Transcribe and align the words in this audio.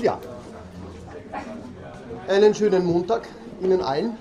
Ja. 0.00 0.18
Einen 2.28 2.54
schönen 2.54 2.86
Montag 2.86 3.26
Ihnen 3.60 3.82
allen. 3.82 4.16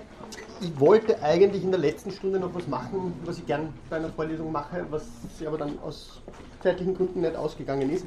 Ich 0.59 0.79
wollte 0.79 1.21
eigentlich 1.21 1.63
in 1.63 1.69
der 1.69 1.79
letzten 1.79 2.11
Stunde 2.11 2.39
noch 2.39 2.53
was 2.55 2.67
machen, 2.67 3.13
was 3.25 3.37
ich 3.37 3.45
gern 3.45 3.71
bei 3.87 3.97
einer 3.97 4.09
Vorlesung 4.09 4.51
mache, 4.51 4.87
was 4.89 5.03
aber 5.45 5.59
dann 5.59 5.77
aus 5.85 6.19
zeitlichen 6.63 6.95
Gründen 6.95 7.21
nicht 7.21 7.35
ausgegangen 7.35 7.91
ist. 7.91 8.05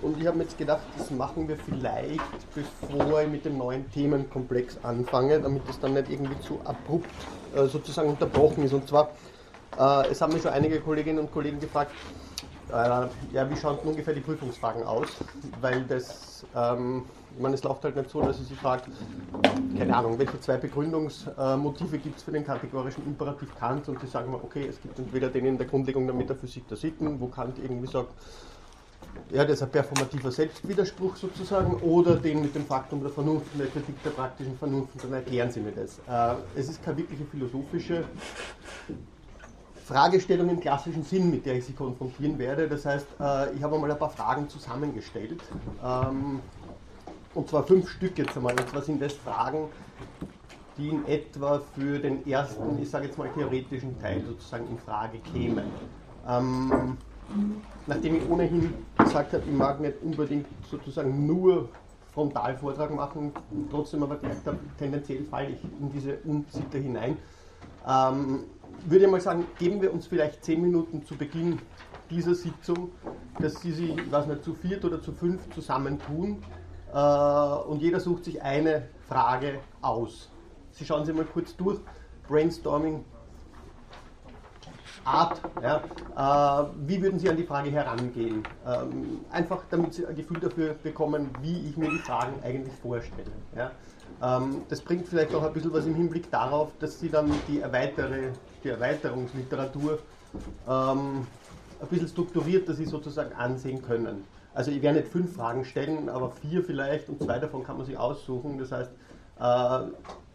Und 0.00 0.18
ich 0.18 0.26
habe 0.26 0.38
mir 0.38 0.44
jetzt 0.44 0.56
gedacht, 0.56 0.80
das 0.96 1.10
machen 1.10 1.48
wir 1.48 1.56
vielleicht, 1.56 2.20
bevor 2.54 3.22
ich 3.22 3.28
mit 3.28 3.44
dem 3.44 3.58
neuen 3.58 3.90
Themenkomplex 3.90 4.78
anfange, 4.82 5.40
damit 5.40 5.68
es 5.68 5.78
dann 5.78 5.92
nicht 5.92 6.10
irgendwie 6.10 6.38
zu 6.40 6.60
abrupt 6.64 7.10
äh, 7.54 7.66
sozusagen 7.66 8.08
unterbrochen 8.08 8.64
ist. 8.64 8.72
Und 8.72 8.88
zwar, 8.88 9.10
äh, 9.78 10.08
es 10.10 10.20
haben 10.22 10.32
mich 10.32 10.42
schon 10.42 10.52
einige 10.52 10.80
Kolleginnen 10.80 11.18
und 11.18 11.30
Kollegen 11.30 11.60
gefragt, 11.60 11.92
ja, 12.70 13.50
wie 13.50 13.56
schauen 13.56 13.78
ungefähr 13.84 14.14
die 14.14 14.20
Prüfungsfragen 14.20 14.82
aus? 14.84 15.08
Weil 15.60 15.84
das, 15.84 16.44
ähm, 16.54 17.04
ich 17.34 17.42
meine, 17.42 17.54
es 17.54 17.62
läuft 17.62 17.84
halt 17.84 17.96
nicht 17.96 18.10
so, 18.10 18.22
dass 18.22 18.40
ich 18.40 18.48
sie 18.48 18.54
fragt, 18.54 18.88
keine 19.78 19.96
Ahnung, 19.96 20.18
welche 20.18 20.40
zwei 20.40 20.56
Begründungsmotive 20.56 21.98
gibt 21.98 22.18
es 22.18 22.22
für 22.24 22.32
den 22.32 22.44
kategorischen 22.44 23.06
Imperativ 23.06 23.54
Kant 23.58 23.88
und 23.88 24.02
die 24.02 24.06
sagen 24.06 24.30
mir, 24.30 24.42
okay, 24.42 24.66
es 24.66 24.80
gibt 24.80 24.98
entweder 24.98 25.28
den 25.28 25.46
in 25.46 25.58
der 25.58 25.66
Grundlegung 25.66 26.06
der 26.06 26.14
Metaphysik 26.14 26.66
der 26.68 26.76
Sitten, 26.76 27.20
wo 27.20 27.26
Kant 27.26 27.58
irgendwie 27.62 27.86
sagt, 27.86 28.12
ja, 29.30 29.44
das 29.44 29.54
ist 29.54 29.62
ein 29.62 29.70
performativer 29.70 30.30
Selbstwiderspruch 30.30 31.16
sozusagen, 31.16 31.76
oder 31.76 32.16
den 32.16 32.42
mit 32.42 32.54
dem 32.54 32.66
Faktum 32.66 33.00
der 33.00 33.10
Vernunft 33.10 33.46
der 33.58 33.66
Kritik 33.68 34.02
der 34.02 34.10
praktischen 34.10 34.56
Vernunft, 34.58 34.92
dann 35.02 35.12
erklären 35.12 35.50
Sie 35.50 35.60
mir 35.60 35.72
das. 35.72 35.98
Äh, 36.08 36.36
es 36.54 36.68
ist 36.68 36.84
keine 36.84 36.98
wirkliche 36.98 37.24
philosophische 37.24 38.04
Fragestellung 39.86 40.48
im 40.48 40.58
klassischen 40.58 41.04
Sinn, 41.04 41.30
mit 41.30 41.46
der 41.46 41.54
ich 41.54 41.66
Sie 41.66 41.72
konfrontieren 41.72 42.40
werde. 42.40 42.68
Das 42.68 42.84
heißt, 42.84 43.06
äh, 43.20 43.54
ich 43.54 43.62
habe 43.62 43.76
einmal 43.76 43.92
ein 43.92 43.98
paar 43.98 44.10
Fragen 44.10 44.48
zusammengestellt. 44.48 45.40
Ähm, 45.84 46.40
und 47.34 47.48
zwar 47.48 47.62
fünf 47.62 47.88
Stück 47.88 48.18
jetzt 48.18 48.36
einmal. 48.36 48.52
Und 48.58 48.68
zwar 48.68 48.82
sind 48.82 49.00
das 49.00 49.12
Fragen, 49.12 49.68
die 50.76 50.88
in 50.88 51.06
etwa 51.06 51.60
für 51.60 52.00
den 52.00 52.26
ersten, 52.26 52.82
ich 52.82 52.90
sage 52.90 53.06
jetzt 53.06 53.16
mal 53.16 53.28
theoretischen 53.28 54.00
Teil 54.00 54.24
sozusagen 54.26 54.66
in 54.68 54.78
Frage 54.78 55.18
kämen. 55.18 55.66
Ähm, 56.28 56.96
nachdem 57.86 58.16
ich 58.16 58.28
ohnehin 58.28 58.74
gesagt 58.98 59.34
habe, 59.34 59.44
ich 59.46 59.56
mag 59.56 59.80
nicht 59.80 60.02
unbedingt 60.02 60.46
sozusagen 60.68 61.26
nur 61.28 61.68
Frontalvortrag 62.12 62.92
machen, 62.92 63.32
trotzdem 63.70 64.02
aber 64.02 64.16
gemerkt 64.16 64.46
habe, 64.48 64.58
tendenziell 64.78 65.22
falle 65.30 65.50
ich 65.50 65.62
in 65.80 65.92
diese 65.92 66.16
Unsitte 66.24 66.78
hinein. 66.78 67.16
Ähm, 67.86 68.40
würde 68.84 69.04
ich 69.04 69.10
mal 69.10 69.20
sagen, 69.20 69.46
geben 69.58 69.80
wir 69.82 69.92
uns 69.92 70.06
vielleicht 70.06 70.44
zehn 70.44 70.60
Minuten 70.60 71.04
zu 71.04 71.16
Beginn 71.16 71.58
dieser 72.10 72.34
Sitzung, 72.34 72.92
dass 73.40 73.60
Sie 73.60 73.72
sich, 73.72 73.96
ich 73.96 74.12
weiß 74.12 74.26
nicht, 74.26 74.44
zu 74.44 74.54
viert 74.54 74.84
oder 74.84 75.00
zu 75.00 75.12
fünf 75.12 75.48
zusammentun 75.54 76.42
äh, 76.92 76.98
und 77.68 77.80
jeder 77.82 78.00
sucht 78.00 78.24
sich 78.24 78.42
eine 78.42 78.88
Frage 79.08 79.60
aus. 79.82 80.30
Sie 80.70 80.84
schauen 80.84 81.04
sich 81.04 81.14
mal 81.14 81.24
kurz 81.24 81.56
durch, 81.56 81.80
Brainstorming, 82.28 83.04
Art, 85.06 85.40
ja, 85.62 85.82
äh, 86.16 86.68
wie 86.84 87.00
würden 87.00 87.20
Sie 87.20 87.30
an 87.30 87.36
die 87.36 87.44
Frage 87.44 87.70
herangehen? 87.70 88.42
Ähm, 88.66 89.20
einfach 89.30 89.62
damit 89.70 89.94
Sie 89.94 90.04
ein 90.04 90.16
Gefühl 90.16 90.40
dafür 90.40 90.74
bekommen, 90.74 91.30
wie 91.40 91.68
ich 91.68 91.76
mir 91.76 91.90
die 91.90 91.98
Fragen 91.98 92.34
eigentlich 92.42 92.74
vorstelle. 92.74 93.30
Ja. 93.54 93.70
Ähm, 94.20 94.62
das 94.68 94.80
bringt 94.80 95.06
vielleicht 95.06 95.32
auch 95.34 95.44
ein 95.44 95.52
bisschen 95.52 95.72
was 95.72 95.86
im 95.86 95.94
Hinblick 95.94 96.30
darauf, 96.30 96.72
dass 96.80 96.98
Sie 96.98 97.08
dann 97.08 97.30
die, 97.46 97.60
Erweitere, 97.60 98.32
die 98.66 98.70
Erweiterungsliteratur 98.70 100.00
ähm, 100.68 101.26
ein 101.80 101.88
bisschen 101.88 102.08
strukturierter 102.08 102.74
Sie 102.74 102.84
sozusagen 102.84 103.32
ansehen 103.34 103.82
können. 103.82 104.24
Also 104.54 104.70
ich 104.70 104.82
werde 104.82 105.00
nicht 105.00 105.10
fünf 105.10 105.34
Fragen 105.34 105.64
stellen, 105.64 106.08
aber 106.08 106.30
vier 106.30 106.64
vielleicht 106.64 107.08
und 107.08 107.22
zwei 107.22 107.38
davon 107.38 107.62
kann 107.62 107.76
man 107.76 107.86
sich 107.86 107.96
aussuchen. 107.96 108.58
Das 108.58 108.72
heißt, 108.72 108.90
äh, 109.38 109.90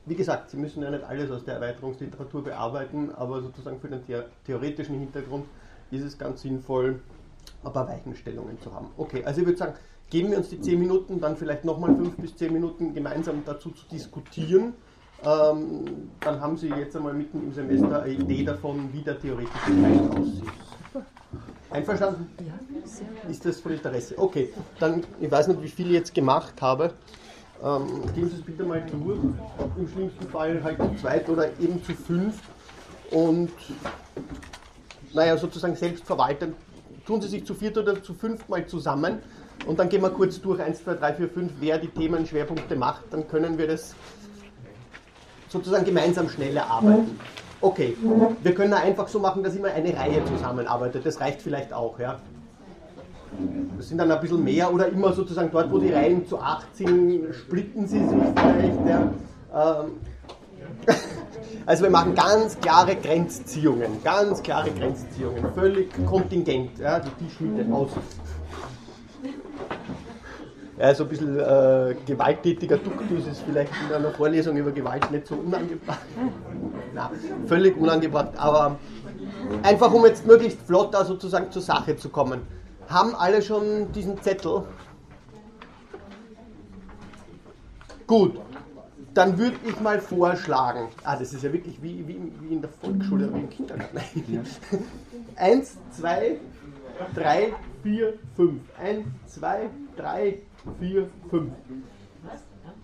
wie 0.06 0.16
gesagt, 0.16 0.50
Sie 0.50 0.58
müssen 0.58 0.82
ja 0.82 0.90
nicht 0.90 1.04
alles 1.04 1.30
aus 1.30 1.44
der 1.44 1.56
Erweiterungsliteratur 1.56 2.44
bearbeiten, 2.44 3.12
aber 3.14 3.42
sozusagen 3.42 3.80
für 3.80 3.90
den 3.90 4.02
theoretischen 4.46 5.00
Hintergrund 5.00 5.46
ist 5.92 6.04
es 6.04 6.18
ganz 6.18 6.42
sinnvoll, 6.42 7.02
ein 7.64 7.74
paar 7.74 7.88
Weichenstellungen 7.88 8.60
zu 8.62 8.74
haben. 8.74 8.88
Okay, 8.98 9.24
also 9.26 9.42
ich 9.42 9.48
würde 9.48 9.58
sagen, 9.58 9.74
geben 10.10 10.32
wir 10.32 10.38
uns 10.38 10.50
die 10.50 10.62
10 10.62 10.80
Minuten, 10.80 11.20
dann 11.20 11.36
vielleicht 11.36 11.66
nochmal 11.66 11.96
5 11.96 12.16
bis 12.18 12.36
10 12.38 12.54
Minuten 12.54 12.94
gemeinsam 12.94 13.44
dazu 13.46 13.72
zu 13.72 13.86
diskutieren. 13.92 14.74
Ähm, 15.24 16.10
dann 16.20 16.42
haben 16.42 16.58
Sie 16.58 16.70
jetzt 16.70 16.96
einmal 16.96 17.14
mitten 17.14 17.44
im 17.44 17.54
Semester 17.54 18.02
eine 18.02 18.14
Idee 18.14 18.44
davon, 18.44 18.90
wie 18.92 19.02
der 19.02 19.20
theoretische 19.20 19.82
Teil 19.82 20.00
aussieht. 20.20 20.44
Einverstanden? 21.70 22.30
Ist 23.30 23.46
das 23.46 23.60
von 23.60 23.72
Interesse? 23.72 24.18
Okay, 24.18 24.52
dann, 24.80 25.04
ich 25.20 25.32
weiß 25.32 25.48
nicht, 25.48 25.62
wie 25.62 25.70
viel 25.70 25.88
ich 25.88 25.94
jetzt 25.94 26.14
gemacht 26.14 26.62
habe. 26.62 26.94
Ähm, 27.64 27.86
gehen 28.16 28.30
Sie 28.30 28.38
es 28.38 28.42
bitte 28.42 28.64
mal 28.64 28.84
durch. 28.92 29.20
Im 29.78 29.88
schlimmsten 29.88 30.28
Fall 30.30 30.62
halt 30.64 30.78
zu 30.78 30.96
zweit 30.96 31.30
oder 31.30 31.48
eben 31.60 31.84
zu 31.84 31.94
fünf. 31.94 32.42
Und 33.12 33.52
naja, 35.14 35.38
sozusagen 35.38 35.76
selbst 35.76 36.04
verwalten. 36.04 36.56
Tun 37.06 37.22
Sie 37.22 37.28
sich 37.28 37.46
zu 37.46 37.54
viert 37.54 37.78
oder 37.78 38.02
zu 38.02 38.14
fünf 38.14 38.50
mal 38.50 38.66
zusammen 38.66 39.20
und 39.66 39.80
dann 39.80 39.90
gehen 39.90 40.02
wir 40.02 40.10
kurz 40.10 40.42
durch 40.42 40.60
1, 40.60 40.84
2, 40.84 40.96
3, 40.96 41.14
4, 41.14 41.30
5, 41.30 41.52
wer 41.60 41.78
die 41.78 41.88
Themenschwerpunkte 41.88 42.76
macht. 42.76 43.04
Dann 43.12 43.28
können 43.28 43.58
wir 43.58 43.68
das 43.68 43.96
sozusagen 45.52 45.86
gemeinsam 45.86 46.30
schneller 46.30 46.66
arbeiten. 46.66 47.20
Okay, 47.60 47.96
wir 48.42 48.56
können 48.56 48.74
einfach 48.74 49.08
so 49.08 49.20
machen, 49.20 49.44
dass 49.44 49.56
immer 49.56 49.68
eine 49.68 49.96
Reihe 49.96 50.24
zusammenarbeitet. 50.26 51.06
Das 51.06 51.20
reicht 51.20 51.42
vielleicht 51.42 51.74
auch. 51.74 52.00
Ja. 52.00 52.20
Das 53.78 53.88
sind 53.88 53.98
dann 53.98 54.12
ein 54.12 54.20
bisschen 54.20 54.44
mehr 54.44 54.74
oder 54.74 54.88
immer 54.88 55.14
sozusagen 55.14 55.50
dort, 55.52 55.72
wo 55.72 55.78
die 55.78 55.92
Reihen 55.92 56.26
zu 56.26 56.40
8 56.40 56.76
sind, 56.76 57.34
splitten 57.34 57.88
sie 57.88 58.00
sich 58.00 58.20
vielleicht. 58.36 58.88
Ja. 58.88 59.84
Ähm, 59.84 59.92
also 61.66 61.84
wir 61.84 61.92
machen 61.92 62.16
ganz 62.16 62.60
klare 62.60 62.96
Grenzziehungen, 62.96 64.04
ganz 64.04 64.42
klare 64.42 64.72
Grenzziehungen, 64.72 65.46
völlig 65.54 65.90
kontingent, 66.08 66.80
ja, 66.80 67.00
die 67.00 67.26
Tischmitte 67.26 67.72
aus 67.72 67.92
ja, 70.82 70.96
so 70.96 71.04
ein 71.04 71.10
bisschen 71.10 71.40
äh, 71.40 71.96
gewalttätiger 72.08 72.78
Duktus 72.78 73.28
ist 73.28 73.44
vielleicht 73.44 73.72
in 73.88 73.94
einer 73.94 74.10
Vorlesung 74.10 74.58
über 74.58 74.72
Gewalt 74.72 75.12
nicht 75.12 75.28
so 75.28 75.36
unangebracht. 75.36 76.00
Na, 76.96 77.12
völlig 77.46 77.78
unangebracht, 77.78 78.32
aber 78.36 78.80
einfach 79.62 79.94
um 79.94 80.06
jetzt 80.06 80.26
möglichst 80.26 80.60
flott 80.62 80.92
da 80.94 81.06
sozusagen 81.06 81.52
zur 81.52 81.62
Sache 81.62 81.96
zu 81.98 82.10
kommen. 82.10 82.42
Haben 82.90 83.14
alle 83.14 83.44
schon 83.44 83.92
diesen 83.92 84.20
Zettel? 84.24 84.64
Gut, 88.08 88.42
dann 89.14 89.38
würde 89.38 89.58
ich 89.64 89.80
mal 89.80 90.02
vorschlagen, 90.02 90.88
ah, 91.04 91.16
das 91.16 91.32
ist 91.32 91.44
ja 91.44 91.54
wirklich 91.54 91.82
wie, 91.84 92.08
wie, 92.08 92.20
wie 92.42 92.54
in 92.56 92.62
der 92.62 92.72
Volksschule 92.72 93.28
oder 93.28 93.36
wie 93.36 93.42
im 93.42 93.50
Kindergarten. 93.52 94.00
Eins, 95.36 95.78
zwei, 95.92 96.40
drei, 97.14 97.54
vier, 97.84 98.16
fünf. 98.36 98.62
Eins, 98.78 99.06
zwei, 99.28 99.70
drei, 99.96 100.40
vier, 100.80 101.10
fünf. 101.30 101.52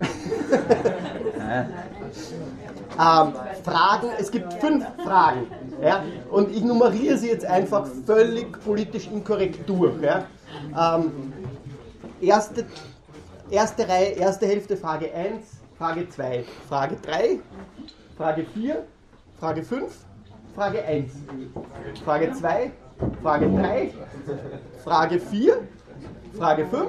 ähm, 2.98 3.32
Fragen, 3.64 4.10
es 4.18 4.30
gibt 4.30 4.52
fünf 4.54 4.84
Fragen. 5.02 5.46
Ja, 5.82 6.04
und 6.30 6.50
ich 6.50 6.62
nummeriere 6.62 7.16
sie 7.18 7.28
jetzt 7.28 7.44
einfach 7.44 7.86
völlig 8.06 8.52
politisch 8.64 9.08
inkorrekt 9.08 9.68
durch. 9.68 10.00
Ja. 10.00 10.24
Ähm, 10.76 11.32
erste, 12.20 12.66
erste 13.50 13.88
Reihe, 13.88 14.10
erste 14.10 14.46
Hälfte 14.46 14.76
Frage 14.76 15.12
1, 15.12 15.44
Frage 15.76 16.08
2, 16.08 16.44
Frage 16.68 16.96
3, 17.02 17.40
Frage 18.16 18.44
4, 18.54 18.84
Frage 19.38 19.62
5, 19.62 20.04
Frage 20.54 20.84
1, 20.84 21.12
Frage 22.04 22.32
2, 22.32 22.70
Frage 23.22 23.48
3, 23.48 23.90
Frage 24.84 25.20
4, 25.20 25.58
Frage 26.36 26.66
5, 26.66 26.88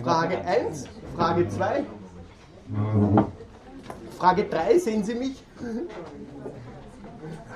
Frage 0.00 0.42
1, 0.46 0.84
Frage 1.16 1.48
2. 1.48 1.84
Frage 4.18 4.44
3, 4.44 4.78
sehen 4.78 5.04
Sie 5.04 5.14
mich? 5.14 5.44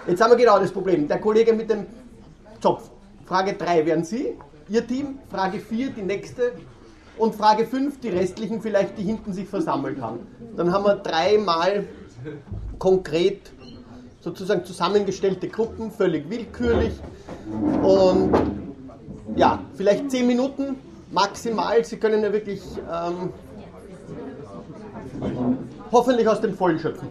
Jetzt 0.06 0.20
haben 0.20 0.30
wir 0.30 0.36
genau 0.36 0.58
das 0.58 0.70
Problem. 0.70 1.08
Der 1.08 1.18
Kollege 1.18 1.54
mit 1.54 1.70
dem 1.70 1.86
Zopf. 2.60 2.90
Frage 3.24 3.54
3 3.54 3.86
wären 3.86 4.04
Sie, 4.04 4.36
Ihr 4.68 4.86
Team. 4.86 5.18
Frage 5.30 5.60
4 5.60 5.90
die 5.90 6.02
nächste. 6.02 6.52
Und 7.16 7.34
Frage 7.34 7.64
5 7.64 8.00
die 8.00 8.10
restlichen 8.10 8.60
vielleicht, 8.60 8.98
die 8.98 9.02
hinten 9.02 9.32
sich 9.32 9.48
versammelt 9.48 10.00
haben. 10.00 10.26
Dann 10.56 10.72
haben 10.72 10.84
wir 10.84 10.96
dreimal 10.96 11.86
konkret 12.78 13.50
sozusagen 14.20 14.64
zusammengestellte 14.64 15.48
Gruppen, 15.48 15.90
völlig 15.90 16.28
willkürlich. 16.28 16.92
Und 17.82 18.32
ja, 19.36 19.60
vielleicht 19.74 20.10
10 20.10 20.26
Minuten 20.26 20.76
maximal, 21.10 21.84
sie 21.84 21.96
können 21.96 22.22
ja 22.22 22.32
wirklich 22.32 22.62
ähm, 22.90 23.32
hoffentlich 25.92 26.28
aus 26.28 26.40
dem 26.40 26.54
Vollen 26.54 26.78
schöpfen. 26.78 27.08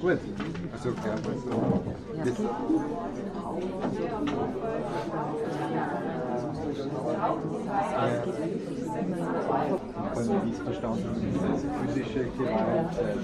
Gut. 0.00 0.18
Also, 0.72 0.92
klar. 0.92 1.16
Das 2.24 2.34
von 10.14 10.40
dies 10.46 10.58
verstanden 10.58 11.08
physische 11.86 12.24
Gewalt, 12.24 12.90
äh, 12.98 13.14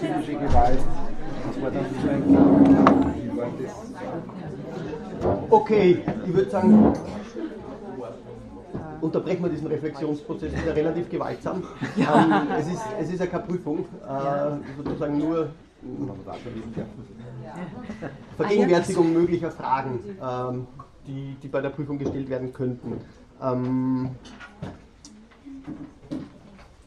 physische 0.00 0.34
Gewalt 0.38 0.78
Okay, 5.50 6.02
ich 6.26 6.34
würde 6.34 6.50
sagen, 6.50 6.92
unterbrechen 9.00 9.42
wir 9.42 9.50
diesen 9.50 9.66
Reflexionsprozess, 9.66 10.52
ist 10.52 10.66
ja 10.66 10.72
relativ 10.72 11.08
gewaltsam. 11.08 11.62
Ähm, 11.96 12.32
es, 12.58 12.66
ist, 12.68 12.82
es 13.00 13.10
ist 13.10 13.20
ja. 13.20 13.26
keine 13.26 13.44
Prüfung, 13.44 13.80
äh, 13.80 14.82
sozusagen 14.82 15.18
nur 15.18 15.50
Vergegenwärtigung 18.36 19.12
möglicher 19.12 19.50
Fragen, 19.50 20.00
ähm, 20.22 20.66
die, 21.06 21.36
die 21.42 21.48
bei 21.48 21.60
der 21.60 21.70
Prüfung 21.70 21.98
gestellt 21.98 22.30
werden 22.30 22.52
könnten. 22.52 23.00
Ähm, 23.42 24.10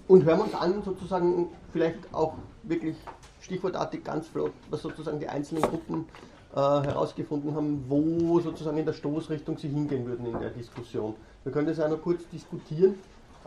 und 0.08 0.24
hören 0.24 0.38
wir 0.38 0.44
uns 0.46 0.56
an, 0.56 0.82
sozusagen 0.84 1.48
vielleicht 1.72 2.14
auch 2.14 2.36
wirklich 2.64 2.96
stichwortartig 3.46 4.04
ganz 4.04 4.28
flott, 4.28 4.52
was 4.70 4.82
sozusagen 4.82 5.20
die 5.20 5.28
einzelnen 5.28 5.64
Gruppen 5.64 6.06
äh, 6.54 6.58
herausgefunden 6.58 7.56
haben, 7.56 7.86
wo 7.88 8.40
sozusagen 8.40 8.78
in 8.78 8.86
der 8.86 8.94
Stoßrichtung 8.94 9.58
sie 9.58 9.70
hingehen 9.70 10.06
würden 10.06 10.26
in 10.26 10.40
der 10.40 10.50
Diskussion. 10.50 11.16
Wir 11.44 11.52
können 11.52 11.68
das 11.68 11.80
auch 11.80 11.90
noch 11.90 12.02
kurz 12.02 12.28
diskutieren. 12.30 12.96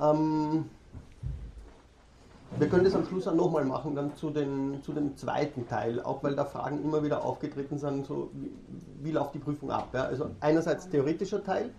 Ähm, 0.00 0.64
wir 2.56 2.68
können 2.68 2.84
das 2.84 2.94
am 2.94 3.04
Schluss 3.04 3.28
auch 3.28 3.34
nochmal 3.34 3.64
machen, 3.64 3.94
dann 3.94 4.16
zu, 4.16 4.30
den, 4.30 4.82
zu 4.82 4.92
dem 4.92 5.16
zweiten 5.16 5.68
Teil, 5.68 6.00
auch 6.00 6.22
weil 6.22 6.34
da 6.34 6.44
Fragen 6.44 6.82
immer 6.82 7.02
wieder 7.02 7.24
aufgetreten 7.24 7.78
sind, 7.78 8.06
so 8.06 8.30
wie, 8.32 8.50
wie 9.02 9.10
läuft 9.10 9.34
die 9.34 9.38
Prüfung 9.38 9.70
ab. 9.70 9.88
Ja? 9.92 10.04
Also 10.04 10.30
einerseits 10.40 10.88
theoretischer 10.88 11.44
Teil. 11.44 11.70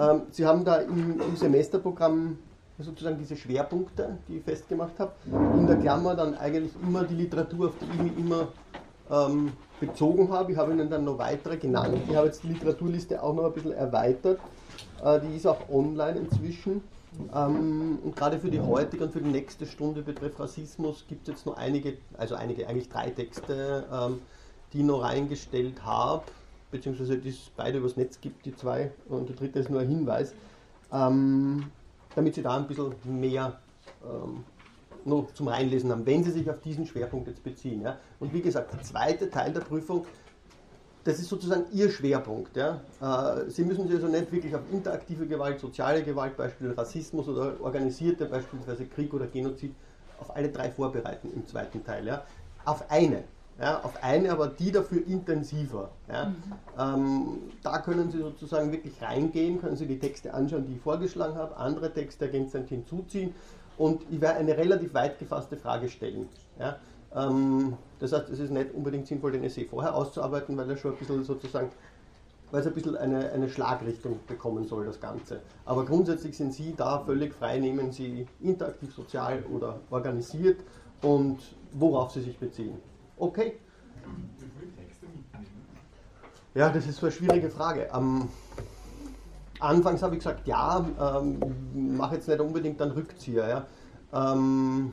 Ähm, 0.00 0.22
Sie 0.30 0.46
haben 0.46 0.64
da 0.64 0.76
im, 0.76 1.20
im, 1.20 1.36
Semesterprogramm 1.36 2.38
sozusagen 2.84 3.18
diese 3.18 3.36
Schwerpunkte, 3.36 4.18
die 4.28 4.38
ich 4.38 4.44
festgemacht 4.44 4.98
habe. 4.98 5.12
In 5.54 5.66
der 5.66 5.76
Klammer 5.76 6.14
dann 6.14 6.34
eigentlich 6.34 6.72
immer 6.82 7.04
die 7.04 7.14
Literatur, 7.14 7.68
auf 7.68 7.74
die 7.80 7.86
ich 7.86 8.02
mich 8.02 8.18
immer 8.18 8.48
ähm, 9.10 9.52
bezogen 9.80 10.30
habe. 10.30 10.52
Ich 10.52 10.58
habe 10.58 10.72
Ihnen 10.72 10.90
dann 10.90 11.04
noch 11.04 11.18
weitere 11.18 11.56
genannt. 11.56 11.96
Ich 12.08 12.14
habe 12.14 12.26
jetzt 12.26 12.42
die 12.42 12.48
Literaturliste 12.48 13.22
auch 13.22 13.34
noch 13.34 13.44
ein 13.44 13.52
bisschen 13.52 13.72
erweitert. 13.72 14.40
Äh, 15.02 15.20
die 15.20 15.36
ist 15.36 15.46
auch 15.46 15.68
online 15.70 16.20
inzwischen. 16.20 16.82
Ähm, 17.34 17.98
und 18.04 18.14
gerade 18.14 18.38
für 18.38 18.50
die 18.50 18.60
heutige 18.60 19.04
und 19.04 19.12
für 19.12 19.20
die 19.20 19.30
nächste 19.30 19.66
Stunde 19.66 20.02
betreff 20.02 20.38
Rassismus 20.38 21.04
gibt 21.08 21.22
es 21.22 21.34
jetzt 21.34 21.46
noch 21.46 21.56
einige, 21.56 21.96
also 22.18 22.34
einige, 22.34 22.68
eigentlich 22.68 22.88
drei 22.88 23.10
Texte, 23.10 23.84
ähm, 23.90 24.18
die 24.72 24.80
ich 24.80 24.84
noch 24.84 25.02
reingestellt 25.02 25.82
habe, 25.82 26.24
beziehungsweise 26.70 27.16
die 27.16 27.30
es 27.30 27.50
beide 27.56 27.78
übers 27.78 27.96
Netz 27.96 28.20
gibt, 28.20 28.44
die 28.44 28.54
zwei, 28.54 28.90
und 29.08 29.30
der 29.30 29.36
dritte 29.36 29.60
ist 29.60 29.70
nur 29.70 29.80
ein 29.80 29.88
Hinweis, 29.88 30.34
ähm, 30.92 31.70
damit 32.16 32.34
Sie 32.34 32.42
da 32.42 32.56
ein 32.56 32.66
bisschen 32.66 32.92
mehr 33.04 33.60
ähm, 34.04 34.44
noch 35.04 35.32
zum 35.34 35.46
Reinlesen 35.46 35.92
haben, 35.92 36.04
wenn 36.04 36.24
Sie 36.24 36.32
sich 36.32 36.50
auf 36.50 36.60
diesen 36.60 36.86
Schwerpunkt 36.86 37.28
jetzt 37.28 37.44
beziehen. 37.44 37.82
Ja. 37.82 37.98
Und 38.18 38.32
wie 38.32 38.40
gesagt, 38.40 38.72
der 38.72 38.82
zweite 38.82 39.30
Teil 39.30 39.52
der 39.52 39.60
Prüfung 39.60 40.04
das 41.06 41.20
ist 41.20 41.28
sozusagen 41.28 41.66
Ihr 41.72 41.88
Schwerpunkt. 41.88 42.56
Ja? 42.56 42.80
Äh, 43.00 43.48
Sie 43.48 43.62
müssen 43.62 43.86
sich 43.86 43.94
also 43.94 44.08
nicht 44.08 44.32
wirklich 44.32 44.54
auf 44.54 44.62
interaktive 44.72 45.26
Gewalt, 45.26 45.60
soziale 45.60 46.02
Gewalt, 46.02 46.36
beispielsweise 46.36 46.78
Rassismus 46.78 47.28
oder 47.28 47.60
organisierte, 47.60 48.26
beispielsweise 48.26 48.86
Krieg 48.86 49.14
oder 49.14 49.28
Genozid, 49.28 49.72
auf 50.18 50.34
alle 50.34 50.48
drei 50.48 50.68
vorbereiten 50.68 51.30
im 51.32 51.46
zweiten 51.46 51.84
Teil. 51.84 52.08
Ja? 52.08 52.24
Auf 52.64 52.90
eine. 52.90 53.22
Ja, 53.58 53.80
auf 53.82 54.02
eine, 54.02 54.30
aber 54.32 54.48
die 54.48 54.70
dafür 54.70 55.06
intensiver. 55.06 55.90
Ja. 56.12 56.26
Mhm. 56.26 56.34
Ähm, 56.78 57.38
da 57.62 57.78
können 57.78 58.10
Sie 58.10 58.18
sozusagen 58.18 58.70
wirklich 58.70 59.00
reingehen, 59.00 59.60
können 59.60 59.76
Sie 59.76 59.86
die 59.86 59.98
Texte 59.98 60.34
anschauen, 60.34 60.66
die 60.66 60.74
ich 60.74 60.80
vorgeschlagen 60.80 61.36
habe, 61.36 61.56
andere 61.56 61.92
Texte 61.92 62.26
ergänzend 62.26 62.68
hinzuziehen 62.68 63.34
und 63.78 64.02
ich 64.10 64.20
werde 64.20 64.40
eine 64.40 64.56
relativ 64.56 64.92
weit 64.92 65.18
gefasste 65.18 65.56
Frage 65.56 65.88
stellen. 65.88 66.28
Ja. 66.58 66.76
Ähm, 67.14 67.78
das 67.98 68.12
heißt, 68.12 68.28
es 68.28 68.40
ist 68.40 68.50
nicht 68.50 68.74
unbedingt 68.74 69.06
sinnvoll, 69.06 69.32
den 69.32 69.44
Essay 69.44 69.64
vorher 69.64 69.94
auszuarbeiten, 69.94 70.56
weil 70.58 70.68
er 70.68 70.76
schon 70.76 70.92
ein 70.92 70.98
bisschen 70.98 71.24
sozusagen, 71.24 71.70
weil 72.50 72.60
es 72.60 72.66
ein 72.66 72.74
bisschen 72.74 72.96
eine, 72.96 73.30
eine 73.32 73.48
Schlagrichtung 73.48 74.20
bekommen 74.26 74.66
soll, 74.66 74.84
das 74.84 75.00
Ganze. 75.00 75.40
Aber 75.64 75.86
grundsätzlich 75.86 76.36
sind 76.36 76.52
Sie 76.52 76.74
da 76.76 76.98
völlig 76.98 77.32
frei, 77.32 77.58
nehmen 77.58 77.90
Sie 77.90 78.26
interaktiv, 78.40 78.94
sozial 78.94 79.44
oder 79.50 79.80
organisiert 79.90 80.60
und 81.00 81.38
worauf 81.72 82.10
Sie 82.12 82.20
sich 82.20 82.38
beziehen. 82.38 82.78
Okay? 83.16 83.58
Ja, 86.54 86.70
das 86.70 86.86
ist 86.86 86.96
so 86.96 87.06
eine 87.06 87.12
schwierige 87.12 87.50
Frage. 87.50 87.92
Am 87.92 88.28
Anfangs 89.60 90.02
habe 90.02 90.14
ich 90.14 90.20
gesagt, 90.20 90.46
ja, 90.46 90.86
ähm, 91.00 91.38
mache 91.96 92.16
jetzt 92.16 92.28
nicht 92.28 92.40
unbedingt 92.40 92.80
einen 92.80 92.92
Rückzieher. 92.92 93.48
Ja. 93.48 94.32
Ähm, 94.32 94.92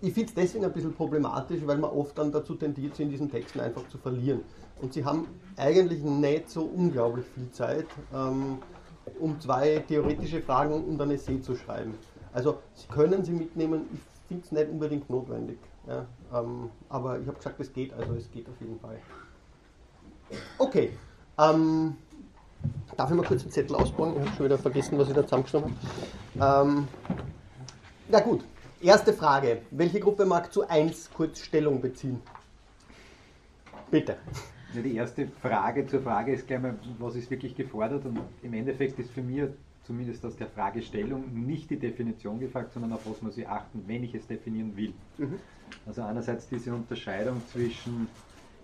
ich 0.00 0.12
finde 0.12 0.28
es 0.28 0.34
deswegen 0.34 0.64
ein 0.64 0.72
bisschen 0.72 0.94
problematisch, 0.94 1.60
weil 1.64 1.78
man 1.78 1.90
oft 1.90 2.18
dann 2.18 2.30
dazu 2.30 2.54
tendiert, 2.54 2.94
sie 2.94 3.04
in 3.04 3.10
diesen 3.10 3.30
Texten 3.30 3.60
einfach 3.60 3.88
zu 3.88 3.98
verlieren. 3.98 4.42
Und 4.82 4.92
sie 4.92 5.04
haben 5.04 5.26
eigentlich 5.56 6.02
nicht 6.02 6.50
so 6.50 6.62
unglaublich 6.62 7.24
viel 7.34 7.50
Zeit, 7.50 7.86
ähm, 8.12 8.58
um 9.18 9.40
zwei 9.40 9.78
theoretische 9.88 10.42
Fragen 10.42 10.84
und 10.84 11.00
ein 11.00 11.10
Essay 11.10 11.40
zu 11.40 11.56
schreiben. 11.56 11.94
Also 12.32 12.58
sie 12.74 12.86
können 12.88 13.24
sie 13.24 13.32
mitnehmen, 13.32 13.86
ich 13.92 14.00
finde 14.28 14.44
es 14.44 14.52
nicht 14.52 14.68
unbedingt 14.68 15.08
notwendig. 15.08 15.58
Ja, 15.86 16.06
ähm, 16.32 16.70
aber 16.88 17.18
ich 17.20 17.26
habe 17.26 17.36
gesagt, 17.36 17.60
es 17.60 17.72
geht, 17.72 17.92
also 17.92 18.14
es 18.14 18.30
geht 18.30 18.48
auf 18.48 18.60
jeden 18.60 18.78
Fall. 18.80 18.98
Okay. 20.58 20.96
Ähm, 21.38 21.96
darf 22.96 23.10
ich 23.10 23.16
mal 23.16 23.26
kurz 23.26 23.42
den 23.42 23.50
Zettel 23.50 23.76
ausbauen? 23.76 24.14
Ich 24.14 24.20
habe 24.20 24.36
schon 24.36 24.46
wieder 24.46 24.58
vergessen, 24.58 24.98
was 24.98 25.08
ich 25.08 25.14
da 25.14 25.22
zusammengeschrieben 25.22 25.76
habe. 26.40 26.68
Ähm, 26.68 26.88
na 28.08 28.20
gut, 28.20 28.44
Erste 28.84 29.14
Frage. 29.14 29.62
Welche 29.70 29.98
Gruppe 29.98 30.26
mag 30.26 30.52
zu 30.52 30.68
1 30.68 31.10
kurz 31.14 31.40
Stellung 31.40 31.80
beziehen? 31.80 32.20
Bitte. 33.90 34.18
Ja, 34.74 34.82
die 34.82 34.94
erste 34.94 35.26
Frage 35.26 35.86
zur 35.86 36.02
Frage 36.02 36.34
ist 36.34 36.46
gleich 36.46 36.60
mal, 36.60 36.78
was 36.98 37.16
ist 37.16 37.30
wirklich 37.30 37.56
gefordert? 37.56 38.04
Und 38.04 38.20
im 38.42 38.52
Endeffekt 38.52 38.98
ist 38.98 39.10
für 39.10 39.22
mich 39.22 39.44
zumindest 39.84 40.22
aus 40.26 40.36
der 40.36 40.48
Fragestellung 40.48 41.32
nicht 41.32 41.70
die 41.70 41.78
Definition 41.78 42.38
gefragt, 42.38 42.74
sondern 42.74 42.92
auf 42.92 43.08
was 43.08 43.22
muss 43.22 43.38
ich 43.38 43.48
achten, 43.48 43.84
wenn 43.86 44.04
ich 44.04 44.14
es 44.14 44.26
definieren 44.26 44.76
will. 44.76 44.92
Mhm. 45.16 45.38
Also 45.86 46.02
einerseits 46.02 46.48
diese 46.48 46.74
Unterscheidung 46.74 47.42
zwischen 47.50 48.08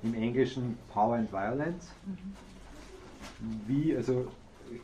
im 0.02 0.14
Englischen 0.14 0.78
Power 0.92 1.16
and 1.16 1.32
Violence. 1.32 1.90
Mhm. 2.06 2.34
Wie, 3.66 3.96
also 3.96 4.28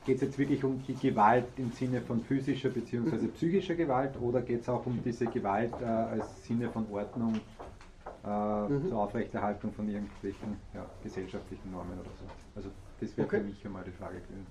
geht 0.04 0.16
es 0.16 0.22
jetzt 0.22 0.38
wirklich 0.38 0.64
um 0.64 0.82
die 0.86 0.94
Gewalt 0.94 1.46
im 1.56 1.70
Sinne 1.72 2.00
von 2.00 2.20
physischer 2.22 2.70
bzw. 2.70 3.28
psychischer 3.28 3.74
Gewalt 3.74 4.20
oder 4.20 4.42
geht 4.42 4.62
es 4.62 4.68
auch 4.68 4.84
um 4.86 5.00
diese 5.04 5.26
Gewalt 5.26 5.72
äh, 5.80 5.84
als 5.84 6.44
Sinne 6.44 6.68
von 6.70 6.86
Ordnung 6.90 7.40
äh, 8.24 8.68
mhm. 8.68 8.88
zur 8.88 8.98
Aufrechterhaltung 8.98 9.72
von 9.72 9.88
irgendwelchen 9.88 10.56
ja, 10.74 10.84
gesellschaftlichen 11.02 11.70
Normen 11.70 11.98
oder 11.98 12.10
so? 12.18 12.24
Also 12.56 12.70
das 13.00 13.16
wäre 13.16 13.26
okay. 13.26 13.38
für 13.38 13.44
mich 13.44 13.64
einmal 13.64 13.84
die 13.84 13.92
Frage 13.92 14.16
gewesen. 14.20 14.46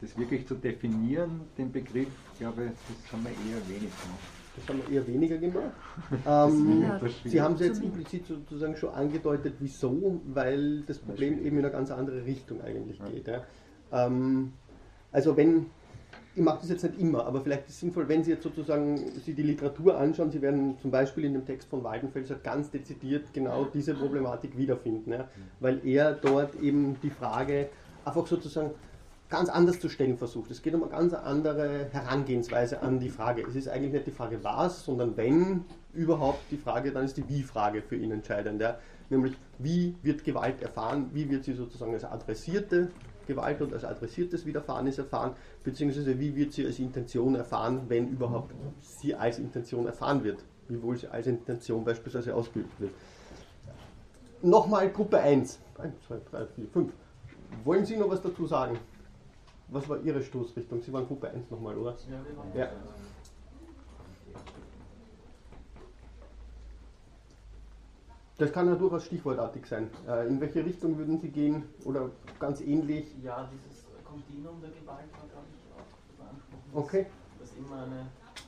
Das 0.00 0.16
wirklich 0.16 0.46
zu 0.46 0.54
definieren, 0.54 1.42
den 1.58 1.70
Begriff, 1.70 2.08
glaube 2.38 2.66
ich, 2.66 2.70
das 3.02 3.12
haben 3.12 3.22
wir 3.22 3.30
eher 3.30 3.60
wenig 3.68 3.90
gemacht. 4.02 4.39
Das 4.56 4.68
haben 4.68 4.82
wir 4.86 4.96
eher 4.96 5.06
weniger 5.06 5.38
gemacht. 5.38 5.72
ähm, 6.26 6.84
Sie 7.24 7.40
haben 7.40 7.54
es 7.54 7.60
jetzt 7.60 7.82
implizit 7.82 8.26
sozusagen 8.26 8.76
schon 8.76 8.90
angedeutet, 8.90 9.54
wieso, 9.60 10.20
weil 10.26 10.80
das 10.82 10.98
Problem 10.98 11.38
eben 11.44 11.58
in 11.58 11.64
eine 11.64 11.70
ganz 11.72 11.90
andere 11.90 12.24
Richtung 12.24 12.60
eigentlich 12.60 13.00
geht. 13.12 13.28
Ja. 13.28 13.44
Ähm, 13.92 14.52
also 15.12 15.36
wenn, 15.36 15.66
ich 16.34 16.42
mache 16.42 16.60
das 16.60 16.70
jetzt 16.70 16.82
nicht 16.82 17.00
immer, 17.00 17.26
aber 17.26 17.40
vielleicht 17.40 17.64
ist 17.68 17.74
es 17.74 17.80
sinnvoll, 17.80 18.08
wenn 18.08 18.24
Sie 18.24 18.32
jetzt 18.32 18.42
sozusagen 18.42 18.98
Sie 19.24 19.34
die 19.34 19.42
Literatur 19.42 19.98
anschauen, 19.98 20.30
Sie 20.30 20.42
werden 20.42 20.78
zum 20.80 20.90
Beispiel 20.90 21.24
in 21.24 21.34
dem 21.34 21.46
Text 21.46 21.68
von 21.68 21.82
Waldenfelser 21.84 22.36
ganz 22.36 22.70
dezidiert 22.70 23.32
genau 23.32 23.64
diese 23.64 23.94
Problematik 23.94 24.56
wiederfinden, 24.56 25.12
ja, 25.12 25.28
weil 25.60 25.84
er 25.86 26.12
dort 26.12 26.54
eben 26.60 26.96
die 27.02 27.10
Frage 27.10 27.68
einfach 28.04 28.26
sozusagen 28.26 28.70
ganz 29.30 29.48
anders 29.48 29.78
zu 29.78 29.88
stellen 29.88 30.18
versucht. 30.18 30.50
Es 30.50 30.60
geht 30.60 30.74
um 30.74 30.82
eine 30.82 30.90
ganz 30.90 31.14
andere 31.14 31.88
Herangehensweise 31.92 32.82
an 32.82 32.98
die 32.98 33.08
Frage. 33.08 33.42
Es 33.48 33.54
ist 33.54 33.68
eigentlich 33.68 33.92
nicht 33.92 34.06
die 34.08 34.10
Frage 34.10 34.42
was, 34.42 34.84
sondern 34.84 35.16
wenn 35.16 35.64
überhaupt 35.94 36.42
die 36.50 36.56
Frage, 36.56 36.92
dann 36.92 37.04
ist 37.04 37.16
die 37.16 37.28
Wie-Frage 37.28 37.80
für 37.80 37.96
ihn 37.96 38.10
entscheidend. 38.10 38.60
Ja. 38.60 38.78
Nämlich, 39.08 39.36
wie 39.58 39.94
wird 40.02 40.24
Gewalt 40.24 40.60
erfahren, 40.60 41.10
wie 41.12 41.30
wird 41.30 41.44
sie 41.44 41.54
sozusagen 41.54 41.94
als 41.94 42.04
adressierte 42.04 42.90
Gewalt 43.26 43.62
und 43.62 43.72
als 43.72 43.84
adressiertes 43.84 44.44
Widerfahrenes 44.44 44.98
erfahren, 44.98 45.34
beziehungsweise 45.62 46.18
wie 46.18 46.34
wird 46.34 46.52
sie 46.52 46.66
als 46.66 46.80
Intention 46.80 47.36
erfahren, 47.36 47.82
wenn 47.88 48.08
überhaupt 48.08 48.52
sie 48.80 49.14
als 49.14 49.38
Intention 49.38 49.86
erfahren 49.86 50.24
wird, 50.24 50.44
wiewohl 50.68 50.96
sie 50.96 51.06
als 51.06 51.28
Intention 51.28 51.84
beispielsweise 51.84 52.34
ausgeübt 52.34 52.80
wird. 52.80 52.92
Nochmal 54.42 54.90
Gruppe 54.90 55.20
1. 55.20 55.60
1, 55.78 55.94
2, 56.08 56.16
3, 56.30 56.46
4, 56.46 56.68
5. 56.72 56.92
Wollen 57.64 57.84
Sie 57.84 57.96
noch 57.96 58.08
was 58.08 58.22
dazu 58.22 58.46
sagen? 58.46 58.78
Was 59.70 59.88
war 59.88 60.00
Ihre 60.00 60.22
Stoßrichtung? 60.22 60.82
Sie 60.82 60.92
waren 60.92 61.06
Gruppe 61.06 61.30
1 61.30 61.50
nochmal, 61.50 61.76
oder? 61.76 61.96
Ja. 62.54 62.68
Das 68.36 68.52
kann 68.52 68.68
ja 68.68 68.74
durchaus 68.74 69.04
stichwortartig 69.04 69.66
sein. 69.66 69.90
Äh, 70.08 70.26
in 70.26 70.40
welche 70.40 70.64
Richtung 70.64 70.96
würden 70.96 71.20
Sie 71.20 71.28
gehen 71.28 71.62
oder 71.84 72.10
ganz 72.38 72.60
ähnlich? 72.62 73.14
Ja, 73.22 73.48
dieses 73.52 73.84
Kontinuum 74.02 74.60
der 74.62 74.70
Gewalt 74.70 75.12
war, 75.12 75.28
glaube 75.28 75.46
ich, 75.52 75.60
Okay. 76.72 77.06
Dass 77.38 77.54
immer 77.56 77.82
eine 77.82 78.06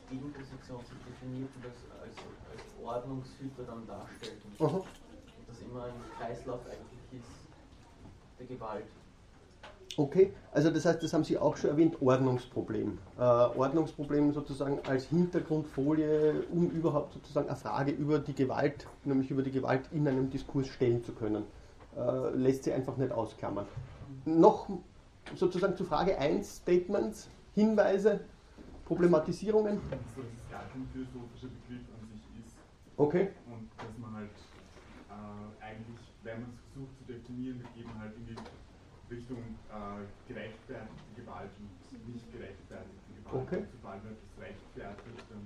Gegenposition 0.08 0.80
sich 0.80 0.98
definiert 1.06 1.50
und 1.56 1.64
das 1.64 1.74
als, 2.00 2.16
als 2.50 2.62
Ordnungshüter 2.82 3.64
dann 3.66 3.86
darstellt. 3.86 4.40
Und 4.58 4.66
Aha. 4.66 4.82
dass 5.46 5.60
immer 5.60 5.84
ein 5.84 5.94
Kreislauf 6.18 6.60
eigentlich 6.66 7.20
ist 7.20 7.28
der 8.38 8.46
Gewalt. 8.46 8.86
Okay, 9.96 10.32
also 10.52 10.70
das 10.70 10.86
heißt, 10.86 11.02
das 11.02 11.12
haben 11.12 11.24
Sie 11.24 11.36
auch 11.36 11.56
schon 11.56 11.70
erwähnt, 11.70 12.00
Ordnungsproblem. 12.00 12.98
Äh, 13.18 13.20
Ordnungsproblem 13.20 14.32
sozusagen 14.32 14.78
als 14.88 15.04
Hintergrundfolie, 15.04 16.44
um 16.50 16.70
überhaupt 16.70 17.12
sozusagen 17.12 17.48
eine 17.48 17.56
Frage 17.56 17.92
über 17.92 18.18
die 18.18 18.34
Gewalt, 18.34 18.86
nämlich 19.04 19.30
über 19.30 19.42
die 19.42 19.50
Gewalt 19.50 19.82
in 19.92 20.08
einem 20.08 20.30
Diskurs 20.30 20.68
stellen 20.68 21.04
zu 21.04 21.12
können. 21.12 21.44
Äh, 21.96 22.30
lässt 22.34 22.64
sie 22.64 22.72
einfach 22.72 22.96
nicht 22.96 23.12
ausklammern. 23.12 23.66
Noch 24.24 24.68
sozusagen 25.34 25.76
zu 25.76 25.84
Frage 25.84 26.18
1 26.18 26.56
Statements, 26.56 27.28
Hinweise, 27.54 28.20
Problematisierungen. 28.86 29.80
dass 29.90 30.00
es 30.00 30.50
gar 30.50 30.62
kein 30.72 30.88
philosophischer 30.92 31.48
Begriff 31.48 31.86
an 32.00 32.08
sich 32.08 32.22
ist 32.44 32.56
Okay, 32.96 33.28
und 33.46 33.68
dass 33.76 33.98
man 33.98 34.14
halt 34.14 34.30
äh, 35.10 35.64
eigentlich, 35.64 36.00
wenn 36.22 36.40
man 36.40 36.50
es 36.50 36.60
versucht 36.72 36.96
zu 36.98 37.04
definieren, 37.04 37.62
man 37.84 37.98
halt 38.00 38.16
in 38.16 38.26
die 38.26 38.36
Richtung 39.12 39.42
äh, 39.68 40.04
gerechtfertigte 40.26 41.10
Gewalt 41.16 41.52
und 41.60 42.12
nicht 42.12 42.32
gerechtfertigte 42.32 43.10
Gewalt. 43.20 43.46
Okay. 43.46 43.62
Sobald 43.72 44.04
man 44.04 44.12
etwas 44.12 44.32
rechtfertigt, 44.40 45.24
dann 45.28 45.44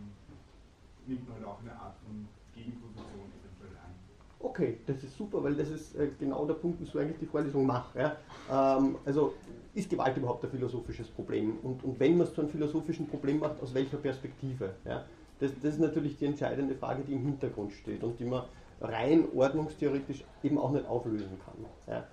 nimmt 1.07 1.29
man 1.29 1.39
halt 1.39 1.47
auch 1.47 1.61
eine 1.61 1.73
Art 1.73 1.97
von 2.05 2.29
Gegenposition 2.55 3.29
eventuell 3.37 3.77
ein. 3.85 3.95
okay, 4.41 4.79
das 4.87 5.03
ist 5.03 5.17
super, 5.17 5.43
weil 5.43 5.55
das 5.55 5.71
ist 5.71 5.95
äh, 5.97 6.09
genau 6.19 6.47
der 6.47 6.55
Punkt, 6.55 6.81
ich 6.81 6.95
eigentlich 6.97 7.19
die 7.19 7.27
Vorlesung 7.27 7.67
mache. 7.67 7.99
Ja? 7.99 8.17
Ähm, 8.51 8.97
also 9.05 9.35
ist 9.75 9.91
Gewalt 9.91 10.17
überhaupt 10.17 10.45
ein 10.45 10.51
philosophisches 10.51 11.09
Problem? 11.09 11.59
Und, 11.63 11.85
und 11.85 12.01
wenn 12.01 12.17
man 12.17 12.27
es 12.27 12.35
zu 12.35 12.41
einem 12.41 12.51
philosophischen 12.51 13.07
Problem 13.07 13.41
macht, 13.41 13.61
aus 13.61 13.75
welcher 13.75 13.99
Perspektive? 13.99 14.75
Ja? 14.85 15.05
Das, 15.39 15.53
das 15.63 15.75
ist 15.75 15.81
natürlich 15.81 16.17
die 16.19 16.27
entscheidende 16.27 16.75
Frage, 16.75 17.03
die 17.03 17.13
im 17.13 17.23
Hintergrund 17.23 17.73
steht 17.73 18.03
und 18.03 18.19
die 18.19 18.25
man 18.25 18.45
rein 18.81 19.27
ordnungstheoretisch 19.35 20.25
eben 20.43 20.59
auch 20.59 20.71
nicht 20.71 20.87
auflösen 20.87 21.39
kann. 21.45 21.67
Ja? 21.87 22.07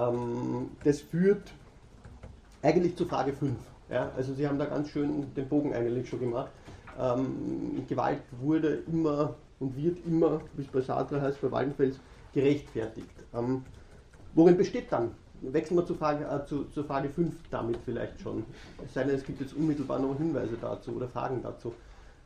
Ähm, 0.00 0.70
das 0.84 1.00
führt 1.00 1.52
eigentlich 2.62 2.96
zu 2.96 3.06
Frage 3.06 3.32
5. 3.32 3.56
Ja? 3.90 4.10
Also 4.16 4.34
Sie 4.34 4.46
haben 4.46 4.58
da 4.58 4.66
ganz 4.66 4.88
schön 4.88 5.32
den 5.34 5.48
Bogen 5.48 5.74
eigentlich 5.74 6.08
schon 6.08 6.20
gemacht. 6.20 6.50
Ähm, 6.98 7.84
Gewalt 7.88 8.22
wurde 8.40 8.82
immer 8.86 9.34
und 9.58 9.76
wird 9.76 9.98
immer, 10.06 10.40
wie 10.54 10.62
es 10.62 10.68
bei 10.68 10.80
Sartre 10.80 11.20
heißt, 11.20 11.40
bei 11.40 11.50
Waldenfels, 11.50 12.00
gerechtfertigt. 12.32 13.10
Ähm, 13.34 13.64
worin 14.34 14.56
besteht 14.56 14.90
dann? 14.90 15.12
Wechseln 15.42 15.76
wir 15.76 15.86
zur 15.86 15.96
Frage, 15.96 16.24
äh, 16.24 16.46
zu, 16.46 16.64
zur 16.64 16.84
Frage 16.84 17.08
5 17.08 17.34
damit 17.50 17.78
vielleicht 17.84 18.20
schon. 18.20 18.44
Es 18.84 18.94
sei 18.94 19.04
denn, 19.04 19.14
es 19.14 19.24
gibt 19.24 19.40
jetzt 19.40 19.54
unmittelbar 19.54 19.98
noch 19.98 20.16
Hinweise 20.16 20.56
dazu 20.60 20.92
oder 20.92 21.08
Fragen 21.08 21.42
dazu. 21.42 21.72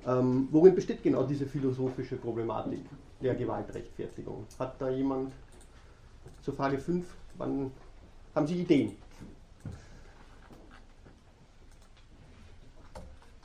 Ähm, 0.07 0.49
worin 0.50 0.75
besteht 0.75 1.02
genau 1.02 1.23
diese 1.23 1.47
philosophische 1.47 2.16
Problematik 2.16 2.85
der 3.23 3.35
Gewaltrechtfertigung? 3.35 4.45
Hat 4.59 4.75
da 4.81 4.90
jemand 4.90 5.33
zur 6.43 6.54
Frage 6.54 6.78
5, 6.78 7.07
wann 7.37 7.71
haben 8.35 8.47
Sie 8.47 8.61
Ideen? 8.61 8.97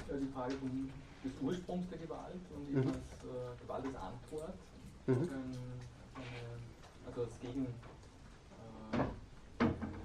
Ja, 0.10 0.18
die 0.18 0.28
Frage 0.34 0.54
vom, 0.58 0.92
des 1.24 1.34
Ursprungs 1.42 1.88
der 1.90 2.00
Gewalt 2.00 2.42
und 2.56 2.68
eben 2.70 2.80
Mhm. 2.82 2.94
als 2.94 3.24
äh, 3.24 3.62
Gewalt 3.62 3.86
als 3.86 3.96
Antwort. 3.96 4.54
Mhm. 5.08 5.30
eine, 5.30 6.60
also 7.08 7.22
als 7.22 7.40
gegen, 7.42 7.66
äh, 7.66 9.64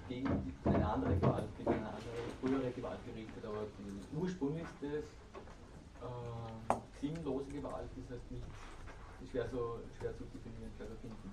gegen 0.09 0.53
eine 0.65 0.87
andere 0.87 1.15
Gewalt, 1.17 1.49
gegen 1.59 1.71
eine 1.71 1.89
andere 1.89 2.13
frühere 2.41 2.71
Gewalt 2.71 3.05
gerichtet, 3.05 3.45
aber 3.45 3.67
die 3.79 4.17
ursprünglichste 4.17 4.87
äh, 6.01 6.75
sinnlose 7.01 7.51
Gewalt 7.51 7.89
ist 7.97 8.11
halt 8.11 8.31
nicht 8.31 8.45
ist 9.23 9.31
schwer, 9.31 9.49
so, 9.51 9.79
schwer 9.99 10.17
zu 10.17 10.25
definieren, 10.25 10.73
schwer 10.77 10.89
zu 10.89 10.97
finden. 10.97 11.24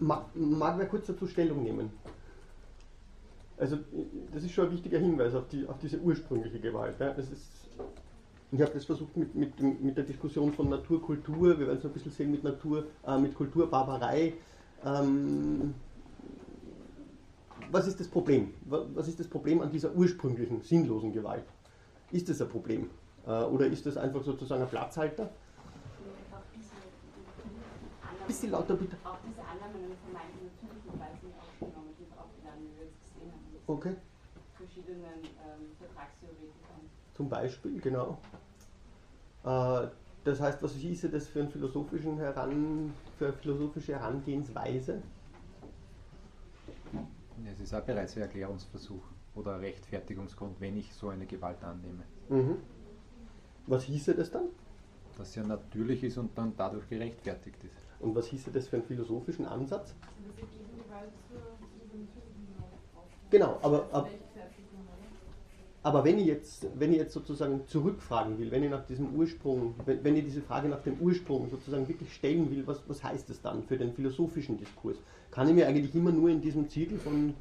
Mag, 0.00 0.34
mag 0.34 0.78
wer 0.78 0.86
kurz 0.86 1.06
dazu 1.06 1.26
Stellung 1.26 1.62
nehmen? 1.62 1.90
Also 3.58 3.76
das 4.32 4.42
ist 4.42 4.52
schon 4.52 4.66
ein 4.66 4.72
wichtiger 4.72 4.98
Hinweis 4.98 5.34
auf, 5.34 5.46
die, 5.48 5.66
auf 5.66 5.78
diese 5.78 5.98
ursprüngliche 6.00 6.58
Gewalt. 6.58 6.98
Ja. 6.98 7.12
Das 7.12 7.30
ist, 7.30 7.68
ich 8.50 8.60
habe 8.62 8.72
das 8.72 8.86
versucht 8.86 9.14
mit, 9.16 9.34
mit, 9.34 9.60
mit 9.60 9.96
der 9.96 10.04
Diskussion 10.04 10.52
von 10.52 10.70
Naturkultur, 10.70 11.58
wir 11.58 11.66
werden 11.66 11.78
es 11.78 11.84
ein 11.84 11.92
bisschen 11.92 12.12
sehen 12.12 12.30
mit 12.30 12.42
Natur, 12.42 12.86
äh, 13.06 13.18
mit 13.18 13.34
Kulturbarbarei. 13.34 14.32
Ähm, 14.82 15.74
was 17.70 17.86
ist 17.86 18.00
das 18.00 18.08
Problem? 18.08 18.54
Wa- 18.64 18.86
Was 18.94 19.06
ist 19.08 19.20
das 19.20 19.28
Problem 19.28 19.60
an 19.60 19.70
dieser 19.70 19.94
ursprünglichen, 19.94 20.62
sinnlosen 20.62 21.12
Gewalt? 21.12 21.44
Ist 22.10 22.30
das 22.30 22.40
ein 22.40 22.48
Problem? 22.48 22.88
Äh, 23.26 23.42
oder 23.44 23.66
ist 23.66 23.84
das 23.84 23.98
einfach 23.98 24.22
sozusagen 24.24 24.62
ein 24.62 24.68
Platzhalter? 24.70 25.30
Auch 28.22 28.26
diese 28.26 28.26
Annahmen- 28.26 28.26
Bisschen 28.26 28.50
lauter 28.50 28.74
bitte. 28.74 28.96
Auch 29.04 29.18
diese 29.26 29.40
Annahmen 29.40 29.96
vermeintlich 30.04 30.52
natürlichen 30.52 30.92
Gewalt 30.92 31.20
sind 31.20 31.34
aufgenommen, 31.38 31.94
sind 31.98 32.12
aufgenommen, 32.18 32.60
wie 32.60 32.76
wir 32.78 32.84
jetzt 32.86 33.14
gesehen 33.14 33.32
haben, 33.32 33.56
Okay. 33.66 33.96
verschiedenen 34.56 35.20
ähm, 35.24 35.76
Vertragstheoretikern. 35.78 36.80
Zum 37.14 37.28
Beispiel, 37.28 37.80
genau. 37.80 38.18
Äh, 39.44 39.88
das 40.24 40.40
heißt, 40.40 40.62
was 40.62 40.74
hieße 40.74 41.08
das 41.08 41.28
für, 41.28 41.40
einen 41.40 41.50
philosophischen 41.50 42.18
Heran, 42.18 42.92
für 43.18 43.26
eine 43.28 43.32
philosophische 43.34 43.92
Herangehensweise? 43.94 45.02
Es 47.50 47.58
ist 47.60 47.74
auch 47.74 47.80
bereits 47.82 48.16
ein 48.16 48.22
Erklärungsversuch 48.22 49.02
oder 49.34 49.54
ein 49.54 49.60
Rechtfertigungsgrund, 49.60 50.60
wenn 50.60 50.76
ich 50.76 50.92
so 50.92 51.08
eine 51.08 51.24
Gewalt 51.26 51.62
annehme. 51.64 52.04
Mhm. 52.28 52.58
Was 53.66 53.84
hieße 53.84 54.14
das 54.14 54.30
dann? 54.30 54.46
Dass 55.16 55.32
sie 55.32 55.40
ja 55.40 55.46
natürlich 55.46 56.02
ist 56.04 56.18
und 56.18 56.36
dann 56.36 56.54
dadurch 56.56 56.86
gerechtfertigt 56.88 57.62
ist. 57.64 57.89
Und 58.00 58.14
was 58.14 58.26
hieße 58.26 58.50
das 58.50 58.68
für 58.68 58.76
einen 58.76 58.84
philosophischen 58.86 59.46
Ansatz? 59.46 59.94
Gegengewalt 60.36 61.10
aufstellen. 62.96 63.30
Genau, 63.30 63.58
aber- 63.62 63.86
aber-? 63.92 64.08
Aber 65.82 66.04
wenn 66.04 66.18
ich 66.18 66.26
jetzt, 66.26 66.66
wenn 66.78 66.92
ich 66.92 66.98
jetzt 66.98 67.14
sozusagen 67.14 67.66
zurückfragen 67.66 68.38
will, 68.38 68.50
wenn 68.50 68.62
ich 68.62 68.70
nach 68.70 68.84
diesem 68.84 69.14
Ursprung, 69.14 69.74
wenn, 69.86 70.04
wenn 70.04 70.14
ich 70.14 70.24
diese 70.24 70.42
Frage 70.42 70.68
nach 70.68 70.82
dem 70.82 70.98
Ursprung 71.00 71.48
sozusagen 71.48 71.88
wirklich 71.88 72.12
stellen 72.12 72.50
will, 72.50 72.66
was, 72.66 72.82
was 72.86 73.02
heißt 73.02 73.30
das 73.30 73.40
dann 73.40 73.62
für 73.62 73.78
den 73.78 73.94
philosophischen 73.94 74.58
Diskurs? 74.58 74.96
Kann 75.30 75.48
ich 75.48 75.54
mir 75.54 75.66
eigentlich 75.66 75.94
immer 75.94 76.12
nur 76.12 76.28
in 76.28 76.42
diesem 76.42 76.68
Zirkel 76.68 76.98
von 76.98 77.32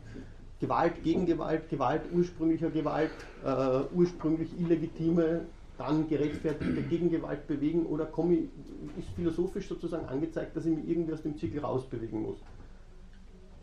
Gewalt 0.62 1.04
gegen 1.04 1.26
Gewalt, 1.26 1.68
Gewalt 1.70 2.04
ursprünglicher 2.14 2.70
Gewalt, 2.70 3.12
äh, 3.44 3.82
ursprünglich 3.94 4.58
illegitime, 4.58 5.42
dann 5.80 6.10
gerechtfertigte 6.10 6.82
Gegengewalt 6.84 7.48
bewegen 7.48 7.86
oder 7.86 8.06
komme 8.06 8.36
ich, 8.36 8.50
ist 8.98 9.10
philosophisch 9.16 9.68
sozusagen 9.68 10.06
angezeigt, 10.08 10.56
dass 10.56 10.66
ich 10.66 10.76
mich 10.76 10.90
irgendwie 10.90 11.14
aus 11.14 11.24
dem 11.24 11.38
Zirkel 11.38 11.62
rausbewegen 11.62 12.22
muss? 12.22 12.38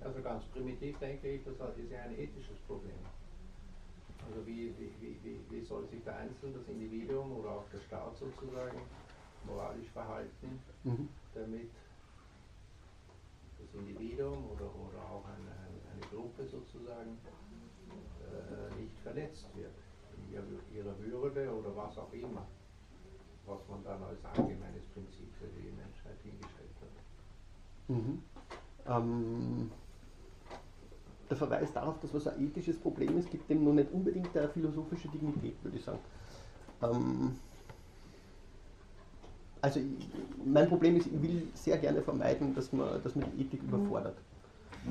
Also 0.00 0.23
ganz 0.23 0.42
primitiv 0.46 0.99
denke 0.99 1.28
ich, 1.28 1.44
das 1.44 1.76
ist 1.76 1.92
ja 1.92 2.00
ein 2.00 2.18
ethisches 2.18 2.56
Problem. 2.66 2.96
Also 4.26 4.46
wie, 4.46 4.73
wie, 4.78 4.90
wie, 5.02 5.38
wie, 5.50 5.64
soll 5.64 5.87
sich 5.88 6.02
der 6.04 6.16
Einzelne, 6.16 6.54
das 6.54 6.68
Individuum 6.68 7.32
oder 7.32 7.50
auch 7.50 7.64
der 7.70 7.80
Staat 7.80 8.16
sozusagen 8.16 8.80
moralisch 9.44 9.88
verhalten, 9.92 10.58
Mhm. 10.85 11.08
damit 11.35 11.68
das 13.58 13.75
Individuum 13.75 14.44
oder, 14.52 14.64
oder 14.64 15.02
auch 15.11 15.25
eine, 15.26 15.52
eine 15.92 16.06
Gruppe 16.11 16.46
sozusagen 16.46 17.18
äh, 18.25 18.80
nicht 18.80 18.96
verletzt 19.02 19.49
wird 19.54 19.86
ihrer, 20.37 20.45
ihrer 20.75 20.99
Würde 20.99 21.50
oder 21.52 21.75
was 21.76 21.97
auch 21.99 22.12
immer, 22.12 22.47
was 23.47 23.61
man 23.69 23.83
dann 23.85 24.02
als 24.02 24.25
allgemeines 24.25 24.85
Prinzip 24.93 25.33
für 25.38 25.47
die 25.47 25.71
Menschheit 25.73 26.19
hingestellt 26.23 26.76
hat. 26.81 27.97
Mhm. 27.97 28.23
Ähm, 28.87 29.71
der 31.28 31.37
Verweis 31.37 31.73
darauf, 31.73 31.99
dass 32.00 32.14
was 32.14 32.28
ein 32.28 32.47
ethisches 32.47 32.78
Problem 32.78 33.19
ist, 33.19 33.31
gibt 33.31 33.50
dem 33.50 33.64
noch 33.64 33.73
nicht 33.73 33.90
unbedingt 33.90 34.37
eine 34.37 34.49
philosophische 34.49 35.09
Dignität, 35.09 35.62
würde 35.62 35.76
ich 35.76 35.85
sagen. 35.85 35.99
Ähm, 36.83 37.37
also 39.61 39.81
ich, 39.81 39.87
mein 40.45 40.69
Problem 40.69 40.97
ist, 40.97 41.07
ich 41.07 41.23
will 41.23 41.49
sehr 41.55 41.78
gerne 41.78 42.02
vermeiden, 42.02 42.55
dass 42.55 42.73
man, 42.73 43.02
dass 43.02 43.16
man 43.16 43.31
die 43.33 43.43
Ethik 43.43 43.62
überfordert. 43.62 44.16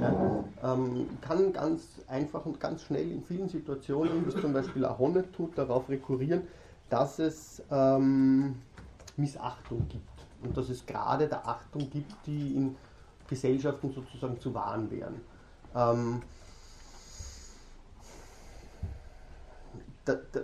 Ja, 0.01 0.73
ähm, 0.73 1.07
kann 1.21 1.53
ganz 1.53 2.01
einfach 2.07 2.45
und 2.45 2.59
ganz 2.59 2.81
schnell 2.81 3.09
in 3.11 3.23
vielen 3.23 3.47
Situationen, 3.47 4.25
wie 4.25 4.29
es 4.29 4.41
zum 4.41 4.53
Beispiel 4.53 4.85
auch 4.85 4.99
Honnet 4.99 5.33
tut, 5.33 5.57
darauf 5.57 5.87
rekurrieren, 5.89 6.47
dass 6.89 7.19
es 7.19 7.61
ähm, 7.71 8.55
Missachtung 9.15 9.87
gibt. 9.89 10.03
Und 10.43 10.55
dass 10.57 10.69
es 10.69 10.85
gerade 10.85 11.27
der 11.27 11.47
Achtung 11.47 11.89
gibt, 11.89 12.13
die 12.25 12.55
in 12.55 12.75
Gesellschaften 13.27 13.91
sozusagen 13.91 14.39
zu 14.39 14.53
wahren 14.53 14.91
wären. 14.91 15.21
Ähm, 15.73 16.21
der, 20.05 20.15
der, 20.15 20.43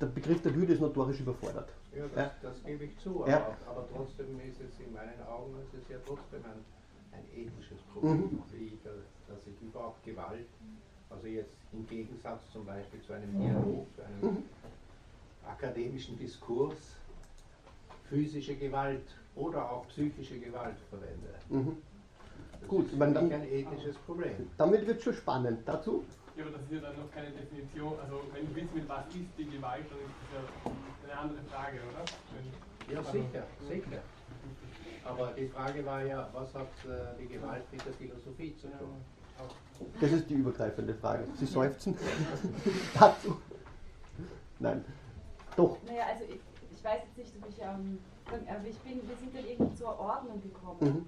der 0.00 0.06
Begriff 0.06 0.42
der 0.42 0.54
Würde 0.54 0.74
ist 0.74 0.80
notorisch 0.80 1.20
überfordert. 1.20 1.70
Ja, 1.94 2.02
das, 2.02 2.12
Ja. 2.16 2.30
das 2.42 2.64
gebe 2.64 2.84
ich 2.84 2.98
zu, 2.98 3.24
Ja. 3.26 3.38
aber, 3.38 3.56
aber 3.70 3.88
trotzdem 3.92 4.38
ist 4.40 4.60
es 4.60 4.78
in 4.78 4.92
meinen 4.92 5.20
Augen 5.28 5.54
ist 5.62 5.74
es 5.74 5.88
ja 5.88 5.96
trotzdem 6.06 6.44
ein, 6.44 6.64
ein 7.12 7.24
ethisches 7.34 7.80
Problem, 7.92 8.20
Mhm. 8.20 8.42
wie, 8.52 8.78
da- 8.84 8.90
dass 9.32 9.46
ich 9.46 9.60
überhaupt 9.62 10.02
Gewalt 10.04 10.46
Also 11.12 11.26
jetzt 11.26 11.56
im 11.72 11.84
Gegensatz 11.88 12.48
zum 12.52 12.64
Beispiel 12.64 13.00
zu 13.02 13.12
einem 13.12 13.36
Dialog, 13.36 13.92
zu 13.96 14.02
einem 14.04 14.20
Mhm. 14.20 14.44
akademischen 15.44 16.16
Diskurs, 16.16 16.94
physische 18.08 18.54
Gewalt 18.54 19.02
oder 19.34 19.72
auch 19.72 19.88
psychische 19.88 20.38
Gewalt 20.38 20.76
verwende. 20.88 21.34
Mhm. 21.48 21.78
Das 22.60 22.68
Gut, 22.68 22.90
mich 22.92 22.98
dann- 23.00 23.32
ein 23.32 23.42
ethisches 23.48 23.96
Problem. 23.98 24.48
Damit 24.56 24.86
wird 24.86 24.98
es 24.98 25.02
schon 25.02 25.14
spannend. 25.14 25.66
Dazu? 25.66 26.04
Ja, 26.36 26.44
aber 26.44 26.52
das 26.52 26.62
ist 26.62 26.72
ja 26.72 26.80
dann 26.80 26.96
noch 26.96 27.10
keine 27.10 27.30
Definition. 27.32 27.98
Also, 27.98 28.22
wenn 28.32 28.46
du 28.46 28.54
willst, 28.54 28.74
mit 28.74 28.88
was 28.88 29.06
ist 29.08 29.36
die 29.36 29.50
Gewalt, 29.50 29.86
dann 29.90 29.98
ist 29.98 30.14
das 30.22 30.30
ja 30.32 31.10
eine 31.10 31.18
andere 31.20 31.42
Frage, 31.50 31.78
oder? 31.90 32.04
Wenn, 32.86 32.94
Ja, 32.94 33.02
sicher, 33.02 33.46
sicher. 33.68 34.02
Aber 35.10 35.32
die 35.32 35.48
Frage 35.48 35.84
war 35.84 36.02
ja, 36.02 36.28
was 36.32 36.54
hat 36.54 36.68
äh, 36.86 37.18
die 37.20 37.26
Gewalt 37.26 37.64
mit 37.72 37.84
der 37.84 37.92
Philosophie 37.94 38.56
zu 38.56 38.68
tun? 38.68 38.94
Das 40.00 40.12
ist 40.12 40.28
die 40.28 40.34
übergreifende 40.34 40.94
Frage. 40.94 41.24
Sie 41.38 41.46
seufzen? 41.46 41.96
Dazu? 42.98 43.40
Nein. 44.58 44.84
Doch. 45.56 45.78
Naja, 45.86 46.04
also 46.12 46.24
ich, 46.24 46.40
ich 46.70 46.84
weiß 46.84 47.00
jetzt 47.06 47.16
nicht, 47.16 47.32
ob 47.42 47.48
ich, 47.48 47.60
ähm, 47.60 47.98
von- 48.26 48.46
aber 48.46 48.66
ich 48.66 48.78
bin, 48.80 49.00
wir 49.08 49.16
sind 49.16 49.34
dann 49.34 49.44
irgendwie 49.46 49.74
zur 49.74 49.98
Ordnung 49.98 50.40
gekommen. 50.42 50.78
Mhm. 50.80 51.06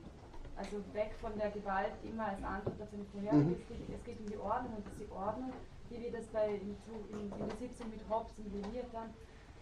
Also 0.57 0.77
weg 0.95 1.13
von 1.21 1.37
der 1.39 1.51
Gewalt 1.51 1.93
immer 2.03 2.27
als 2.27 2.43
Antwort 2.43 2.81
auf 2.81 2.89
eine 2.93 3.05
Vorherige. 3.13 3.45
Mhm. 3.51 3.57
Es, 3.61 3.69
geht, 3.69 3.81
es 3.97 4.05
geht 4.05 4.21
um 4.21 4.27
die 4.27 4.39
Ordnung 4.39 4.75
und 4.77 4.85
diese 4.99 5.13
Ordnung, 5.13 5.53
wie 5.91 6.01
wir 6.01 6.13
das 6.13 6.27
bei, 6.29 6.49
in, 6.55 6.77
in, 7.11 7.33
in 7.39 7.49
der 7.49 7.57
Sitzung 7.57 7.91
mit 7.91 8.01
Hobbes 8.09 8.39
und 8.39 8.53
Leviathan 8.53 9.11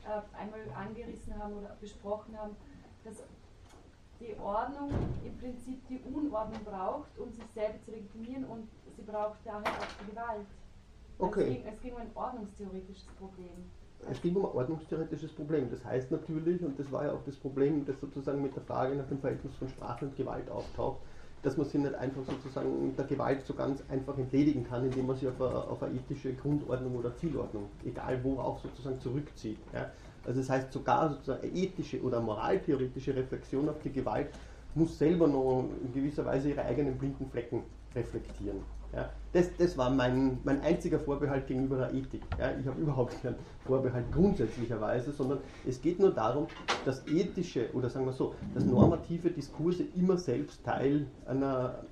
äh, 0.06 0.22
einmal 0.38 0.60
angerissen 0.76 1.36
haben 1.38 1.54
oder 1.54 1.76
besprochen 1.80 2.38
haben, 2.38 2.56
dass 3.04 3.22
die 4.20 4.36
Ordnung 4.38 4.90
im 5.24 5.36
Prinzip 5.38 5.80
die 5.88 6.00
Unordnung 6.14 6.62
braucht, 6.64 7.18
um 7.18 7.32
sich 7.32 7.44
selber 7.54 7.80
zu 7.84 7.90
legitimieren 7.90 8.44
und 8.44 8.68
sie 8.96 9.02
braucht 9.02 9.38
daher 9.44 9.60
auch 9.60 9.86
die 10.00 10.10
Gewalt. 10.10 10.46
Okay. 11.18 11.40
Es, 11.40 11.48
ging, 11.48 11.64
es 11.66 11.80
ging 11.80 11.92
um 11.92 12.00
ein 12.00 12.10
ordnungstheoretisches 12.14 13.06
Problem. 13.18 13.70
Es 14.10 14.20
ging 14.22 14.36
um 14.36 14.46
ein 14.46 14.52
ordnungstheoretisches 14.52 15.32
Problem. 15.32 15.70
Das 15.70 15.84
heißt 15.84 16.10
natürlich, 16.10 16.62
und 16.62 16.78
das 16.78 16.90
war 16.92 17.04
ja 17.06 17.12
auch 17.12 17.24
das 17.24 17.36
Problem, 17.36 17.84
das 17.84 18.00
sozusagen 18.00 18.42
mit 18.42 18.54
der 18.54 18.62
Frage 18.62 18.96
nach 18.96 19.06
dem 19.08 19.18
Verhältnis 19.18 19.54
von 19.56 19.68
Sprache 19.68 20.06
und 20.06 20.16
Gewalt 20.16 20.50
auftaucht, 20.50 21.00
dass 21.42 21.56
man 21.56 21.66
sie 21.66 21.78
nicht 21.78 21.94
einfach 21.94 22.22
sozusagen 22.24 22.88
mit 22.88 22.98
der 22.98 23.06
Gewalt 23.06 23.44
so 23.46 23.54
ganz 23.54 23.82
einfach 23.88 24.16
entledigen 24.18 24.64
kann, 24.64 24.84
indem 24.84 25.06
man 25.06 25.16
sie 25.16 25.28
auf 25.28 25.40
eine, 25.40 25.54
auf 25.54 25.82
eine 25.82 25.94
ethische 25.94 26.34
Grundordnung 26.34 26.96
oder 26.96 27.16
Zielordnung, 27.16 27.70
egal 27.84 28.22
worauf 28.24 28.60
sozusagen 28.60 29.00
zurückzieht. 29.00 29.58
Ja. 29.72 29.90
Also 30.26 30.40
das 30.40 30.50
heißt 30.50 30.72
sogar 30.72 31.10
sozusagen 31.10 31.42
eine 31.42 31.52
ethische 31.52 32.02
oder 32.02 32.20
moraltheoretische 32.20 33.14
Reflexion 33.14 33.68
auf 33.68 33.80
die 33.82 33.92
Gewalt 33.92 34.28
muss 34.74 34.98
selber 34.98 35.26
noch 35.26 35.68
in 35.82 35.92
gewisser 35.92 36.24
Weise 36.24 36.50
ihre 36.50 36.62
eigenen 36.62 36.96
blinden 36.96 37.28
Flecken 37.30 37.62
reflektieren. 37.94 38.60
Ja, 38.92 39.08
das, 39.32 39.50
das 39.56 39.78
war 39.78 39.88
mein, 39.88 40.38
mein 40.42 40.60
einziger 40.62 40.98
Vorbehalt 40.98 41.46
gegenüber 41.46 41.76
der 41.76 41.94
Ethik. 41.94 42.22
Ja, 42.38 42.50
ich 42.58 42.66
habe 42.66 42.80
überhaupt 42.80 43.22
keinen 43.22 43.36
Vorbehalt 43.64 44.10
grundsätzlicherweise, 44.10 45.12
sondern 45.12 45.38
es 45.66 45.80
geht 45.80 46.00
nur 46.00 46.10
darum, 46.10 46.48
dass 46.84 47.06
ethische 47.06 47.72
oder 47.72 47.88
sagen 47.88 48.06
wir 48.06 48.12
so, 48.12 48.34
dass 48.52 48.64
normative 48.64 49.30
Diskurse 49.30 49.84
immer 49.94 50.16
selbst 50.16 50.64
Teil 50.64 51.06
einer, 51.24 51.84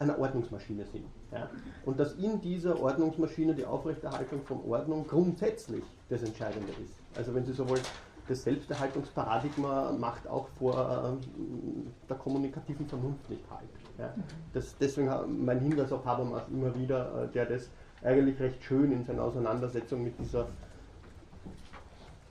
einer 0.00 0.18
Ordnungsmaschine 0.18 0.84
sind. 0.86 1.04
Ja? 1.30 1.48
Und 1.84 2.00
dass 2.00 2.14
in 2.14 2.40
dieser 2.40 2.80
Ordnungsmaschine 2.80 3.54
die 3.54 3.64
Aufrechterhaltung 3.64 4.42
von 4.42 4.64
Ordnung 4.68 5.06
grundsätzlich 5.06 5.84
das 6.08 6.22
Entscheidende 6.24 6.72
ist. 6.82 7.05
Also 7.16 7.34
wenn 7.34 7.44
Sie 7.44 7.52
so 7.52 7.68
wollen, 7.68 7.82
das 8.28 8.42
Selbsterhaltungsparadigma 8.42 9.92
macht 9.92 10.26
auch 10.26 10.48
vor 10.58 11.18
ähm, 11.22 11.92
der 12.08 12.16
kommunikativen 12.16 12.86
Vernunft 12.86 13.28
nicht 13.30 13.44
halt. 13.50 13.68
Ja? 13.98 14.14
Das, 14.52 14.76
deswegen 14.78 15.10
mein 15.44 15.60
Hinweis 15.60 15.92
auf 15.92 16.04
Habermas 16.04 16.42
immer 16.50 16.74
wieder, 16.74 17.24
äh, 17.24 17.32
der 17.32 17.46
das 17.46 17.70
eigentlich 18.02 18.38
recht 18.40 18.62
schön 18.62 18.92
in 18.92 19.04
seiner 19.04 19.22
Auseinandersetzung 19.22 20.02
mit 20.02 20.18
dieser 20.18 20.48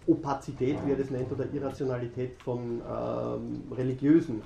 Opazität, 0.07 0.77
wie 0.86 0.91
er 0.91 0.97
das 0.97 1.09
nennt, 1.09 1.31
oder 1.31 1.45
Irrationalität 1.51 2.41
von 2.41 2.81
ähm, 2.81 3.63
religiösen 3.71 4.41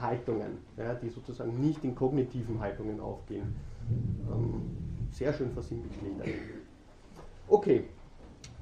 Haltungen, 0.00 0.58
ja, 0.78 0.94
die 0.94 1.10
sozusagen 1.10 1.60
nicht 1.60 1.84
in 1.84 1.94
kognitiven 1.94 2.58
Haltungen 2.58 3.00
aufgehen. 3.00 3.54
Ähm, 4.32 4.62
sehr 5.10 5.32
schön 5.32 5.50
versinnbildlicht 5.52 6.20
eigentlich. 6.20 6.40
Okay, 7.48 7.84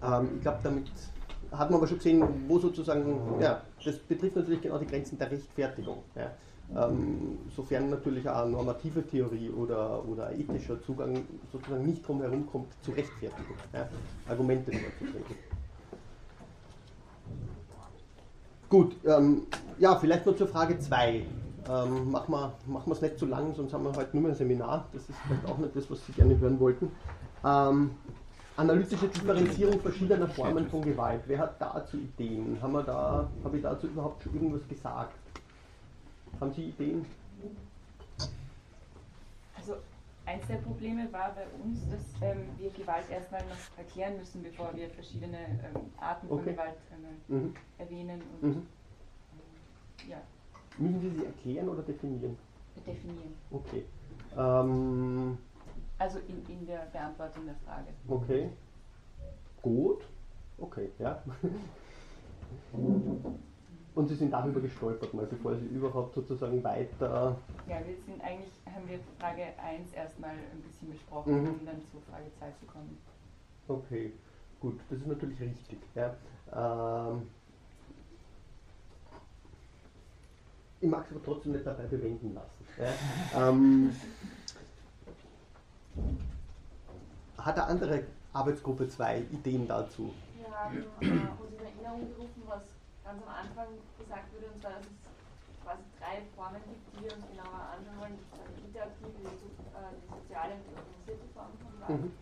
ähm, 0.03 0.29
ich 0.37 0.43
glaube, 0.43 0.59
damit 0.63 0.87
hat 1.53 1.71
man 1.71 1.79
aber 1.79 1.87
schon 1.87 1.99
gesehen, 1.99 2.23
wo 2.49 2.59
sozusagen, 2.59 3.41
ja, 3.41 3.63
das 3.85 3.99
betrifft 3.99 4.37
natürlich 4.37 4.63
genau 4.63 4.79
die 4.79 4.87
Grenzen 4.87 5.19
der 5.19 5.31
Rechtfertigung. 5.31 6.03
Ja. 6.15 6.31
Ähm, 6.75 7.39
sofern 7.55 7.91
natürlich 7.91 8.29
auch 8.29 8.45
normative 8.47 9.07
Theorie 9.07 9.51
oder, 9.51 10.05
oder 10.05 10.33
ethischer 10.33 10.83
Zugang 10.83 11.25
sozusagen 11.53 11.87
nicht 11.87 12.07
drum 12.07 12.21
herum 12.21 12.45
kommt, 12.47 12.73
zu 12.83 12.91
rechtfertigen, 12.91 13.55
ja, 13.73 13.89
Argumente 14.29 14.73
vorzubringen. 14.73 15.39
Gut, 18.69 18.97
ähm, 19.07 19.43
ja, 19.79 19.95
vielleicht 19.95 20.27
noch 20.27 20.35
zur 20.35 20.49
Frage 20.49 20.77
2. 20.77 21.25
Ähm, 21.69 22.11
machen 22.11 22.33
wir 22.33 22.53
machen 22.67 22.93
es 22.93 23.01
nicht 23.01 23.19
zu 23.19 23.27
lang, 23.27 23.55
sonst 23.55 23.73
haben 23.73 23.85
wir 23.85 23.95
heute 23.95 24.11
nur 24.15 24.25
mehr 24.25 24.33
ein 24.33 24.37
Seminar. 24.37 24.89
Das 24.93 25.09
ist 25.09 25.19
vielleicht 25.27 25.47
auch 25.47 25.59
nicht 25.59 25.75
das, 25.77 25.89
was 25.89 26.05
Sie 26.05 26.13
gerne 26.13 26.39
hören 26.39 26.59
wollten. 26.59 26.91
Ähm, 27.45 27.93
analytische 28.57 29.09
Differenzierung 29.09 29.81
verschiedener 29.81 30.29
Formen 30.29 30.67
von 30.69 30.85
Gewalt. 30.85 31.23
Wer 31.27 31.39
hat 31.39 31.61
dazu 31.61 31.97
Ideen? 31.99 32.61
Haben 32.61 32.73
wir 32.73 32.83
da, 32.83 33.31
habe 33.45 33.57
ich 33.57 33.63
dazu 33.63 33.87
überhaupt 33.87 34.23
schon 34.23 34.35
irgendwas 34.35 34.67
gesagt? 34.69 35.15
Haben 36.41 36.53
Sie 36.53 36.69
Ideen? 36.71 37.05
Also 39.57 39.77
eins 40.27 40.47
der 40.47 40.57
Probleme 40.57 41.11
war 41.13 41.35
bei 41.35 41.47
uns, 41.63 41.89
dass 41.91 42.01
ähm, 42.23 42.49
wir 42.59 42.71
Gewalt 42.71 43.11
erstmal 43.11 43.43
noch 43.43 43.79
erklären 43.79 44.17
müssen, 44.19 44.43
bevor 44.43 44.75
wir 44.75 44.89
verschiedene 44.91 45.39
ähm, 45.39 45.91
Arten 45.99 46.29
von 46.29 46.39
Okay. 46.39 46.53
Gewalt 46.53 46.77
einmal 46.93 47.13
Mhm. 47.29 47.55
erwähnen 47.79 48.23
und 48.41 48.49
Mhm. 48.49 48.67
ähm, 49.33 50.11
ja, 50.11 50.19
Müssen 50.79 51.01
Sie 51.01 51.11
sie 51.19 51.25
erklären 51.25 51.69
oder 51.69 51.83
definieren? 51.83 52.37
definieren. 52.87 53.35
Okay. 53.51 53.85
Also 55.99 56.19
in, 56.19 56.47
in 56.49 56.67
der 56.67 56.87
Beantwortung 56.93 57.47
der 57.47 57.57
Frage. 57.65 57.89
okay. 58.09 58.51
Gut. 59.63 60.05
Okay, 60.59 60.91
ja. 60.99 61.23
Und 63.95 64.09
Sie 64.09 64.15
sind 64.15 64.31
darüber 64.31 64.61
gestolpert, 64.61 65.15
mal 65.15 65.27
bevor 65.27 65.57
Sie 65.57 65.67
überhaupt 65.67 66.15
sozusagen 66.15 66.63
weiter. 66.63 67.37
Ja, 67.69 67.79
wir 67.85 67.97
sind 68.07 68.21
eigentlich, 68.23 68.53
haben 68.67 68.89
wir 68.89 69.01
Frage 69.19 69.43
1 69.59 69.93
erstmal 69.93 70.31
ein 70.31 70.63
bisschen 70.63 70.91
besprochen, 70.91 71.33
Mhm. 71.33 71.47
um 71.49 71.67
dann 71.67 71.81
zu 71.91 71.99
Frage 72.11 72.31
2 72.39 72.51
zu 72.53 72.67
kommen. 72.67 72.99
Okay, 73.69 74.13
gut, 74.61 74.79
das 74.91 74.99
ist 75.01 75.07
natürlich 75.07 75.41
richtig. 75.41 75.79
Ja. 75.95 76.15
Ähm, 76.53 77.23
ich 80.81 80.89
mag 80.89 81.05
es 81.07 81.13
aber 81.17 81.25
trotzdem 81.25 81.53
nicht 81.53 81.67
dabei 81.67 81.87
bewenden 81.87 82.35
lassen. 82.35 82.65
Ja. 82.79 82.99
Ähm, 83.49 84.01
hat 87.39 87.59
eine 87.59 87.67
andere 87.67 88.05
Arbeitsgruppe 88.33 88.89
2 88.89 89.21
Ideen 89.31 89.69
dazu? 89.69 90.13
Wir 90.35 90.51
haben 90.51 90.77
äh, 90.77 91.07
uns 91.43 91.53
in 91.55 91.65
Erinnerung 91.65 92.09
gerufen, 92.15 92.43
was 92.47 92.63
ganz 93.05 93.23
am 93.23 93.29
Anfang 93.29 93.69
gesagt 93.99 94.33
wurde, 94.35 94.47
und 94.53 94.61
zwar, 94.61 94.73
dass 94.73 94.83
es 94.83 94.99
quasi 95.63 95.83
drei 95.99 96.23
Formen 96.35 96.63
gibt, 96.67 96.85
die 96.91 97.05
wir 97.05 97.13
uns 97.15 97.25
genauer 97.31 97.61
anschauen 97.71 97.99
wollen. 98.01 98.19
Das 98.19 98.51
ist 98.51 98.57
die 98.59 98.67
interaktive, 98.67 99.15
die, 99.15 99.31
äh, 99.31 99.91
die 99.95 100.09
soziale 100.11 100.53
und 100.59 100.65
die 100.67 100.75
organisierte 100.75 101.29
Form 101.35 101.53
von 101.63 101.71
Gewalt. 101.79 102.03
Mhm. 102.03 102.13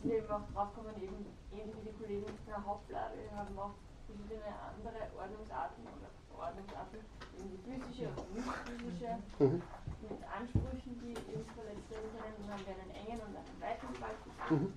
Sind 0.00 0.12
eben 0.14 0.30
auch 0.30 0.46
drauf 0.54 0.70
gekommen, 0.74 0.94
eben 1.02 1.18
ähnlich 1.52 1.76
wie 1.76 1.86
die 1.90 1.96
Kollegen 1.98 2.30
der 2.46 2.60
Hauptlage, 2.64 3.18
wir 3.18 3.34
haben 3.36 3.58
auch 3.58 3.74
verschiedene 4.06 4.48
andere 4.48 5.00
Ordnungsarten 5.18 5.82
oder 5.84 6.08
Ordnungsarten, 6.38 7.00
eben 7.36 7.48
die 7.52 7.60
physische 7.66 8.08
und 8.14 8.30
nicht 8.32 8.56
physische, 8.64 9.10
Mhm. 9.42 9.60
mit 10.00 10.22
Ansprüchen, 10.30 10.94
die 11.02 11.10
eben 11.18 11.44
verletzt 11.58 11.90
werden 11.90 12.10
können. 12.14 12.34
Dann 12.38 12.48
haben 12.54 12.64
wir 12.66 12.74
einen 12.78 12.94
engen 12.94 13.18
und 13.26 13.34
einen 13.34 13.58
weiten 13.58 13.86
Gewaltbegriff. 13.92 14.37
Mhm. 14.50 14.72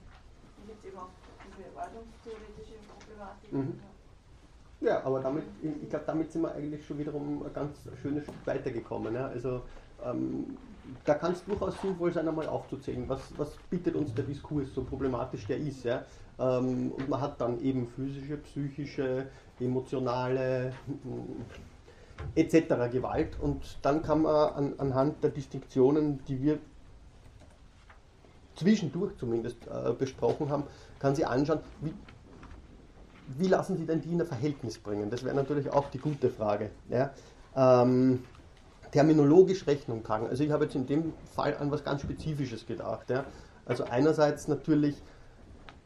Gibt 0.68 0.80
es 0.80 0.86
eben 0.86 0.98
auch 0.98 1.10
diese 1.46 1.68
ordnungstheoretische 1.76 2.76
Problematik. 2.88 3.54
Mhm. 3.54 3.80
Ja, 4.82 5.04
aber 5.04 5.20
damit, 5.20 5.44
ich 5.62 5.90
glaube, 5.90 6.06
damit 6.08 6.32
sind 6.32 6.42
wir 6.42 6.54
eigentlich 6.54 6.86
schon 6.86 6.98
wiederum 6.98 7.44
ein 7.44 7.54
ganz 7.54 7.78
schönes 8.02 8.24
Stück 8.24 8.36
weitergekommen. 8.46 9.14
Ja? 9.14 9.28
Also 9.28 9.62
ähm, 10.04 10.58
da 11.06 11.14
kann 11.14 11.34
es 11.34 11.46
durchaus 11.46 11.80
sinnvoll 11.80 12.12
sein, 12.12 12.28
einmal 12.28 12.48
aufzuzählen, 12.48 13.08
was, 13.08 13.22
was 13.38 13.56
bietet 13.70 13.96
uns 13.96 14.14
der 14.16 14.26
Diskurs, 14.26 14.74
so 14.74 14.84
problematisch 14.84 15.46
der 15.46 15.58
ist. 15.58 15.84
Ja? 15.84 16.04
Ähm, 16.40 16.92
und 16.94 17.08
man 17.10 17.22
hat 17.22 17.40
dann 17.40 17.62
eben 17.62 17.88
physische, 17.88 18.38
psychische, 18.38 19.28
emotionale 19.60 20.74
etc. 22.36 22.92
Gewalt 22.92 23.38
und 23.40 23.78
dann 23.84 24.02
kann 24.02 24.24
man 24.24 24.54
an, 24.54 24.74
anhand 24.80 25.24
der 25.24 25.30
Distinktionen, 25.30 26.24
die 26.26 26.42
wir 26.42 26.60
zwischendurch 28.56 29.18
zumindest 29.18 29.58
äh, 29.68 29.94
besprochen 29.94 30.50
haben, 30.50 30.64
kann 31.00 31.16
sie 31.16 31.26
anschauen, 31.26 31.60
wie, 31.82 31.94
wie 33.38 33.48
lassen 33.48 33.78
Sie 33.78 33.86
denn 33.86 34.02
die 34.02 34.12
in 34.12 34.22
ein 34.22 34.28
Verhältnis 34.28 34.78
bringen? 34.78 35.10
Das 35.10 35.24
wäre 35.24 35.36
natürlich 35.36 35.72
auch 35.72 35.90
die 35.90 36.00
gute 36.00 36.30
Frage. 36.30 36.72
Ja? 36.90 37.12
Ähm, 37.56 38.24
terminologisch 38.92 39.66
Rechnung 39.68 40.04
tragen. 40.04 40.28
Also 40.28 40.44
ich 40.44 40.52
habe 40.52 40.66
jetzt 40.66 40.76
in 40.76 40.86
dem 40.86 41.14
Fall 41.34 41.56
an 41.58 41.72
was 41.72 41.84
ganz 41.84 42.02
Spezifisches 42.02 42.66
gedacht. 42.66 43.10
Ja. 43.10 43.26
Also 43.66 43.86
einerseits 43.86 44.48
natürlich 44.48 45.02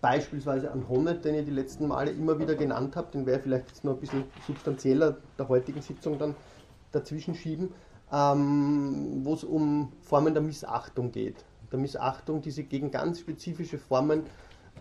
beispielsweise 0.02 0.72
an 0.72 0.88
Honnet, 0.90 1.26
den 1.26 1.36
ich 1.36 1.46
die 1.46 1.52
letzten 1.52 1.88
Male 1.88 2.12
immer 2.12 2.38
wieder 2.40 2.56
genannt 2.56 2.96
habe, 2.96 3.08
den 3.12 3.26
wäre 3.26 3.40
vielleicht 3.40 3.70
jetzt 3.70 3.84
noch 3.84 3.94
ein 3.94 4.00
bisschen 4.00 4.24
substanzieller 4.46 5.18
der 5.38 5.48
heutigen 5.50 5.82
Sitzung 5.82 6.20
dann 6.20 6.36
dazwischen 6.92 7.36
schieben, 7.36 7.70
ähm, 8.12 9.22
wo 9.24 9.34
es 9.34 9.44
um 9.44 9.92
Formen 10.02 10.34
der 10.34 10.44
Missachtung 10.44 11.12
geht. 11.12 11.44
Der 11.72 11.80
Missachtung, 11.80 12.42
die 12.42 12.52
sich 12.52 12.70
gegen 12.70 12.92
ganz 12.92 13.20
spezifische 13.20 13.78
Formen, 13.78 14.24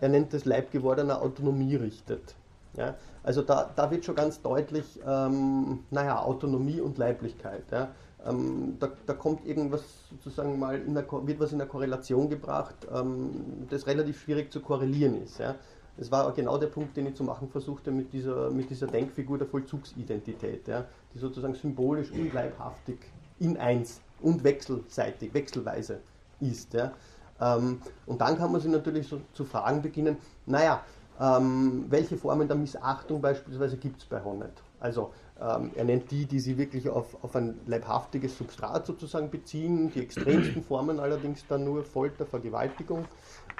er 0.01 0.09
nennt 0.09 0.33
es 0.33 0.45
leibgewordener 0.45 1.21
Autonomie 1.21 1.75
richtet. 1.75 2.35
Ja? 2.77 2.95
Also 3.23 3.41
da, 3.41 3.71
da 3.75 3.89
wird 3.91 4.05
schon 4.05 4.15
ganz 4.15 4.41
deutlich, 4.41 4.99
ähm, 5.05 5.79
naja, 5.89 6.21
Autonomie 6.21 6.81
und 6.81 6.97
Leiblichkeit. 6.97 7.63
Ja? 7.71 7.89
Ähm, 8.25 8.77
da, 8.79 8.91
da, 9.05 9.13
kommt 9.13 9.45
irgendwas 9.45 9.83
sozusagen 10.23 10.59
mal, 10.59 10.79
in 10.79 10.93
der, 10.93 11.05
wird 11.09 11.39
was 11.39 11.51
in 11.51 11.59
der 11.59 11.67
Korrelation 11.67 12.29
gebracht, 12.29 12.75
ähm, 12.93 13.67
das 13.69 13.87
relativ 13.87 14.21
schwierig 14.21 14.51
zu 14.51 14.59
korrelieren 14.59 15.23
ist. 15.23 15.39
Ja? 15.39 15.55
Das 15.97 16.11
war 16.11 16.31
genau 16.33 16.57
der 16.57 16.67
Punkt, 16.67 16.97
den 16.97 17.07
ich 17.07 17.15
zu 17.15 17.23
machen 17.23 17.49
versuchte 17.49 17.91
mit 17.91 18.11
dieser, 18.11 18.51
mit 18.51 18.69
dieser 18.69 18.87
Denkfigur 18.87 19.37
der 19.37 19.47
Vollzugsidentität, 19.47 20.67
ja? 20.67 20.85
die 21.13 21.19
sozusagen 21.19 21.55
symbolisch 21.55 22.11
und 22.11 22.33
leibhaftig 22.33 22.99
in 23.39 23.57
eins 23.57 24.01
und 24.21 24.43
wechselseitig, 24.43 25.33
wechselweise 25.33 25.99
ist. 26.39 26.73
Ja? 26.73 26.91
Ähm, 27.39 27.81
und 28.05 28.21
dann 28.21 28.37
kann 28.37 28.51
man 28.51 28.61
sich 28.61 28.71
natürlich 28.71 29.07
so 29.07 29.21
zu 29.33 29.45
fragen 29.45 29.81
beginnen, 29.81 30.17
naja, 30.45 30.83
ähm, 31.19 31.85
welche 31.89 32.17
Formen 32.17 32.47
der 32.47 32.57
Missachtung 32.57 33.21
beispielsweise 33.21 33.77
gibt 33.77 34.01
es 34.01 34.05
bei 34.05 34.23
Honnet? 34.23 34.61
Also 34.79 35.13
ähm, 35.39 35.71
er 35.75 35.85
nennt 35.85 36.11
die, 36.11 36.25
die 36.25 36.39
sie 36.39 36.57
wirklich 36.57 36.89
auf, 36.89 37.23
auf 37.23 37.35
ein 37.35 37.59
leibhaftiges 37.65 38.37
Substrat 38.37 38.85
sozusagen 38.85 39.29
beziehen, 39.29 39.91
die 39.91 40.01
extremsten 40.01 40.63
Formen 40.67 40.99
allerdings 40.99 41.45
dann 41.47 41.63
nur 41.63 41.83
Folter, 41.83 42.25
Vergewaltigung. 42.25 43.05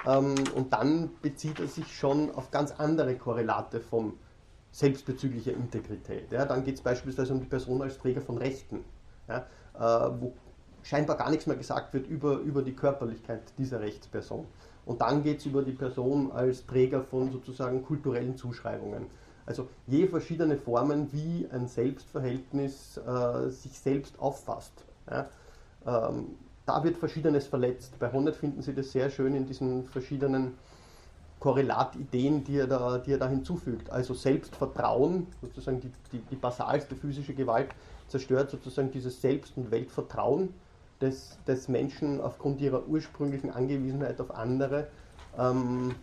Ähm, 0.06 0.34
und 0.54 0.72
dann 0.72 1.10
bezieht 1.22 1.60
er 1.60 1.66
sich 1.66 1.96
schon 1.96 2.34
auf 2.34 2.50
ganz 2.50 2.72
andere 2.72 3.16
Korrelate 3.16 3.80
von 3.80 4.14
selbstbezüglicher 4.70 5.52
Integrität. 5.52 6.30
Ja, 6.30 6.44
dann 6.44 6.62
geht 6.62 6.76
es 6.76 6.82
beispielsweise 6.82 7.32
um 7.32 7.40
die 7.40 7.46
Person 7.46 7.80
als 7.80 7.98
Träger 7.98 8.20
von 8.20 8.36
Rechten, 8.36 8.84
ja, 9.26 9.46
äh, 9.74 10.10
wo 10.20 10.34
scheinbar 10.88 11.16
gar 11.16 11.30
nichts 11.30 11.46
mehr 11.46 11.56
gesagt 11.56 11.92
wird 11.94 12.06
über, 12.06 12.38
über 12.38 12.62
die 12.62 12.74
Körperlichkeit 12.74 13.42
dieser 13.58 13.80
Rechtsperson. 13.80 14.46
Und 14.84 15.00
dann 15.00 15.24
geht 15.24 15.40
es 15.40 15.46
über 15.46 15.62
die 15.62 15.72
Person 15.72 16.30
als 16.30 16.64
Träger 16.64 17.02
von 17.02 17.32
sozusagen 17.32 17.82
kulturellen 17.82 18.36
Zuschreibungen. 18.36 19.06
Also 19.46 19.68
je 19.88 20.06
verschiedene 20.06 20.56
Formen, 20.56 21.12
wie 21.12 21.48
ein 21.50 21.66
Selbstverhältnis 21.66 22.98
äh, 22.98 23.48
sich 23.50 23.78
selbst 23.78 24.18
auffasst. 24.20 24.84
Ja? 25.10 25.28
Ähm, 25.86 26.36
da 26.66 26.82
wird 26.84 26.96
Verschiedenes 26.96 27.48
verletzt. 27.48 27.98
Bei 27.98 28.12
Honnet 28.12 28.36
finden 28.36 28.62
Sie 28.62 28.74
das 28.74 28.92
sehr 28.92 29.10
schön 29.10 29.34
in 29.34 29.46
diesen 29.46 29.86
verschiedenen 29.86 30.54
Korrelatideen, 31.40 32.44
die 32.44 32.58
er 32.58 32.66
da, 32.66 32.98
die 32.98 33.12
er 33.12 33.18
da 33.18 33.28
hinzufügt. 33.28 33.90
Also 33.90 34.14
Selbstvertrauen, 34.14 35.26
sozusagen 35.40 35.80
die, 35.80 35.90
die, 36.12 36.18
die 36.18 36.36
basalste 36.36 36.94
physische 36.94 37.34
Gewalt, 37.34 37.70
zerstört 38.08 38.50
sozusagen 38.50 38.90
dieses 38.92 39.20
Selbst- 39.20 39.56
und 39.56 39.70
Weltvertrauen 39.70 40.54
des, 41.00 41.38
des 41.46 41.68
Menschen 41.68 42.20
aufgrund 42.20 42.60
ihrer 42.60 42.86
ursprünglichen 42.86 43.50
Angewiesenheit 43.50 44.20
auf 44.20 44.34
andere 44.34 44.88
ähm, 45.38 45.94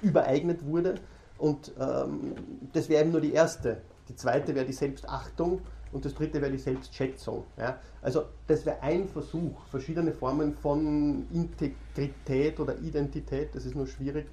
übereignet 0.00 0.64
wurde. 0.66 0.96
Und 1.38 1.72
ähm, 1.80 2.34
das 2.72 2.88
wäre 2.88 3.02
eben 3.02 3.12
nur 3.12 3.20
die 3.20 3.32
erste. 3.32 3.82
Die 4.08 4.16
zweite 4.16 4.54
wäre 4.54 4.66
die 4.66 4.72
Selbstachtung 4.72 5.60
und 5.92 6.04
das 6.04 6.14
dritte 6.14 6.40
wäre 6.40 6.50
die 6.50 6.58
Selbstschätzung. 6.58 7.44
Ja? 7.56 7.78
Also 8.00 8.24
das 8.46 8.64
wäre 8.66 8.80
ein 8.82 9.08
Versuch, 9.08 9.64
verschiedene 9.66 10.12
Formen 10.12 10.54
von 10.54 11.26
Integrität 11.32 12.60
oder 12.60 12.78
Identität, 12.78 13.54
das 13.54 13.64
ist 13.64 13.74
nur 13.74 13.86
schwierig, 13.86 14.26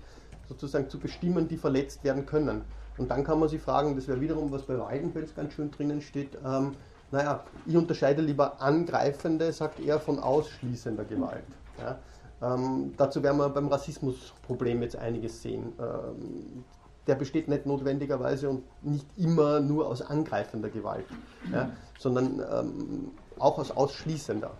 sozusagen 0.48 0.90
zu 0.90 1.00
bestimmen, 1.00 1.48
die 1.48 1.58
verletzt 1.58 2.04
werden 2.04 2.26
können. 2.26 2.62
Und 2.98 3.12
dann 3.12 3.24
kann 3.24 3.40
man 3.40 3.48
sich 3.48 3.62
fragen, 3.62 3.96
das 3.96 4.08
wäre 4.08 4.20
wiederum, 4.20 4.52
was 4.52 4.64
bei 4.64 4.78
Weidenfels 4.78 5.34
ganz 5.36 5.54
schön 5.54 5.72
drinnen 5.72 6.02
steht, 6.02 6.38
ähm, 6.46 6.76
naja, 7.12 7.44
ich 7.66 7.76
unterscheide 7.76 8.22
lieber 8.22 8.62
angreifende, 8.62 9.52
sagt 9.52 9.80
er, 9.80 10.00
von 10.00 10.20
ausschließender 10.20 11.06
Gewalt. 11.06 11.44
Ja. 11.80 12.00
Ähm, 12.42 12.94
dazu 12.98 13.22
werden 13.24 13.38
wir 13.38 13.50
beim 13.50 13.68
Rassismusproblem 13.68 14.82
jetzt 14.82 14.96
einiges 14.96 15.42
sehen. 15.42 15.74
Ähm, 15.80 16.64
der 17.08 17.16
besteht 17.16 17.48
nicht 17.48 17.66
notwendigerweise 17.66 18.50
und 18.50 18.64
nicht 18.84 19.08
immer 19.18 19.60
nur 19.60 19.88
aus 19.88 20.02
angreifender 20.02 20.70
Gewalt, 20.70 21.06
ja, 21.52 21.72
sondern 21.98 22.40
ähm, 22.40 23.12
auch 23.40 23.58
aus 23.58 23.72
ausschließender. 23.72 24.52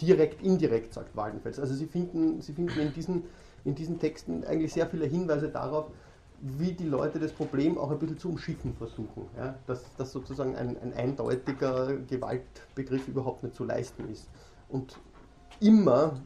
Direkt, 0.00 0.42
indirekt, 0.42 0.94
sagt 0.94 1.16
Waldenfels. 1.16 1.58
Also 1.58 1.74
Sie 1.74 1.86
finden, 1.86 2.40
Sie 2.40 2.52
finden 2.52 2.78
in, 2.78 2.92
diesen, 2.92 3.24
in 3.64 3.74
diesen 3.74 3.98
Texten 3.98 4.44
eigentlich 4.44 4.72
sehr 4.72 4.86
viele 4.86 5.06
Hinweise 5.06 5.48
darauf, 5.48 5.86
wie 6.42 6.72
die 6.72 6.86
Leute 6.86 7.20
das 7.20 7.32
Problem 7.32 7.78
auch 7.78 7.90
ein 7.90 7.98
bisschen 7.98 8.18
zu 8.18 8.28
umschiffen 8.30 8.74
versuchen. 8.74 9.26
Ja? 9.36 9.54
Dass, 9.66 9.84
dass 9.96 10.12
sozusagen 10.12 10.56
ein, 10.56 10.76
ein 10.82 10.92
eindeutiger 10.94 11.96
Gewaltbegriff 11.96 13.06
überhaupt 13.06 13.44
nicht 13.44 13.54
zu 13.54 13.64
leisten 13.64 14.10
ist. 14.10 14.28
Und 14.68 14.98
immer 15.60 16.20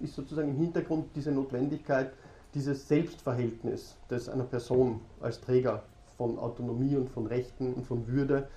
ist 0.00 0.14
sozusagen 0.14 0.50
im 0.50 0.56
Hintergrund 0.56 1.06
diese 1.14 1.32
Notwendigkeit, 1.32 2.12
dieses 2.54 2.86
Selbstverhältnis, 2.86 3.96
das 4.08 4.28
einer 4.28 4.44
Person 4.44 5.00
als 5.20 5.40
Träger 5.40 5.82
von 6.18 6.38
Autonomie 6.38 6.96
und 6.96 7.10
von 7.10 7.26
Rechten 7.26 7.72
und 7.72 7.86
von 7.86 8.06
Würde 8.06 8.48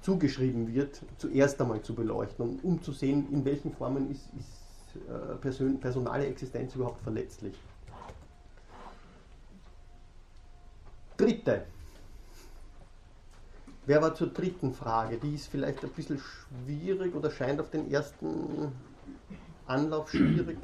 zugeschrieben 0.00 0.72
wird, 0.72 1.02
zuerst 1.18 1.60
einmal 1.60 1.82
zu 1.82 1.94
beleuchten, 1.94 2.60
um 2.62 2.80
zu 2.80 2.92
sehen, 2.92 3.26
in 3.32 3.44
welchen 3.44 3.72
Formen 3.72 4.10
ist, 4.10 4.28
ist 4.38 4.96
äh, 5.08 5.34
Person, 5.36 5.80
personale 5.80 6.26
Existenz 6.26 6.74
überhaupt 6.76 7.00
verletzlich. 7.00 7.54
Dritte. 11.18 11.66
Wer 13.86 14.00
war 14.00 14.14
zur 14.14 14.28
dritten 14.28 14.72
Frage? 14.72 15.18
Die 15.18 15.34
ist 15.34 15.48
vielleicht 15.48 15.82
ein 15.82 15.90
bisschen 15.90 16.18
schwierig 16.18 17.14
oder 17.14 17.30
scheint 17.30 17.60
auf 17.60 17.70
den 17.70 17.90
ersten 17.90 18.72
Anlauf 19.66 20.10
schwierig. 20.10 20.58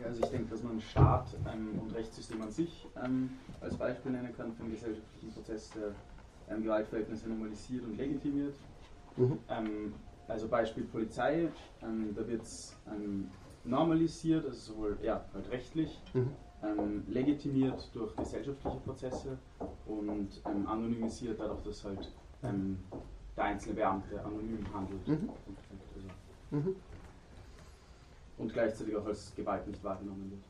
Ja, 0.00 0.06
also 0.06 0.22
ich 0.22 0.30
denke, 0.30 0.50
dass 0.50 0.62
man 0.64 0.80
Staat 0.80 1.36
ähm, 1.52 1.78
und 1.78 1.94
Rechtssystem 1.94 2.42
an 2.42 2.50
sich 2.50 2.84
ähm, 3.04 3.30
als 3.60 3.76
Beispiel 3.76 4.10
nennen 4.10 4.34
kann 4.36 4.52
für 4.54 4.62
einen 4.64 4.72
gesellschaftlichen 4.72 5.32
Prozess, 5.34 5.70
der 5.74 5.94
ähm, 6.54 6.64
Gewaltverhältnisse 6.64 7.28
normalisiert 7.28 7.84
und 7.84 7.96
legitimiert. 7.96 8.54
Mhm. 9.16 9.38
Ähm, 9.50 9.94
also 10.26 10.48
Beispiel 10.48 10.84
Polizei, 10.84 11.48
ähm, 11.82 12.12
da 12.16 12.26
wird 12.26 12.42
es 12.42 12.74
ähm, 12.88 13.30
normalisiert, 13.64 14.46
also 14.46 14.72
sowohl 14.72 14.98
ja, 15.02 15.24
halt 15.32 15.48
rechtlich, 15.50 16.00
mhm 16.14 16.30
ähm, 16.62 17.04
legitimiert 17.08 17.88
durch 17.94 18.14
gesellschaftliche 18.16 18.76
Prozesse 18.78 19.38
und 19.86 20.28
ähm, 20.46 20.66
anonymisiert 20.66 21.40
dadurch, 21.40 21.62
dass 21.62 21.84
halt 21.84 22.12
ähm, 22.42 22.78
der 23.36 23.44
einzelne 23.44 23.74
Beamte 23.76 24.22
anonym 24.22 24.64
handelt. 24.72 25.08
Mhm. 25.08 25.30
Also 25.94 26.08
mhm. 26.50 26.76
Und 28.38 28.52
gleichzeitig 28.52 28.96
auch 28.96 29.06
als 29.06 29.34
Gewalt 29.34 29.66
nicht 29.66 29.82
wahrgenommen 29.84 30.30
wird. 30.30 30.42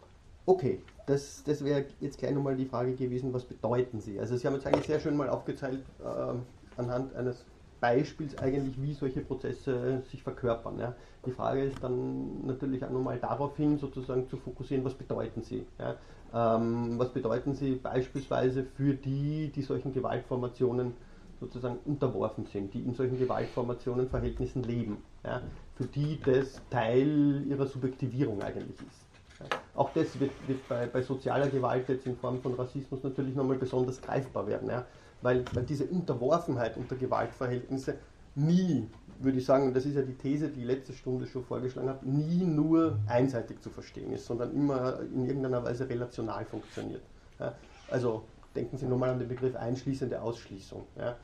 Okay, 0.46 0.82
das, 1.06 1.44
das 1.44 1.64
wäre 1.64 1.86
jetzt 2.00 2.18
gleich 2.18 2.32
nochmal 2.32 2.56
die 2.56 2.66
Frage 2.66 2.94
gewesen, 2.94 3.32
was 3.32 3.44
bedeuten 3.44 4.00
sie? 4.00 4.18
Also 4.18 4.36
Sie 4.36 4.46
haben 4.46 4.54
jetzt 4.54 4.66
eigentlich 4.66 4.86
sehr 4.86 5.00
schön 5.00 5.16
mal 5.16 5.28
aufgezeigt 5.28 5.84
äh, 6.00 6.34
anhand 6.76 7.14
eines 7.14 7.44
Beispiels 7.80 8.38
eigentlich, 8.38 8.80
wie 8.80 8.92
solche 8.92 9.20
Prozesse 9.20 10.02
sich 10.10 10.22
verkörpern. 10.22 10.78
Ja. 10.78 10.94
Die 11.26 11.30
Frage 11.30 11.64
ist 11.64 11.82
dann 11.82 12.46
natürlich 12.46 12.84
auch 12.84 12.90
nochmal 12.90 13.18
darauf 13.18 13.56
hin, 13.56 13.78
sozusagen 13.78 14.28
zu 14.28 14.36
fokussieren, 14.36 14.84
was 14.84 14.94
bedeuten 14.94 15.42
sie. 15.42 15.66
Ja. 15.78 15.96
Ähm, 16.32 16.98
was 16.98 17.08
bedeuten 17.08 17.54
sie 17.54 17.76
beispielsweise 17.76 18.64
für 18.64 18.94
die, 18.94 19.50
die 19.54 19.62
solchen 19.62 19.92
Gewaltformationen 19.92 20.92
sozusagen 21.40 21.78
unterworfen 21.86 22.44
sind, 22.44 22.74
die 22.74 22.80
in 22.80 22.94
solchen 22.94 23.18
Gewaltformationen 23.18 24.08
Verhältnissen 24.08 24.62
leben, 24.62 24.98
ja, 25.24 25.40
für 25.74 25.84
die 25.84 26.20
das 26.22 26.60
Teil 26.68 27.44
ihrer 27.48 27.66
Subjektivierung 27.66 28.42
eigentlich 28.42 28.76
ist. 28.76 29.06
Ja. 29.40 29.46
Auch 29.74 29.90
das 29.94 30.20
wird, 30.20 30.32
wird 30.46 30.68
bei, 30.68 30.86
bei, 30.86 31.00
sozialer 31.00 31.48
Gewalt 31.48 31.88
jetzt 31.88 32.06
in 32.06 32.14
Form 32.14 32.42
von 32.42 32.52
Rassismus 32.54 33.02
natürlich 33.02 33.34
nochmal 33.34 33.56
besonders 33.56 34.02
greifbar 34.02 34.46
werden. 34.46 34.68
Ja 34.68 34.84
weil, 35.22 35.44
weil 35.52 35.64
diese 35.64 35.84
Unterworfenheit 35.84 36.76
unter 36.76 36.96
Gewaltverhältnisse 36.96 37.94
nie, 38.34 38.88
würde 39.18 39.38
ich 39.38 39.44
sagen, 39.44 39.66
und 39.66 39.76
das 39.76 39.84
ist 39.84 39.96
ja 39.96 40.02
die 40.02 40.14
These, 40.14 40.48
die 40.48 40.60
ich 40.60 40.66
letzte 40.66 40.92
Stunde 40.92 41.26
schon 41.26 41.44
vorgeschlagen 41.44 41.88
habe, 41.88 42.08
nie 42.08 42.44
nur 42.44 42.98
einseitig 43.06 43.60
zu 43.60 43.70
verstehen 43.70 44.12
ist, 44.12 44.26
sondern 44.26 44.54
immer 44.54 45.00
in 45.00 45.26
irgendeiner 45.26 45.62
Weise 45.62 45.88
relational 45.88 46.44
funktioniert. 46.44 47.02
Ja, 47.38 47.54
also 47.90 48.24
denken 48.54 48.78
Sie 48.78 48.86
nochmal 48.86 49.10
an 49.10 49.18
den 49.18 49.28
Begriff 49.28 49.56
einschließende 49.56 50.20
Ausschließung. 50.20 50.84
Ja. 50.96 51.16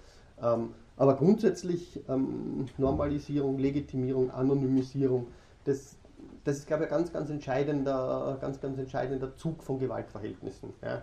Ähm, 0.42 0.70
aber 0.96 1.16
grundsätzlich 1.16 2.00
ähm, 2.08 2.66
Normalisierung, 2.76 3.58
Legitimierung, 3.58 4.30
Anonymisierung, 4.30 5.28
das, 5.64 5.96
das 6.44 6.58
ist, 6.58 6.66
glaube 6.66 6.84
ich, 6.84 6.90
ein 6.90 6.98
ganz, 6.98 7.12
ganz 7.12 7.30
entscheidender, 7.30 8.38
ganz, 8.40 8.60
ganz 8.60 8.78
entscheidender 8.78 9.34
Zug 9.36 9.62
von 9.62 9.78
Gewaltverhältnissen. 9.78 10.72
Ja 10.82 11.02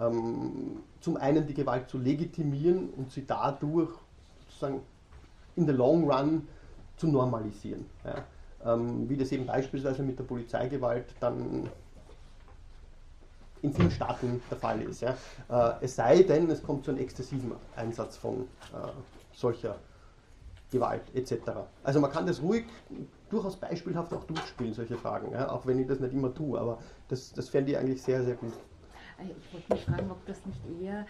ähm, 0.00 0.82
zum 1.00 1.16
einen 1.16 1.46
die 1.46 1.54
Gewalt 1.54 1.88
zu 1.88 1.98
legitimieren 1.98 2.90
und 2.90 3.10
sie 3.10 3.26
dadurch 3.26 3.90
sozusagen 4.46 4.80
in 5.56 5.66
the 5.66 5.72
long 5.72 6.10
run 6.10 6.48
zu 6.96 7.06
normalisieren. 7.06 7.86
Ja. 8.04 8.24
Ähm, 8.74 9.08
wie 9.08 9.16
das 9.16 9.30
eben 9.32 9.46
beispielsweise 9.46 10.02
mit 10.02 10.18
der 10.18 10.24
Polizeigewalt 10.24 11.14
dann 11.20 11.68
in 13.62 13.72
vielen 13.72 13.90
Staaten 13.90 14.42
der 14.50 14.58
Fall 14.58 14.82
ist. 14.82 15.00
Ja. 15.00 15.16
Äh, 15.48 15.84
es 15.84 15.96
sei 15.96 16.22
denn, 16.22 16.50
es 16.50 16.62
kommt 16.62 16.84
zu 16.84 16.90
einem 16.90 17.00
exzessiven 17.00 17.52
Einsatz 17.76 18.16
von 18.16 18.42
äh, 18.72 18.88
solcher 19.32 19.76
Gewalt 20.70 21.02
etc. 21.14 21.34
Also 21.82 22.00
man 22.00 22.10
kann 22.10 22.26
das 22.26 22.42
ruhig 22.42 22.64
durchaus 23.30 23.56
beispielhaft 23.56 24.12
auch 24.12 24.24
durchspielen, 24.24 24.74
solche 24.74 24.96
Fragen, 24.96 25.32
ja, 25.32 25.50
auch 25.50 25.66
wenn 25.66 25.78
ich 25.78 25.86
das 25.86 26.00
nicht 26.00 26.12
immer 26.12 26.32
tue, 26.34 26.58
aber 26.58 26.78
das, 27.08 27.32
das 27.32 27.48
fände 27.48 27.72
ich 27.72 27.78
eigentlich 27.78 28.02
sehr, 28.02 28.22
sehr 28.24 28.34
gut. 28.34 28.52
Äh, 29.18 29.32
ich 29.38 29.52
wollte 29.52 29.72
mich 29.72 29.84
fragen, 29.84 30.10
ob 30.10 30.24
das 30.26 30.44
nicht 30.46 30.60
eher 30.80 31.06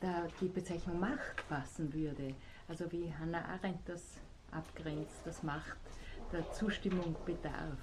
da 0.00 0.26
die 0.40 0.48
Bezeichnung 0.48 1.00
Macht 1.00 1.48
passen 1.48 1.92
würde. 1.92 2.34
Also 2.68 2.90
wie 2.92 3.12
Hannah 3.18 3.44
Arendt 3.44 3.80
das 3.86 4.02
abgrenzt, 4.52 5.16
dass 5.24 5.42
Macht 5.42 5.76
der 6.32 6.50
Zustimmung 6.52 7.16
bedarf 7.24 7.78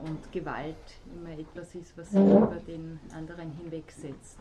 und 0.00 0.32
Gewalt 0.32 0.76
immer 1.14 1.38
etwas 1.38 1.74
ist, 1.74 1.96
was 1.96 2.10
sich 2.10 2.20
über 2.20 2.60
den 2.66 2.98
anderen 3.14 3.50
hinwegsetzt. 3.52 4.38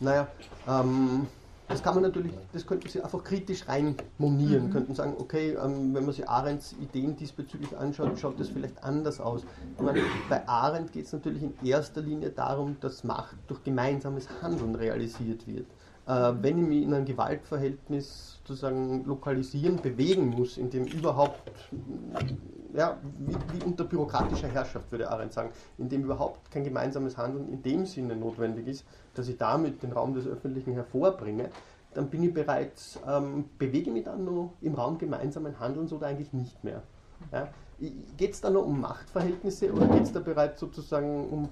Naja, 0.00 0.28
ähm, 0.68 1.26
das 1.68 1.82
kann 1.82 1.94
man 1.94 2.02
natürlich, 2.02 2.32
das 2.52 2.66
könnten 2.66 2.88
Sie 2.88 3.00
einfach 3.00 3.24
kritisch 3.24 3.66
rein 3.68 3.96
monieren, 4.18 4.66
mhm. 4.66 4.70
könnten 4.70 4.94
sagen, 4.94 5.14
okay, 5.18 5.52
ähm, 5.52 5.94
wenn 5.94 6.04
man 6.04 6.12
sich 6.12 6.28
Arendts 6.28 6.74
Ideen 6.80 7.16
diesbezüglich 7.16 7.76
anschaut, 7.76 8.18
schaut 8.18 8.38
das 8.38 8.48
vielleicht 8.48 8.82
anders 8.84 9.20
aus. 9.20 9.42
Meine, 9.80 10.00
bei 10.28 10.46
Arendt 10.46 10.92
geht 10.92 11.06
es 11.06 11.12
natürlich 11.12 11.42
in 11.42 11.54
erster 11.64 12.02
Linie 12.02 12.30
darum, 12.30 12.76
dass 12.80 13.02
Macht 13.04 13.36
durch 13.46 13.62
gemeinsames 13.64 14.28
Handeln 14.42 14.74
realisiert 14.74 15.46
wird. 15.46 15.66
Äh, 16.06 16.32
wenn 16.42 16.58
ich 16.58 16.68
mich 16.68 16.82
in 16.82 16.92
einem 16.92 17.06
Gewaltverhältnis 17.06 18.40
sozusagen 18.46 19.04
lokalisieren, 19.04 19.80
bewegen 19.80 20.28
muss, 20.28 20.58
in 20.58 20.68
dem 20.68 20.84
überhaupt, 20.84 21.50
ja, 22.74 22.98
wie, 23.18 23.34
wie, 23.52 23.64
unter 23.64 23.84
bürokratischer 23.84 24.48
Herrschaft 24.48 24.90
würde 24.90 25.10
Arendt 25.10 25.32
sagen, 25.32 25.50
in 25.78 25.88
dem 25.88 26.02
überhaupt 26.02 26.50
kein 26.50 26.64
gemeinsames 26.64 27.16
Handeln 27.16 27.48
in 27.48 27.62
dem 27.62 27.86
Sinne 27.86 28.16
notwendig 28.16 28.66
ist, 28.66 28.84
dass 29.14 29.28
ich 29.28 29.38
damit 29.38 29.82
den 29.82 29.92
Raum 29.92 30.12
des 30.12 30.26
Öffentlichen 30.26 30.72
hervorbringe, 30.72 31.50
dann 31.94 32.10
bin 32.10 32.24
ich 32.24 32.34
bereits, 32.34 32.98
ähm, 33.06 33.44
bewege 33.58 33.92
mich 33.92 34.04
dann 34.04 34.24
noch 34.24 34.54
im 34.60 34.74
Raum 34.74 34.98
gemeinsamen 34.98 35.58
Handelns 35.60 35.92
oder 35.92 36.08
eigentlich 36.08 36.32
nicht 36.32 36.64
mehr. 36.64 36.82
Ja? 37.32 37.48
Geht 38.16 38.32
es 38.32 38.40
da 38.40 38.50
noch 38.50 38.66
um 38.66 38.80
Machtverhältnisse 38.80 39.72
oder 39.72 39.86
geht 39.86 40.02
es 40.02 40.12
da 40.12 40.18
bereits 40.18 40.58
sozusagen 40.58 41.28
um, 41.28 41.48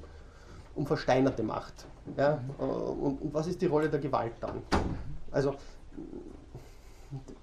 um 0.75 0.87
versteinerte 0.87 1.45
Macht? 1.45 1.87
Ja? 2.17 2.41
Äh, 2.59 2.63
und, 2.65 3.23
und 3.23 3.33
was 3.33 3.47
ist 3.47 3.63
die 3.63 3.67
Rolle 3.67 3.89
der 3.89 4.01
Gewalt 4.01 4.35
dann? 4.41 4.63
Also 5.31 5.55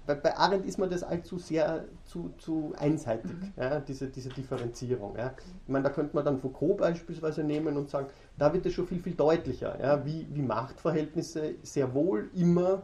bei, 0.06 0.14
bei 0.14 0.36
Arendt 0.36 0.66
ist 0.66 0.78
man 0.78 0.90
das 0.90 1.02
allzu 1.02 1.38
sehr 1.38 1.84
zu, 2.04 2.30
zu 2.38 2.72
einseitig, 2.78 3.32
mhm. 3.32 3.52
ja, 3.56 3.80
diese, 3.80 4.08
diese 4.08 4.28
Differenzierung. 4.28 5.16
Ja. 5.16 5.32
Ich 5.64 5.68
meine, 5.68 5.84
da 5.84 5.90
könnte 5.90 6.14
man 6.14 6.24
dann 6.24 6.38
Foucault 6.38 6.78
beispielsweise 6.78 7.44
nehmen 7.44 7.76
und 7.76 7.90
sagen, 7.90 8.08
da 8.38 8.52
wird 8.52 8.66
es 8.66 8.74
schon 8.74 8.86
viel, 8.86 9.00
viel 9.00 9.14
deutlicher, 9.14 9.80
ja, 9.80 10.04
wie, 10.04 10.26
wie 10.30 10.42
Machtverhältnisse 10.42 11.54
sehr 11.62 11.94
wohl 11.94 12.30
immer, 12.34 12.82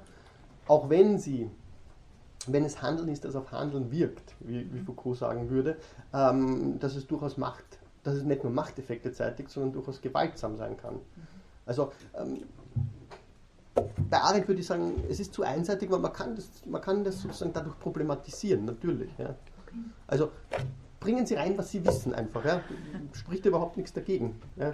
auch 0.68 0.88
wenn 0.88 1.18
sie, 1.18 1.50
wenn 2.46 2.64
es 2.64 2.80
Handeln 2.82 3.08
ist, 3.08 3.24
das 3.24 3.34
auf 3.36 3.50
Handeln 3.52 3.90
wirkt, 3.90 4.34
wie, 4.40 4.72
wie 4.72 4.80
Foucault 4.80 5.18
sagen 5.18 5.50
würde, 5.50 5.76
ähm, 6.12 6.78
dass 6.78 6.94
es 6.94 7.06
durchaus 7.06 7.36
Macht, 7.36 7.64
dass 8.04 8.14
es 8.14 8.22
nicht 8.22 8.44
nur 8.44 8.52
Machteffekte 8.52 9.12
zeitigt, 9.12 9.50
sondern 9.50 9.72
durchaus 9.72 10.00
gewaltsam 10.00 10.56
sein 10.56 10.76
kann. 10.76 10.94
Mhm. 10.94 11.00
Also 11.66 11.92
ähm, 12.16 12.44
bei 14.10 14.18
Arendt 14.18 14.48
würde 14.48 14.60
ich 14.60 14.66
sagen, 14.66 15.04
es 15.08 15.20
ist 15.20 15.34
zu 15.34 15.42
einseitig, 15.42 15.90
weil 15.90 15.98
man 15.98 16.12
kann 16.12 16.36
das, 16.36 16.48
man 16.66 16.80
kann 16.80 17.04
das 17.04 17.20
sozusagen 17.20 17.52
dadurch 17.52 17.78
problematisieren, 17.78 18.64
natürlich. 18.64 19.10
Ja. 19.18 19.34
Also 20.06 20.30
bringen 21.00 21.26
Sie 21.26 21.34
rein, 21.34 21.56
was 21.58 21.70
Sie 21.70 21.84
wissen 21.84 22.14
einfach. 22.14 22.44
Ja. 22.44 22.62
Spricht 23.12 23.44
überhaupt 23.46 23.76
nichts 23.76 23.92
dagegen. 23.92 24.40
Ja. 24.56 24.72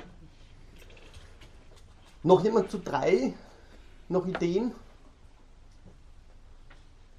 Noch 2.22 2.42
jemand 2.44 2.70
zu 2.70 2.78
drei? 2.78 3.34
Noch 4.08 4.26
Ideen? 4.26 4.72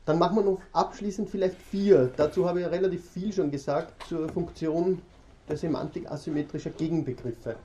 Dann 0.05 0.19
machen 0.19 0.35
wir 0.37 0.43
noch 0.43 0.61
abschließend 0.73 1.29
vielleicht 1.29 1.57
vier. 1.57 2.11
Dazu 2.15 2.47
habe 2.47 2.59
ich 2.59 2.65
ja 2.65 2.69
relativ 2.69 3.09
viel 3.09 3.31
schon 3.31 3.51
gesagt 3.51 4.07
zur 4.07 4.29
Funktion 4.29 5.01
der 5.47 5.57
Semantik 5.57 6.09
asymmetrischer 6.09 6.71
Gegenbegriffe. 6.71 7.55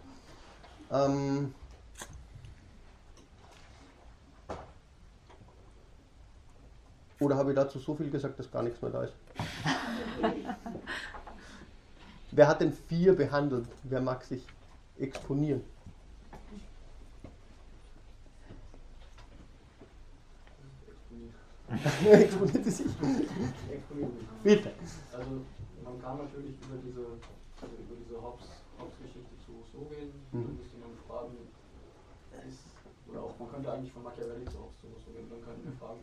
Ähm, 0.90 1.52
Oder 7.20 7.36
habe 7.36 7.50
ich 7.50 7.56
dazu 7.56 7.78
so 7.78 7.94
viel 7.94 8.10
gesagt, 8.10 8.38
dass 8.38 8.50
gar 8.50 8.62
nichts 8.62 8.80
mehr 8.80 8.90
da 8.90 9.04
ist? 9.04 9.14
Wer 12.30 12.46
hat 12.46 12.60
denn 12.60 12.72
vier 12.72 13.16
behandelt? 13.16 13.66
Wer 13.82 14.00
mag 14.00 14.22
sich 14.22 14.46
exponieren? 14.98 15.62
Exponiert 22.10 22.64
sie 22.64 22.70
sich? 22.70 22.86
Bitte. 24.42 24.70
Also 25.12 25.30
man 25.84 26.00
kann 26.00 26.18
natürlich 26.18 26.54
über 26.62 26.76
diese, 26.84 27.00
über 27.00 27.96
diese 27.98 28.22
Hobbes-Geschichte 28.22 29.34
zu 29.44 29.52
so 29.72 29.84
gehen. 29.86 30.12
Mhm. 30.32 30.44
Dann 30.44 30.56
müsste 30.56 30.76
man 30.78 30.94
fragen, 31.06 31.36
ist, 32.46 32.62
oder 33.10 33.22
auch 33.22 33.38
man 33.38 33.50
könnte 33.50 33.72
eigentlich 33.72 33.92
von 33.92 34.02
Machiavelli 34.02 34.44
zu 34.46 34.58
Hobbes 34.58 34.80
zu 34.80 34.86
so 34.86 35.10
gehen. 35.12 35.28
Dann 35.28 35.42
könnten 35.42 35.64
wir 35.64 35.76
fragen, 35.76 36.00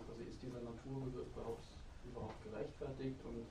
Naturbegriff 0.95 1.27
bei 1.35 1.43
Hobbes 1.43 1.67
überhaupt 2.07 2.39
gerechtfertigt 2.43 3.19
und 3.27 3.43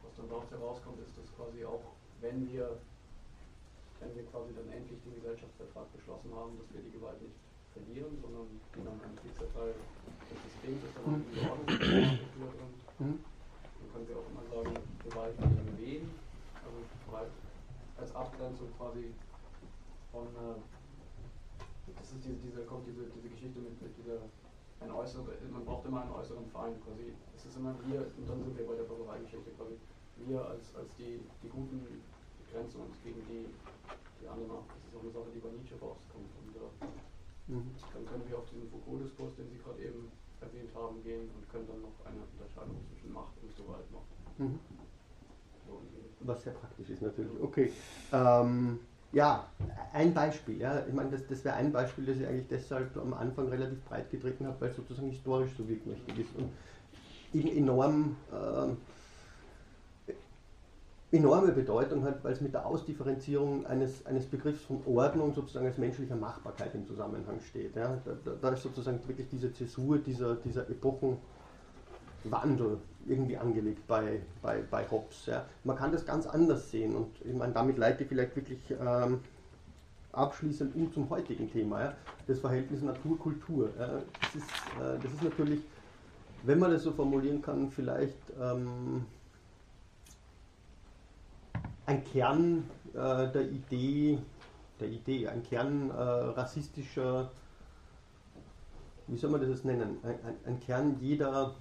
was 0.00 0.16
dann 0.16 0.28
daraus 0.28 0.48
herauskommt, 0.50 0.98
ist, 1.04 1.12
dass 1.16 1.28
quasi 1.36 1.64
auch, 1.64 1.84
wenn 2.20 2.48
wir, 2.48 2.80
wenn 4.00 4.16
wir 4.16 4.24
quasi 4.32 4.56
dann 4.56 4.68
endlich 4.72 4.96
den 5.04 5.14
Gesellschaftsvertrag 5.20 5.92
beschlossen 5.92 6.32
haben, 6.32 6.56
dass 6.56 6.68
wir 6.72 6.80
die 6.80 6.92
Gewalt 6.96 7.20
nicht 7.20 7.36
verlieren, 7.76 8.16
sondern 8.16 8.48
dann 8.80 8.96
ein 8.96 9.16
fixer 9.20 9.48
Teil 9.52 9.74
des 9.76 10.38
Systems 10.40 10.80
ist 10.88 10.94
dann 10.96 11.04
auch 11.04 11.20
in 11.20 11.32
die 11.36 11.44
Ordnung 11.44 11.68
drin. 11.68 12.08
Dann 12.96 13.88
können 13.92 14.08
wir 14.08 14.16
auch 14.16 14.28
immer 14.32 14.46
sagen, 14.48 14.72
Gewalt 15.04 15.36
gegen 15.36 15.76
wen, 15.76 16.02
also 16.64 16.78
Gewalt 17.04 17.32
als 18.00 18.10
Abgrenzung 18.14 18.72
quasi 18.78 19.12
von, 20.12 20.26
äh, 20.32 20.56
das 21.92 22.08
ist 22.12 22.24
diese, 22.24 22.40
diese, 22.40 22.64
kommt 22.64 22.86
diese, 22.88 23.04
diese 23.12 23.28
Geschichte 23.28 23.60
mit, 23.60 23.76
mit 23.82 23.92
dieser 23.98 24.24
ein 24.80 24.90
äußere, 24.90 25.24
man 25.50 25.64
braucht 25.64 25.86
immer 25.86 26.02
einen 26.02 26.12
äußeren 26.12 26.46
Feind 26.46 26.82
quasi. 26.84 27.12
Es 27.34 27.46
ist 27.46 27.56
immer 27.56 27.74
wir, 27.86 28.00
und 28.16 28.28
dann 28.28 28.42
sind 28.42 28.58
wir 28.58 28.66
bei 28.66 28.76
der 28.76 28.84
Brauereigeschichte 28.84 29.50
quasi, 29.52 29.76
wir 30.16 30.44
als, 30.44 30.74
als 30.74 30.88
die, 30.98 31.20
die 31.42 31.48
Guten 31.48 32.02
grenzen 32.50 32.80
uns 32.82 32.96
gegen 33.02 33.20
die, 33.26 33.46
die 34.20 34.28
anderen 34.28 34.62
Das 34.68 34.82
ist 34.86 34.94
auch 34.94 35.02
eine 35.02 35.10
Sache, 35.10 35.30
die 35.34 35.40
bei 35.40 35.50
Nietzsche 35.50 35.74
rauskommt. 35.74 36.30
Und 36.38 36.54
äh, 36.54 37.52
mhm. 37.52 37.70
dann 37.92 38.06
können 38.06 38.24
wir 38.28 38.38
auf 38.38 38.46
diesen 38.50 38.70
Foucault-Diskurs, 38.70 39.34
den 39.36 39.50
Sie 39.50 39.58
gerade 39.58 39.82
eben 39.82 40.10
erwähnt 40.40 40.70
haben, 40.74 41.02
gehen 41.02 41.30
und 41.34 41.48
können 41.50 41.66
dann 41.66 41.82
noch 41.82 41.98
eine 42.06 42.22
Unterscheidung 42.22 42.78
zwischen 42.86 43.12
Macht 43.12 43.34
und 43.42 43.50
Gewalt 43.56 43.90
machen. 43.90 44.14
Mhm. 44.38 44.58
Was 46.20 46.42
sehr 46.42 46.52
praktisch 46.52 46.90
ist 46.90 47.02
natürlich. 47.02 47.40
Okay. 47.40 47.72
Ähm, 48.12 48.80
ja, 49.14 49.46
ein 49.92 50.12
Beispiel. 50.12 50.60
Ja. 50.60 50.84
Ich 50.86 50.92
meine, 50.92 51.10
das, 51.10 51.26
das 51.26 51.44
wäre 51.44 51.54
ein 51.54 51.72
Beispiel, 51.72 52.04
das 52.04 52.16
ich 52.16 52.26
eigentlich 52.26 52.48
deshalb 52.48 52.96
am 52.96 53.14
Anfang 53.14 53.48
relativ 53.48 53.82
breit 53.84 54.10
getreten 54.10 54.46
habe, 54.46 54.60
weil 54.60 54.70
es 54.70 54.76
sozusagen 54.76 55.08
historisch 55.10 55.52
so 55.56 55.66
wirkmächtig 55.68 56.18
ist 56.18 56.36
und 56.36 56.50
eben 57.32 57.56
enorm, 57.56 58.16
äh, 58.32 60.12
enorme 61.16 61.52
Bedeutung 61.52 62.02
hat, 62.04 62.24
weil 62.24 62.32
es 62.32 62.40
mit 62.40 62.54
der 62.54 62.66
Ausdifferenzierung 62.66 63.66
eines, 63.66 64.04
eines 64.04 64.26
Begriffs 64.26 64.62
von 64.62 64.82
Ordnung 64.84 65.32
sozusagen 65.32 65.66
als 65.66 65.78
menschlicher 65.78 66.16
Machbarkeit 66.16 66.74
im 66.74 66.84
Zusammenhang 66.86 67.38
steht. 67.48 67.76
Ja. 67.76 67.96
Da, 68.04 68.12
da, 68.24 68.32
da, 68.40 68.48
ist 68.50 68.64
sozusagen 68.64 68.98
wirklich 69.06 69.28
diese 69.30 69.52
Zäsur 69.52 69.98
dieser, 69.98 70.34
dieser 70.36 70.68
Epochen 70.68 71.18
Wandel 72.24 72.78
irgendwie 73.06 73.36
angelegt 73.36 73.86
bei, 73.86 74.20
bei, 74.42 74.62
bei 74.70 74.88
Hobbes. 74.90 75.26
Ja. 75.26 75.44
Man 75.64 75.76
kann 75.76 75.92
das 75.92 76.04
ganz 76.04 76.26
anders 76.26 76.70
sehen 76.70 76.94
und 76.94 77.10
ich 77.24 77.34
meine, 77.34 77.52
damit 77.52 77.78
leite 77.78 78.02
ich 78.02 78.08
vielleicht 78.08 78.36
wirklich 78.36 78.60
ähm, 78.70 79.20
abschließend 80.12 80.74
um 80.74 80.92
zum 80.92 81.10
heutigen 81.10 81.50
Thema, 81.50 81.80
ja, 81.80 81.94
das 82.26 82.40
Verhältnis 82.40 82.82
Natur-Kultur. 82.82 83.70
Ja. 83.78 83.86
Das, 84.20 84.34
ist, 84.34 84.50
äh, 84.80 84.98
das 85.02 85.12
ist 85.12 85.22
natürlich, 85.22 85.60
wenn 86.44 86.58
man 86.58 86.70
das 86.70 86.82
so 86.82 86.92
formulieren 86.92 87.42
kann, 87.42 87.70
vielleicht 87.70 88.18
ähm, 88.40 89.06
ein 91.86 92.04
Kern 92.04 92.64
äh, 92.92 93.28
der 93.30 93.50
Idee, 93.50 94.18
der 94.80 94.88
Idee, 94.88 95.28
ein 95.28 95.42
Kern 95.42 95.90
äh, 95.90 95.94
rassistischer, 95.94 97.30
wie 99.06 99.18
soll 99.18 99.30
man 99.30 99.48
das 99.48 99.64
nennen, 99.64 99.98
ein, 100.02 100.14
ein, 100.26 100.34
ein 100.46 100.60
Kern 100.60 100.96
jeder 101.00 101.54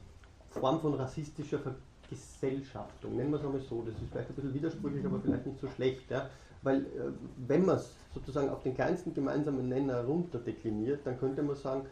Form 0.60 0.80
von 0.80 0.94
rassistischer 0.94 1.60
Vergesellschaftung. 1.60 3.16
Nennen 3.16 3.32
wir 3.32 3.39
es 3.39 3.46
einmal 3.46 3.62
so. 3.62 3.82
Das 3.82 3.96
ist 3.96 4.10
vielleicht 4.12 4.30
ein 4.30 4.36
bisschen 4.36 4.54
widersprüchlich, 4.54 5.06
aber 5.06 5.20
vielleicht 5.20 5.46
nicht 5.46 5.60
so 5.60 5.68
schlecht. 5.68 6.10
Ja? 6.10 6.30
Weil, 6.62 6.82
äh, 6.82 7.12
wenn 7.48 7.66
man 7.66 7.78
es 7.78 7.94
sozusagen 8.13 8.50
auf 8.50 8.62
den 8.63 8.76
kleinsten 8.76 9.13
gemeinsamen 9.13 9.68
Nenner 9.68 10.04
runterdekliniert, 10.04 11.06
dann 11.06 11.20
könnte 11.20 11.44
man 11.44 11.56
sagen, 11.56 11.86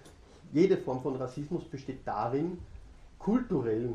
jede 0.54 0.78
Form 0.78 1.02
von 1.02 1.16
Rassismus 1.16 1.64
besteht 1.66 2.00
darin, 2.06 2.58
kulturell, 3.20 3.90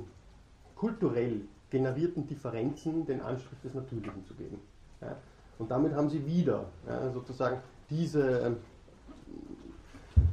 kulturell 0.74 1.42
generierten 1.70 2.26
Differenzen 2.26 3.06
den 3.06 3.20
Anstrich 3.20 3.60
des 3.62 3.74
Natürlichen 3.74 4.24
zu 4.26 4.34
geben. 4.34 4.60
Ja. 5.00 5.16
Und 5.58 5.70
damit 5.70 5.94
haben 5.94 6.10
sie 6.10 6.24
wieder 6.26 6.66
ja, 6.86 7.10
sozusagen 7.12 7.60
diese, 7.90 8.56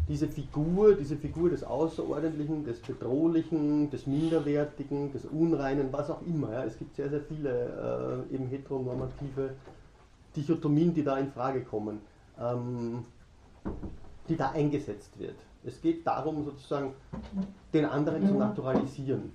diese 0.08 0.28
Figur, 0.28 0.96
diese 0.96 1.16
Figur 1.16 1.50
des 1.50 1.64
Außerordentlichen, 1.64 2.66
des 2.66 2.80
Bedrohlichen, 2.82 3.90
des 3.90 4.06
Minderwertigen, 4.06 5.14
des 5.14 5.26
Unreinen, 5.26 5.94
was 5.94 6.10
auch 6.10 6.22
immer. 6.24 6.52
Ja. 6.52 6.64
Es 6.66 6.78
gibt 6.78 6.96
sehr, 6.96 7.10
sehr 7.10 7.22
viele 7.22 8.26
äh, 8.30 8.36
eben 8.36 8.48
heteronormative 8.48 9.52
Dichotomien, 10.36 10.94
die 10.94 11.04
da 11.04 11.18
in 11.18 11.32
Frage 11.32 11.64
kommen, 11.64 12.02
ähm, 12.40 13.06
die 14.28 14.36
da 14.36 14.52
eingesetzt 14.52 15.18
wird. 15.20 15.36
Es 15.64 15.82
geht 15.82 16.06
darum, 16.06 16.44
sozusagen 16.44 16.94
den 17.74 17.86
anderen 17.86 18.28
zu 18.28 18.34
naturalisieren. 18.34 19.32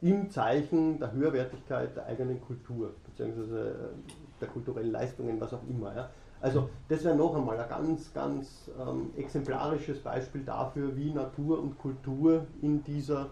Im 0.00 0.30
Zeichen 0.30 1.00
der 1.00 1.10
Höherwertigkeit 1.10 1.96
der 1.96 2.06
eigenen 2.06 2.40
Kultur, 2.40 2.94
beziehungsweise 3.04 3.90
der 4.40 4.46
kulturellen 4.46 4.92
Leistungen, 4.92 5.40
was 5.40 5.52
auch 5.52 5.66
immer. 5.68 5.96
Ja. 5.96 6.10
Also 6.40 6.70
das 6.88 7.04
wäre 7.04 7.16
noch 7.16 7.34
einmal 7.34 7.60
ein 7.60 7.68
ganz, 7.68 8.14
ganz 8.14 8.70
ähm, 8.78 9.10
exemplarisches 9.16 9.98
Beispiel 10.00 10.44
dafür, 10.44 10.96
wie 10.96 11.10
Natur 11.10 11.60
und 11.60 11.76
Kultur 11.78 12.46
in 12.62 12.84
dieser 12.84 13.30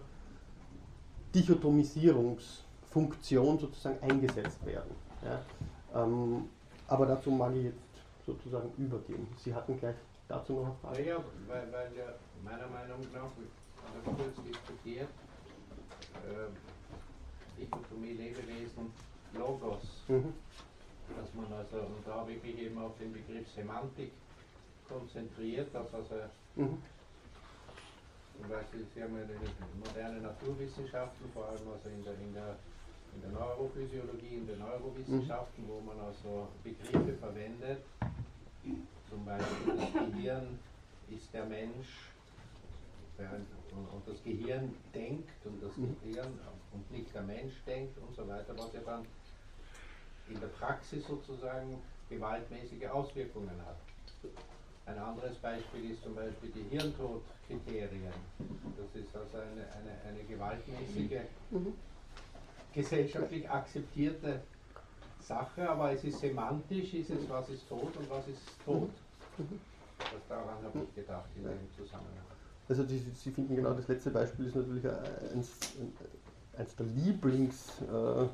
Dichotomisierungsfunktion 1.33 3.59
sozusagen 3.59 3.97
eingesetzt 4.01 4.65
werden. 4.65 4.93
Ja. 5.23 5.39
Ähm, 6.03 6.49
aber 6.87 7.05
dazu 7.05 7.31
mag 7.31 7.55
ich 7.55 7.63
jetzt 7.65 7.79
sozusagen 8.25 8.71
übergehen. 8.77 9.27
Sie 9.37 9.55
hatten 9.55 9.79
gleich 9.79 9.95
dazu 10.27 10.53
noch 10.53 10.65
eine 10.65 10.75
Frage. 10.81 11.07
Ja, 11.07 11.23
weil, 11.47 11.71
weil 11.71 11.91
ja 11.97 12.13
meiner 12.43 12.67
Meinung 12.67 12.99
nach, 13.13 13.21
haben 13.21 14.17
kurz 14.17 14.35
diskutiert, 14.45 15.07
äh, 16.27 16.49
Dichotomie 17.57 18.13
Lebewesen, 18.13 18.91
Logos. 19.33 20.03
Mhm 20.09 20.33
dass 21.15 21.33
man 21.33 21.51
also 21.57 21.87
da 22.05 22.27
wirklich 22.27 22.59
eben 22.59 22.77
auf 22.77 22.97
den 22.97 23.13
Begriff 23.13 23.47
Semantik 23.51 24.11
konzentriert, 24.87 25.73
dass 25.73 25.93
also 25.93 26.15
mhm. 26.55 26.77
zum 28.37 28.49
Beispiel 28.49 28.85
Sie 28.93 29.03
haben 29.03 29.17
ja 29.17 29.23
die 29.25 29.79
moderne 29.79 30.21
Naturwissenschaften, 30.21 31.29
vor 31.33 31.45
allem 31.45 31.67
also 31.71 31.89
in 31.89 32.03
der, 32.03 32.13
in 32.13 32.33
der, 32.33 32.55
in 33.15 33.21
der 33.21 33.31
Neurophysiologie, 33.31 34.35
in 34.37 34.47
den 34.47 34.59
Neurowissenschaften, 34.59 35.63
mhm. 35.65 35.69
wo 35.69 35.79
man 35.81 35.99
also 35.99 36.47
Begriffe 36.63 37.13
verwendet, 37.13 37.81
zum 39.09 39.25
Beispiel 39.25 39.77
das 39.77 39.93
Gehirn 39.93 40.59
ist 41.09 41.33
der 41.33 41.45
Mensch 41.45 42.11
und 43.17 44.07
das 44.07 44.23
Gehirn 44.23 44.75
denkt 44.93 45.45
und 45.45 45.63
das 45.63 45.75
mhm. 45.77 45.95
Gehirn 46.03 46.39
und 46.73 46.91
nicht 46.91 47.13
der 47.13 47.23
Mensch 47.23 47.53
denkt 47.65 47.97
und 47.97 48.15
so 48.15 48.27
weiter, 48.27 48.53
was 48.57 48.73
ja 48.73 48.81
dann 48.85 49.05
in 50.29 50.39
der 50.39 50.47
Praxis 50.47 51.05
sozusagen 51.07 51.77
gewaltmäßige 52.09 52.87
Auswirkungen 52.87 53.59
hat. 53.65 53.77
Ein 54.85 54.97
anderes 54.99 55.35
Beispiel 55.37 55.91
ist 55.91 56.01
zum 56.03 56.15
Beispiel 56.15 56.49
die 56.49 56.63
Hirntodkriterien. 56.69 58.13
Das 58.77 59.01
ist 59.01 59.15
also 59.15 59.37
eine, 59.37 59.63
eine, 59.73 59.91
eine 60.07 60.23
gewaltmäßige, 60.23 61.27
mhm. 61.51 61.73
gesellschaftlich 62.73 63.49
akzeptierte 63.49 64.41
Sache, 65.19 65.69
aber 65.69 65.91
es 65.91 66.03
ist 66.05 66.19
semantisch, 66.19 66.93
ist 66.93 67.09
es, 67.09 67.29
was 67.29 67.49
ist 67.49 67.67
tot 67.67 67.95
und 67.97 68.09
was 68.09 68.27
ist 68.29 68.41
tot. 68.63 68.89
Mhm. 69.37 69.59
Das 69.99 70.27
daran 70.29 70.63
habe 70.63 70.79
ich 70.87 70.95
gedacht 70.95 71.29
in 71.35 71.43
dem 71.43 71.73
Zusammenhang. 71.75 72.13
Also 72.69 72.83
die, 72.83 72.97
Sie 72.97 73.31
finden 73.31 73.55
genau 73.55 73.73
das 73.73 73.87
letzte 73.87 74.11
Beispiel 74.11 74.47
ist 74.47 74.55
natürlich 74.55 74.85
eins, 75.33 75.73
eins 76.57 76.75
der 76.75 76.85
Lieblings... 76.85 77.81
Äh, 77.81 78.27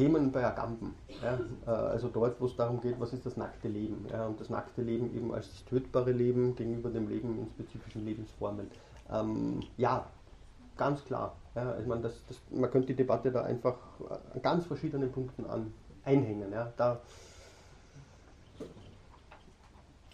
Themen 0.00 0.32
bei 0.32 0.42
Agamben. 0.46 0.94
Ja, 1.22 1.38
äh, 1.66 1.70
also 1.70 2.08
dort, 2.08 2.40
wo 2.40 2.46
es 2.46 2.56
darum 2.56 2.80
geht, 2.80 2.98
was 2.98 3.12
ist 3.12 3.26
das 3.26 3.36
nackte 3.36 3.68
Leben. 3.68 4.06
Ja, 4.10 4.26
und 4.26 4.40
das 4.40 4.48
nackte 4.48 4.80
Leben 4.80 5.14
eben 5.14 5.34
als 5.34 5.50
das 5.50 5.64
tötbare 5.66 6.12
Leben 6.12 6.56
gegenüber 6.56 6.88
dem 6.88 7.08
Leben 7.08 7.38
in 7.38 7.46
spezifischen 7.48 8.06
Lebensformen. 8.06 8.70
Ähm, 9.12 9.60
ja, 9.76 10.06
ganz 10.78 11.04
klar. 11.04 11.36
Ja, 11.54 11.78
ich 11.78 11.86
meine, 11.86 12.00
das, 12.00 12.14
das, 12.28 12.40
man 12.50 12.70
könnte 12.70 12.88
die 12.88 12.94
Debatte 12.94 13.30
da 13.30 13.42
einfach 13.42 13.76
an 14.32 14.40
ganz 14.40 14.64
verschiedenen 14.64 15.12
Punkten 15.12 15.44
an, 15.44 15.70
einhängen. 16.04 16.50
Ja, 16.50 16.72
da, 16.78 17.00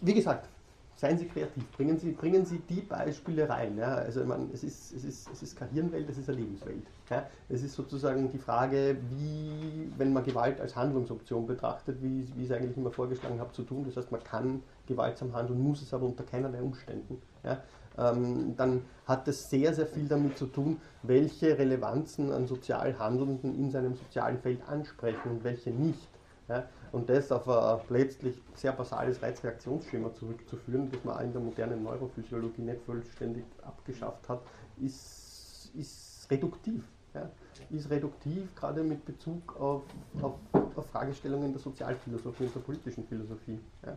wie 0.01 0.14
gesagt, 0.14 0.49
seien 0.97 1.19
Sie 1.19 1.27
kreativ, 1.27 1.71
bringen 1.73 1.99
Sie, 1.99 2.13
bringen 2.13 2.45
Sie 2.45 2.59
die 2.59 2.81
Beispiele 2.81 3.49
rein. 3.49 3.77
Ja? 3.77 3.95
Also 3.95 4.23
ich 4.23 4.27
meine, 4.27 4.49
es 4.53 4.65
ist, 4.65 4.93
es, 4.93 5.05
ist, 5.05 5.31
es 5.31 5.43
ist 5.43 5.57
keine 5.57 5.71
Hirnwelt, 5.73 6.09
es 6.09 6.19
ist 6.19 6.29
eine 6.29 6.39
Lebenswelt. 6.39 6.87
Ja? 7.11 7.27
Es 7.49 7.63
ist 7.63 7.75
sozusagen 7.75 8.31
die 8.33 8.39
Frage, 8.39 8.97
wie, 9.11 9.91
wenn 9.99 10.13
man 10.13 10.25
Gewalt 10.25 10.61
als 10.61 10.75
Handlungsoption 10.75 11.47
betrachtet, 11.47 12.03
wie, 12.03 12.27
wie 12.35 12.45
ich 12.45 12.51
es 12.51 12.57
eigentlich 12.57 12.77
immer 12.77 12.91
vorgeschlagen 12.91 13.39
habe 13.39 13.53
zu 13.53 13.63
tun, 13.63 13.85
das 13.85 13.97
heißt 13.97 14.11
man 14.11 14.25
kann 14.25 14.63
gewaltsam 14.87 15.35
handeln, 15.35 15.61
muss 15.61 15.83
es 15.83 15.93
aber 15.93 16.07
unter 16.07 16.25
keinerlei 16.25 16.63
Umständen. 16.63 17.21
Ja? 17.45 17.63
Ähm, 17.99 18.55
dann 18.57 18.83
hat 19.07 19.29
das 19.29 19.51
sehr, 19.51 19.75
sehr 19.75 19.87
viel 19.87 20.09
damit 20.09 20.39
zu 20.39 20.47
tun, 20.47 20.81
welche 21.03 21.59
Relevanzen 21.59 22.33
an 22.33 22.47
sozial 22.47 22.99
Handelnden 22.99 23.55
in 23.55 23.71
seinem 23.71 23.95
sozialen 23.97 24.39
Feld 24.39 24.67
ansprechen 24.69 25.31
und 25.31 25.45
welche 25.45 25.71
nicht. 25.71 26.09
Ja? 26.49 26.69
Und 26.93 27.09
das 27.09 27.33
auf 27.33 27.49
ein 27.49 27.81
letztlich 27.89 28.41
sehr 28.55 28.73
basales 28.73 29.21
Reizreaktionsschema 29.23 30.15
zurückzuführen, 30.15 30.91
das 30.91 31.05
man 31.05 31.17
auch 31.17 31.21
in 31.21 31.33
der 31.33 31.41
modernen 31.41 31.83
Neurophysiologie 31.83 32.63
nicht 32.63 32.81
vollständig 32.83 33.45
abgeschafft 33.63 34.29
hat, 34.29 34.41
ist, 34.81 35.71
ist 35.75 36.27
reduktiv. 36.31 36.85
Ja? 37.15 37.29
Ist 37.71 37.91
reduktiv, 37.91 38.55
gerade 38.55 38.83
mit 38.83 39.05
Bezug 39.05 39.59
auf, 39.61 39.83
auf, 40.23 40.35
auf, 40.53 40.87
Fragestellungen 40.87 41.53
der 41.53 41.61
Sozialphilosophie 41.61 42.45
und 42.45 42.55
der 42.55 42.61
politischen 42.61 43.05
Philosophie. 43.07 43.59
Ja? 43.85 43.97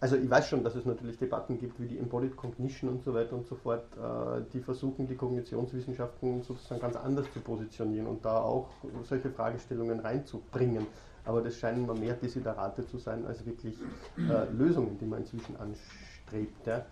Also 0.00 0.14
ich 0.14 0.30
weiß 0.30 0.48
schon, 0.48 0.62
dass 0.62 0.76
es 0.76 0.84
natürlich 0.84 1.18
Debatten 1.18 1.58
gibt 1.58 1.80
wie 1.80 1.86
die 1.86 1.98
Embodied 1.98 2.36
Cognition 2.36 2.88
und 2.88 3.02
so 3.02 3.12
weiter 3.12 3.34
und 3.34 3.48
so 3.48 3.56
fort, 3.56 3.84
äh, 3.96 4.42
die 4.52 4.60
versuchen, 4.60 5.08
die 5.08 5.16
Kognitionswissenschaften 5.16 6.42
sozusagen 6.42 6.80
ganz 6.80 6.94
anders 6.94 7.26
zu 7.32 7.40
positionieren 7.40 8.06
und 8.06 8.24
da 8.24 8.40
auch 8.40 8.68
solche 9.02 9.28
Fragestellungen 9.28 9.98
reinzubringen 9.98 10.86
aber 11.28 11.42
das 11.42 11.58
scheinen 11.58 11.86
mir 11.86 11.94
mehr 11.94 12.14
Desiderate 12.14 12.86
zu 12.86 12.96
sein 12.96 13.26
als 13.26 13.44
wirklich 13.44 13.74
äh, 14.16 14.50
Lösungen, 14.50 14.98
die 14.98 15.04
man 15.04 15.20
inzwischen 15.20 15.56
anstrebt. 15.56 16.66
Ja. 16.66 16.86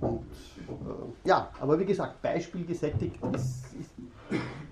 Und 0.00 0.22
äh, 0.22 1.28
ja, 1.28 1.48
aber 1.60 1.78
wie 1.78 1.84
gesagt, 1.84 2.20
beispielgesättigt 2.20 3.24
ist, 3.32 3.72
ist 3.80 3.92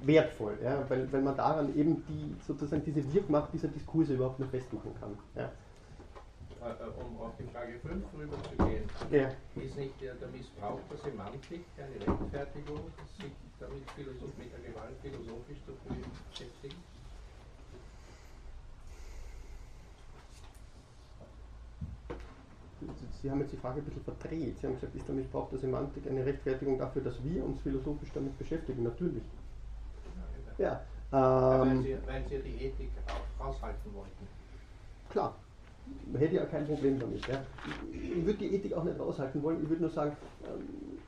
wertvoll, 0.02 0.58
ja, 0.62 0.84
weil, 0.88 1.10
weil 1.12 1.22
man 1.22 1.36
daran 1.36 1.74
eben 1.76 2.04
die, 2.08 2.34
sozusagen 2.44 2.82
diese 2.84 3.14
Wirkmacht 3.14 3.52
dieser 3.52 3.68
Diskurse 3.68 4.14
überhaupt 4.14 4.40
nur 4.40 4.48
festmachen 4.48 4.92
kann. 5.00 5.16
Ja. 5.36 5.44
Äh, 5.44 6.70
äh, 6.70 7.04
um 7.04 7.20
auf 7.20 7.32
die 7.38 7.44
Frage 7.44 7.78
5 7.78 8.04
rüberzugehen, 8.18 8.84
ja. 9.12 9.28
ist 9.62 9.76
nicht 9.76 10.00
der, 10.00 10.14
der 10.14 10.28
Missbrauch 10.28 10.80
der 10.90 10.98
Semantik 10.98 11.64
eine 11.78 11.94
Rechtfertigung, 11.94 12.80
sich 13.20 13.32
damit 13.60 13.86
mit 13.96 14.52
der 14.52 14.72
Gewalt 14.72 14.96
philosophisch 15.00 15.58
zu 15.64 15.72
beschäftigen? 16.28 16.95
Sie 23.22 23.30
haben 23.30 23.40
jetzt 23.40 23.52
die 23.52 23.56
Frage 23.56 23.80
ein 23.80 23.84
bisschen 23.84 24.04
verdreht. 24.04 24.58
Sie 24.60 24.66
haben 24.66 24.74
gesagt, 24.74 24.94
ist 24.94 25.08
der 25.08 25.14
Missbrauch 25.14 25.48
der 25.50 25.58
Semantik 25.58 26.06
eine 26.08 26.24
Rechtfertigung 26.24 26.78
dafür, 26.78 27.02
dass 27.02 27.22
wir 27.24 27.44
uns 27.44 27.60
philosophisch 27.62 28.10
damit 28.12 28.38
beschäftigen? 28.38 28.82
Natürlich. 28.82 29.24
Ja. 30.58 30.82
Ähm, 31.12 31.20
weil, 31.20 31.82
Sie, 31.82 31.96
weil 32.06 32.24
Sie 32.28 32.38
die 32.38 32.64
Ethik 32.64 32.90
auch 33.06 33.44
raushalten 33.44 33.94
wollten. 33.94 34.28
Klar. 35.10 35.36
Man 36.10 36.20
hätte 36.20 36.34
ja 36.34 36.44
kein 36.46 36.66
Problem 36.66 36.98
damit. 36.98 37.26
Ja. 37.28 37.42
Ich 37.92 38.26
würde 38.26 38.38
die 38.38 38.54
Ethik 38.54 38.74
auch 38.74 38.84
nicht 38.84 38.98
raushalten 38.98 39.42
wollen. 39.42 39.62
Ich 39.62 39.68
würde 39.68 39.82
nur 39.82 39.90
sagen, 39.90 40.16
ähm, 40.44 40.98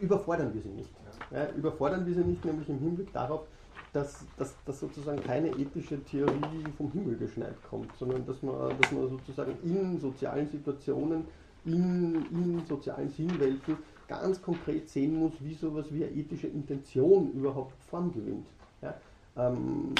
überfordern 0.00 0.52
wir 0.54 0.60
sie 0.60 0.68
nicht. 0.68 0.90
Ja, 1.30 1.50
überfordern 1.50 2.06
wir 2.06 2.14
sie 2.14 2.24
nicht, 2.24 2.44
nämlich 2.44 2.68
im 2.68 2.78
Hinblick 2.78 3.12
darauf, 3.12 3.46
dass, 3.92 4.26
dass, 4.36 4.54
dass 4.64 4.80
sozusagen 4.80 5.22
keine 5.22 5.48
ethische 5.48 6.02
Theorie 6.04 6.64
vom 6.76 6.92
Himmel 6.92 7.16
geschneit 7.16 7.56
kommt, 7.68 7.94
sondern 7.96 8.26
dass 8.26 8.42
man, 8.42 8.54
dass 8.80 8.92
man 8.92 9.08
sozusagen 9.08 9.56
in 9.62 9.98
sozialen 9.98 10.48
Situationen, 10.48 11.24
in, 11.64 12.26
in 12.30 12.64
sozialen 12.66 13.08
Sinnwelten 13.10 13.76
ganz 14.06 14.40
konkret 14.40 14.88
sehen 14.88 15.16
muss, 15.16 15.32
wie 15.40 15.54
sowas 15.54 15.86
wie 15.90 16.04
eine 16.04 16.14
ethische 16.14 16.46
Intention 16.46 17.32
überhaupt 17.32 17.74
Form 17.84 18.12
gewinnt. 18.12 18.46
Ja? 18.82 18.94
Ähm, 19.36 19.94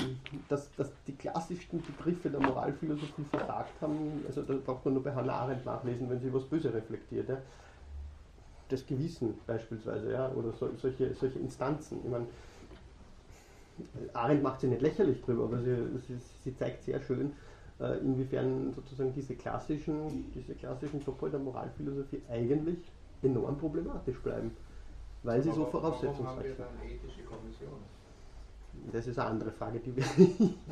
dass, 0.49 0.75
dass 0.75 0.91
die 1.07 1.15
klassischsten 1.15 1.83
Begriffe 1.83 2.31
der 2.31 2.41
Moralphilosophie 2.41 3.25
versagt 3.31 3.81
haben, 3.81 4.25
also 4.27 4.43
da 4.43 4.55
braucht 4.55 4.85
man 4.85 4.95
nur 4.95 5.03
bei 5.03 5.15
Hannah 5.15 5.35
Arendt 5.35 5.65
nachlesen, 5.65 6.11
wenn 6.11 6.21
sie 6.21 6.33
was 6.33 6.45
Böse 6.45 6.73
reflektiert. 6.73 7.29
Ja? 7.29 7.39
Das 8.69 8.85
Gewissen 8.85 9.35
beispielsweise, 9.47 10.13
ja? 10.13 10.31
oder 10.33 10.53
so, 10.53 10.71
solche, 10.77 11.15
solche 11.15 11.39
Instanzen. 11.39 11.99
Ich 12.05 12.11
meine, 12.11 12.27
Arendt 14.13 14.43
macht 14.43 14.61
sie 14.61 14.69
nicht 14.69 14.83
lächerlich 14.83 15.23
drüber, 15.23 15.45
aber 15.45 15.59
sie, 15.61 15.77
sie, 16.07 16.19
sie 16.45 16.57
zeigt 16.57 16.85
sehr 16.85 17.01
schön, 17.01 17.33
äh, 17.81 17.99
inwiefern 17.99 18.73
sozusagen 18.75 19.13
diese 19.15 19.35
klassischen, 19.35 20.33
diese 20.35 20.55
klassischen 20.55 21.05
Topoi 21.05 21.31
der 21.31 21.41
Moralphilosophie 21.41 22.23
eigentlich 22.31 22.79
enorm 23.23 23.57
problematisch 23.59 24.19
bleiben. 24.19 24.51
weil 25.23 25.43
sie 25.43 25.51
so 25.51 25.63
Aber 25.63 25.71
voraussetzungsreich 25.71 26.27
Warum 26.27 26.37
haben 26.37 26.43
wir 26.45 26.55
sind. 26.55 27.05
ethische? 27.05 27.23
Das 28.93 29.07
ist 29.07 29.19
eine 29.19 29.31
andere 29.31 29.51
Frage, 29.51 29.81
die 29.81 29.97
wir, 29.97 30.05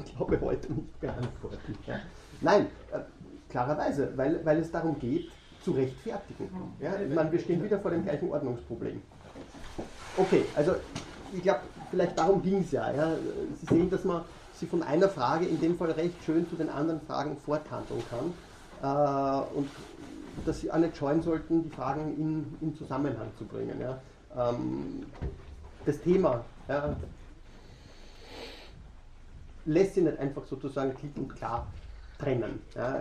ich 0.05 0.17
glaube, 0.17 0.41
heute 0.41 0.73
nicht 0.73 1.01
beantworten. 1.01 1.77
Ja. 1.87 2.01
Nein, 2.41 2.67
äh, 2.93 3.01
klarerweise, 3.49 4.13
weil, 4.17 4.45
weil 4.45 4.59
es 4.59 4.71
darum 4.71 4.99
geht, 4.99 5.31
zu 5.63 5.73
rechtfertigen. 5.73 6.49
Ja, 6.81 7.01
ich 7.01 7.13
meine, 7.13 7.33
wir 7.33 7.41
stehen 7.41 7.63
wieder 7.65 7.81
vor 7.81 7.91
dem 7.91 8.05
gleichen 8.05 8.31
Ordnungsproblem. 8.31 9.03
Okay, 10.17 10.45
also 10.55 10.77
ich 11.37 11.43
glaube, 11.43 11.61
vielleicht 11.91 12.19
darum 12.19 12.43
ging 12.43 12.61
es 12.61 12.73
ja, 12.73 12.91
ja. 12.93 13.13
Sie 13.61 13.67
sehen, 13.67 13.91
dass 13.91 14.05
man 14.05 14.23
sie 14.55 14.67
von 14.67 14.83
einer 14.83 15.09
Frage 15.09 15.47
in 15.47 15.61
dem 15.61 15.77
Fall 15.77 15.91
recht 15.93 16.23
schön 16.25 16.49
zu 16.49 16.57
den 16.57 16.69
anderen 16.69 17.01
Fragen 17.03 17.37
forthandeln 17.45 18.03
kann. 18.11 18.33
Äh, 18.83 19.57
und 19.57 19.69
dass 20.45 20.61
Sie 20.61 20.71
auch 20.71 20.79
nicht 20.79 20.97
scheuen 20.97 21.23
sollten, 21.23 21.63
die 21.63 21.71
Fragen 21.71 22.17
in, 22.17 22.57
in 22.61 22.77
Zusammenhang 22.77 23.29
zu 23.39 23.45
bringen. 23.45 23.81
Ja. 23.81 24.01
Ähm, 24.37 25.07
das 25.85 26.01
Thema 26.01 26.45
ja, 26.69 26.95
lässt 29.65 29.95
sich 29.95 30.05
nicht 30.05 30.19
einfach 30.19 30.45
sozusagen 30.45 30.95
klipp 30.95 31.17
und 31.17 31.35
klar 31.35 31.67
trennen. 32.19 32.61
Ja. 32.75 33.01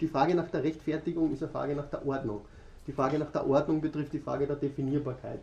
Die 0.00 0.08
Frage 0.08 0.34
nach 0.34 0.48
der 0.50 0.62
Rechtfertigung 0.62 1.32
ist 1.32 1.42
eine 1.42 1.52
Frage 1.52 1.74
nach 1.74 1.86
der 1.86 2.06
Ordnung. 2.06 2.42
Die 2.86 2.92
Frage 2.92 3.18
nach 3.18 3.30
der 3.32 3.46
Ordnung 3.48 3.80
betrifft 3.80 4.12
die 4.12 4.20
Frage 4.20 4.46
der 4.46 4.56
Definierbarkeit. 4.56 5.40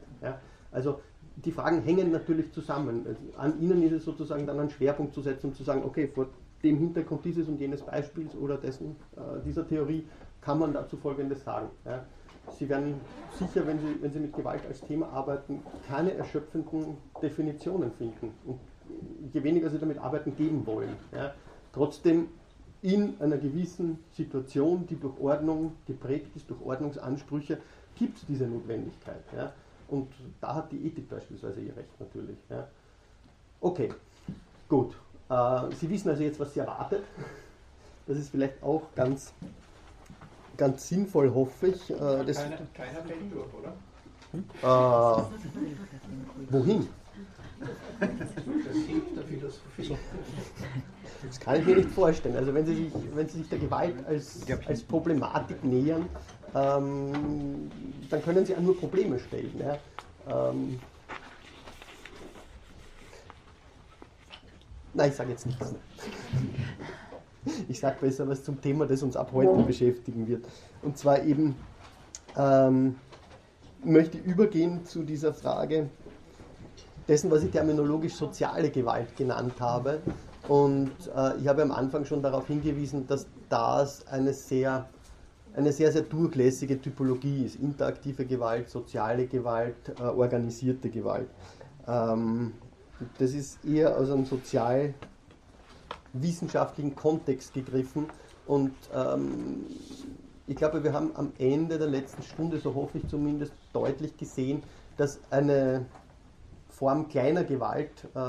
Also 0.71 1.01
die 1.35 1.51
Fragen 1.51 1.81
hängen 1.81 2.11
natürlich 2.11 2.51
zusammen. 2.51 3.05
An 3.37 3.59
Ihnen 3.59 3.81
ist 3.83 3.93
es 3.93 4.05
sozusagen 4.05 4.45
dann 4.45 4.59
einen 4.59 4.69
Schwerpunkt 4.69 5.13
zu 5.13 5.21
setzen, 5.21 5.47
um 5.47 5.53
zu 5.55 5.63
sagen, 5.63 5.83
okay, 5.83 6.07
vor 6.07 6.27
dem 6.63 6.77
Hintergrund 6.77 7.25
dieses 7.25 7.47
und 7.47 7.59
jenes 7.59 7.81
Beispiels 7.81 8.35
oder 8.35 8.57
dessen, 8.57 8.95
äh, 9.15 9.41
dieser 9.45 9.67
Theorie 9.67 10.05
kann 10.41 10.59
man 10.59 10.73
dazu 10.73 10.97
Folgendes 10.97 11.43
sagen. 11.43 11.69
Ja. 11.85 12.05
Sie 12.57 12.67
werden 12.67 12.95
sicher, 13.37 13.65
wenn 13.65 13.79
Sie, 13.79 14.01
wenn 14.01 14.11
Sie 14.11 14.19
mit 14.19 14.33
Gewalt 14.33 14.61
als 14.67 14.81
Thema 14.81 15.09
arbeiten, 15.09 15.61
keine 15.87 16.13
erschöpfenden 16.13 16.97
Definitionen 17.21 17.91
finden. 17.91 18.33
Und 18.45 18.59
je 19.33 19.43
weniger 19.43 19.69
Sie 19.69 19.79
damit 19.79 19.97
arbeiten, 19.97 20.35
geben 20.35 20.65
wollen. 20.65 20.95
Ja. 21.13 21.33
Trotzdem 21.71 22.27
in 22.81 23.15
einer 23.21 23.37
gewissen 23.37 23.99
Situation, 24.11 24.85
die 24.87 24.97
durch 24.97 25.17
Ordnung 25.19 25.73
geprägt 25.87 26.35
ist, 26.35 26.49
durch 26.49 26.61
Ordnungsansprüche, 26.61 27.59
gibt 27.95 28.17
es 28.17 28.25
diese 28.25 28.45
Notwendigkeit. 28.45 29.23
Ja. 29.35 29.53
Und 29.93 30.11
da 30.41 30.55
hat 30.55 30.71
die 30.71 30.87
Ethik 30.87 31.07
beispielsweise 31.07 31.61
ihr 31.61 31.77
Recht 31.77 31.99
natürlich. 31.99 32.37
Ja. 32.49 32.67
Okay, 33.61 33.93
gut. 34.67 34.95
Äh, 35.29 35.71
Sie 35.79 35.87
wissen 35.87 36.09
also 36.09 36.23
jetzt, 36.23 36.39
was 36.39 36.51
Sie 36.51 36.61
erwartet. 36.61 37.03
Das 38.07 38.17
ist 38.17 38.29
vielleicht 38.29 38.63
auch 38.63 38.81
ganz, 38.95 39.31
ganz 40.57 40.89
sinnvoll, 40.89 41.31
hoffe 41.31 41.67
ich. 41.67 41.91
Äh, 41.91 42.25
das, 42.25 42.37
keiner, 42.37 42.57
keiner 42.73 43.03
fällt 43.03 43.31
durch, 43.31 43.53
oder? 43.53 43.73
äh, 44.33 45.23
wohin? 46.49 46.89
Das 47.99 48.75
hilft 48.87 49.15
der 49.15 49.23
Philosophie. 49.25 49.95
Das 51.27 51.39
kann 51.39 51.59
ich 51.59 51.67
mir 51.67 51.75
nicht 51.75 51.89
vorstellen. 51.91 52.35
Also 52.35 52.51
wenn 52.51 52.65
Sie 52.65 52.75
sich, 52.75 52.93
wenn 53.13 53.29
Sie 53.29 53.37
sich 53.37 53.49
der 53.49 53.59
Gewalt 53.59 54.03
als, 54.07 54.39
als 54.65 54.81
Problematik 54.81 55.63
nähern, 55.63 56.09
ähm, 56.55 57.69
dann 58.09 58.23
können 58.23 58.45
Sie 58.45 58.55
auch 58.55 58.61
nur 58.61 58.77
Probleme 58.77 59.19
stellen. 59.19 59.53
Ja. 59.59 60.49
Ähm, 60.49 60.79
nein, 64.93 65.09
ich 65.09 65.15
sage 65.15 65.31
jetzt 65.31 65.45
nichts. 65.45 65.73
Ich 67.67 67.81
sage 67.81 67.97
besser 67.99 68.25
was 68.25 68.41
zum 68.41 68.61
Thema, 68.61 68.85
das 68.85 69.03
uns 69.03 69.17
ab 69.17 69.31
heute 69.33 69.63
beschäftigen 69.63 70.25
wird. 70.29 70.45
Und 70.81 70.97
zwar 70.97 71.23
eben 71.23 71.57
ähm, 72.37 72.95
möchte 73.83 74.17
ich 74.17 74.23
übergehen 74.23 74.85
zu 74.85 75.03
dieser 75.03 75.33
Frage 75.33 75.89
dessen, 77.07 77.29
was 77.31 77.43
ich 77.43 77.51
terminologisch 77.51 78.13
soziale 78.13 78.69
Gewalt 78.69 79.15
genannt 79.15 79.59
habe. 79.59 79.99
Und 80.47 80.91
äh, 81.15 81.37
ich 81.37 81.47
habe 81.47 81.61
am 81.61 81.71
Anfang 81.71 82.05
schon 82.05 82.21
darauf 82.21 82.47
hingewiesen, 82.47 83.07
dass 83.07 83.27
das 83.49 84.07
eine 84.07 84.33
sehr, 84.33 84.89
eine 85.55 85.71
sehr, 85.71 85.91
sehr 85.91 86.01
durchlässige 86.03 86.79
Typologie 86.81 87.45
ist. 87.45 87.57
Interaktive 87.57 88.25
Gewalt, 88.25 88.69
soziale 88.69 89.27
Gewalt, 89.27 89.75
äh, 89.99 90.03
organisierte 90.03 90.89
Gewalt. 90.89 91.29
Ähm, 91.87 92.53
das 93.17 93.33
ist 93.33 93.63
eher 93.65 93.97
aus 93.97 94.09
einem 94.09 94.25
sozialwissenschaftlichen 94.25 96.95
Kontext 96.95 97.53
gegriffen. 97.53 98.07
Und 98.45 98.73
ähm, 98.93 99.65
ich 100.47 100.55
glaube, 100.55 100.83
wir 100.83 100.93
haben 100.93 101.11
am 101.15 101.31
Ende 101.37 101.77
der 101.77 101.87
letzten 101.87 102.23
Stunde, 102.23 102.59
so 102.59 102.73
hoffe 102.73 102.97
ich 102.97 103.07
zumindest, 103.07 103.53
deutlich 103.71 104.17
gesehen, 104.17 104.63
dass 104.97 105.19
eine 105.29 105.85
Form 106.69 107.07
kleiner 107.07 107.43
Gewalt, 107.43 107.91
äh, 108.15 108.19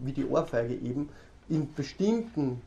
wie 0.00 0.12
die 0.12 0.26
Ohrfeige 0.26 0.74
eben, 0.74 1.08
in 1.48 1.72
bestimmten 1.72 2.60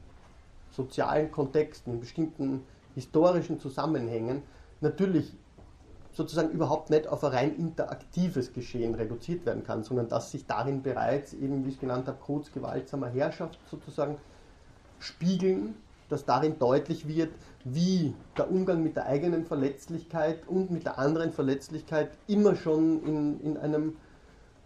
sozialen 0.72 1.30
Kontexten, 1.32 1.94
in 1.94 2.00
bestimmten 2.00 2.64
historischen 2.96 3.60
Zusammenhängen 3.60 4.44
natürlich 4.82 5.34
sozusagen 6.14 6.50
überhaupt 6.50 6.89
nicht 6.89 7.08
auf 7.08 7.24
ein 7.24 7.32
rein 7.32 7.56
interaktives 7.56 8.54
Geschehen 8.54 8.96
reduziert 8.96 9.46
werden 9.46 9.64
kann, 9.64 9.84
sondern 9.84 10.10
dass 10.10 10.32
sich 10.32 10.46
darin 10.46 10.82
bereits 10.82 11.34
eben, 11.34 11.64
wie 11.64 11.70
ich 11.70 11.76
es 11.76 11.80
genannt 11.80 12.08
habe, 12.08 12.18
Codes 12.20 12.52
gewaltsamer 12.52 13.08
Herrschaft 13.08 13.60
sozusagen 13.70 14.18
spiegeln, 15.00 15.76
dass 16.10 16.26
darin 16.26 16.60
deutlich 16.60 17.08
wird, 17.08 17.32
wie 17.64 18.14
der 18.38 18.52
Umgang 18.52 18.84
mit 18.84 18.98
der 18.98 19.06
eigenen 19.06 19.46
Verletzlichkeit 19.46 20.46
und 20.48 20.70
mit 20.70 20.86
der 20.86 21.00
anderen 21.00 21.32
Verletzlichkeit 21.32 22.12
immer 22.28 22.56
schon 22.56 23.04
in, 23.06 23.39
in 23.39 23.58
einem 23.58 23.96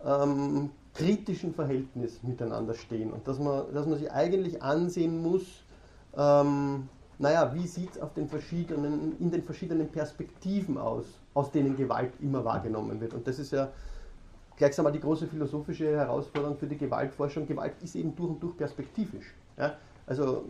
ähm, 0.03 0.71
kritischen 0.95 1.53
Verhältnis 1.53 2.23
miteinander 2.23 2.73
stehen 2.73 3.11
und 3.11 3.27
dass 3.27 3.37
man, 3.37 3.71
dass 3.73 3.85
man 3.85 3.99
sich 3.99 4.11
eigentlich 4.11 4.63
ansehen 4.63 5.21
muss, 5.21 5.43
ähm, 6.17 6.89
naja, 7.17 7.53
wie 7.53 7.65
sieht 7.65 7.91
es 7.91 8.01
in 8.15 9.31
den 9.31 9.43
verschiedenen 9.43 9.89
Perspektiven 9.89 10.77
aus, 10.77 11.05
aus 11.33 11.51
denen 11.51 11.75
Gewalt 11.75 12.13
immer 12.21 12.43
wahrgenommen 12.43 12.99
wird. 12.99 13.13
Und 13.13 13.25
das 13.27 13.39
ist 13.39 13.51
ja 13.51 13.71
gleichsam 14.57 14.87
auch 14.87 14.91
die 14.91 14.99
große 14.99 15.27
philosophische 15.27 15.95
Herausforderung 15.95 16.57
für 16.57 16.67
die 16.67 16.77
Gewaltforschung. 16.77 17.47
Gewalt 17.47 17.73
ist 17.81 17.95
eben 17.95 18.15
durch 18.15 18.29
und 18.29 18.43
durch 18.43 18.57
perspektivisch. 18.57 19.33
Ja? 19.57 19.77
Also 20.05 20.45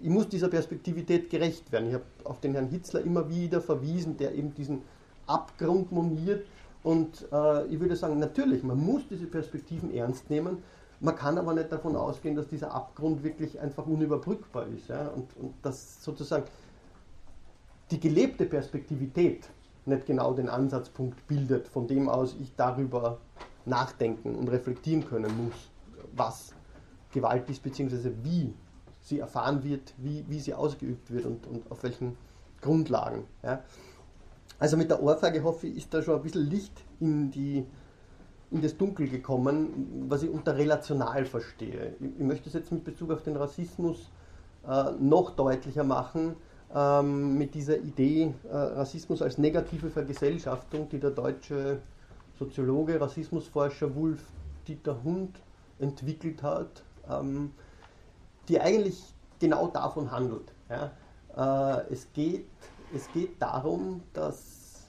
ich 0.00 0.08
muss 0.08 0.28
dieser 0.28 0.48
Perspektivität 0.48 1.30
gerecht 1.30 1.70
werden. 1.72 1.88
Ich 1.88 1.94
habe 1.94 2.04
auf 2.24 2.40
den 2.40 2.52
Herrn 2.52 2.68
Hitzler 2.68 3.00
immer 3.00 3.28
wieder 3.28 3.60
verwiesen, 3.60 4.16
der 4.16 4.34
eben 4.34 4.54
diesen 4.54 4.82
Abgrund 5.26 5.90
moniert. 5.92 6.46
Und 6.82 7.26
äh, 7.32 7.66
ich 7.66 7.80
würde 7.80 7.96
sagen, 7.96 8.18
natürlich, 8.18 8.62
man 8.62 8.78
muss 8.78 9.02
diese 9.08 9.26
Perspektiven 9.26 9.92
ernst 9.92 10.30
nehmen. 10.30 10.58
Man 11.00 11.14
kann 11.14 11.38
aber 11.38 11.54
nicht 11.54 11.70
davon 11.70 11.94
ausgehen, 11.94 12.34
dass 12.34 12.48
dieser 12.48 12.72
Abgrund 12.72 13.22
wirklich 13.22 13.60
einfach 13.60 13.86
unüberbrückbar 13.86 14.66
ist. 14.66 14.88
Ja? 14.88 15.08
Und, 15.08 15.36
und 15.36 15.54
dass 15.62 16.02
sozusagen 16.02 16.44
die 17.90 18.00
gelebte 18.00 18.44
Perspektivität 18.46 19.48
nicht 19.86 20.06
genau 20.06 20.34
den 20.34 20.48
Ansatzpunkt 20.48 21.26
bildet, 21.26 21.68
von 21.68 21.86
dem 21.86 22.08
aus 22.08 22.36
ich 22.40 22.54
darüber 22.56 23.18
nachdenken 23.64 24.34
und 24.34 24.48
reflektieren 24.48 25.06
können 25.06 25.44
muss, 25.44 25.70
was 26.14 26.52
Gewalt 27.12 27.48
ist, 27.48 27.62
beziehungsweise 27.62 28.12
wie 28.22 28.54
sie 29.00 29.20
erfahren 29.20 29.64
wird, 29.64 29.94
wie, 29.96 30.24
wie 30.28 30.40
sie 30.40 30.52
ausgeübt 30.54 31.10
wird 31.10 31.24
und, 31.24 31.46
und 31.46 31.70
auf 31.70 31.82
welchen 31.82 32.16
Grundlagen. 32.60 33.24
Ja. 33.42 33.62
Also 34.58 34.76
mit 34.76 34.90
der 34.90 35.02
Ohrfeige 35.02 35.42
hoffe 35.42 35.68
ich, 35.68 35.76
ist 35.76 35.94
da 35.94 36.02
schon 36.02 36.16
ein 36.16 36.22
bisschen 36.22 36.46
Licht 36.46 36.84
in, 37.00 37.30
die, 37.30 37.64
in 38.50 38.62
das 38.62 38.76
Dunkel 38.76 39.08
gekommen, 39.08 40.06
was 40.08 40.22
ich 40.22 40.30
unter 40.30 40.56
relational 40.56 41.24
verstehe. 41.24 41.94
Ich, 42.00 42.24
möchte 42.24 42.48
es 42.48 42.54
jetzt 42.54 42.72
mit 42.72 42.84
Bezug 42.84 43.10
auf 43.10 43.22
den 43.22 43.36
Rassismus 43.36 44.10
äh, 44.66 44.92
noch 44.98 45.30
deutlicher 45.32 45.84
machen, 45.84 46.36
ähm, 46.74 47.36
mit 47.36 47.54
dieser 47.54 47.78
Idee 47.78 48.34
äh, 48.50 48.56
Rassismus 48.56 49.22
als 49.22 49.38
negative 49.38 49.90
Vergesellschaftung, 49.90 50.88
die 50.88 50.98
der 50.98 51.10
deutsche 51.10 51.80
Soziologe, 52.38 53.00
Rassismusforscher 53.00 53.94
Wulf 53.94 54.22
Dieter 54.66 55.02
Hund 55.02 55.40
entwickelt 55.78 56.42
hat, 56.42 56.82
ähm, 57.10 57.52
die 58.48 58.60
eigentlich 58.60 59.02
genau 59.38 59.68
davon 59.68 60.10
handelt. 60.10 60.52
Ja. 60.68 60.92
Äh, 61.36 61.92
es, 61.92 62.12
geht, 62.12 62.46
es 62.94 63.10
geht 63.12 63.40
darum, 63.40 64.02
dass 64.12 64.88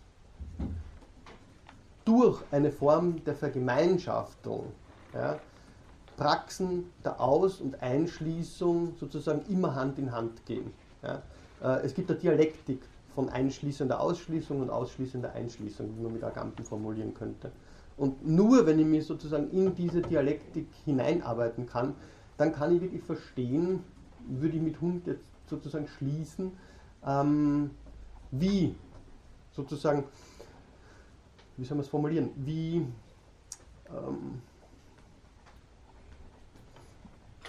durch 2.10 2.42
eine 2.50 2.72
Form 2.72 3.24
der 3.24 3.36
Vergemeinschaftung 3.36 4.72
ja, 5.14 5.38
Praxen 6.18 6.86
der 7.06 7.22
Aus- 7.22 7.62
und 7.62 7.82
Einschließung 7.84 8.96
sozusagen 9.00 9.44
immer 9.48 9.76
Hand 9.76 10.00
in 10.00 10.12
Hand 10.12 10.44
gehen. 10.48 10.74
Ja. 11.04 11.22
Äh, 11.62 11.86
es 11.86 11.94
gibt 11.94 12.10
eine 12.10 12.20
Dialektik 12.20 12.82
von 13.14 13.30
einschließender 13.30 14.00
Ausschließung 14.00 14.60
und 14.60 14.72
ausschließender 14.72 15.34
Einschließung, 15.34 15.98
wie 15.98 16.02
man 16.02 16.14
mit 16.14 16.24
Agamben 16.24 16.66
formulieren 16.66 17.14
könnte. 17.14 17.52
Und 17.96 18.28
nur 18.28 18.66
wenn 18.66 18.80
ich 18.80 18.88
mich 18.88 19.06
sozusagen 19.06 19.52
in 19.52 19.76
diese 19.76 20.02
Dialektik 20.02 20.68
hineinarbeiten 20.86 21.68
kann, 21.68 21.94
dann 22.38 22.54
kann 22.54 22.76
ich 22.76 22.82
wirklich 22.82 23.04
verstehen, 23.04 23.84
würde 24.28 24.58
ich 24.58 24.64
mit 24.64 24.82
Hund 24.82 25.06
jetzt 25.06 25.26
sozusagen 25.48 25.88
schließen, 25.88 26.54
ähm, 27.06 27.70
wie 28.32 28.76
sozusagen, 29.52 30.06
wie 31.60 31.66
soll 31.66 31.78
man 31.78 31.84
es 31.84 31.90
formulieren, 31.90 32.32
wie 32.38 32.86
ähm, 33.90 34.42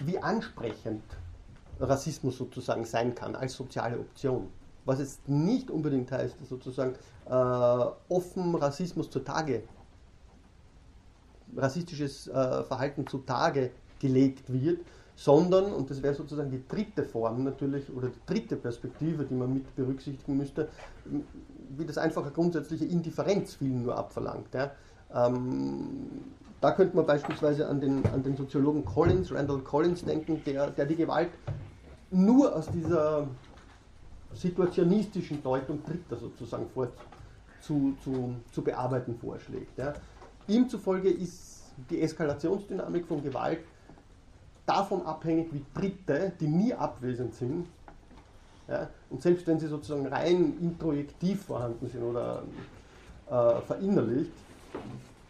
wie 0.01 0.19
ansprechend 0.19 1.03
Rassismus 1.79 2.37
sozusagen 2.37 2.85
sein 2.85 3.15
kann 3.15 3.35
als 3.35 3.55
soziale 3.55 3.99
Option. 3.99 4.49
Was 4.85 4.99
es 4.99 5.21
nicht 5.27 5.71
unbedingt 5.71 6.11
heißt, 6.11 6.37
sozusagen 6.49 6.95
äh, 7.27 7.31
offen 7.31 8.55
Rassismus 8.55 9.11
zutage, 9.11 9.63
rassistisches 11.57 12.29
äh, 12.29 12.65
Verhalten 12.65 13.07
zutage 13.07 13.71
gelegt 13.99 14.51
wird, 14.51 14.81
sondern, 15.17 15.73
und 15.73 15.91
das 15.91 16.03
wäre 16.03 16.15
sozusagen 16.15 16.51
die 16.51 16.67
dritte 16.67 17.05
Form 17.05 17.45
natürlich, 17.45 17.91
oder 17.95 18.09
die 18.09 18.21
dritte 18.27 18.57
Perspektive, 18.57 19.25
die 19.25 19.35
man 19.35 19.53
mit 19.53 19.77
berücksichtigen 19.77 20.39
müsste, 20.39 20.69
wie 21.77 21.85
das 21.85 21.99
einfach 21.99 22.23
eine 22.23 22.33
grundsätzliche 22.33 22.85
Indifferenz 22.85 23.55
vielen 23.55 23.83
nur 23.83 23.97
abverlangt. 23.97 24.53
Ja. 24.55 24.71
Ähm, 25.15 26.07
da 26.61 26.73
könnte 26.73 26.97
man 26.97 27.07
beispielsweise 27.07 27.69
an 27.69 27.81
den, 27.81 28.05
an 28.07 28.23
den 28.23 28.37
Soziologen 28.37 28.85
Collins, 28.85 29.33
Randall 29.33 29.61
Collins 29.61 30.05
denken, 30.05 30.43
der, 30.45 30.71
der 30.71 30.87
die 30.87 30.97
Gewalt 30.97 31.31
nur 32.11 32.55
aus 32.55 32.69
dieser 32.71 33.27
situationistischen 34.35 35.43
Deutung 35.43 35.83
Dritter 35.85 36.17
sozusagen 36.17 36.69
vor, 36.71 36.89
zu, 37.61 37.97
zu, 38.03 38.35
zu 38.53 38.63
bearbeiten 38.63 39.17
vorschlägt. 39.17 39.79
Ja. 39.79 39.95
Ihm 40.49 40.69
zufolge 40.69 41.11
ist 41.11 41.73
die 41.89 42.03
Eskalationsdynamik 42.03 43.07
von 43.07 43.23
Gewalt 43.23 43.61
davon 44.67 45.05
abhängig, 45.07 45.53
wie 45.53 45.65
Dritte, 45.75 46.33
die 46.39 46.47
nie 46.47 46.75
abwesend 46.75 47.35
sind, 47.35 47.67
ja, 48.71 48.89
und 49.11 49.21
selbst 49.21 49.47
wenn 49.49 49.59
sie 49.59 49.67
sozusagen 49.67 50.07
rein 50.07 50.57
introjektiv 50.61 51.45
vorhanden 51.45 51.89
sind 51.89 52.03
oder 52.05 52.45
äh, 53.29 53.61
verinnerlicht, 53.67 54.33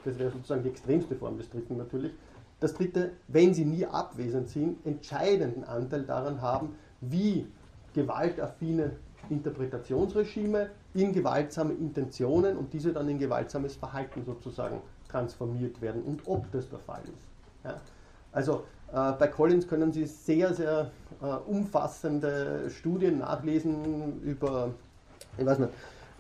das 0.05 0.19
wäre 0.19 0.31
sozusagen 0.31 0.63
die 0.63 0.69
extremste 0.69 1.17
Form 1.17 1.39
des 1.39 1.49
Dritten 1.49 1.79
natürlich, 1.79 2.13
dass 2.61 2.75
Dritte, 2.75 3.13
wenn 3.29 3.55
sie 3.55 3.65
nie 3.65 3.87
abwesend 3.87 4.51
sind, 4.51 4.85
entscheidenden 4.85 5.65
Anteil 5.65 6.03
daran 6.03 6.43
haben, 6.43 6.77
wie 7.01 7.47
gewaltaffine 7.95 8.93
Interpretationsregime 9.31 10.71
in 10.93 11.13
gewaltsame 11.13 11.73
Intentionen 11.73 12.59
und 12.59 12.73
diese 12.75 12.93
dann 12.93 13.09
in 13.09 13.19
gewaltsames 13.19 13.77
Verhalten 13.77 14.25
sozusagen 14.25 14.83
transformiert 15.09 15.81
werden 15.81 16.03
und 16.03 16.21
ob 16.27 16.51
das 16.53 16.69
der 16.69 16.79
Fall 16.79 17.03
ist. 17.03 17.65
Ja. 17.65 17.81
Also 18.33 18.65
bei 18.93 19.29
Collins 19.29 19.69
können 19.69 19.93
Sie 19.93 20.07
sehr, 20.07 20.53
sehr 20.53 20.91
äh, 21.23 21.27
umfassende 21.27 22.71
Studien 22.71 23.19
nachlesen 23.19 24.21
über, 24.23 24.71
ich 25.37 25.45
weiß 25.47 25.59
nicht, 25.59 25.73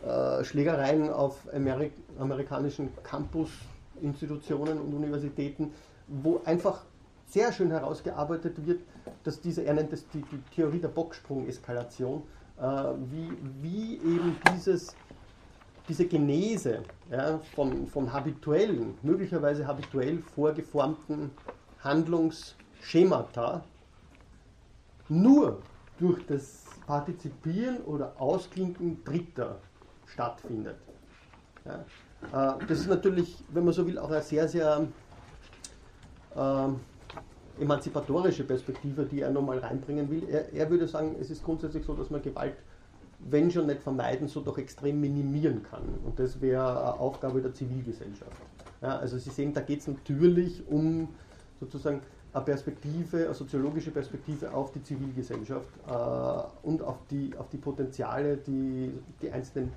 äh, 0.06 0.44
Schlägereien 0.44 1.10
auf 1.10 1.36
Amerik 1.52 1.92
amerikanischen 2.18 2.90
Campus-Institutionen 3.02 4.78
und 4.78 4.94
Universitäten, 4.94 5.72
wo 6.06 6.40
einfach 6.44 6.82
sehr 7.28 7.52
schön 7.52 7.70
herausgearbeitet 7.70 8.66
wird, 8.66 8.80
dass 9.24 9.40
diese, 9.40 9.62
er 9.64 9.74
nennt 9.74 9.92
es 9.92 10.08
die, 10.08 10.22
die 10.22 10.42
Theorie 10.54 10.80
der 10.80 10.88
Bocksprung-Eskalation, 10.88 12.22
äh, 12.58 12.62
wie, 13.10 13.30
wie 13.62 13.94
eben 13.96 14.36
dieses, 14.54 14.94
diese 15.88 16.06
Genese 16.06 16.82
ja, 17.10 17.38
von, 17.54 17.86
von 17.86 18.12
habituellen, 18.12 18.98
möglicherweise 19.02 19.66
habituell 19.66 20.18
vorgeformten 20.18 21.30
Handlungsschemata 21.82 23.64
nur 25.08 25.62
durch 25.98 26.24
das 26.26 26.64
Partizipieren 26.86 27.78
oder 27.82 28.14
Ausklinken 28.18 29.04
Dritter 29.04 29.60
stattfindet. 30.06 30.76
Ja. 31.64 32.54
Äh, 32.56 32.66
das 32.66 32.80
ist 32.80 32.88
natürlich, 32.88 33.42
wenn 33.50 33.64
man 33.64 33.74
so 33.74 33.86
will, 33.86 33.98
auch 33.98 34.10
eine 34.10 34.22
sehr, 34.22 34.48
sehr 34.48 34.86
äh, 36.34 36.68
emanzipatorische 37.62 38.44
Perspektive, 38.44 39.04
die 39.04 39.20
er 39.20 39.30
nochmal 39.30 39.58
reinbringen 39.58 40.10
will. 40.10 40.28
Er, 40.28 40.52
er 40.52 40.70
würde 40.70 40.88
sagen, 40.88 41.16
es 41.20 41.30
ist 41.30 41.44
grundsätzlich 41.44 41.84
so, 41.84 41.94
dass 41.94 42.10
man 42.10 42.22
Gewalt, 42.22 42.56
wenn 43.18 43.50
schon 43.50 43.66
nicht 43.66 43.82
vermeiden, 43.82 44.28
so 44.28 44.40
doch 44.40 44.58
extrem 44.58 45.00
minimieren 45.00 45.62
kann. 45.62 45.82
Und 46.04 46.18
das 46.18 46.40
wäre 46.40 46.98
Aufgabe 46.98 47.42
der 47.42 47.52
Zivilgesellschaft. 47.52 48.40
Ja, 48.80 48.98
also 48.98 49.18
Sie 49.18 49.30
sehen, 49.30 49.52
da 49.52 49.60
geht 49.60 49.80
es 49.80 49.88
natürlich 49.88 50.66
um 50.66 51.08
sozusagen 51.60 52.00
eine 52.32 52.44
Perspektive, 52.44 53.24
eine 53.24 53.34
soziologische 53.34 53.90
Perspektive 53.90 54.52
auf 54.52 54.72
die 54.72 54.82
Zivilgesellschaft 54.82 55.68
äh, 55.86 56.66
und 56.66 56.82
auf 56.82 56.98
die, 57.10 57.32
auf 57.36 57.48
die 57.50 57.58
Potenziale, 57.58 58.36
die 58.38 58.92
die 59.20 59.30
einzelnen 59.30 59.72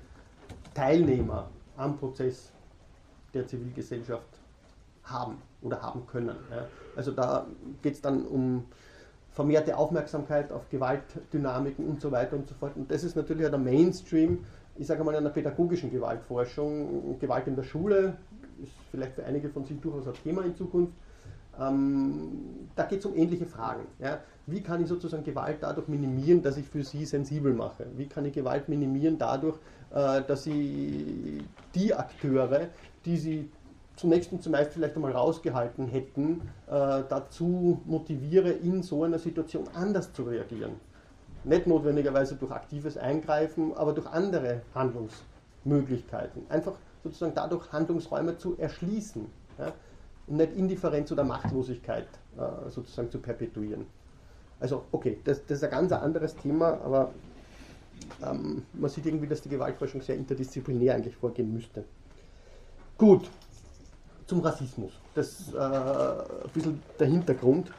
Teilnehmer 0.72 1.48
am 1.76 1.96
Prozess 1.98 2.52
der 3.32 3.46
Zivilgesellschaft 3.46 4.40
haben 5.02 5.38
oder 5.62 5.82
haben 5.82 6.06
können. 6.06 6.36
Ja. 6.50 6.66
Also 6.96 7.10
da 7.10 7.46
geht 7.82 7.94
es 7.94 8.00
dann 8.00 8.24
um 8.24 8.64
vermehrte 9.32 9.76
Aufmerksamkeit 9.76 10.52
auf 10.52 10.68
Gewaltdynamiken 10.70 11.86
und 11.86 12.00
so 12.00 12.12
weiter 12.12 12.36
und 12.36 12.48
so 12.48 12.54
fort. 12.54 12.76
Und 12.76 12.90
das 12.90 13.02
ist 13.02 13.16
natürlich 13.16 13.48
der 13.48 13.58
Mainstream, 13.58 14.44
ich 14.76 14.86
sage 14.86 15.02
mal, 15.02 15.14
einer 15.14 15.30
pädagogischen 15.30 15.90
Gewaltforschung. 15.90 17.18
Gewalt 17.18 17.48
in 17.48 17.56
der 17.56 17.64
Schule 17.64 18.16
ist 18.62 18.72
vielleicht 18.92 19.14
für 19.14 19.24
einige 19.24 19.48
von 19.48 19.64
Sie 19.64 19.74
durchaus 19.80 20.06
ein 20.06 20.14
Thema 20.22 20.44
in 20.44 20.54
Zukunft. 20.54 20.94
Ähm, 21.60 22.68
da 22.74 22.84
geht 22.84 23.00
es 23.00 23.06
um 23.06 23.16
ähnliche 23.16 23.46
Fragen. 23.46 23.86
Ja. 23.98 24.20
Wie 24.46 24.60
kann 24.60 24.82
ich 24.82 24.88
sozusagen 24.88 25.24
Gewalt 25.24 25.58
dadurch 25.60 25.88
minimieren, 25.88 26.42
dass 26.42 26.56
ich 26.56 26.68
für 26.68 26.84
sie 26.84 27.04
sensibel 27.06 27.52
mache? 27.54 27.86
Wie 27.96 28.06
kann 28.06 28.24
ich 28.26 28.34
Gewalt 28.34 28.68
minimieren 28.68 29.16
dadurch, 29.18 29.56
äh, 29.90 30.22
dass 30.22 30.46
ich 30.46 31.42
die 31.74 31.94
Akteure, 31.94 32.68
die 33.04 33.16
sie 33.16 33.50
zunächst 33.96 34.32
und 34.32 34.42
zumeist 34.42 34.72
vielleicht 34.72 34.96
einmal 34.96 35.12
rausgehalten 35.12 35.86
hätten, 35.86 36.42
äh, 36.66 37.02
dazu 37.08 37.80
motiviere, 37.86 38.50
in 38.50 38.82
so 38.82 39.04
einer 39.04 39.18
Situation 39.18 39.64
anders 39.74 40.12
zu 40.12 40.24
reagieren? 40.24 40.72
Nicht 41.44 41.66
notwendigerweise 41.66 42.36
durch 42.36 42.50
aktives 42.50 42.96
Eingreifen, 42.96 43.72
aber 43.76 43.92
durch 43.92 44.06
andere 44.06 44.62
Handlungsmöglichkeiten. 44.74 46.42
Einfach 46.48 46.72
sozusagen 47.02 47.34
dadurch 47.34 47.70
Handlungsräume 47.70 48.36
zu 48.36 48.58
erschließen. 48.58 49.26
Ja? 49.58 49.72
Und 50.26 50.36
nicht 50.36 50.56
Indifferenz 50.56 51.12
oder 51.12 51.24
Machtlosigkeit 51.24 52.06
äh, 52.36 52.70
sozusagen 52.70 53.10
zu 53.10 53.18
perpetuieren. 53.18 53.86
Also, 54.60 54.84
okay, 54.92 55.18
das, 55.24 55.44
das, 55.46 55.58
ist 55.58 55.64
ein 55.64 55.70
ganz 55.70 55.92
anderes 55.92 56.36
Thema, 56.36 56.80
aber 56.84 57.12
ähm, 58.24 58.62
man 58.72 58.90
sieht 58.90 59.06
irgendwie, 59.06 59.26
dass 59.26 59.42
die 59.42 59.48
Gewaltforschung 59.48 60.00
sehr 60.00 60.16
interdisziplinär 60.16 60.94
eigentlich 60.94 61.16
vorgehen 61.16 61.52
müsste. 61.52 61.84
Gut, 62.96 63.28
zum 64.26 64.40
Rassismus. 64.40 64.92
Das 65.14 65.40
ist 65.40 65.54
äh, 65.54 65.58
ein 65.58 66.50
bisschen 66.52 66.82
der 66.98 67.06
Hintergrund. 67.06 67.70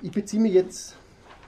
Ich 0.00 0.10
beziehe 0.10 0.40
mich 0.40 0.52
jetzt 0.52 0.96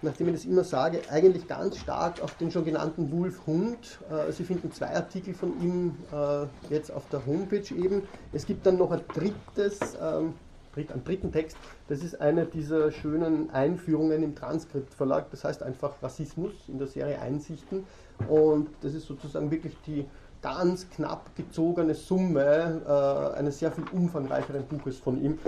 nachdem 0.02 0.28
ich 0.28 0.34
das 0.34 0.44
immer 0.44 0.64
sage, 0.64 1.00
eigentlich 1.10 1.46
ganz 1.46 1.76
stark 1.76 2.22
auf 2.22 2.34
den 2.34 2.50
schon 2.50 2.64
genannten 2.64 3.10
Wolf 3.12 3.46
Hund. 3.46 4.00
Äh, 4.10 4.32
Sie 4.32 4.44
finden 4.44 4.72
zwei 4.72 4.94
Artikel 4.94 5.34
von 5.34 5.60
ihm 5.60 5.96
äh, 6.12 6.46
jetzt 6.72 6.90
auf 6.90 7.08
der 7.10 7.24
Homepage 7.26 7.74
eben. 7.74 8.02
Es 8.32 8.46
gibt 8.46 8.66
dann 8.66 8.78
noch 8.78 8.90
ein 8.90 9.02
drittes, 9.14 9.96
ähm, 10.00 10.34
einen 10.76 11.04
dritten 11.04 11.32
Text, 11.32 11.56
das 11.88 12.02
ist 12.02 12.20
eine 12.20 12.46
dieser 12.46 12.92
schönen 12.92 13.50
Einführungen 13.50 14.22
im 14.22 14.34
Transkriptverlag, 14.34 15.30
das 15.30 15.44
heißt 15.44 15.62
einfach 15.62 16.00
Rassismus 16.00 16.52
in 16.68 16.78
der 16.78 16.86
Serie 16.86 17.20
Einsichten. 17.20 17.84
Und 18.28 18.68
das 18.80 18.94
ist 18.94 19.06
sozusagen 19.06 19.50
wirklich 19.50 19.76
die 19.86 20.06
ganz 20.42 20.88
knapp 20.88 21.34
gezogene 21.36 21.94
Summe 21.94 22.82
äh, 22.86 23.38
eines 23.38 23.58
sehr 23.58 23.72
viel 23.72 23.84
umfangreicheren 23.92 24.64
Buches 24.64 24.98
von 24.98 25.22
ihm. 25.22 25.38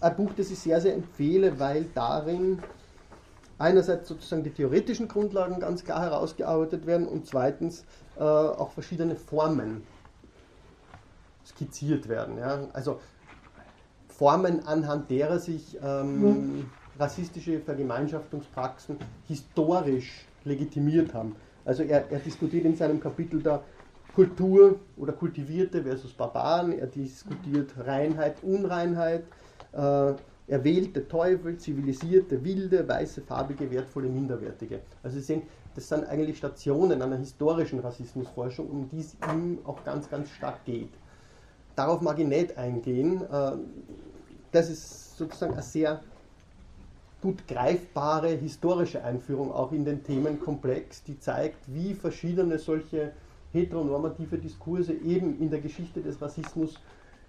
Ein 0.00 0.16
Buch, 0.16 0.30
das 0.34 0.50
ich 0.50 0.58
sehr, 0.58 0.80
sehr 0.80 0.94
empfehle, 0.94 1.58
weil 1.58 1.86
darin 1.94 2.60
einerseits 3.60 4.08
sozusagen 4.08 4.42
die 4.42 4.50
theoretischen 4.50 5.06
Grundlagen 5.06 5.60
ganz 5.60 5.84
klar 5.84 6.02
herausgearbeitet 6.02 6.86
werden 6.86 7.06
und 7.06 7.26
zweitens 7.26 7.84
äh, 8.16 8.22
auch 8.22 8.72
verschiedene 8.72 9.16
Formen 9.16 9.82
skizziert 11.46 12.08
werden. 12.08 12.38
Ja? 12.38 12.68
Also 12.72 13.00
Formen, 14.08 14.66
anhand 14.66 15.10
derer 15.10 15.38
sich 15.38 15.78
ähm, 15.82 16.20
mhm. 16.20 16.70
rassistische 16.98 17.60
Vergemeinschaftungspraxen 17.60 18.96
historisch 19.28 20.26
legitimiert 20.44 21.12
haben. 21.12 21.36
Also 21.64 21.82
er, 21.82 22.10
er 22.10 22.18
diskutiert 22.18 22.64
in 22.64 22.76
seinem 22.76 23.00
Kapitel 23.00 23.42
da 23.42 23.62
Kultur 24.14 24.80
oder 24.96 25.12
Kultivierte 25.12 25.82
versus 25.82 26.12
Barbaren, 26.12 26.72
er 26.72 26.86
diskutiert 26.86 27.74
Reinheit, 27.78 28.42
Unreinheit, 28.42 29.24
äh, 29.72 30.14
erwählte 30.50 31.06
Teufel, 31.06 31.56
zivilisierte, 31.58 32.44
wilde, 32.44 32.86
weiße, 32.86 33.22
farbige, 33.22 33.70
wertvolle, 33.70 34.08
minderwertige. 34.08 34.80
Also 35.02 35.18
Sie 35.18 35.22
sehen, 35.22 35.42
das 35.76 35.88
sind 35.88 36.04
eigentlich 36.04 36.38
Stationen 36.38 37.00
einer 37.00 37.16
historischen 37.16 37.78
Rassismusforschung, 37.78 38.68
um 38.68 38.88
die 38.88 38.98
es 38.98 39.16
ihm 39.32 39.58
auch 39.64 39.84
ganz, 39.84 40.10
ganz 40.10 40.28
stark 40.30 40.64
geht. 40.64 40.90
Darauf 41.76 42.00
mag 42.00 42.18
ich 42.18 42.26
nicht 42.26 42.58
eingehen. 42.58 43.22
Äh, 43.22 43.52
das 44.50 44.68
ist 44.68 45.16
sozusagen 45.16 45.52
eine 45.52 45.62
sehr 45.62 46.00
gut 47.22 47.46
greifbare 47.46 48.30
historische 48.30 49.04
Einführung 49.04 49.52
auch 49.52 49.70
in 49.70 49.84
den 49.84 50.02
Themenkomplex, 50.02 51.04
die 51.04 51.20
zeigt, 51.20 51.58
wie 51.68 51.94
verschiedene 51.94 52.58
solche 52.58 53.12
heteronormative 53.52 54.38
Diskurse 54.38 54.94
eben 54.94 55.38
in 55.40 55.50
der 55.50 55.60
Geschichte 55.60 56.00
des 56.00 56.20
Rassismus 56.20 56.74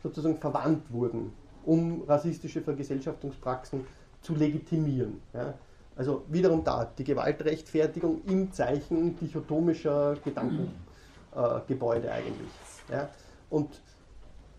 sozusagen 0.02 0.38
verwandt 0.38 0.92
wurden, 0.92 1.34
um 1.66 2.04
rassistische 2.08 2.62
Vergesellschaftungspraxen 2.62 3.86
zu 4.22 4.36
legitimieren. 4.36 5.22
Ja. 5.34 5.54
Also 5.96 6.24
wiederum 6.30 6.64
da 6.64 6.86
die 6.98 7.04
Gewaltrechtfertigung 7.04 8.22
im 8.26 8.52
Zeichen 8.52 9.18
dichotomischer 9.18 10.16
Gedankengebäude 10.24 12.08
äh, 12.08 12.12
eigentlich. 12.12 12.50
Ja. 12.90 13.10
Und 13.50 13.82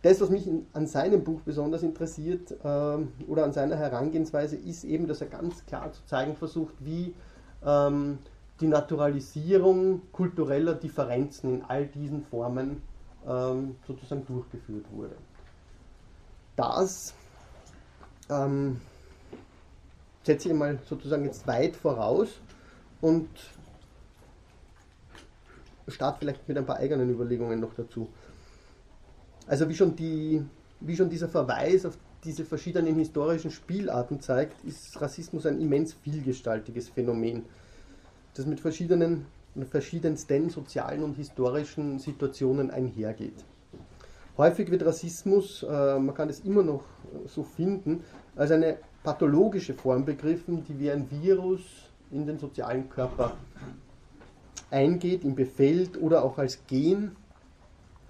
das, 0.03 0.21
was 0.21 0.31
mich 0.31 0.47
in, 0.47 0.67
an 0.73 0.87
seinem 0.87 1.25
Buch 1.25 1.41
besonders 1.41 1.83
interessiert 1.83 2.51
äh, 2.51 2.65
oder 2.65 3.45
an 3.45 3.53
seiner 3.53 3.77
Herangehensweise, 3.77 4.57
ist 4.57 4.85
eben, 4.85 5.07
dass 5.07 5.21
er 5.21 5.29
ganz 5.29 5.65
klar 5.65 5.93
zu 5.93 6.05
zeigen 6.07 6.37
versucht, 6.37 6.75
wie 6.81 7.15
ähm, 7.65 8.19
die 8.61 8.67
Naturalisierung 8.67 10.03
kultureller 10.13 10.75
Differenzen 10.75 11.55
in 11.55 11.63
all 11.63 11.87
diesen 11.87 12.23
Formen 12.23 12.83
ähm, 13.27 13.77
sozusagen 13.87 14.27
durchgeführt 14.27 14.87
wurde. 14.93 15.15
Das 16.57 17.15
ähm, 18.29 18.81
setze 20.23 20.49
ich 20.49 20.55
mal 20.55 20.79
sozusagen 20.89 21.25
jetzt 21.25 21.47
weit 21.47 21.77
voraus 21.77 22.29
und 23.01 23.29
starte 25.89 26.21
vielleicht 26.21 26.47
mit 26.49 26.57
ein 26.57 26.67
paar 26.67 26.77
eigenen 26.77 27.11
Überlegungen 27.11 27.61
noch 27.61 27.75
dazu. 27.75 28.09
Also 29.47 29.69
wie 29.69 29.75
schon, 29.75 29.97
die, 29.97 30.43
wie 30.81 30.97
schon 30.97 31.11
dieser 31.11 31.29
Verweis 31.29 31.85
auf 31.85 31.99
diese 32.25 32.45
verschiedenen 32.45 32.95
historischen 32.95 33.51
Spielarten 33.51 34.21
zeigt, 34.21 34.65
ist 34.65 35.01
Rassismus 35.01 35.47
ein 35.47 35.61
immens 35.61 35.95
vielgestaltiges 35.95 36.89
Phänomen, 36.89 37.45
das 38.35 38.47
mit 38.47 38.61
verschiedenen, 38.61 39.27
verschiedensten 39.69 40.49
sozialen 40.49 41.03
und 41.03 41.17
historischen 41.17 41.99
Situationen 41.99 42.71
einhergeht. 42.71 43.45
Häufig 44.39 44.70
wird 44.70 44.85
Rassismus, 44.85 45.62
äh, 45.62 45.99
man 45.99 46.14
kann 46.14 46.28
es 46.28 46.41
immer 46.41 46.62
noch 46.62 46.85
so 47.26 47.43
finden, 47.43 48.03
als 48.35 48.51
eine 48.51 48.78
pathologische 49.03 49.74
Form 49.74 50.05
begriffen, 50.05 50.64
die 50.64 50.78
wie 50.78 50.91
ein 50.91 51.11
Virus 51.11 51.61
in 52.11 52.26
den 52.26 52.39
sozialen 52.39 52.89
Körper 52.89 53.37
eingeht, 54.70 55.24
ihm 55.24 55.35
befällt 55.35 56.01
oder 56.01 56.24
auch 56.24 56.39
als 56.39 56.66
Gen 56.66 57.16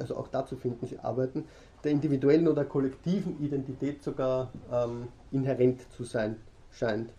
also 0.03 0.17
auch 0.17 0.29
dazu 0.29 0.57
finden 0.57 0.87
Sie 0.87 0.99
Arbeiten, 0.99 1.45
der 1.85 1.93
individuellen 1.93 2.49
oder 2.49 2.65
kollektiven 2.65 3.43
Identität 3.43 4.03
sogar 4.03 4.51
ähm, 4.71 5.09
inhärent 5.31 5.81
zu 5.93 6.05
sein 6.05 6.37
scheint. 6.71 7.13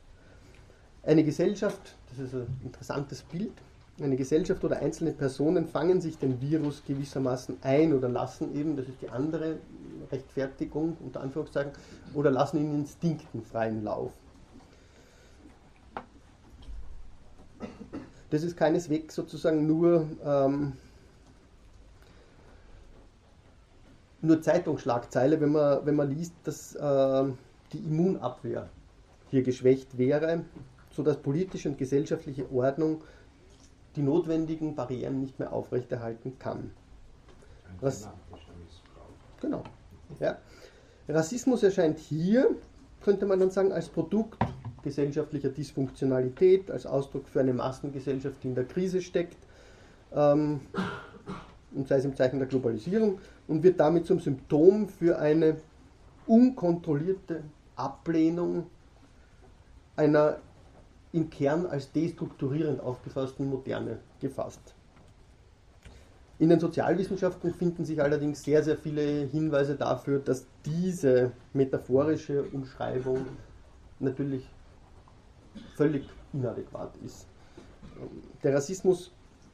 Eine 1.03 1.23
Gesellschaft, 1.23 1.95
das 2.09 2.19
ist 2.19 2.33
ein 2.33 2.47
interessantes 2.63 3.23
Bild, 3.23 3.53
eine 4.01 4.15
Gesellschaft 4.15 4.63
oder 4.63 4.77
einzelne 4.77 5.11
Personen 5.11 5.67
fangen 5.67 6.01
sich 6.01 6.17
den 6.17 6.41
Virus 6.41 6.83
gewissermaßen 6.85 7.57
ein 7.61 7.93
oder 7.93 8.09
lassen 8.09 8.55
eben, 8.55 8.75
das 8.75 8.87
ist 8.87 9.01
die 9.01 9.09
andere 9.09 9.57
Rechtfertigung 10.11 10.97
unter 10.99 11.21
Anführungszeichen, 11.21 11.73
oder 12.13 12.31
lassen 12.31 12.57
ihn 12.57 12.73
Instinkten 12.73 13.43
freien 13.43 13.83
Lauf. 13.83 14.11
Das 18.29 18.43
ist 18.43 18.57
keineswegs 18.57 19.13
sozusagen 19.13 19.67
nur 19.67 20.07
ähm, 20.25 20.73
nur 24.23 24.41
Zeitungsschlagzeile, 24.41 25.39
wenn 25.39 25.51
man, 25.51 25.85
wenn 25.85 25.95
man 25.95 26.09
liest, 26.09 26.33
dass 26.43 26.73
äh, 26.75 27.25
die 27.73 27.77
Immunabwehr 27.77 28.69
hier 29.29 29.43
geschwächt 29.43 29.97
wäre, 29.97 30.45
sodass 30.91 31.17
politische 31.17 31.69
und 31.69 31.77
gesellschaftliche 31.77 32.51
Ordnung 32.51 33.01
die 33.95 34.01
notwendigen 34.01 34.75
Barrieren 34.75 35.21
nicht 35.21 35.39
mehr 35.39 35.53
aufrechterhalten 35.53 36.39
kann. 36.39 36.71
Was, 37.79 38.07
genau. 39.41 39.63
Ja. 40.19 40.37
Rassismus 41.07 41.63
erscheint 41.63 41.99
hier, 41.99 42.55
könnte 43.01 43.25
man 43.25 43.39
dann 43.39 43.51
sagen, 43.51 43.71
als 43.71 43.89
Produkt 43.89 44.37
gesellschaftlicher 44.83 45.49
Dysfunktionalität, 45.49 46.71
als 46.71 46.85
Ausdruck 46.85 47.27
für 47.27 47.39
eine 47.39 47.53
Massengesellschaft, 47.53 48.37
die 48.43 48.49
in 48.49 48.55
der 48.55 48.65
Krise 48.65 49.01
steckt. 49.01 49.37
Ähm, 50.13 50.61
und 51.73 51.87
sei 51.87 51.97
es 51.97 52.05
im 52.05 52.15
Zeichen 52.15 52.39
der 52.39 52.47
Globalisierung, 52.47 53.19
und 53.47 53.63
wird 53.63 53.79
damit 53.79 54.05
zum 54.05 54.19
Symptom 54.19 54.87
für 54.87 55.17
eine 55.17 55.57
unkontrollierte 56.27 57.43
Ablehnung 57.75 58.67
einer 59.95 60.37
im 61.13 61.29
Kern 61.29 61.65
als 61.65 61.91
destrukturierend 61.91 62.81
aufgefassten 62.81 63.49
Moderne 63.49 63.99
gefasst. 64.19 64.73
In 66.39 66.49
den 66.49 66.59
Sozialwissenschaften 66.59 67.53
finden 67.53 67.85
sich 67.85 68.01
allerdings 68.01 68.43
sehr, 68.43 68.63
sehr 68.63 68.75
viele 68.75 69.25
Hinweise 69.27 69.75
dafür, 69.75 70.19
dass 70.19 70.45
diese 70.65 71.31
metaphorische 71.53 72.43
Umschreibung 72.43 73.25
natürlich 73.99 74.43
völlig 75.75 76.03
inadäquat 76.33 76.91
ist. 77.05 77.27
Der 78.41 78.55
Rassismus 78.55 79.11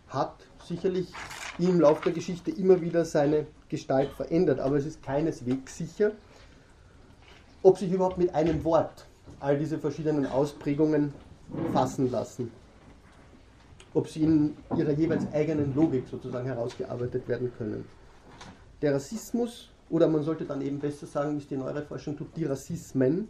hat 0.07 0.47
sicherlich 0.65 1.11
im 1.59 1.81
Laufe 1.81 2.03
der 2.05 2.13
Geschichte 2.13 2.51
immer 2.51 2.79
wieder 2.81 3.03
seine 3.03 3.45
Gestalt 3.67 4.09
verändert, 4.11 4.59
aber 4.59 4.77
es 4.77 4.85
ist 4.85 5.03
keineswegs 5.03 5.77
sicher, 5.77 6.13
ob 7.61 7.77
sich 7.77 7.91
überhaupt 7.91 8.17
mit 8.17 8.33
einem 8.33 8.63
Wort 8.63 9.05
all 9.41 9.59
diese 9.59 9.77
verschiedenen 9.77 10.25
Ausprägungen 10.25 11.13
fassen 11.73 12.11
lassen. 12.11 12.51
Ob 13.93 14.07
sie 14.07 14.23
in 14.23 14.57
ihrer 14.77 14.91
jeweils 14.91 15.31
eigenen 15.33 15.73
Logik 15.75 16.07
sozusagen 16.07 16.45
herausgearbeitet 16.45 17.27
werden 17.27 17.51
können. 17.57 17.85
Der 18.81 18.93
Rassismus, 18.93 19.69
oder 19.89 20.07
man 20.07 20.23
sollte 20.23 20.45
dann 20.45 20.61
eben 20.61 20.79
besser 20.79 21.07
sagen, 21.07 21.35
wie 21.35 21.39
es 21.39 21.47
die 21.47 21.57
neuere 21.57 21.81
Forschung 21.81 22.15
tut, 22.15 22.35
die 22.35 22.45
Rassismen 22.45 23.27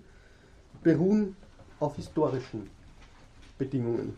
beruhen 0.83 1.35
auf 1.79 1.95
historischen 1.95 2.69
Bedingungen. 3.57 4.15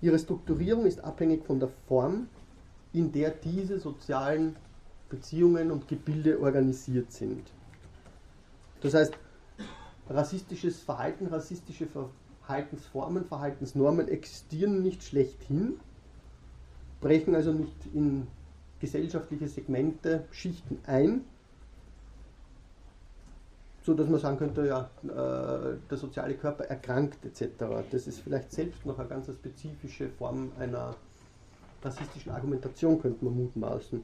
Ihre 0.00 0.18
Strukturierung 0.18 0.86
ist 0.86 1.00
abhängig 1.00 1.44
von 1.44 1.58
der 1.58 1.70
Form, 1.86 2.28
in 2.92 3.12
der 3.12 3.30
diese 3.30 3.78
sozialen 3.78 4.56
Beziehungen 5.08 5.70
und 5.70 5.88
Gebilde 5.88 6.40
organisiert 6.40 7.12
sind. 7.12 7.42
Das 8.80 8.94
heißt, 8.94 9.18
rassistisches 10.08 10.80
Verhalten, 10.80 11.26
rassistische 11.26 11.86
Verhaltensformen, 12.46 13.24
Verhaltensnormen 13.24 14.08
existieren 14.08 14.82
nicht 14.82 15.02
schlechthin, 15.02 15.78
brechen 17.00 17.34
also 17.34 17.52
nicht 17.52 17.76
in 17.94 18.26
gesellschaftliche 18.80 19.48
Segmente, 19.48 20.24
Schichten 20.30 20.78
ein, 20.86 21.24
so 23.82 23.94
dass 23.94 24.08
man 24.08 24.20
sagen 24.20 24.38
könnte, 24.38 24.66
ja, 24.66 24.90
äh, 25.04 25.76
der 25.90 25.96
soziale 25.96 26.34
Körper 26.34 26.64
erkrankt 26.64 27.24
etc. 27.24 27.64
Das 27.90 28.06
ist 28.06 28.20
vielleicht 28.20 28.52
selbst 28.52 28.84
noch 28.84 28.98
eine 28.98 29.08
ganz 29.08 29.26
spezifische 29.32 30.10
Form 30.10 30.52
einer 30.58 30.94
rassistischen 31.82 32.32
Argumentation, 32.32 33.00
könnte 33.00 33.24
man 33.24 33.36
mutmaßen. 33.36 34.02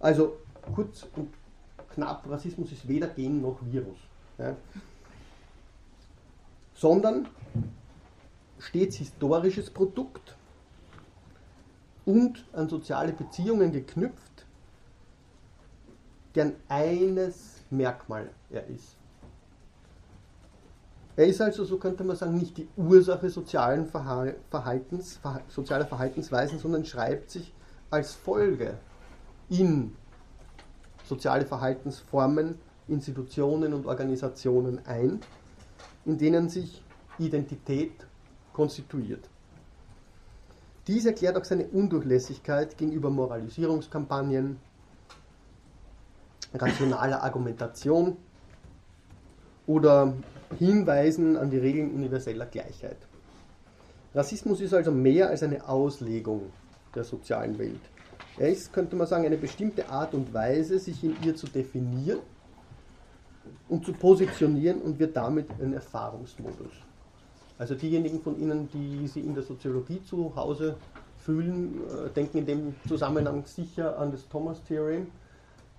Also 0.00 0.38
kurz 0.74 1.06
und 1.16 1.28
knapp, 1.94 2.28
Rassismus 2.30 2.72
ist 2.72 2.88
weder 2.88 3.08
Gen 3.08 3.42
noch 3.42 3.58
Virus, 3.62 3.98
ja, 4.38 4.56
sondern 6.78 7.28
stets 8.58 8.96
historisches 8.96 9.70
Produkt 9.70 10.36
und 12.06 12.44
an 12.52 12.68
soziale 12.68 13.12
Beziehungen 13.12 13.72
geknüpft, 13.72 14.46
deren 16.34 16.54
eines 16.68 17.62
Merkmal 17.70 18.30
er 18.50 18.66
ist. 18.68 18.96
Er 21.16 21.26
ist 21.26 21.40
also, 21.40 21.64
so 21.64 21.78
könnte 21.78 22.04
man 22.04 22.14
sagen, 22.14 22.36
nicht 22.36 22.56
die 22.56 22.68
Ursache 22.76 23.28
sozialen 23.28 23.86
Verhaltens, 23.86 25.18
sozialer 25.48 25.84
Verhaltensweisen, 25.84 26.60
sondern 26.60 26.84
schreibt 26.84 27.32
sich 27.32 27.52
als 27.90 28.14
Folge 28.14 28.78
in 29.48 29.96
soziale 31.04 31.44
Verhaltensformen, 31.44 32.56
Institutionen 32.86 33.74
und 33.74 33.86
Organisationen 33.86 34.86
ein, 34.86 35.20
in 36.08 36.16
denen 36.16 36.48
sich 36.48 36.82
Identität 37.18 37.92
konstituiert. 38.54 39.28
Dies 40.86 41.04
erklärt 41.04 41.36
auch 41.36 41.44
seine 41.44 41.66
Undurchlässigkeit 41.66 42.78
gegenüber 42.78 43.10
Moralisierungskampagnen, 43.10 44.56
rationaler 46.54 47.22
Argumentation 47.22 48.16
oder 49.66 50.14
Hinweisen 50.58 51.36
an 51.36 51.50
die 51.50 51.58
Regeln 51.58 51.92
universeller 51.92 52.46
Gleichheit. 52.46 52.96
Rassismus 54.14 54.62
ist 54.62 54.72
also 54.72 54.90
mehr 54.90 55.28
als 55.28 55.42
eine 55.42 55.68
Auslegung 55.68 56.50
der 56.94 57.04
sozialen 57.04 57.58
Welt. 57.58 57.82
Er 58.38 58.48
ist, 58.48 58.72
könnte 58.72 58.96
man 58.96 59.06
sagen, 59.06 59.26
eine 59.26 59.36
bestimmte 59.36 59.90
Art 59.90 60.14
und 60.14 60.32
Weise, 60.32 60.78
sich 60.78 61.04
in 61.04 61.16
ihr 61.22 61.36
zu 61.36 61.46
definieren 61.48 62.20
und 63.68 63.84
zu 63.84 63.92
positionieren 63.92 64.80
und 64.82 64.98
wird 64.98 65.16
damit 65.16 65.48
ein 65.60 65.72
Erfahrungsmodus. 65.72 66.72
Also 67.58 67.74
diejenigen 67.74 68.20
von 68.20 68.38
Ihnen, 68.38 68.68
die 68.72 69.06
sich 69.08 69.24
in 69.24 69.34
der 69.34 69.42
Soziologie 69.42 70.02
zu 70.04 70.34
Hause 70.36 70.76
fühlen, 71.18 71.80
äh, 71.88 72.10
denken 72.10 72.38
in 72.38 72.46
dem 72.46 72.74
Zusammenhang 72.86 73.44
sicher 73.44 73.98
an 73.98 74.12
das 74.12 74.28
Thomas 74.28 74.62
Theorem, 74.64 75.08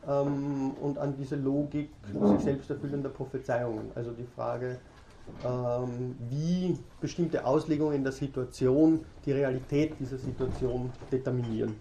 ähm, 0.08 0.72
und 0.82 0.98
an 0.98 1.16
diese 1.18 1.36
Logik 1.36 1.90
sich 2.04 2.40
selbst 2.40 2.70
erfüllender 2.70 3.10
Prophezeiungen. 3.10 3.92
Also 3.96 4.12
die 4.12 4.28
Frage, 4.36 4.80
ähm, 5.46 6.16
wie 6.30 6.78
bestimmte 7.02 7.46
Auslegungen 7.46 8.04
der 8.04 8.14
Situation 8.14 9.02
die 9.26 9.32
Realität 9.32 9.94
dieser 10.00 10.18
Situation 10.18 10.92
determinieren. 11.12 11.76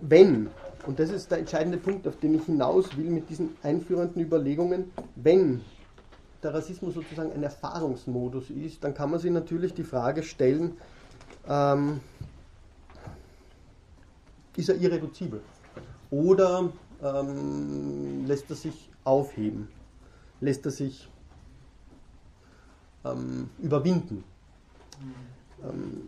Wenn, 0.00 0.50
und 0.86 0.98
das 0.98 1.10
ist 1.10 1.30
der 1.30 1.38
entscheidende 1.38 1.78
Punkt, 1.78 2.06
auf 2.08 2.18
den 2.18 2.34
ich 2.34 2.44
hinaus 2.44 2.96
will 2.96 3.10
mit 3.10 3.28
diesen 3.28 3.50
einführenden 3.62 4.22
Überlegungen, 4.22 4.92
wenn 5.16 5.60
der 6.42 6.54
Rassismus 6.54 6.94
sozusagen 6.94 7.32
ein 7.32 7.42
Erfahrungsmodus 7.42 8.50
ist, 8.50 8.82
dann 8.82 8.94
kann 8.94 9.10
man 9.10 9.20
sich 9.20 9.30
natürlich 9.30 9.74
die 9.74 9.84
Frage 9.84 10.22
stellen, 10.22 10.76
ähm, 11.46 12.00
ist 14.56 14.68
er 14.68 14.76
irreduzibel? 14.76 15.40
Oder 16.10 16.70
ähm, 17.02 18.26
lässt 18.26 18.50
er 18.50 18.56
sich 18.56 18.90
aufheben? 19.04 19.68
Lässt 20.40 20.64
er 20.64 20.70
sich 20.70 21.08
ähm, 23.04 23.50
überwinden? 23.58 24.24
Ähm, 25.00 25.14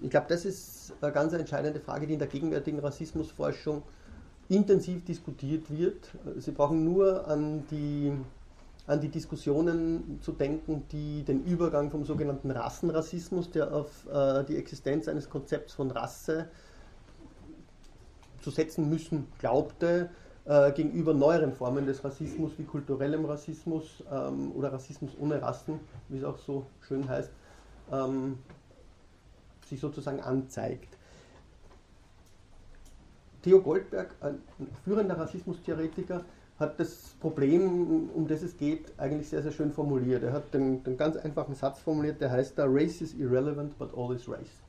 ich 0.00 0.10
glaube, 0.10 0.26
das 0.28 0.44
ist 0.44 0.92
eine 1.00 1.12
ganz 1.12 1.32
entscheidende 1.32 1.80
Frage, 1.80 2.06
die 2.06 2.14
in 2.14 2.18
der 2.18 2.28
gegenwärtigen 2.28 2.78
Rassismusforschung 2.78 3.82
intensiv 4.48 5.04
diskutiert 5.04 5.70
wird. 5.70 6.10
Sie 6.38 6.50
brauchen 6.50 6.84
nur 6.84 7.26
an 7.26 7.64
die, 7.70 8.12
an 8.86 9.00
die 9.00 9.08
Diskussionen 9.08 10.18
zu 10.22 10.32
denken, 10.32 10.84
die 10.90 11.22
den 11.22 11.44
Übergang 11.44 11.90
vom 11.90 12.04
sogenannten 12.04 12.50
Rassenrassismus, 12.50 13.50
der 13.50 13.72
auf 13.72 14.06
äh, 14.12 14.44
die 14.44 14.56
Existenz 14.56 15.08
eines 15.08 15.28
Konzepts 15.28 15.74
von 15.74 15.90
Rasse 15.90 16.48
zu 18.40 18.50
setzen 18.50 18.88
müssen 18.88 19.28
glaubte, 19.38 20.10
äh, 20.44 20.72
gegenüber 20.72 21.14
neueren 21.14 21.52
Formen 21.52 21.86
des 21.86 22.02
Rassismus 22.02 22.52
wie 22.58 22.64
kulturellem 22.64 23.24
Rassismus 23.24 24.02
ähm, 24.10 24.52
oder 24.52 24.72
Rassismus 24.72 25.12
ohne 25.20 25.40
Rassen, 25.40 25.78
wie 26.08 26.18
es 26.18 26.24
auch 26.24 26.38
so 26.38 26.66
schön 26.80 27.08
heißt, 27.08 27.30
ähm, 27.92 28.38
sich 29.72 29.80
sozusagen 29.80 30.20
anzeigt. 30.20 30.96
Theo 33.42 33.60
Goldberg, 33.60 34.14
ein 34.20 34.38
führender 34.84 35.18
Rassismustheoretiker, 35.18 36.24
hat 36.58 36.78
das 36.78 37.16
Problem, 37.18 38.10
um 38.14 38.28
das 38.28 38.42
es 38.42 38.56
geht, 38.56 38.92
eigentlich 38.98 39.28
sehr, 39.28 39.42
sehr 39.42 39.50
schön 39.50 39.72
formuliert. 39.72 40.22
Er 40.22 40.32
hat 40.32 40.54
den, 40.54 40.84
den 40.84 40.96
ganz 40.96 41.16
einfachen 41.16 41.54
Satz 41.54 41.80
formuliert, 41.80 42.20
der 42.20 42.30
heißt 42.30 42.56
da, 42.56 42.66
Race 42.68 43.00
is 43.00 43.14
irrelevant, 43.14 43.76
but 43.78 43.90
all 43.96 44.14
is 44.14 44.28
race. 44.28 44.62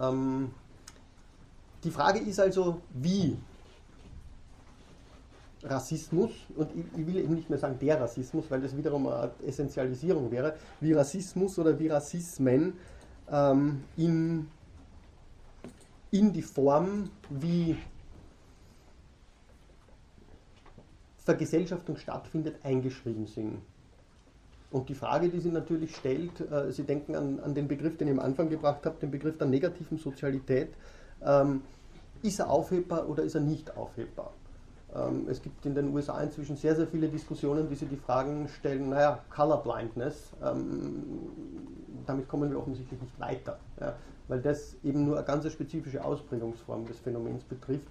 Ähm, 0.00 0.52
die 1.84 1.90
Frage 1.90 2.20
ist 2.20 2.40
also, 2.40 2.80
wie 2.94 3.36
Rassismus, 5.64 6.30
und 6.56 6.70
ich, 6.74 7.00
ich, 7.00 7.06
will 7.06 7.16
eben 7.16 7.34
nicht 7.34 7.50
mehr 7.50 7.58
sagen 7.58 7.78
der 7.80 8.00
Rassismus, 8.00 8.44
weil 8.48 8.62
das 8.62 8.74
wiederum 8.74 9.08
eine 9.08 9.30
Essentialisierung 9.44 10.30
wäre, 10.30 10.54
wie 10.80 10.92
Rassismus 10.92 11.58
oder 11.58 11.78
wie 11.78 11.88
Rassismen 11.88 12.74
ähm, 13.30 13.84
in, 13.96 14.48
in 16.10 16.32
die 16.32 16.42
Form, 16.42 17.10
wie 17.30 17.76
Vergesellschaftung 21.18 21.96
stattfindet, 21.96 22.56
eingeschrieben 22.64 23.26
sind. 23.26 23.58
Und 24.70 24.88
die 24.88 24.94
Frage, 24.94 25.28
die 25.28 25.40
sie 25.40 25.50
natürlich 25.50 25.96
stellt, 25.96 26.40
äh, 26.50 26.70
Sie 26.72 26.84
denken 26.84 27.14
an, 27.14 27.40
an, 27.40 27.54
den 27.54 27.68
Begriff, 27.68 27.96
den 27.96 28.08
ich 28.08 28.14
am 28.14 28.20
Anfang 28.20 28.50
gebracht 28.50 28.84
habe, 28.84 28.96
den 29.00 29.10
Begriff 29.10 29.38
der 29.38 29.46
negativen 29.46 29.96
Sozialität, 29.96 30.70
ähm, 31.24 31.62
ist 32.22 32.38
er 32.38 32.50
aufhebbar 32.50 33.08
oder 33.08 33.22
ist 33.22 33.34
er 33.34 33.40
nicht 33.40 33.76
aufhebbar? 33.76 34.32
Ähm, 34.94 35.26
es 35.28 35.42
gibt 35.42 35.64
in 35.66 35.74
den 35.74 35.94
USA 35.94 36.20
inzwischen 36.20 36.56
sehr, 36.56 36.74
sehr 36.74 36.86
viele 36.86 37.08
Diskussionen, 37.08 37.68
die 37.68 37.74
sich 37.74 37.88
die 37.88 37.96
Fragen 37.96 38.48
stellen, 38.48 38.90
naja, 38.90 39.22
Colorblindness, 39.30 40.32
ähm, 40.42 41.28
damit 42.08 42.28
kommen 42.28 42.50
wir 42.50 42.58
offensichtlich 42.58 43.00
nicht 43.00 43.20
weiter, 43.20 43.58
ja, 43.80 43.94
weil 44.28 44.40
das 44.40 44.76
eben 44.82 45.04
nur 45.04 45.16
eine 45.16 45.26
ganz 45.26 45.50
spezifische 45.52 46.04
Ausprägungsform 46.04 46.86
des 46.86 46.98
Phänomens 46.98 47.44
betrifft 47.44 47.88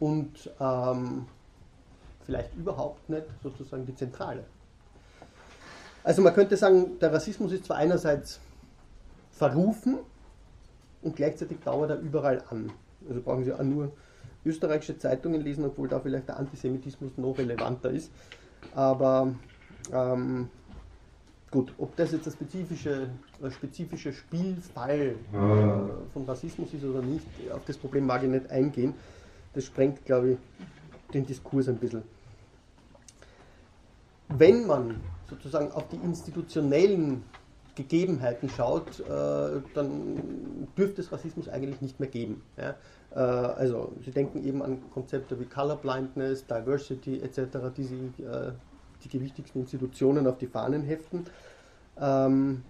und 0.00 0.50
ähm, 0.60 1.26
vielleicht 2.24 2.54
überhaupt 2.54 3.08
nicht 3.08 3.26
sozusagen 3.42 3.86
die 3.86 3.94
zentrale. 3.94 4.44
Also 6.02 6.20
man 6.20 6.34
könnte 6.34 6.56
sagen, 6.56 6.98
der 7.00 7.12
Rassismus 7.12 7.52
ist 7.52 7.64
zwar 7.64 7.78
einerseits 7.78 8.40
verrufen 9.30 9.98
und 11.02 11.16
gleichzeitig 11.16 11.58
dauert 11.64 11.90
er 11.90 11.98
überall 11.98 12.42
an. 12.50 12.70
Also 13.08 13.22
brauchen 13.22 13.44
Sie 13.44 13.52
auch 13.52 13.62
nur 13.62 13.92
österreichische 14.44 14.98
Zeitungen 14.98 15.40
lesen, 15.40 15.64
obwohl 15.64 15.88
da 15.88 16.00
vielleicht 16.00 16.28
der 16.28 16.38
Antisemitismus 16.38 17.12
noch 17.16 17.38
relevanter 17.38 17.90
ist. 17.90 18.10
Aber 18.74 19.34
ähm, 19.92 20.50
gut, 21.54 21.72
ob 21.78 21.94
das 21.94 22.10
jetzt 22.10 22.26
ein 22.26 22.32
spezifischer 22.32 23.06
spezifische 23.50 24.12
Spielfall 24.12 25.14
äh, 25.32 25.36
von 26.12 26.24
Rassismus 26.26 26.74
ist 26.74 26.84
oder 26.84 27.00
nicht, 27.00 27.26
auf 27.52 27.64
das 27.64 27.76
Problem 27.76 28.06
mag 28.06 28.24
ich 28.24 28.28
nicht 28.28 28.50
eingehen. 28.50 28.92
Das 29.54 29.64
sprengt, 29.64 30.04
glaube 30.04 30.32
ich, 30.32 30.38
den 31.12 31.24
Diskurs 31.24 31.68
ein 31.68 31.76
bisschen. 31.76 32.02
Wenn 34.28 34.66
man 34.66 35.00
sozusagen 35.30 35.70
auf 35.70 35.86
die 35.88 35.96
institutionellen 35.96 37.22
Gegebenheiten 37.76 38.48
schaut, 38.48 38.98
äh, 39.00 39.60
dann 39.74 40.68
dürfte 40.76 41.02
es 41.02 41.12
Rassismus 41.12 41.48
eigentlich 41.48 41.80
nicht 41.80 42.00
mehr 42.00 42.08
geben. 42.08 42.42
Ja? 42.56 42.74
Äh, 43.14 43.18
also 43.18 43.92
Sie 44.04 44.10
denken 44.10 44.44
eben 44.44 44.60
an 44.60 44.78
Konzepte 44.92 45.38
wie 45.38 45.44
Colorblindness, 45.44 46.46
Diversity 46.46 47.20
etc., 47.20 47.58
die 47.76 47.84
Sie, 47.84 48.12
äh, 48.24 48.52
die 49.08 49.20
wichtigsten 49.20 49.60
Institutionen 49.60 50.26
auf 50.26 50.38
die 50.38 50.46
Fahnen 50.46 50.82
heften. 50.82 51.24
Ähm, 52.00 52.62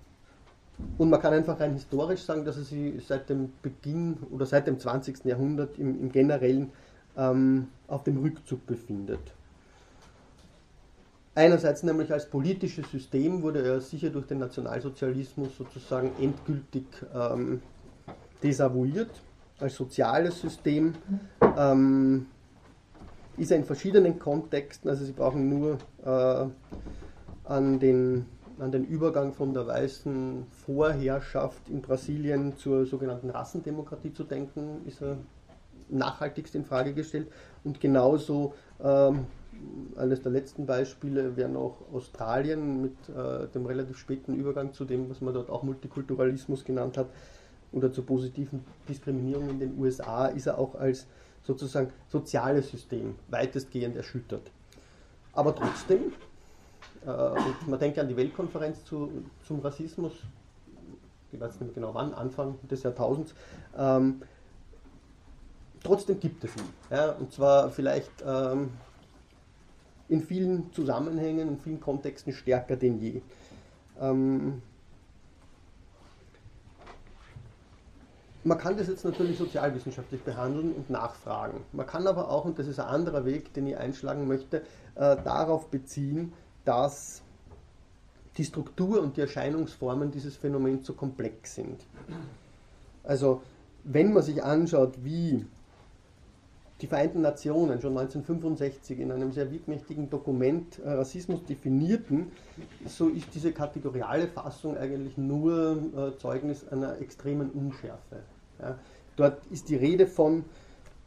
und 0.98 1.10
man 1.10 1.20
kann 1.20 1.32
einfach 1.32 1.60
rein 1.60 1.72
historisch 1.72 2.22
sagen, 2.22 2.44
dass 2.44 2.56
es 2.56 2.68
sich 2.68 3.06
seit 3.06 3.28
dem 3.28 3.52
Beginn 3.62 4.18
oder 4.30 4.44
seit 4.46 4.66
dem 4.66 4.78
20. 4.78 5.24
Jahrhundert 5.24 5.78
im, 5.78 6.00
im 6.00 6.10
Generellen 6.10 6.72
ähm, 7.16 7.68
auf 7.86 8.02
dem 8.04 8.18
Rückzug 8.18 8.66
befindet. 8.66 9.20
Einerseits 11.36 11.82
nämlich 11.82 12.12
als 12.12 12.30
politisches 12.30 12.90
System 12.90 13.42
wurde 13.42 13.62
er 13.62 13.80
sicher 13.80 14.10
durch 14.10 14.26
den 14.26 14.38
Nationalsozialismus 14.38 15.56
sozusagen 15.56 16.12
endgültig 16.20 16.84
ähm, 17.12 17.60
desavouiert 18.42 19.10
als 19.58 19.74
soziales 19.74 20.40
System 20.40 20.94
ähm, 21.56 22.26
ist 23.36 23.50
er 23.50 23.56
in 23.56 23.64
verschiedenen 23.64 24.18
Kontexten, 24.18 24.88
also 24.88 25.04
Sie 25.04 25.12
brauchen 25.12 25.48
nur 25.48 25.78
äh, 26.04 26.46
an, 27.44 27.78
den, 27.80 28.26
an 28.58 28.72
den 28.72 28.84
Übergang 28.84 29.32
von 29.32 29.52
der 29.54 29.66
weißen 29.66 30.46
Vorherrschaft 30.50 31.68
in 31.68 31.82
Brasilien 31.82 32.56
zur 32.56 32.86
sogenannten 32.86 33.30
Rassendemokratie 33.30 34.12
zu 34.12 34.24
denken, 34.24 34.82
ist 34.86 35.02
er 35.02 35.18
nachhaltigst 35.88 36.54
in 36.54 36.64
Frage 36.64 36.94
gestellt. 36.94 37.28
Und 37.62 37.80
genauso 37.80 38.54
ähm, 38.82 39.26
eines 39.96 40.22
der 40.22 40.32
letzten 40.32 40.66
Beispiele 40.66 41.36
wäre 41.36 41.48
noch 41.48 41.76
Australien 41.92 42.82
mit 42.82 42.96
äh, 43.08 43.48
dem 43.48 43.66
relativ 43.66 43.98
späten 43.98 44.34
Übergang 44.34 44.72
zu 44.72 44.84
dem, 44.84 45.10
was 45.10 45.20
man 45.20 45.34
dort 45.34 45.50
auch 45.50 45.62
Multikulturalismus 45.62 46.64
genannt 46.64 46.96
hat, 46.96 47.08
oder 47.72 47.92
zur 47.92 48.06
positiven 48.06 48.64
Diskriminierung 48.88 49.50
in 49.50 49.58
den 49.58 49.78
USA 49.78 50.26
ist 50.26 50.46
er 50.46 50.58
auch 50.58 50.76
als 50.76 51.08
sozusagen 51.44 51.92
soziales 52.08 52.70
System 52.70 53.14
weitestgehend 53.28 53.96
erschüttert. 53.96 54.50
Aber 55.32 55.54
trotzdem, 55.54 56.12
äh, 57.06 57.08
man 57.66 57.78
denkt 57.78 57.98
an 57.98 58.08
die 58.08 58.16
Weltkonferenz 58.16 58.84
zu, 58.84 59.10
zum 59.46 59.60
Rassismus, 59.60 60.12
ich 61.32 61.40
weiß 61.40 61.60
nicht 61.60 61.60
mehr 61.60 61.74
genau 61.74 61.94
wann, 61.94 62.14
Anfang 62.14 62.56
des 62.68 62.82
Jahrtausends, 62.82 63.34
ähm, 63.76 64.22
trotzdem 65.82 66.18
gibt 66.20 66.44
es 66.44 66.56
ihn. 66.56 66.68
Ja, 66.90 67.12
und 67.12 67.32
zwar 67.32 67.70
vielleicht 67.70 68.12
ähm, 68.26 68.70
in 70.08 70.22
vielen 70.22 70.72
Zusammenhängen, 70.72 71.48
in 71.48 71.58
vielen 71.58 71.80
Kontexten 71.80 72.32
stärker 72.32 72.76
denn 72.76 72.98
je. 73.00 73.20
Ähm, 74.00 74.62
Man 78.46 78.58
kann 78.58 78.76
das 78.76 78.88
jetzt 78.88 79.04
natürlich 79.04 79.38
sozialwissenschaftlich 79.38 80.22
behandeln 80.22 80.72
und 80.72 80.90
nachfragen. 80.90 81.62
Man 81.72 81.86
kann 81.86 82.06
aber 82.06 82.30
auch, 82.30 82.44
und 82.44 82.58
das 82.58 82.66
ist 82.66 82.78
ein 82.78 82.86
anderer 82.86 83.24
Weg, 83.24 83.54
den 83.54 83.66
ich 83.66 83.76
einschlagen 83.78 84.28
möchte, 84.28 84.58
äh, 84.96 85.16
darauf 85.24 85.68
beziehen, 85.68 86.34
dass 86.66 87.22
die 88.36 88.44
Struktur 88.44 89.00
und 89.00 89.16
die 89.16 89.22
Erscheinungsformen 89.22 90.10
dieses 90.10 90.36
Phänomens 90.36 90.86
so 90.86 90.92
komplex 90.92 91.54
sind. 91.54 91.86
Also 93.02 93.42
wenn 93.84 94.12
man 94.12 94.22
sich 94.22 94.42
anschaut, 94.42 94.92
wie 95.02 95.46
die 96.80 96.86
Vereinten 96.86 97.22
Nationen 97.22 97.80
schon 97.80 97.96
1965 97.96 98.98
in 98.98 99.12
einem 99.12 99.32
sehr 99.32 99.50
wirkmächtigen 99.50 100.10
Dokument 100.10 100.80
äh, 100.80 100.90
Rassismus 100.90 101.44
definierten, 101.44 102.32
so 102.86 103.08
ist 103.08 103.28
diese 103.34 103.52
kategoriale 103.52 104.28
Fassung 104.28 104.76
eigentlich 104.76 105.16
nur 105.16 105.78
äh, 105.96 106.18
Zeugnis 106.18 106.66
einer 106.68 106.98
extremen 107.00 107.50
Unschärfe. 107.50 108.22
Ja, 108.60 108.78
Dort 109.16 109.46
ist 109.46 109.68
die 109.68 109.76
Rede 109.76 110.06
von 110.06 110.44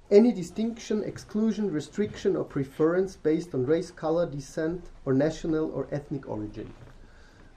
any 0.09 0.33
distinction, 0.33 1.03
exclusion, 1.03 1.69
restriction 1.69 2.37
or 2.37 2.47
preference 2.47 3.17
based 3.17 3.53
on 3.53 3.65
race, 3.65 3.93
color, 3.93 4.25
descent 4.25 4.83
or 5.05 5.13
national 5.13 5.71
or 5.71 5.87
ethnic 5.91 6.27
origin. 6.27 6.67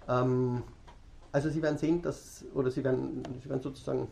Ähm, 0.09 0.63
also 1.33 1.49
Sie 1.49 1.63
werden 1.63 1.79
sehen, 1.79 2.03
dass, 2.03 2.45
oder 2.55 2.71
Sie 2.71 2.83
werden, 2.83 3.23
Sie 3.41 3.49
werden 3.49 3.63
sozusagen 3.63 4.09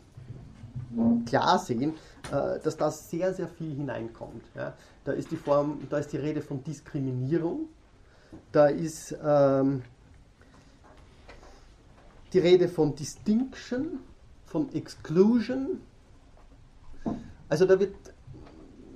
klar 1.26 1.59
sehen, 1.59 1.95
äh, 2.31 2.59
dass 2.61 2.76
da 2.76 2.91
sehr, 2.91 3.35
sehr 3.35 3.49
viel 3.49 3.74
hineinkommt. 3.74 4.45
Ja. 4.55 4.74
Da 5.05 5.12
ist 5.12 5.31
die 5.31 5.37
Form, 5.37 5.87
da 5.91 5.99
ist 5.99 6.12
die 6.12 6.16
Rede 6.16 6.41
von 6.41 6.62
Diskriminierung, 6.62 7.68
da 8.53 8.66
ist 8.66 9.16
ähm, 9.24 9.83
die 12.33 12.39
Rede 12.39 12.68
von 12.68 12.95
Distinction, 12.95 14.01
von 14.49 14.72
Exclusion. 14.72 15.80
Also 17.49 17.64
da 17.64 17.78
wird, 17.78 17.94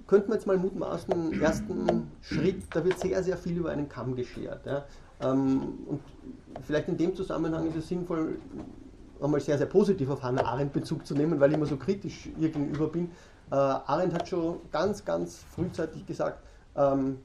könnte 0.07 0.29
man 0.29 0.39
jetzt 0.39 0.47
mal 0.47 0.57
mutmaßen, 0.57 1.41
ersten 1.41 2.11
Schritt, 2.21 2.65
da 2.71 2.85
wird 2.85 2.99
sehr, 2.99 3.23
sehr 3.23 3.37
viel 3.37 3.57
über 3.59 3.71
einen 3.71 3.89
Kamm 3.89 4.15
geschert. 4.15 4.67
Ja. 4.67 4.85
Ähm, 5.21 5.79
und 5.87 6.01
vielleicht 6.63 6.89
in 6.89 6.97
dem 6.97 7.15
Zusammenhang 7.15 7.69
ist 7.69 7.77
es 7.77 7.89
sinnvoll, 7.89 8.39
einmal 9.21 9.41
sehr, 9.41 9.57
sehr 9.57 9.67
positiv 9.67 10.11
auf 10.11 10.23
Hannah 10.23 10.45
Arendt 10.45 10.73
Bezug 10.73 11.07
zu 11.07 11.15
nehmen, 11.15 11.39
weil 11.39 11.51
ich 11.51 11.57
immer 11.57 11.67
so 11.67 11.77
kritisch 11.77 12.29
ihr 12.39 12.51
gegenüber 12.51 12.89
bin. 12.89 13.11
Äh, 13.51 13.55
Arendt 13.55 14.15
hat 14.15 14.29
schon 14.29 14.59
ganz, 14.71 15.05
ganz 15.05 15.45
frühzeitig 15.55 16.07
gesagt, 16.07 16.43
ähm, 16.77 17.19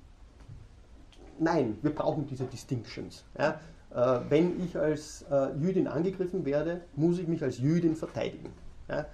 nein, 1.39 1.77
wir 1.81 1.93
brauchen 1.93 2.27
diese 2.27 2.45
Distinctions. 2.45 3.23
Ja? 3.37 3.59
Äh, 3.93 4.19
wenn 4.29 4.63
ich 4.63 4.77
als 4.77 5.25
äh, 5.31 5.53
Jüdin 5.59 5.87
angegriffen 5.87 6.45
werde, 6.45 6.81
muss 6.95 7.19
ich 7.19 7.27
mich 7.27 7.41
als 7.43 7.59
Jüdin 7.59 7.95
verteidigen. 7.95 8.51
Ja? 8.89 9.05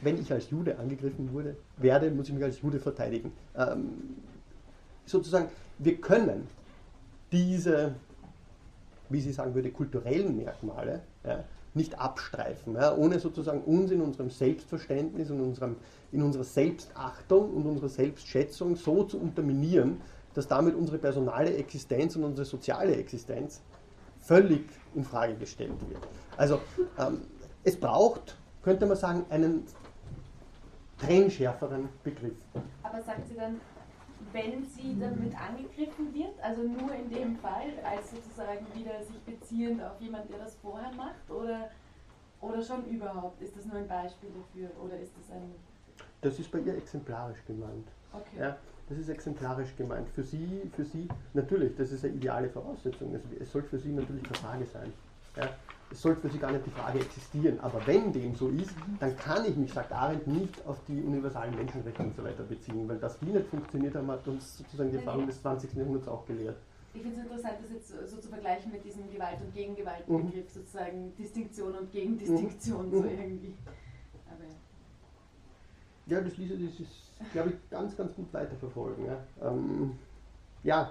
Wenn 0.00 0.20
ich 0.20 0.32
als 0.32 0.50
Jude 0.50 0.78
angegriffen 0.78 1.32
wurde, 1.32 1.56
werde, 1.76 2.10
muss 2.10 2.28
ich 2.28 2.34
mich 2.34 2.42
als 2.42 2.60
Jude 2.60 2.80
verteidigen. 2.80 3.32
Ähm, 3.56 4.16
sozusagen, 5.04 5.48
wir 5.78 6.00
können 6.00 6.48
diese, 7.30 7.94
wie 9.08 9.20
sie 9.20 9.32
sagen 9.32 9.54
würde, 9.54 9.70
kulturellen 9.70 10.36
Merkmale 10.36 11.00
ja, 11.24 11.44
nicht 11.74 11.98
abstreifen, 11.98 12.74
ja, 12.74 12.94
ohne 12.94 13.18
sozusagen 13.20 13.62
uns 13.62 13.90
in 13.90 14.00
unserem 14.00 14.30
Selbstverständnis 14.30 15.30
und 15.30 15.40
unserem, 15.40 15.76
in 16.10 16.22
unserer 16.22 16.44
Selbstachtung 16.44 17.54
und 17.54 17.66
unserer 17.66 17.88
Selbstschätzung 17.88 18.76
so 18.76 19.04
zu 19.04 19.18
unterminieren, 19.18 20.00
dass 20.34 20.48
damit 20.48 20.74
unsere 20.74 20.98
personale 20.98 21.54
Existenz 21.56 22.16
und 22.16 22.24
unsere 22.24 22.44
soziale 22.44 22.96
Existenz 22.96 23.60
völlig 24.20 24.64
in 24.94 25.04
Frage 25.04 25.34
gestellt 25.34 25.78
wird. 25.88 26.06
Also 26.36 26.60
ähm, 26.98 27.22
es 27.64 27.78
braucht, 27.78 28.36
könnte 28.62 28.86
man 28.86 28.96
sagen, 28.96 29.24
einen 29.30 29.64
trennschärferen 30.98 31.88
Begriff. 32.02 32.38
Aber 32.82 33.02
sagt 33.02 33.28
sie 33.28 33.34
dann, 33.34 33.60
wenn 34.32 34.64
sie 34.64 34.96
damit 34.98 35.34
angegriffen 35.38 36.14
wird, 36.14 36.40
also 36.42 36.62
nur 36.62 36.94
in 36.94 37.10
dem 37.10 37.36
Fall, 37.36 37.72
als 37.84 38.12
sozusagen 38.12 38.66
wieder 38.74 39.02
sich 39.04 39.18
beziehend 39.22 39.82
auf 39.82 40.00
jemanden, 40.00 40.28
der 40.28 40.38
das 40.38 40.54
vorher 40.62 40.92
macht, 40.92 41.28
oder, 41.28 41.70
oder 42.40 42.62
schon 42.62 42.86
überhaupt? 42.86 43.42
Ist 43.42 43.56
das 43.56 43.66
nur 43.66 43.76
ein 43.76 43.88
Beispiel 43.88 44.30
dafür 44.30 44.70
oder 44.82 44.98
ist 44.98 45.12
das 45.18 45.30
ein... 45.34 45.54
Das 46.20 46.38
ist 46.38 46.50
bei 46.52 46.60
ihr 46.60 46.76
exemplarisch 46.76 47.44
gemeint. 47.46 47.88
Okay. 48.12 48.38
Ja, 48.38 48.56
das 48.92 49.00
ist 49.00 49.08
exemplarisch 49.08 49.74
gemeint. 49.76 50.08
Für 50.10 50.22
sie, 50.22 50.70
für 50.76 50.84
sie, 50.84 51.08
natürlich, 51.32 51.74
das 51.76 51.92
ist 51.92 52.04
eine 52.04 52.14
ideale 52.14 52.48
Voraussetzung. 52.50 53.14
Es, 53.14 53.22
es 53.40 53.50
soll 53.50 53.62
für 53.62 53.78
sie 53.78 53.90
natürlich 53.90 54.22
keine 54.22 54.36
Frage 54.36 54.66
sein. 54.66 54.92
Ja, 55.36 55.48
es 55.90 56.02
sollte 56.02 56.20
für 56.20 56.28
sie 56.28 56.38
gar 56.38 56.52
nicht 56.52 56.66
die 56.66 56.70
Frage 56.70 56.98
existieren. 56.98 57.58
Aber 57.60 57.86
wenn 57.86 58.12
dem 58.12 58.34
so 58.34 58.48
ist, 58.48 58.74
dann 59.00 59.16
kann 59.16 59.46
ich 59.46 59.56
mich, 59.56 59.72
sagt 59.72 59.92
Arendt, 59.92 60.26
nicht 60.26 60.66
auf 60.66 60.78
die 60.86 61.00
universalen 61.02 61.54
Menschenrechte 61.54 62.02
und 62.02 62.14
so 62.14 62.22
weiter 62.22 62.42
beziehen, 62.42 62.86
weil 62.86 62.98
das, 62.98 63.18
die 63.18 63.26
nicht 63.26 63.46
funktioniert 63.46 63.94
haben, 63.94 64.10
hat 64.10 64.26
uns 64.28 64.58
sozusagen 64.58 64.90
die 64.90 64.96
Erfahrung 64.96 65.26
des 65.26 65.40
20. 65.40 65.72
Jahrhunderts 65.74 66.08
auch 66.08 66.26
gelehrt. 66.26 66.56
Ich 66.94 67.00
finde 67.00 67.16
es 67.16 67.24
interessant, 67.24 67.54
das 67.62 67.72
jetzt 67.72 68.10
so 68.10 68.18
zu 68.18 68.28
vergleichen 68.28 68.70
mit 68.70 68.84
diesem 68.84 69.10
Gewalt- 69.10 69.40
und 69.40 69.54
Gegengewalt-Begriff, 69.54 70.34
mhm. 70.34 70.60
sozusagen 70.60 71.16
Distinktion 71.16 71.74
und 71.74 71.90
Gegendistinktion, 71.90 72.88
mhm. 72.88 72.90
so 72.90 73.04
irgendwie. 73.04 73.54
Aber 74.26 74.44
ja, 76.06 76.20
das 76.20 76.36
ließe 76.36 76.58
sich, 76.58 77.01
glaube 77.32 77.50
ich, 77.50 77.70
ganz, 77.70 77.96
ganz 77.96 78.14
gut 78.14 78.32
weiterverfolgen. 78.32 79.06
Ja. 79.06 79.16
Ähm, 79.48 79.92
ja, 80.62 80.90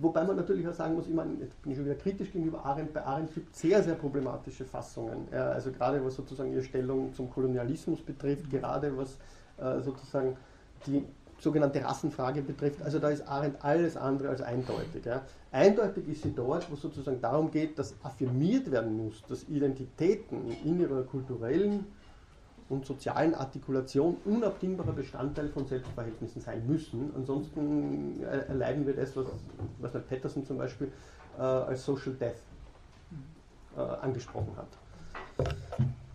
wobei 0.00 0.24
man 0.24 0.36
natürlich 0.36 0.66
auch 0.66 0.74
sagen 0.74 0.94
muss, 0.94 1.06
ich 1.06 1.14
meine, 1.14 1.34
jetzt 1.40 1.60
bin 1.62 1.72
ich 1.72 1.78
schon 1.78 1.86
wieder 1.86 1.96
kritisch 1.96 2.32
gegenüber 2.32 2.64
Arendt, 2.64 2.92
bei 2.92 3.04
Arendt 3.04 3.34
gibt 3.34 3.54
es 3.54 3.60
sehr, 3.60 3.82
sehr 3.82 3.94
problematische 3.94 4.64
Fassungen. 4.64 5.28
Ja, 5.32 5.50
also 5.50 5.70
gerade 5.72 6.04
was 6.04 6.14
sozusagen 6.16 6.52
ihre 6.52 6.62
Stellung 6.62 7.12
zum 7.14 7.30
Kolonialismus 7.30 8.00
betrifft, 8.00 8.50
gerade 8.50 8.96
was 8.96 9.18
äh, 9.58 9.80
sozusagen 9.82 10.36
die 10.86 11.04
sogenannte 11.40 11.84
Rassenfrage 11.84 12.42
betrifft, 12.42 12.82
also 12.82 12.98
da 12.98 13.10
ist 13.10 13.26
Arendt 13.28 13.62
alles 13.62 13.96
andere 13.96 14.30
als 14.30 14.40
eindeutig. 14.40 15.04
Ja. 15.04 15.22
Eindeutig 15.52 16.08
ist 16.08 16.22
sie 16.22 16.32
dort, 16.32 16.70
wo 16.70 16.74
es 16.74 16.80
sozusagen 16.80 17.20
darum 17.20 17.50
geht, 17.50 17.78
dass 17.78 17.94
affirmiert 18.02 18.70
werden 18.70 18.96
muss, 18.96 19.22
dass 19.28 19.48
Identitäten 19.48 20.50
in 20.64 20.80
ihrer 20.80 21.02
kulturellen 21.02 21.86
und 22.74 22.86
sozialen 22.86 23.34
Artikulation 23.34 24.16
unabdingbarer 24.24 24.92
Bestandteil 24.92 25.48
von 25.48 25.66
Selbstverhältnissen 25.66 26.40
sein 26.40 26.66
müssen. 26.66 27.10
Ansonsten 27.16 28.22
erleiden 28.22 28.86
wir 28.86 28.94
das, 28.94 29.16
was, 29.16 29.26
was 29.80 29.92
Patterson 30.08 30.44
zum 30.44 30.58
Beispiel 30.58 30.90
äh, 31.38 31.42
als 31.42 31.84
Social 31.84 32.12
Death 32.12 32.34
äh, 33.76 33.80
angesprochen 33.80 34.52
hat. 34.56 35.48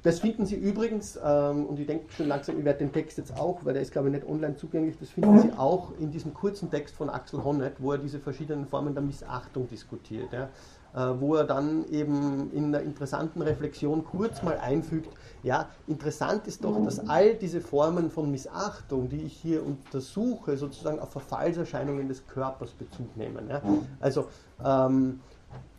Das 0.02 0.20
finden 0.22 0.46
Sie 0.46 0.56
übrigens, 0.56 1.20
ähm, 1.22 1.66
und 1.66 1.78
ich 1.78 1.86
denke 1.86 2.10
schon 2.12 2.28
langsam, 2.30 2.58
ich 2.58 2.64
werde 2.64 2.80
den 2.80 2.94
Text 2.94 3.18
jetzt 3.18 3.38
auch, 3.38 3.66
weil 3.66 3.74
der 3.74 3.82
ist 3.82 3.92
glaube 3.92 4.08
ich 4.08 4.14
nicht 4.14 4.28
online 4.28 4.56
zugänglich, 4.56 4.96
das 4.98 5.10
finden 5.10 5.40
Sie 5.40 5.52
auch 5.58 5.92
in 6.00 6.10
diesem 6.10 6.34
kurzen 6.34 6.72
Text 6.72 6.96
von 6.96 7.10
Axel 7.10 7.44
Honneth, 7.44 7.74
wo 7.80 7.92
er 7.92 7.98
diese 7.98 8.20
verschiedenen 8.20 8.66
Formen 8.66 8.94
der 8.94 9.04
Missachtung 9.04 9.68
diskutiert. 9.68 10.32
Ja. 10.32 10.50
Äh, 10.96 11.20
wo 11.20 11.36
er 11.36 11.44
dann 11.44 11.86
eben 11.90 12.52
in 12.52 12.66
einer 12.66 12.82
interessanten 12.82 13.44
Reflexion 13.44 14.04
kurz 14.04 14.42
mal 14.42 14.58
einfügt, 14.58 15.10
ja, 15.44 15.70
interessant 15.88 16.48
ist 16.48 16.64
doch, 16.64 16.84
dass 16.84 17.08
all 17.08 17.36
diese 17.36 17.62
Formen 17.62 18.10
von 18.10 18.32
Missachtung, 18.32 19.08
die 19.08 19.22
ich 19.22 19.34
hier 19.34 19.64
untersuche, 19.64 20.58
sozusagen 20.58 21.00
auf 21.00 21.12
Verfallserscheinungen 21.12 22.08
des 22.08 22.26
Körpers 22.26 22.72
Bezug 22.72 23.16
nehmen. 23.16 23.48
Ja. 23.50 23.62
Also 24.00 24.28
ähm, 24.66 25.20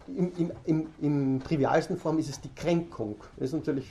im, 0.07 0.33
im, 0.37 0.53
im, 0.65 0.87
im, 1.01 1.43
trivialsten 1.43 1.97
Form 1.97 2.19
ist 2.19 2.31
es 2.31 2.41
die 2.41 2.55
Kränkung. 2.55 3.17
Das 3.37 3.49
ist 3.49 3.55
natürlich, 3.55 3.91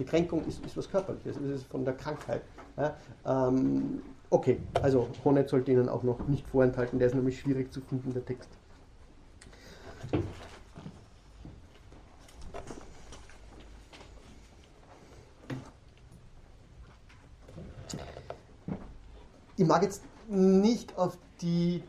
die 0.00 0.04
Kränkung 0.04 0.44
ist, 0.46 0.64
ist 0.66 0.76
was 0.76 0.90
Körperliches, 0.90 1.36
es 1.36 1.60
ist 1.60 1.66
von 1.66 1.84
der 1.84 1.94
Krankheit. 1.94 2.42
Ja. 2.76 2.96
Ähm, 3.24 4.02
okay, 4.30 4.58
also 4.82 5.08
Honet 5.24 5.48
sollte 5.48 5.70
Ihnen 5.70 5.88
auch 5.88 6.02
noch 6.02 6.26
nicht 6.26 6.46
vorenthalten, 6.48 6.98
der 6.98 7.06
ist 7.06 7.14
nämlich 7.14 7.38
schwierig 7.38 7.72
zu 7.72 7.80
finden, 7.80 8.12
der 8.12 8.24
Text. 8.24 8.57
Ich 19.56 19.66
mag 19.66 19.82
jetzt 19.82 20.02
nicht 20.28 20.96
auf 20.96 21.18
die 21.42 21.82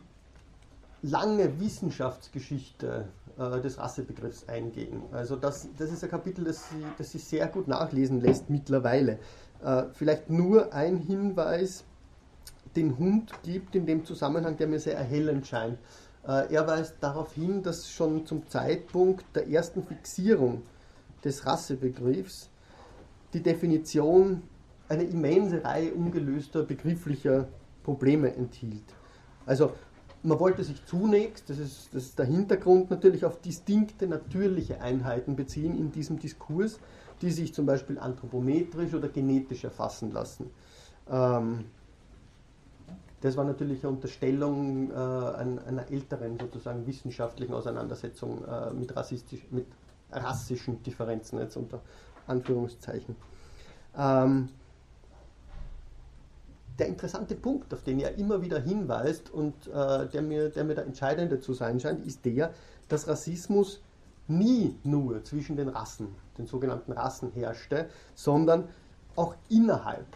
lange 1.02 1.60
Wissenschaftsgeschichte 1.60 3.08
äh, 3.38 3.60
des 3.60 3.78
Rassebegriffs 3.78 4.48
eingehen. 4.48 5.02
Also 5.12 5.36
das, 5.36 5.68
das 5.78 5.92
ist 5.92 6.02
ein 6.02 6.10
Kapitel, 6.10 6.44
das 6.44 6.68
sie, 6.68 6.84
das 6.98 7.12
sie 7.12 7.18
sehr 7.18 7.46
gut 7.46 7.68
nachlesen 7.68 8.20
lässt 8.20 8.50
mittlerweile. 8.50 9.18
Äh, 9.62 9.84
vielleicht 9.92 10.30
nur 10.30 10.72
ein 10.74 10.96
Hinweis, 10.96 11.84
den 12.76 12.98
Hund 12.98 13.32
gibt 13.42 13.74
in 13.74 13.86
dem 13.86 14.04
Zusammenhang, 14.04 14.56
der 14.56 14.66
mir 14.66 14.80
sehr 14.80 14.96
erhellend 14.96 15.46
scheint. 15.46 15.78
Äh, 16.26 16.52
er 16.52 16.66
weist 16.66 16.96
darauf 17.00 17.34
hin, 17.34 17.62
dass 17.62 17.90
schon 17.90 18.26
zum 18.26 18.48
Zeitpunkt 18.48 19.24
der 19.34 19.48
ersten 19.48 19.82
Fixierung 19.82 20.62
des 21.24 21.46
Rassebegriffs 21.46 22.50
die 23.32 23.42
Definition 23.42 24.42
eine 24.88 25.04
immense 25.04 25.64
Reihe 25.64 25.94
ungelöster 25.94 26.62
begrifflicher 26.64 27.48
Probleme 27.82 28.34
enthielt. 28.34 28.94
Also 29.46 29.72
man 30.22 30.38
wollte 30.38 30.64
sich 30.64 30.84
zunächst, 30.84 31.48
das 31.48 31.58
ist, 31.58 31.94
das 31.94 32.04
ist 32.04 32.18
der 32.18 32.26
Hintergrund, 32.26 32.90
natürlich 32.90 33.24
auf 33.24 33.40
distinkte 33.40 34.06
natürliche 34.06 34.80
Einheiten 34.80 35.36
beziehen 35.36 35.78
in 35.78 35.92
diesem 35.92 36.18
Diskurs, 36.18 36.78
die 37.22 37.30
sich 37.30 37.54
zum 37.54 37.66
Beispiel 37.66 37.98
anthropometrisch 37.98 38.92
oder 38.94 39.08
genetisch 39.08 39.64
erfassen 39.64 40.12
lassen. 40.12 40.50
Ähm, 41.08 41.64
das 43.20 43.36
war 43.36 43.44
natürlich 43.44 43.82
eine 43.82 43.92
Unterstellung 43.92 44.90
äh, 44.90 44.94
einer 44.94 45.90
älteren 45.90 46.38
sozusagen 46.38 46.86
wissenschaftlichen 46.86 47.52
Auseinandersetzung 47.52 48.44
äh, 48.44 48.72
mit, 48.72 48.94
rassistisch, 48.96 49.46
mit 49.50 49.66
rassischen 50.10 50.82
Differenzen, 50.82 51.38
jetzt 51.38 51.56
unter 51.56 51.80
Anführungszeichen. 52.26 53.16
Ähm, 53.96 54.48
der 56.78 56.88
interessante 56.88 57.34
Punkt, 57.34 57.74
auf 57.74 57.82
den 57.82 58.00
er 58.00 58.16
immer 58.16 58.40
wieder 58.40 58.58
hinweist 58.58 59.30
und 59.30 59.66
äh, 59.66 60.08
der, 60.08 60.22
mir, 60.22 60.48
der 60.48 60.64
mir 60.64 60.74
der 60.74 60.86
entscheidende 60.86 61.40
zu 61.40 61.52
sein 61.52 61.78
scheint, 61.78 62.06
ist 62.06 62.24
der, 62.24 62.54
dass 62.88 63.06
Rassismus 63.06 63.82
nie 64.28 64.78
nur 64.82 65.22
zwischen 65.24 65.56
den 65.56 65.68
Rassen, 65.68 66.08
den 66.38 66.46
sogenannten 66.46 66.92
Rassen 66.92 67.32
herrschte, 67.32 67.90
sondern 68.14 68.68
auch 69.14 69.34
innerhalb 69.50 70.06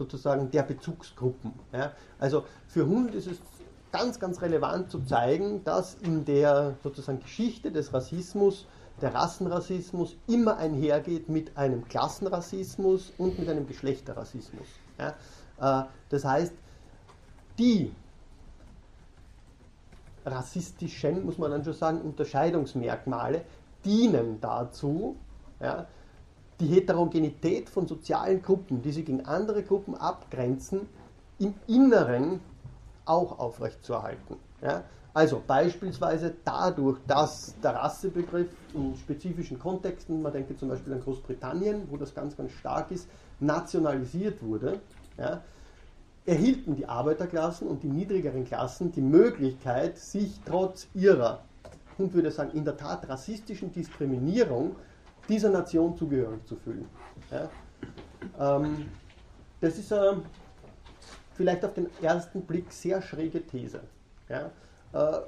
sozusagen 0.00 0.50
der 0.50 0.62
Bezugsgruppen. 0.62 1.52
Ja. 1.72 1.92
Also 2.18 2.44
für 2.66 2.86
Hund 2.86 3.14
ist 3.14 3.26
es 3.26 3.38
ganz, 3.92 4.18
ganz 4.18 4.40
relevant 4.40 4.90
zu 4.90 5.00
zeigen, 5.00 5.62
dass 5.62 5.94
in 5.94 6.24
der 6.24 6.74
sozusagen 6.82 7.20
Geschichte 7.20 7.70
des 7.70 7.92
Rassismus 7.92 8.66
der 9.02 9.14
Rassenrassismus 9.14 10.16
immer 10.26 10.56
einhergeht 10.56 11.28
mit 11.28 11.56
einem 11.56 11.86
Klassenrassismus 11.86 13.12
und 13.18 13.38
mit 13.38 13.48
einem 13.48 13.66
Geschlechterrassismus. 13.66 14.66
Ja. 14.98 15.82
Äh, 15.82 15.86
das 16.08 16.24
heißt, 16.24 16.54
die 17.58 17.92
rassistischen, 20.24 21.26
muss 21.26 21.36
man 21.36 21.50
dann 21.50 21.64
schon 21.64 21.74
sagen, 21.74 22.00
Unterscheidungsmerkmale 22.00 23.42
dienen 23.84 24.40
dazu, 24.40 25.16
ja, 25.60 25.86
die 26.60 26.66
Heterogenität 26.66 27.68
von 27.68 27.86
sozialen 27.86 28.42
Gruppen, 28.42 28.82
die 28.82 28.92
sich 28.92 29.06
gegen 29.06 29.24
andere 29.24 29.62
Gruppen 29.62 29.94
abgrenzen, 29.94 30.86
im 31.38 31.54
Inneren 31.66 32.40
auch 33.06 33.38
aufrechtzuerhalten. 33.38 34.36
Ja? 34.62 34.84
Also 35.12 35.42
beispielsweise 35.44 36.34
dadurch, 36.44 36.98
dass 37.06 37.54
der 37.62 37.74
Rassebegriff 37.74 38.48
in 38.74 38.94
spezifischen 38.96 39.58
Kontexten, 39.58 40.22
man 40.22 40.32
denke 40.32 40.56
zum 40.56 40.68
Beispiel 40.68 40.92
an 40.92 41.00
Großbritannien, 41.00 41.88
wo 41.90 41.96
das 41.96 42.14
ganz, 42.14 42.36
ganz 42.36 42.52
stark 42.52 42.90
ist, 42.92 43.08
nationalisiert 43.40 44.40
wurde, 44.42 44.80
ja, 45.18 45.42
erhielten 46.26 46.76
die 46.76 46.86
Arbeiterklassen 46.86 47.66
und 47.66 47.82
die 47.82 47.88
niedrigeren 47.88 48.44
Klassen 48.44 48.92
die 48.92 49.00
Möglichkeit, 49.00 49.98
sich 49.98 50.40
trotz 50.44 50.86
ihrer, 50.94 51.40
und 51.98 52.14
würde 52.14 52.30
sagen, 52.30 52.52
in 52.52 52.64
der 52.64 52.76
Tat 52.76 53.08
rassistischen 53.08 53.72
Diskriminierung 53.72 54.76
dieser 55.28 55.50
Nation 55.50 55.96
zugehörig 55.96 56.44
zu 56.46 56.56
fühlen. 56.56 56.86
Ja. 57.30 57.48
Ähm, 58.38 58.88
das 59.60 59.78
ist 59.78 59.92
äh, 59.92 60.14
vielleicht 61.34 61.64
auf 61.64 61.74
den 61.74 61.88
ersten 62.02 62.42
Blick 62.42 62.72
sehr 62.72 63.00
schräge 63.02 63.44
These. 63.46 63.80
Ja. 64.28 64.50
Äh, 64.92 65.20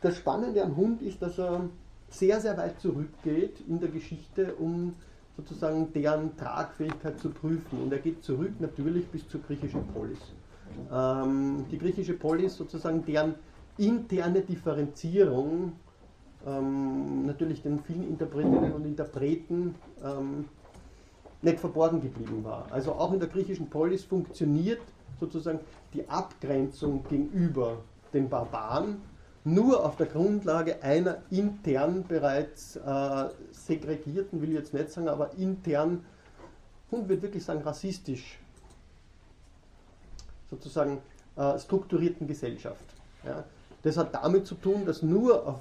das 0.00 0.16
Spannende 0.16 0.62
am 0.62 0.76
Hund 0.76 1.02
ist, 1.02 1.22
dass 1.22 1.38
er 1.38 1.68
sehr, 2.08 2.40
sehr 2.40 2.56
weit 2.56 2.80
zurückgeht 2.80 3.60
in 3.68 3.80
der 3.80 3.88
Geschichte, 3.88 4.54
um 4.54 4.94
sozusagen 5.36 5.92
deren 5.92 6.36
Tragfähigkeit 6.36 7.18
zu 7.18 7.30
prüfen. 7.30 7.82
Und 7.82 7.92
er 7.92 7.98
geht 7.98 8.24
zurück 8.24 8.52
natürlich 8.60 9.06
bis 9.08 9.28
zur 9.28 9.42
griechischen 9.42 9.86
Polis. 9.88 10.18
Ähm, 10.92 11.64
die 11.70 11.78
griechische 11.78 12.14
Polis 12.14 12.56
sozusagen 12.56 13.04
deren 13.04 13.34
interne 13.78 14.40
Differenzierung 14.40 15.72
ähm, 16.46 17.26
natürlich 17.26 17.62
den 17.62 17.80
vielen 17.80 18.08
Interpretinnen 18.08 18.72
und 18.72 18.84
Interpreten 18.84 19.74
ähm, 20.04 20.46
nicht 21.42 21.60
verborgen 21.60 22.00
geblieben 22.00 22.44
war. 22.44 22.66
Also 22.70 22.92
auch 22.92 23.12
in 23.12 23.20
der 23.20 23.28
griechischen 23.28 23.68
Polis 23.68 24.04
funktioniert 24.04 24.80
sozusagen 25.20 25.60
die 25.92 26.08
Abgrenzung 26.08 27.04
gegenüber 27.08 27.78
den 28.12 28.28
Barbaren 28.28 29.00
nur 29.44 29.84
auf 29.84 29.96
der 29.96 30.06
Grundlage 30.06 30.82
einer 30.82 31.18
intern 31.30 32.04
bereits 32.06 32.76
äh, 32.76 33.28
segregierten, 33.52 34.42
will 34.42 34.48
ich 34.48 34.56
jetzt 34.56 34.74
nicht 34.74 34.90
sagen, 34.90 35.08
aber 35.08 35.34
intern, 35.34 36.04
und 36.90 37.08
würde 37.08 37.22
wirklich 37.22 37.44
sagen 37.44 37.62
rassistisch 37.62 38.38
sozusagen 40.50 40.98
äh, 41.36 41.58
strukturierten 41.58 42.26
Gesellschaft. 42.26 42.84
Ja. 43.24 43.44
Das 43.82 43.96
hat 43.96 44.14
damit 44.14 44.46
zu 44.46 44.56
tun, 44.56 44.84
dass 44.84 45.02
nur 45.02 45.46
auf 45.46 45.60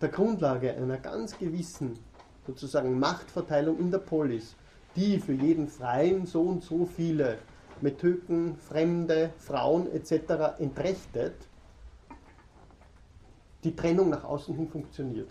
der 0.00 0.08
Grundlage 0.08 0.74
einer 0.74 0.98
ganz 0.98 1.38
gewissen 1.38 1.98
sozusagen 2.46 2.98
Machtverteilung 2.98 3.78
in 3.78 3.90
der 3.90 3.98
Polis, 3.98 4.54
die 4.94 5.18
für 5.18 5.32
jeden 5.32 5.68
Freien 5.68 6.26
so 6.26 6.42
und 6.42 6.62
so 6.62 6.86
viele 6.86 7.38
Metöken, 7.80 8.56
Fremde, 8.56 9.30
Frauen 9.38 9.90
etc. 9.92 10.58
entrechtet, 10.58 11.34
die 13.64 13.74
Trennung 13.74 14.10
nach 14.10 14.24
außen 14.24 14.54
hin 14.54 14.68
funktioniert. 14.68 15.28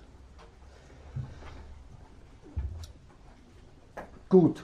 Gut. 4.30 4.64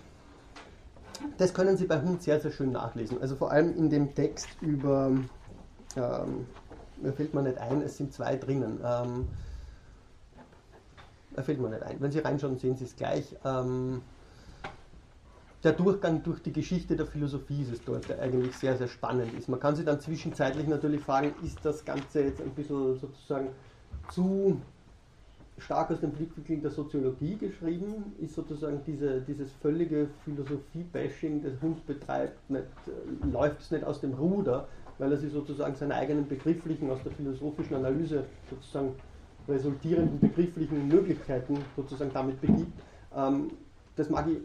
Das 1.38 1.54
können 1.54 1.78
Sie 1.78 1.86
bei 1.86 2.02
Hund 2.02 2.22
sehr, 2.22 2.40
sehr 2.40 2.52
schön 2.52 2.72
nachlesen. 2.72 3.22
Also 3.22 3.36
vor 3.36 3.52
allem 3.52 3.76
in 3.76 3.90
dem 3.90 4.14
Text 4.14 4.50
über, 4.62 5.12
ähm, 5.96 6.48
mir 7.02 7.14
fällt 7.14 7.34
mir 7.34 7.44
nicht 7.44 7.58
ein, 7.58 7.82
es 7.82 7.98
sind 7.98 8.12
zwei 8.12 8.36
drinnen. 8.36 8.80
Ähm, 8.84 9.28
da 11.34 11.44
fällt 11.44 11.60
mir 11.60 11.70
nicht 11.70 11.84
ein. 11.84 11.98
Wenn 12.00 12.12
Sie 12.12 12.20
reinschauen, 12.20 12.58
sehen 12.58 12.76
Sie 12.76 12.86
es 12.86 12.96
gleich. 12.96 13.36
Ähm, 13.46 14.02
der 15.64 15.74
Durchgang 15.74 16.24
durch 16.24 16.42
die 16.42 16.52
Geschichte 16.52 16.96
der 16.96 17.06
Philosophie 17.06 17.62
ist 17.62 17.72
es 17.72 17.84
dort, 17.84 18.10
der 18.10 18.20
eigentlich 18.20 18.56
sehr, 18.56 18.78
sehr 18.78 18.88
spannend 18.88 19.34
ist. 19.38 19.48
Man 19.48 19.60
kann 19.60 19.76
sich 19.76 19.86
dann 19.86 20.00
zwischenzeitlich 20.00 20.68
natürlich 20.68 21.02
fragen, 21.02 21.34
ist 21.44 21.64
das 21.64 21.86
Ganze 21.86 22.24
jetzt 22.24 22.42
ein 22.42 22.50
bisschen 22.50 22.98
sozusagen 23.00 23.50
zu 24.10 24.60
stark 25.60 25.92
aus 25.92 26.00
dem 26.00 26.12
Blickwinkel 26.12 26.62
der 26.62 26.72
Soziologie 26.72 27.36
geschrieben, 27.36 28.14
ist 28.20 28.34
sozusagen 28.34 28.82
diese, 28.88 29.22
dieses 29.22 29.52
völlige 29.62 30.08
Philosophie-Bashing, 30.26 31.44
das 31.44 31.54
Hund 31.62 31.86
betreibt, 31.86 32.50
nicht, 32.50 32.64
äh, 32.88 33.32
läuft 33.32 33.62
es 33.62 33.70
nicht 33.70 33.84
aus 33.84 34.02
dem 34.02 34.14
Ruder, 34.14 34.68
weil 34.98 35.12
er 35.12 35.18
sich 35.18 35.32
sozusagen 35.32 35.76
seine 35.76 35.94
eigenen 35.94 36.28
begrifflichen, 36.28 36.90
aus 36.90 37.04
der 37.04 37.12
philosophischen 37.12 37.76
Analyse 37.76 38.24
sozusagen 38.50 38.96
resultierenden 39.48 40.20
begrifflichen 40.20 40.88
Möglichkeiten 40.88 41.58
sozusagen 41.76 42.12
damit 42.14 42.40
begibt. 42.42 42.80
Ähm, 43.16 43.52
das 43.96 44.10
mag 44.10 44.28
ich, 44.28 44.38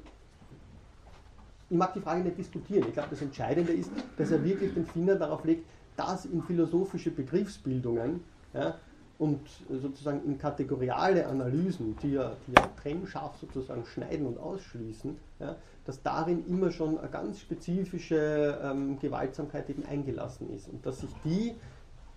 ich 1.68 1.76
mag 1.76 1.92
die 1.94 2.00
Frage 2.00 2.22
nicht 2.22 2.38
diskutieren. 2.38 2.84
Ich 2.88 2.94
glaube, 2.94 3.08
das 3.10 3.22
Entscheidende 3.22 3.72
ist, 3.72 3.90
dass 4.16 4.30
er 4.30 4.44
wirklich 4.44 4.74
den 4.74 4.86
Finger 4.86 5.16
darauf 5.16 5.44
legt, 5.44 5.66
dass 5.96 6.26
in 6.26 6.42
philosophische 6.42 7.10
Begriffsbildungen 7.10 8.20
ja, 8.54 8.76
und 9.18 9.40
sozusagen 9.70 10.24
in 10.26 10.38
kategoriale 10.38 11.26
Analysen, 11.26 11.96
die 12.02 12.12
ja, 12.12 12.36
die 12.46 12.52
ja 12.52 12.68
trennscharf 12.82 13.36
sozusagen 13.38 13.84
schneiden 13.86 14.26
und 14.26 14.38
ausschließen, 14.38 15.16
ja, 15.40 15.56
dass 15.84 16.02
darin 16.02 16.46
immer 16.46 16.70
schon 16.70 16.98
eine 16.98 17.08
ganz 17.08 17.40
spezifische 17.40 18.58
ähm, 18.62 18.98
Gewaltsamkeit 18.98 19.70
eben 19.70 19.84
eingelassen 19.86 20.52
ist 20.52 20.68
und 20.68 20.84
dass 20.84 21.00
sich 21.00 21.10
die 21.24 21.54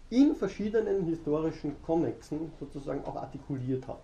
in 0.09 0.35
verschiedenen 0.35 1.05
historischen 1.05 1.75
Konnexen 1.83 2.51
sozusagen 2.59 3.03
auch 3.05 3.15
artikuliert 3.15 3.87
hat. 3.87 4.01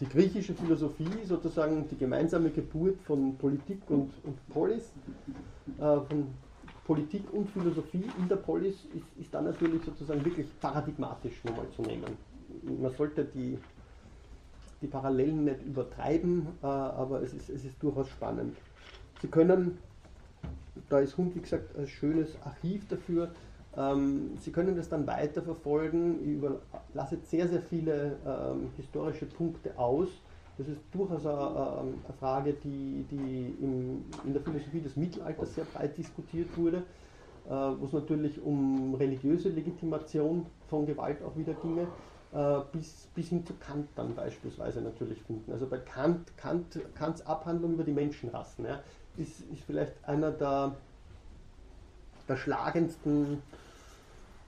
Die 0.00 0.06
griechische 0.08 0.54
Philosophie, 0.54 1.24
sozusagen 1.24 1.88
die 1.88 1.96
gemeinsame 1.96 2.50
Geburt 2.50 3.00
von 3.02 3.36
Politik 3.36 3.80
und, 3.88 4.12
und 4.24 4.48
Polis, 4.50 4.92
äh, 5.78 5.80
von 5.80 6.28
Politik 6.84 7.24
und 7.32 7.50
Philosophie 7.50 8.04
in 8.18 8.28
der 8.28 8.36
Polis, 8.36 8.84
ist, 8.94 9.06
ist 9.20 9.34
dann 9.34 9.44
natürlich 9.44 9.82
sozusagen 9.82 10.24
wirklich 10.24 10.46
paradigmatisch 10.60 11.42
nochmal 11.44 11.68
zu 11.74 11.82
nehmen. 11.82 12.16
Man 12.62 12.92
sollte 12.92 13.24
die, 13.24 13.58
die 14.80 14.86
Parallelen 14.86 15.44
nicht 15.44 15.62
übertreiben, 15.62 16.46
äh, 16.62 16.66
aber 16.66 17.22
es 17.22 17.32
ist, 17.32 17.48
es 17.48 17.64
ist 17.64 17.82
durchaus 17.82 18.08
spannend. 18.08 18.56
Sie 19.20 19.28
können, 19.28 19.78
da 20.88 21.00
ist 21.00 21.16
Hund 21.16 21.34
wie 21.34 21.40
gesagt 21.40 21.76
ein 21.76 21.88
schönes 21.88 22.40
Archiv 22.44 22.86
dafür, 22.86 23.32
Sie 24.40 24.50
können 24.50 24.76
das 24.76 24.88
dann 24.88 25.06
weiterverfolgen. 25.06 26.18
Ich 26.24 26.94
lasse 26.94 27.14
jetzt 27.14 27.30
sehr, 27.30 27.46
sehr 27.46 27.62
viele 27.62 28.16
ähm, 28.26 28.70
historische 28.76 29.26
Punkte 29.26 29.78
aus. 29.78 30.08
Das 30.56 30.66
ist 30.66 30.80
durchaus 30.90 31.24
eine, 31.24 31.92
ähm, 31.92 31.94
Frage, 32.18 32.54
die, 32.54 33.04
die 33.08 33.54
in 33.60 34.32
der 34.32 34.42
Philosophie 34.42 34.80
des 34.80 34.96
Mittelalters 34.96 35.54
sehr 35.54 35.64
breit 35.64 35.96
diskutiert 35.96 36.48
wurde, 36.56 36.78
äh, 37.46 37.50
wo 37.50 37.86
es 37.86 37.92
natürlich 37.92 38.42
um 38.42 38.96
religiöse 38.96 39.50
Legitimation 39.50 40.46
von 40.68 40.84
Gewalt 40.84 41.22
auch 41.22 41.36
wieder 41.36 41.54
ginge, 41.54 41.86
äh, 42.32 42.60
bis, 42.72 43.08
bis 43.14 43.28
hin 43.28 43.46
zu 43.46 43.54
Kant 43.54 43.88
dann 43.94 44.16
beispielsweise 44.16 44.80
natürlich 44.80 45.22
finden. 45.22 45.52
Also 45.52 45.66
bei 45.66 45.78
Kant, 45.78 46.36
Kant 46.36 46.80
Kants 46.96 47.24
Abhandlung 47.24 47.74
über 47.74 47.84
die 47.84 47.92
Menschenrassen 47.92 48.64
ja, 48.64 48.80
ist, 49.16 49.42
ist 49.52 49.62
vielleicht 49.64 49.94
einer 50.04 50.32
der, 50.32 50.74
der 52.28 52.36
schlagendsten 52.36 53.40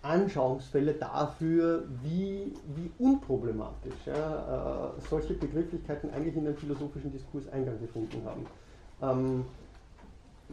Anschauungsfälle 0.03 0.94
dafür, 0.94 1.84
wie, 2.03 2.55
wie 2.74 2.90
unproblematisch 2.98 4.07
ja, 4.07 4.94
äh, 4.96 5.01
solche 5.09 5.34
Begrifflichkeiten 5.34 6.11
eigentlich 6.11 6.36
in 6.36 6.44
den 6.46 6.57
philosophischen 6.57 7.12
Diskurs 7.12 7.48
Eingang 7.48 7.78
gefunden 7.80 8.22
haben. 8.24 8.46
Ähm, 9.03 9.44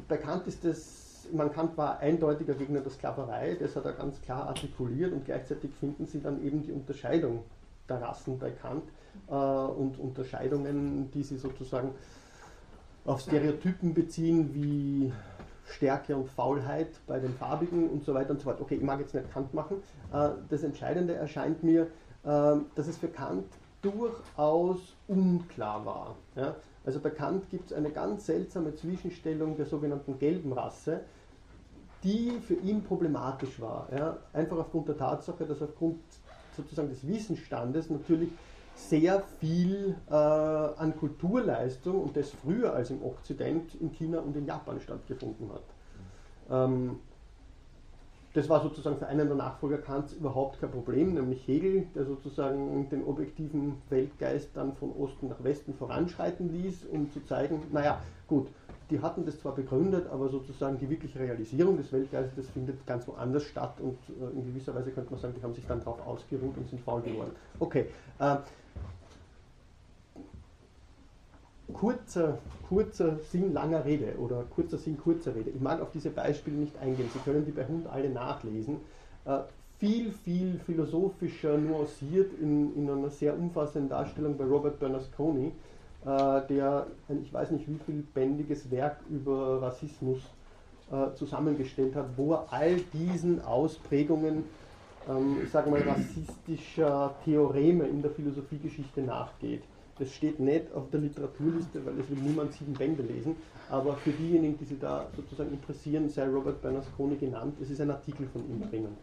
bekannt 0.07 0.47
ist 0.47 0.65
es, 0.65 1.27
man 1.31 1.51
Kant 1.51 1.77
war 1.77 1.99
eindeutiger 1.99 2.53
Gegner 2.53 2.81
der 2.81 2.91
Sklaverei, 2.91 3.55
das 3.59 3.75
hat 3.75 3.85
er 3.85 3.93
ganz 3.93 4.21
klar 4.21 4.47
artikuliert 4.47 5.13
und 5.13 5.25
gleichzeitig 5.25 5.71
finden 5.79 6.05
Sie 6.05 6.21
dann 6.21 6.43
eben 6.43 6.61
die 6.63 6.71
Unterscheidung 6.71 7.43
der 7.87 8.01
Rassen 8.01 8.37
bei 8.37 8.51
Kant 8.51 8.83
äh, 9.29 9.33
und 9.33 9.97
Unterscheidungen, 9.97 11.09
die 11.11 11.23
Sie 11.23 11.37
sozusagen 11.37 11.91
auf 13.05 13.21
Stereotypen 13.21 13.93
beziehen, 13.93 14.53
wie 14.53 15.13
Stärke 15.67 16.15
und 16.15 16.29
Faulheit 16.29 16.89
bei 17.07 17.19
den 17.19 17.33
Farbigen 17.33 17.89
und 17.89 18.03
so 18.03 18.13
weiter 18.13 18.31
und 18.31 18.39
so 18.39 18.45
fort. 18.45 18.61
Okay, 18.61 18.75
ich 18.75 18.83
mag 18.83 18.99
jetzt 18.99 19.13
nicht 19.13 19.31
Kant 19.31 19.53
machen. 19.53 19.77
Äh, 20.13 20.29
das 20.49 20.63
Entscheidende 20.63 21.13
erscheint 21.15 21.63
mir, 21.63 21.83
äh, 21.83 21.87
dass 22.75 22.87
es 22.87 22.97
für 22.97 23.09
Kant 23.09 23.45
durchaus 23.81 24.95
unklar 25.07 25.85
war. 25.85 26.15
Also 26.83 26.99
bei 26.99 27.11
Kant 27.11 27.49
gibt 27.51 27.71
es 27.71 27.77
eine 27.77 27.91
ganz 27.91 28.25
seltsame 28.25 28.75
Zwischenstellung 28.75 29.55
der 29.55 29.67
sogenannten 29.67 30.17
gelben 30.17 30.51
Rasse, 30.51 31.01
die 32.03 32.39
für 32.41 32.55
ihn 32.55 32.83
problematisch 32.83 33.61
war. 33.61 33.87
Einfach 34.33 34.57
aufgrund 34.57 34.89
der 34.89 34.97
Tatsache, 34.97 35.45
dass 35.45 35.61
aufgrund 35.61 35.99
sozusagen 36.57 36.89
des 36.89 37.07
Wissensstandes 37.07 37.89
natürlich 37.91 38.29
sehr 38.77 39.23
viel 39.39 39.95
äh, 40.09 40.13
an 40.13 40.95
Kulturleistung 40.97 42.01
und 42.01 42.15
das 42.15 42.31
früher 42.31 42.73
als 42.73 42.91
im 42.91 43.03
Okzident 43.03 43.75
in 43.75 43.91
China 43.91 44.19
und 44.19 44.35
in 44.35 44.45
Japan 44.45 44.79
stattgefunden 44.79 45.49
hat. 45.51 45.63
Ähm, 46.49 46.99
das 48.37 48.49
war 48.49 48.61
sozusagen 48.61 48.97
für 48.97 49.07
einen 49.07 49.27
der 49.27 49.35
Nachfolger 49.35 49.79
Kants 49.79 50.13
überhaupt 50.13 50.61
kein 50.61 50.69
Problem, 50.69 51.15
nämlich 51.15 51.47
Hegel, 51.47 51.87
der 51.95 52.05
sozusagen 52.05 52.87
den 52.91 53.03
objektiven 53.03 53.81
Weltgeist 53.89 54.51
dann 54.53 54.75
von 54.75 54.91
Osten 54.91 55.29
nach 55.29 55.43
Westen 55.43 55.73
voranschreiten 55.73 56.53
ließ, 56.53 56.85
um 56.85 57.11
zu 57.11 57.25
zeigen, 57.25 57.63
naja, 57.71 57.99
gut, 58.27 58.49
die 58.91 59.01
hatten 59.01 59.25
das 59.25 59.39
zwar 59.39 59.55
begründet, 59.55 60.05
aber 60.11 60.29
sozusagen 60.29 60.77
die 60.77 60.87
wirkliche 60.87 61.19
Realisierung 61.19 61.77
des 61.77 61.91
Weltgeistes 61.91 62.47
findet 62.51 62.85
ganz 62.85 63.07
woanders 63.07 63.41
statt 63.41 63.81
und 63.81 63.97
äh, 64.07 64.37
in 64.37 64.45
gewisser 64.45 64.75
Weise 64.75 64.91
könnte 64.91 65.09
man 65.09 65.19
sagen, 65.19 65.33
die 65.35 65.41
haben 65.41 65.55
sich 65.55 65.65
dann 65.65 65.79
darauf 65.79 66.05
ausgeruht 66.05 66.55
und 66.57 66.69
sind 66.69 66.81
faul 66.81 67.01
geworden. 67.01 67.31
Okay. 67.59 67.87
Kurzer, 71.73 72.37
kurzer 72.69 73.17
Sinn 73.31 73.53
langer 73.53 73.85
Rede 73.85 74.15
oder 74.19 74.43
kurzer 74.55 74.77
Sinn 74.77 74.97
kurzer 74.97 75.35
Rede. 75.35 75.49
Ich 75.49 75.61
mag 75.61 75.81
auf 75.81 75.91
diese 75.91 76.09
Beispiele 76.09 76.57
nicht 76.57 76.77
eingehen. 76.79 77.09
Sie 77.13 77.19
können 77.19 77.45
die 77.45 77.51
bei 77.51 77.65
Hund 77.65 77.87
alle 77.87 78.09
nachlesen. 78.09 78.77
Äh, 79.25 79.39
viel, 79.79 80.11
viel 80.11 80.59
philosophischer 80.65 81.57
nuanciert 81.57 82.31
in, 82.41 82.75
in 82.75 82.89
einer 82.89 83.09
sehr 83.09 83.37
umfassenden 83.37 83.89
Darstellung 83.89 84.37
bei 84.37 84.45
Robert 84.45 84.79
Bernasconi 84.79 85.51
äh, 86.05 86.41
der 86.47 86.87
ein 87.09 87.21
ich 87.21 87.33
weiß 87.33 87.51
nicht 87.51 87.67
wie 87.67 87.79
viel 87.85 88.03
bändiges 88.13 88.71
Werk 88.71 88.97
über 89.09 89.61
Rassismus 89.61 90.19
äh, 90.91 91.13
zusammengestellt 91.15 91.95
hat, 91.95 92.05
wo 92.15 92.33
er 92.33 92.45
all 92.49 92.77
diesen 92.93 93.43
Ausprägungen, 93.43 94.45
ähm, 95.09 95.37
ich 95.43 95.51
sage 95.51 95.69
mal, 95.69 95.81
rassistischer 95.81 97.13
Theoreme 97.25 97.85
in 97.87 98.01
der 98.01 98.11
Philosophiegeschichte 98.11 99.01
nachgeht. 99.01 99.63
Das 99.99 100.13
steht 100.13 100.39
nicht 100.39 100.71
auf 100.73 100.89
der 100.91 100.99
Literaturliste, 100.99 101.83
weil 101.85 101.99
es 101.99 102.09
will 102.09 102.17
niemand 102.17 102.53
sieben 102.53 102.73
Bände 102.73 103.01
lesen, 103.01 103.35
aber 103.69 103.95
für 103.97 104.11
diejenigen, 104.11 104.57
die 104.57 104.65
sich 104.65 104.79
da 104.79 105.07
sozusagen 105.15 105.51
interessieren, 105.51 106.09
sei 106.09 106.27
Robert 106.27 106.61
Bernasconi 106.61 107.15
genannt, 107.15 107.55
es 107.61 107.71
ist 107.71 107.81
ein 107.81 107.89
Artikel 107.89 108.27
von 108.27 108.47
ihm 108.47 108.61
drinnen. 108.69 108.95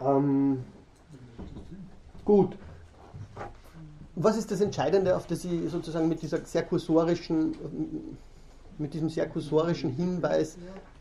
Ähm, 0.00 0.64
gut, 2.24 2.56
was 4.16 4.36
ist 4.36 4.50
das 4.50 4.60
Entscheidende, 4.60 5.16
auf 5.16 5.26
das 5.26 5.42
Sie 5.42 5.68
sozusagen 5.68 6.08
mit 6.08 6.22
dieser 6.22 6.44
sehr 6.44 6.62
kursorischen, 6.62 7.54
mit 8.78 8.94
diesem 8.94 9.08
sehr 9.08 9.28
kursorischen 9.28 9.90
Hinweis 9.90 10.56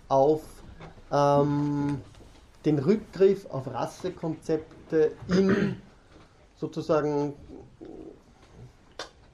auf 0.10 0.42
ähm, 1.12 2.02
den 2.66 2.80
Rückgriff 2.80 3.46
auf 3.50 3.68
Rassekonzepte 3.68 5.12
in 5.28 5.76
sozusagen 6.56 7.34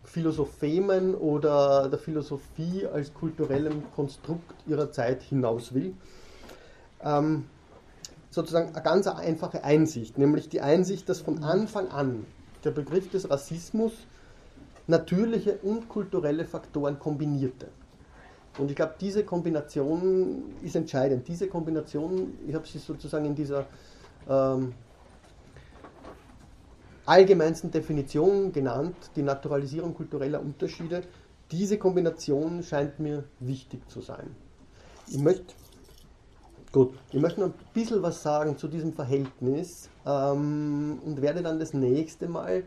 Philosophemen 0.10 1.14
oder 1.14 1.88
der 1.88 2.00
Philosophie 2.00 2.88
als 2.88 3.14
kulturellem 3.14 3.84
Konstrukt 3.96 4.56
ihrer 4.66 4.92
Zeit 4.92 5.22
hinaus 5.22 5.74
will. 5.74 5.94
Ähm, 7.04 7.46
sozusagen 8.32 8.70
eine 8.70 8.84
ganz 8.84 9.08
einfache 9.08 9.64
Einsicht, 9.64 10.18
nämlich 10.18 10.50
die 10.50 10.62
Einsicht, 10.62 11.08
dass 11.10 11.22
von 11.22 11.44
Anfang 11.44 11.90
an 11.90 12.26
der 12.64 12.72
Begriff 12.72 13.10
des 13.10 13.30
Rassismus 13.30 13.94
natürliche 14.88 15.60
und 15.62 15.88
kulturelle 15.90 16.46
Faktoren 16.46 16.98
kombinierte. 16.98 17.68
Und 18.58 18.72
ich 18.72 18.76
glaube, 18.76 18.96
diese 19.00 19.24
Kombination 19.24 20.56
ist 20.64 20.76
entscheidend. 20.76 21.28
Diese 21.28 21.48
Kombination, 21.48 22.34
ich 22.48 22.56
habe 22.56 22.68
sie 22.68 22.80
sozusagen 22.80 23.26
in 23.26 23.36
dieser 23.36 23.68
ähm, 24.28 24.74
allgemeinsten 27.10 27.72
Definition 27.72 28.52
genannt, 28.52 28.96
die 29.16 29.24
Naturalisierung 29.24 29.96
kultureller 29.96 30.40
Unterschiede. 30.40 31.02
Diese 31.52 31.80
Kombination 31.80 32.62
scheint 32.62 33.00
mir 33.00 33.24
wichtig 33.40 33.90
zu 33.90 34.02
sein. 34.02 34.36
Ich 35.08 35.18
möchte, 35.18 35.56
gut, 36.72 36.94
ich 37.12 37.20
möchte 37.20 37.40
noch 37.40 37.48
ein 37.48 37.54
bisschen 37.74 38.04
was 38.04 38.22
sagen 38.22 38.58
zu 38.58 38.68
diesem 38.68 38.94
Verhältnis 38.94 39.90
ähm, 40.06 41.00
und 41.04 41.20
werde 41.20 41.42
dann 41.42 41.60
das 41.60 41.74
nächste 41.74 42.28
Mal 42.28 42.64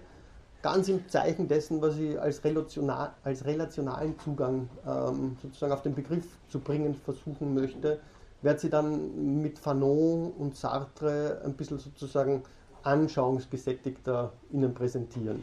ganz 0.60 0.88
im 0.88 1.08
Zeichen 1.08 1.46
dessen, 1.46 1.80
was 1.80 1.96
ich 1.96 2.20
als, 2.20 2.42
relational, 2.42 3.12
als 3.22 3.44
relationalen 3.44 4.18
Zugang 4.18 4.68
ähm, 4.84 5.36
sozusagen 5.40 5.72
auf 5.72 5.82
den 5.82 5.94
Begriff 5.94 6.26
zu 6.48 6.58
bringen 6.58 6.96
versuchen 6.96 7.54
möchte, 7.54 8.00
werde 8.42 8.58
sie 8.58 8.70
dann 8.70 9.40
mit 9.40 9.60
Fanon 9.60 10.32
und 10.32 10.56
Sartre 10.56 11.40
ein 11.44 11.54
bisschen 11.54 11.78
sozusagen 11.78 12.42
anschauungsgesättigter 12.84 14.32
Ihnen 14.52 14.74
präsentieren. 14.74 15.42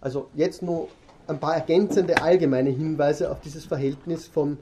Also 0.00 0.28
jetzt 0.34 0.62
nur 0.62 0.88
ein 1.26 1.38
paar 1.38 1.54
ergänzende 1.54 2.22
allgemeine 2.22 2.70
Hinweise 2.70 3.30
auf 3.30 3.40
dieses 3.40 3.64
Verhältnis 3.64 4.26
von 4.26 4.58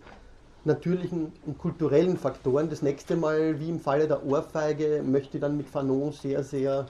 natürlichen 0.65 1.33
und 1.47 1.59
kulturellen 1.59 2.17
Faktoren. 2.17 2.69
Das 2.69 2.83
nächste 2.83 3.17
Mal, 3.17 3.59
wie 3.61 3.71
im 3.71 3.81
Falle 3.81 4.07
der 4.07 4.25
Ohrfeige, 4.25 5.03
möchte 5.05 5.39
ich 5.39 5.41
dann 5.41 5.57
mit 5.57 5.69
Fanon 5.69 6.13
sehr, 6.13 6.43
sehr 6.43 6.87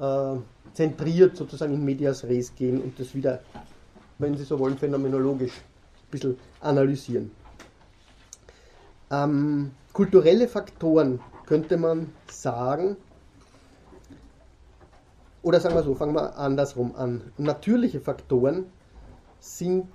äh, 0.00 0.36
zentriert 0.74 1.36
sozusagen 1.36 1.74
in 1.74 1.84
Medias 1.84 2.24
Res 2.24 2.54
gehen 2.54 2.80
und 2.80 2.98
das 2.98 3.14
wieder, 3.14 3.40
wenn 4.18 4.36
Sie 4.36 4.44
so 4.44 4.58
wollen, 4.58 4.76
phänomenologisch 4.76 5.52
ein 5.52 6.10
bisschen 6.10 6.36
analysieren. 6.60 7.30
Ähm, 9.10 9.72
kulturelle 9.92 10.48
Faktoren 10.48 11.20
könnte 11.46 11.76
man 11.76 12.12
sagen, 12.30 12.96
oder 15.42 15.60
sagen 15.60 15.74
wir 15.74 15.82
so, 15.82 15.94
fangen 15.94 16.14
wir 16.14 16.36
andersrum 16.36 16.94
an. 16.94 17.32
Natürliche 17.38 18.00
Faktoren 18.00 18.66
sind 19.38 19.88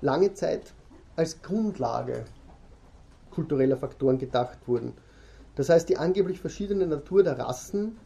lange 0.00 0.34
Zeit 0.34 0.72
als 1.16 1.42
Grundlage 1.42 2.24
kultureller 3.30 3.76
Faktoren 3.76 4.18
gedacht 4.18 4.58
wurden. 4.66 4.94
Das 5.54 5.68
heißt, 5.68 5.88
die 5.88 5.96
angeblich 5.96 6.40
verschiedene 6.40 6.86
Natur 6.86 7.22
der 7.22 7.38
Rassen 7.38 7.96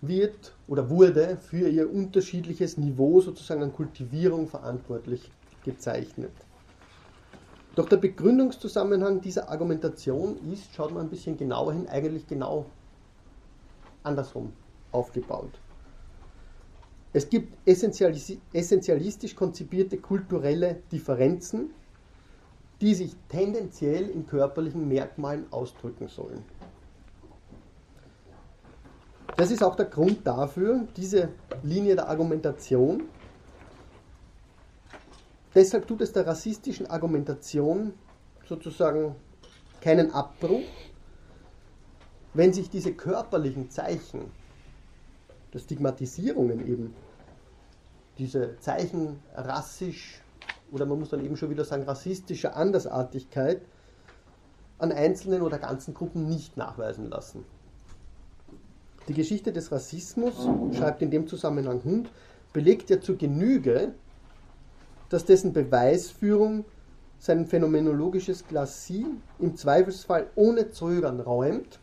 wird 0.00 0.54
oder 0.66 0.90
wurde 0.90 1.36
für 1.36 1.68
ihr 1.68 1.92
unterschiedliches 1.92 2.78
Niveau 2.78 3.20
sozusagen 3.20 3.62
an 3.62 3.72
Kultivierung 3.72 4.46
verantwortlich 4.46 5.30
gezeichnet. 5.64 6.32
Doch 7.74 7.88
der 7.88 7.96
Begründungszusammenhang 7.98 9.20
dieser 9.20 9.50
Argumentation 9.50 10.36
ist, 10.52 10.74
schaut 10.74 10.92
man 10.92 11.06
ein 11.06 11.10
bisschen 11.10 11.36
genauer 11.36 11.72
hin, 11.72 11.88
eigentlich 11.88 12.26
genau 12.26 12.66
andersrum 14.02 14.52
aufgebaut. 14.92 15.60
Es 17.12 17.28
gibt 17.28 17.56
essentialistisch 17.66 19.34
konzipierte 19.34 19.98
kulturelle 19.98 20.82
Differenzen, 20.92 21.70
die 22.80 22.94
sich 22.94 23.16
tendenziell 23.28 24.08
in 24.08 24.26
körperlichen 24.26 24.86
Merkmalen 24.86 25.46
ausdrücken 25.50 26.08
sollen. 26.08 26.44
Das 29.36 29.50
ist 29.50 29.62
auch 29.62 29.76
der 29.76 29.86
Grund 29.86 30.26
dafür, 30.26 30.86
diese 30.96 31.30
Linie 31.62 31.96
der 31.96 32.08
Argumentation. 32.08 33.04
Deshalb 35.54 35.86
tut 35.86 36.02
es 36.02 36.12
der 36.12 36.26
rassistischen 36.26 36.86
Argumentation 36.86 37.94
sozusagen 38.46 39.14
keinen 39.80 40.10
Abbruch, 40.10 40.62
wenn 42.38 42.52
sich 42.52 42.70
diese 42.70 42.92
körperlichen 42.92 43.68
Zeichen 43.68 44.30
der 45.52 45.58
Stigmatisierungen 45.58 46.64
eben, 46.68 46.94
diese 48.16 48.56
Zeichen 48.60 49.18
rassisch 49.34 50.22
oder 50.70 50.86
man 50.86 51.00
muss 51.00 51.08
dann 51.08 51.24
eben 51.24 51.36
schon 51.36 51.50
wieder 51.50 51.64
sagen 51.64 51.82
rassistischer 51.82 52.54
Andersartigkeit 52.54 53.62
an 54.78 54.92
einzelnen 54.92 55.42
oder 55.42 55.58
ganzen 55.58 55.94
Gruppen 55.94 56.28
nicht 56.28 56.56
nachweisen 56.56 57.10
lassen. 57.10 57.44
Die 59.08 59.14
Geschichte 59.14 59.52
des 59.52 59.72
Rassismus, 59.72 60.34
schreibt 60.76 61.02
in 61.02 61.10
dem 61.10 61.26
Zusammenhang 61.26 61.82
Hund, 61.82 62.08
belegt 62.52 62.88
ja 62.88 63.00
zur 63.00 63.16
Genüge, 63.16 63.94
dass 65.08 65.24
dessen 65.24 65.52
Beweisführung 65.52 66.66
sein 67.18 67.46
phänomenologisches 67.46 68.46
Glacis 68.46 69.06
im 69.40 69.56
Zweifelsfall 69.56 70.28
ohne 70.36 70.70
Zögern 70.70 71.18
räumt 71.18 71.80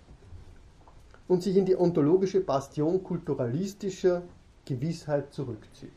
und 1.27 1.43
sich 1.43 1.55
in 1.57 1.65
die 1.65 1.75
ontologische 1.75 2.41
Bastion 2.41 3.03
kulturalistischer 3.03 4.21
Gewissheit 4.65 5.33
zurückzieht. 5.33 5.91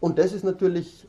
Und 0.00 0.18
das 0.18 0.32
ist 0.32 0.44
natürlich 0.44 1.06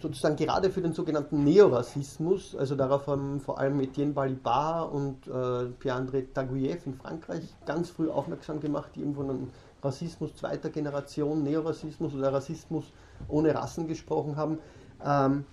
sozusagen 0.00 0.36
gerade 0.36 0.70
für 0.70 0.82
den 0.82 0.92
sogenannten 0.92 1.42
Neorassismus, 1.42 2.54
also 2.54 2.76
darauf 2.76 3.06
haben 3.06 3.40
vor 3.40 3.58
allem 3.58 3.80
Etienne 3.80 4.12
Balibar 4.12 4.92
und 4.92 5.26
äh, 5.26 5.66
Pierre-André 5.80 6.32
Taguieff 6.32 6.86
in 6.86 6.94
Frankreich 6.94 7.42
ganz 7.64 7.90
früh 7.90 8.08
aufmerksam 8.08 8.60
gemacht, 8.60 8.90
die 8.94 9.00
eben 9.00 9.14
von 9.14 9.30
einem 9.30 9.50
Rassismus 9.82 10.34
zweiter 10.36 10.70
Generation, 10.70 11.42
Neorassismus 11.42 12.14
oder 12.14 12.32
Rassismus 12.32 12.84
ohne 13.28 13.54
Rassen 13.54 13.88
gesprochen 13.88 14.36
haben. 14.36 14.58
Ähm, 15.04 15.44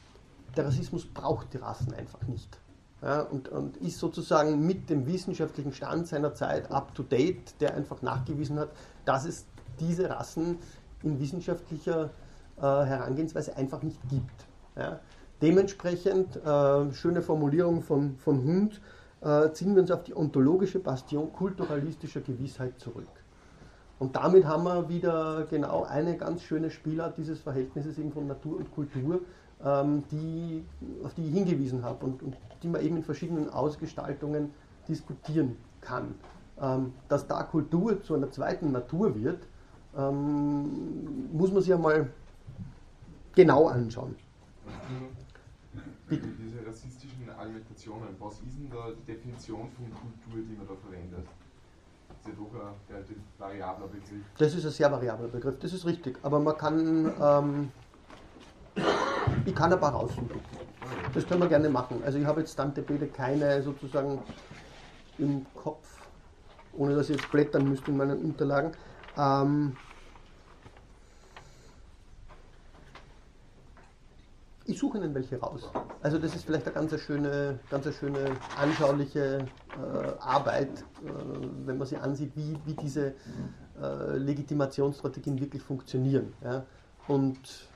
der 0.56 0.66
Rassismus 0.66 1.06
braucht 1.06 1.54
die 1.54 1.58
Rassen 1.58 1.94
einfach 1.94 2.22
nicht. 2.28 2.60
Ja, 3.04 3.22
und, 3.22 3.50
und, 3.50 3.76
ist 3.78 4.00
sozusagen 4.00 4.66
mit 4.66 4.90
dem 4.90 5.06
wissenschaftlichen 5.06 5.74
Stand 5.74 6.08
seiner 6.08 6.34
Zeit 6.34 6.72
up 6.72 6.96
to 6.96 7.04
date, 7.04 7.60
der 7.60 7.76
einfach 7.76 8.02
nachgewiesen 8.02 8.58
hat, 8.58 8.70
dass 9.04 9.26
es 9.26 9.46
diese 9.80 10.10
Rassen 10.10 10.58
in 11.04 11.20
wissenschaftlicher 11.20 12.12
äh, 12.58 12.62
Herangehensweise 12.62 13.58
einfach 13.58 13.84
nicht 13.84 14.00
gibt. 14.10 14.46
Ja. 14.78 15.00
Dementsprechend, 15.42 16.38
äh, 16.38 16.94
schöne 16.94 17.22
Formulierung 17.22 17.82
von, 17.82 18.16
von 18.16 18.42
Hund, 18.44 18.80
äh, 19.22 19.52
ziehen 19.52 19.76
wir 19.76 19.82
uns 19.82 19.92
auf 19.92 20.04
die 20.04 20.16
ontologische 20.16 20.80
Bastion 20.80 21.34
kulturalistischer 21.34 22.22
Gewissheit 22.22 22.80
zurück. 22.80 23.08
Und 24.00 24.16
damit 24.16 24.46
haben 24.46 24.64
wir 24.64 24.90
wieder 24.90 25.46
genau 25.50 25.84
eine 25.84 26.18
ganz 26.18 26.44
schöne 26.44 26.70
Spielart 26.70 27.18
dieses 27.18 27.42
Verhältnisses 27.42 27.98
eben 27.98 28.12
von 28.12 28.28
Natur 28.28 28.58
und 28.58 28.72
Kultur, 28.74 29.20
die, 30.12 30.66
auf 31.04 31.14
die 31.14 31.26
ich 31.26 31.34
hingewiesen 31.34 31.84
habe 31.84 32.06
und, 32.06 32.22
und, 32.22 32.36
die 32.62 32.68
man 32.68 32.82
eben 32.82 32.98
in 32.98 33.04
verschiedenen 33.04 33.50
Ausgestaltungen 33.50 34.52
diskutieren 34.88 35.58
kann. 35.80 36.16
Ähm, 36.62 36.94
dass 37.08 37.28
da 37.28 37.44
Kultur 37.44 38.04
zu 38.04 38.14
einer 38.16 38.30
zweiten 38.30 38.72
Natur 38.72 39.16
wird, 39.16 39.48
ähm, 39.98 41.32
muss 41.32 41.52
man 41.52 41.62
sich 41.62 41.74
einmal 41.74 42.10
genau 43.36 43.68
anschauen. 43.68 44.16
Bitte. 46.08 46.28
Diese 46.38 46.66
rassistischen 46.68 47.30
Argumentationen, 47.38 48.10
was 48.20 48.34
ist 48.34 48.58
denn 48.58 48.70
da 48.70 48.92
die 48.92 49.12
Definition 49.12 49.70
von 49.72 49.86
Kultur, 49.86 50.44
die 50.48 50.56
man 50.56 50.68
da 50.68 50.76
verwendet? 50.76 51.28
Das 52.10 52.18
ist 52.20 52.28
ja 52.28 52.34
doch 52.38 52.54
ein 52.54 52.94
relativ 52.94 53.18
variabler 53.40 53.88
Begriff. 53.88 54.24
Das 54.38 54.54
ist 54.54 54.66
ein 54.66 54.72
sehr 54.72 54.92
variabler 54.92 55.28
Begriff, 55.28 55.58
das 55.60 55.74
ist 55.74 55.86
richtig. 55.86 56.18
Aber 56.22 56.40
man 56.40 56.56
kann, 56.58 57.12
ähm, 57.20 57.72
ich 59.46 59.56
kann 59.56 59.72
ein 59.72 59.80
paar 59.80 59.94
raussuchen. 59.94 60.42
Das 61.14 61.28
können 61.28 61.42
wir 61.42 61.48
gerne 61.48 61.70
machen. 61.70 62.02
Also 62.06 62.18
ich 62.18 62.26
habe 62.26 62.42
jetzt 62.42 62.56
Tante 62.56 62.82
Bede 62.82 63.08
keine 63.08 63.62
sozusagen 63.62 64.20
im 65.18 65.46
Kopf, 65.54 65.88
ohne 66.76 66.96
dass 66.96 67.10
ich 67.10 67.18
jetzt 67.18 67.32
blättern 67.32 67.70
müsste 67.70 67.92
in 67.92 67.98
meinen 67.98 68.20
Unterlagen. 68.20 68.72
Ähm, 69.18 69.76
ich 74.66 74.80
suche 74.80 74.98
Ihnen 74.98 75.14
welche 75.14 75.40
raus. 75.40 75.70
Also 76.02 76.18
das 76.18 76.36
ist 76.36 76.46
vielleicht 76.46 76.66
eine 76.66 76.74
ganz 76.74 77.00
schöne, 77.00 77.60
ganz 77.70 77.94
schöne 77.96 78.32
anschauliche 78.60 79.46
äh, 79.78 80.20
Arbeit, 80.20 80.70
äh, 81.06 81.10
wenn 81.66 81.78
man 81.78 81.88
sich 81.88 82.00
ansieht, 82.00 82.32
wie, 82.36 82.58
wie 82.66 82.74
diese 82.74 83.14
äh, 83.82 84.18
Legitimationsstrategien 84.18 85.40
wirklich 85.40 85.62
funktionieren. 85.62 86.34
Ja. 86.44 86.66
Und 87.08 87.70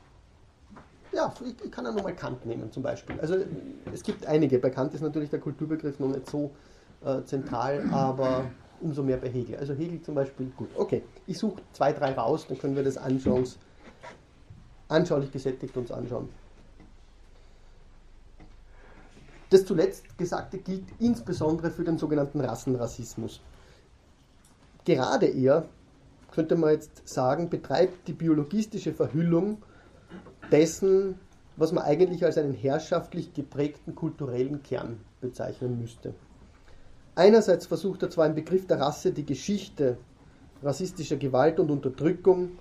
ja, 1.18 1.34
ich, 1.44 1.72
kann 1.72 1.84
ja 1.84 1.92
nochmal 1.92 2.16
Kant 2.16 2.46
nehmen 2.46 2.72
zum 2.72 2.84
Beispiel. 2.84 3.20
Also 3.20 3.38
es 3.92 4.04
gibt 4.04 4.26
einige. 4.28 4.60
Bei 4.60 4.70
Kant 4.70 4.94
ist 4.94 5.02
natürlich 5.02 5.32
der 5.32 5.40
Kulturbegriff 5.40 6.00
noch 6.00 6.10
nicht 6.10 6.30
so 6.30 6.52
äh, 7.04 7.24
zentral, 7.24 7.84
aber 7.92 8.46
umso 8.80 9.02
mehr 9.02 9.18
bei 9.18 9.30
Hegel. 9.30 9.58
Also 9.58 9.74
Hegel 9.74 10.00
zum 10.04 10.14
Beispiel, 10.14 10.52
gut, 10.56 10.70
okay, 10.76 11.02
ich 11.26 11.40
suche 11.40 11.62
zwei, 11.74 11.92
drei 11.92 12.14
raus, 12.14 12.46
dann 12.48 12.60
können 12.60 12.76
wir 12.76 12.84
das 12.84 12.98
anschauungs, 12.98 13.58
anschaulich 14.90 15.32
gesättigt 15.32 15.76
uns 15.76 15.92
anschauen. 15.92 16.30
Das 19.50 19.66
zuletzt 19.66 20.18
Gesagte 20.20 20.60
gilt 20.60 20.86
insbesondere 21.00 21.72
für 21.72 21.84
den 21.84 21.98
sogenannten 21.98 22.42
Rassenrassismus. 22.42 23.42
Gerade 24.86 25.26
er, 25.26 25.66
könnte 26.32 26.56
man 26.56 26.72
jetzt 26.72 27.08
sagen, 27.08 27.50
betreibt 27.50 28.08
die 28.08 28.14
biologistische 28.14 28.94
Verhüllung 28.94 29.64
dessen, 30.52 31.20
was 31.56 31.72
man 31.72 31.84
eigentlich 31.84 32.24
als 32.24 32.38
einen 32.38 32.54
herrschaftlich 32.54 33.34
geprägten 33.34 33.96
kulturellen 33.96 34.64
Kern 34.64 35.00
bezeichnen 35.22 35.80
müsste. 35.80 36.14
Einerseits 37.16 37.66
versucht 37.66 38.04
er 38.04 38.10
zwar 38.10 38.28
im 38.28 38.36
Begriff 38.36 38.68
der 38.68 38.80
Rasse 38.80 39.12
die 39.12 39.26
Geschichte 39.26 39.98
rassistischer 40.64 41.18
Gewalt 41.18 41.60
und 41.60 41.72
Unterdrückung, 41.72 42.52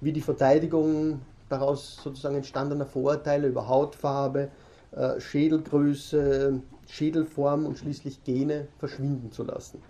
wie 0.00 0.12
die 0.12 0.20
Verteidigung 0.20 1.20
daraus 1.48 1.96
sozusagen 2.02 2.36
entstandener 2.36 2.86
Vorurteile 2.86 3.48
über 3.48 3.68
Hautfarbe, 3.68 4.48
äh, 4.92 5.20
Schädelgröße, 5.20 6.60
Schädelform 6.88 7.66
und 7.66 7.78
schließlich 7.78 8.24
Gene 8.24 8.68
verschwinden 8.78 9.30
zu 9.30 9.44
lassen. 9.44 9.80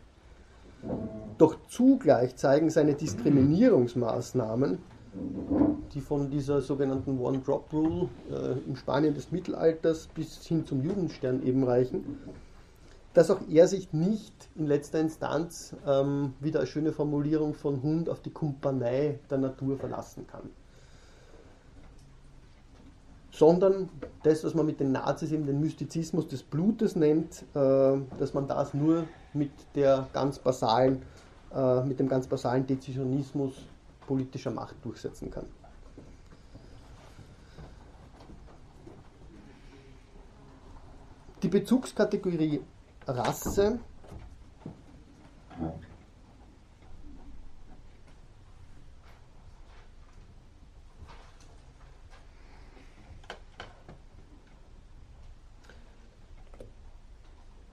Doch 1.39 1.57
zugleich 1.69 2.37
zeigen 2.37 2.71
seine 2.71 2.95
Diskriminierungsmaßnahmen, 2.95 4.79
die 5.95 6.01
von 6.01 6.31
dieser 6.31 6.61
sogenannten 6.61 7.19
One-Drop-Rule 7.19 8.09
äh, 8.31 8.69
im 8.69 8.77
Spanien 8.77 9.15
des 9.15 9.33
Mittelalters 9.33 10.09
bis 10.09 10.47
hin 10.47 10.65
zum 10.65 10.83
Judenstern 10.83 11.43
eben 11.45 11.65
reichen, 11.65 12.19
dass 13.13 13.31
auch 13.31 13.41
er 13.49 13.67
sich 13.67 13.93
nicht 13.93 14.33
in 14.55 14.67
letzter 14.67 15.01
Instanz, 15.01 15.75
ähm, 15.87 16.35
wieder 16.39 16.61
eine 16.61 16.69
schöne 16.69 16.93
Formulierung 16.93 17.55
von 17.55 17.83
Hund, 17.83 18.09
auf 18.09 18.21
die 18.21 18.31
Kumpanei 18.31 19.19
der 19.29 19.39
Natur 19.39 19.79
verlassen 19.79 20.27
kann. 20.29 20.49
Sondern 23.33 23.89
das, 24.23 24.45
was 24.45 24.55
man 24.55 24.67
mit 24.67 24.81
den 24.81 24.93
Nazis 24.93 25.33
eben 25.33 25.47
den 25.47 25.61
Mystizismus 25.61 26.29
des 26.29 26.43
Blutes 26.43 26.95
nennt, 26.95 27.43
äh, 27.55 27.99
dass 28.19 28.33
man 28.33 28.47
das 28.47 28.75
nur 28.75 29.05
mit 29.33 29.51
der 29.75 30.07
ganz 30.13 30.39
basalen, 30.39 31.03
äh, 31.53 31.83
mit 31.83 31.99
dem 31.99 32.09
ganz 32.09 32.29
basalen 32.29 32.67
Dezisionismus 32.67 33.55
politischer 34.11 34.51
Macht 34.51 34.75
durchsetzen 34.85 35.31
kann. 35.31 35.47
Die 41.45 41.49
Bezugskategorie 41.49 42.61
Rasse 43.07 43.79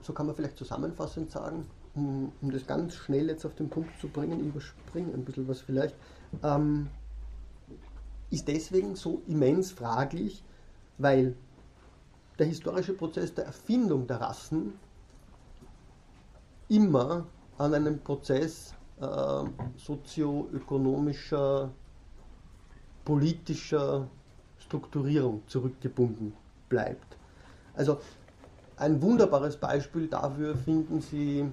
so 0.02 0.12
kann 0.12 0.26
man 0.26 0.36
vielleicht 0.36 0.56
zusammenfassend 0.56 1.32
sagen, 1.32 1.66
um, 1.96 2.30
um, 2.40 2.52
das 2.52 2.64
ganz 2.64 2.94
schnell 2.94 3.26
jetzt 3.28 3.44
auf 3.44 3.56
den 3.56 3.68
Punkt 3.68 3.98
zu 4.00 4.06
bringen, 4.06 4.38
überspringen 4.38 5.12
ein 5.12 5.24
bisschen 5.24 5.48
was 5.48 5.62
vielleicht, 5.62 5.96
ähm, 6.42 6.88
ist 8.30 8.46
deswegen 8.48 8.94
so 8.94 9.22
immens 9.26 9.72
fraglich, 9.72 10.42
weil 10.98 11.34
der 12.38 12.46
historische 12.46 12.92
Prozess 12.92 13.34
der 13.34 13.46
Erfindung 13.46 14.06
der 14.06 14.20
Rassen 14.20 14.74
immer 16.68 17.26
an 17.56 17.74
einen 17.74 17.98
Prozess 18.00 18.74
äh, 19.00 19.44
sozioökonomischer, 19.76 21.70
politischer 23.04 24.08
Strukturierung 24.58 25.42
zurückgebunden 25.46 26.34
bleibt. 26.68 27.16
Also 27.74 28.00
ein 28.76 29.00
wunderbares 29.00 29.56
Beispiel 29.56 30.06
dafür 30.08 30.56
finden 30.56 31.00
Sie, 31.00 31.50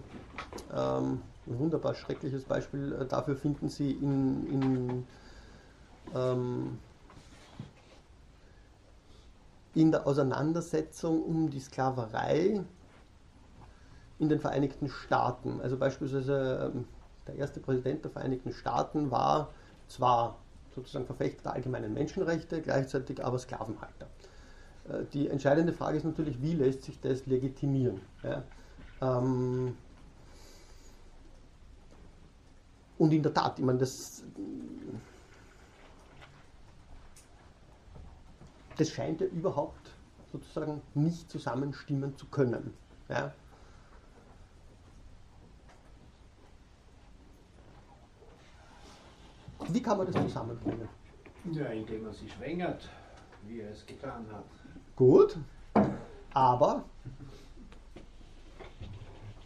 ähm, 0.76 1.22
ein 1.48 1.60
wunderbar 1.60 1.94
schreckliches 1.94 2.44
Beispiel 2.44 2.94
äh, 2.94 3.06
dafür 3.06 3.36
finden 3.36 3.70
Sie 3.70 3.92
in, 3.92 4.48
in, 4.48 5.08
ähm, 6.16 6.80
in 9.74 9.92
der 9.92 10.08
Auseinandersetzung 10.08 11.22
um 11.24 11.50
die 11.50 11.60
Sklaverei 11.60 12.64
in 14.18 14.30
den 14.30 14.40
Vereinigten 14.40 14.90
Staaten. 14.90 15.62
Also 15.62 15.78
beispielsweise 15.78 16.72
ähm, 16.74 16.86
der 17.28 17.36
erste 17.36 17.60
Präsident 17.60 18.04
der 18.04 18.12
Vereinigten 18.12 18.52
Staaten 18.52 19.12
war 19.12 19.50
zwar 19.88 20.38
sozusagen 20.74 21.06
Verfechter 21.06 21.44
der 21.44 21.54
allgemeinen 21.54 21.94
Menschenrechte, 21.94 22.62
gleichzeitig 22.62 23.24
aber 23.24 23.38
Sklavenhalter. 23.38 24.08
Äh, 24.90 25.06
die 25.14 25.28
entscheidende 25.28 25.74
Frage 25.74 25.98
ist 25.98 26.06
natürlich, 26.06 26.42
wie 26.42 26.54
lässt 26.54 26.84
sich 26.84 27.00
das 27.02 27.26
legitimieren? 27.26 28.02
Ja? 28.24 28.44
Ähm 29.02 29.76
und 32.98 33.12
in 33.12 33.24
der 33.24 33.34
Tat, 33.34 33.60
ich 33.60 33.66
meine, 33.66 33.80
das, 33.80 34.24
das 38.78 38.90
scheint 38.90 39.22
ja 39.22 39.28
überhaupt 39.28 39.92
sozusagen 40.32 40.82
nicht 40.94 41.30
zusammenstimmen 41.30 42.18
zu 42.18 42.26
können. 42.28 42.74
Ja? 43.10 43.34
Wie 49.70 49.82
kann 49.82 49.98
man 49.98 50.12
das 50.12 50.22
zusammenbringen? 50.22 50.88
Ja, 51.52 51.66
indem 51.68 52.04
man 52.04 52.14
sich 52.14 52.32
schwängert, 52.34 52.90
wie 53.48 53.62
er 53.62 53.72
es 53.72 53.86
getan 53.86 54.26
hat. 54.32 54.46
Gut, 54.96 55.38
aber, 56.34 56.84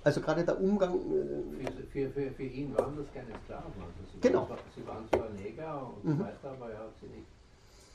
Also 0.09 0.21
gerade 0.21 0.43
der 0.43 0.59
Umgang. 0.59 0.95
Äh, 0.95 1.69
für, 1.93 2.09
für, 2.09 2.31
für, 2.31 2.43
ihn 2.43 2.75
waren 2.75 2.97
das 2.97 3.05
keine 3.13 3.29
Sklaven. 3.45 3.71
Also 3.77 4.11
sie, 4.11 4.19
genau. 4.19 4.49
waren, 4.49 4.57
sie 4.75 4.87
waren 4.87 5.07
zwar 5.07 5.29
Neger 5.29 5.85
und 5.85 6.03
mhm. 6.03 6.17
so 6.17 6.23
weiter, 6.23 6.49
aber 6.49 6.71
er 6.71 6.79
hat 6.79 6.93
sie 6.99 7.09
nicht. 7.13 7.27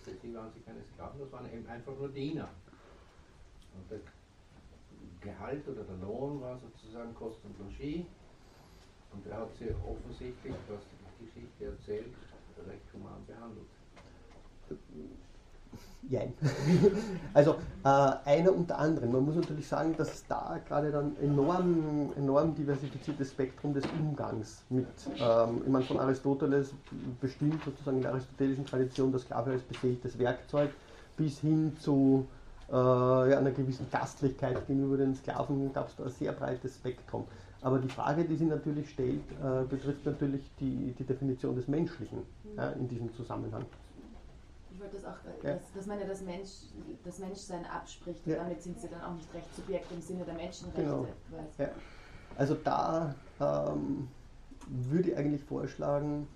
Für 0.05 0.13
sie 0.23 0.33
waren 0.33 0.49
sie 0.55 0.61
keine 0.61 0.79
Sklaven, 0.95 1.19
das 1.19 1.33
waren 1.33 1.53
eben 1.53 1.67
einfach 1.67 1.93
nur 1.99 2.09
Diener. 2.11 2.49
Und 3.75 3.91
der 3.91 3.99
Gehalt 5.21 5.67
oder 5.67 5.83
der 5.83 5.97
Lohn 6.07 6.41
war 6.41 6.57
sozusagen 6.61 7.13
Kost 7.17 7.41
und 7.43 7.59
Logis. 7.59 8.07
Und 9.11 9.27
er 9.27 9.39
hat 9.39 9.51
sie 9.59 9.75
offensichtlich, 9.83 10.55
was 10.71 10.83
die 11.19 11.27
Geschichte 11.27 11.65
erzählt, 11.65 12.15
recht 12.65 12.87
human 12.95 13.27
behandelt. 13.27 13.67
Jein. 16.09 16.35
also 17.35 17.57
äh, 17.83 17.89
einer 17.89 18.55
unter 18.55 18.79
anderem. 18.79 19.13
Man 19.13 19.25
muss 19.25 19.37
natürlich 19.37 19.67
sagen, 19.67 19.95
dass 19.97 20.27
da 20.27 20.61
gerade 20.67 20.91
dann 20.91 21.17
enorm, 21.21 22.13
enorm 22.17 22.55
diversifiziertes 22.55 23.31
Spektrum 23.31 23.73
des 23.73 23.85
Umgangs 23.99 24.63
mit, 24.69 24.87
ähm, 25.19 25.63
ich 25.65 25.71
meine 25.71 25.85
von 25.85 25.99
Aristoteles 25.99 26.75
bestimmt 27.21 27.63
sozusagen 27.65 27.99
in 27.99 28.03
der 28.03 28.13
aristotelischen 28.13 28.67
Tradition 28.67 29.13
das 29.13 29.23
Sklave 29.23 29.53
als 29.53 29.63
befähigtes 29.63 30.19
Werkzeug 30.19 30.71
bis 31.17 31.41
hin 31.41 31.75
zu 31.79 32.27
äh, 32.71 32.75
ja, 32.75 33.39
einer 33.39 33.51
gewissen 33.51 33.87
Gastlichkeit 33.91 34.67
gegenüber 34.67 34.97
den 34.97 35.15
Sklaven 35.15 35.73
gab 35.73 35.89
es 35.89 35.97
da 35.97 36.05
ein 36.05 36.11
sehr 36.11 36.33
breites 36.33 36.77
Spektrum. 36.77 37.25
Aber 37.63 37.79
die 37.79 37.89
Frage, 37.89 38.25
die 38.25 38.37
sich 38.37 38.47
natürlich 38.47 38.91
stellt, 38.91 39.23
äh, 39.43 39.65
betrifft 39.69 40.05
natürlich 40.05 40.43
die, 40.61 40.95
die 40.99 41.05
Definition 41.05 41.57
des 41.57 41.67
Menschlichen 41.67 42.19
ja, 42.57 42.71
in 42.71 42.89
diesem 42.89 43.15
Zusammenhang 43.15 43.65
wollte 44.81 44.97
das 44.97 45.05
auch, 45.05 45.17
äh, 45.25 45.47
ja. 45.47 45.55
dass, 45.55 45.73
dass 45.73 45.87
man 45.87 45.99
ja 46.01 46.07
das, 46.07 46.23
Mensch, 46.23 46.51
das 47.05 47.19
Menschsein 47.19 47.65
abspricht 47.67 48.27
und 48.27 48.33
ja. 48.33 48.39
damit 48.39 48.63
sind 48.63 48.81
sie 48.81 48.89
dann 48.89 49.03
auch 49.03 49.15
nicht 49.15 49.33
Rechtssubjekt 49.35 49.91
im 49.93 50.01
Sinne 50.01 50.25
der 50.25 50.35
Menschenrechte. 50.35 50.83
Genau. 50.83 51.07
Ja. 51.59 51.69
Also 52.37 52.55
da 52.55 53.15
ähm, 53.41 54.09
würde 54.69 55.11
ich 55.11 55.17
eigentlich 55.17 55.45
vorschlagen, 55.45 56.27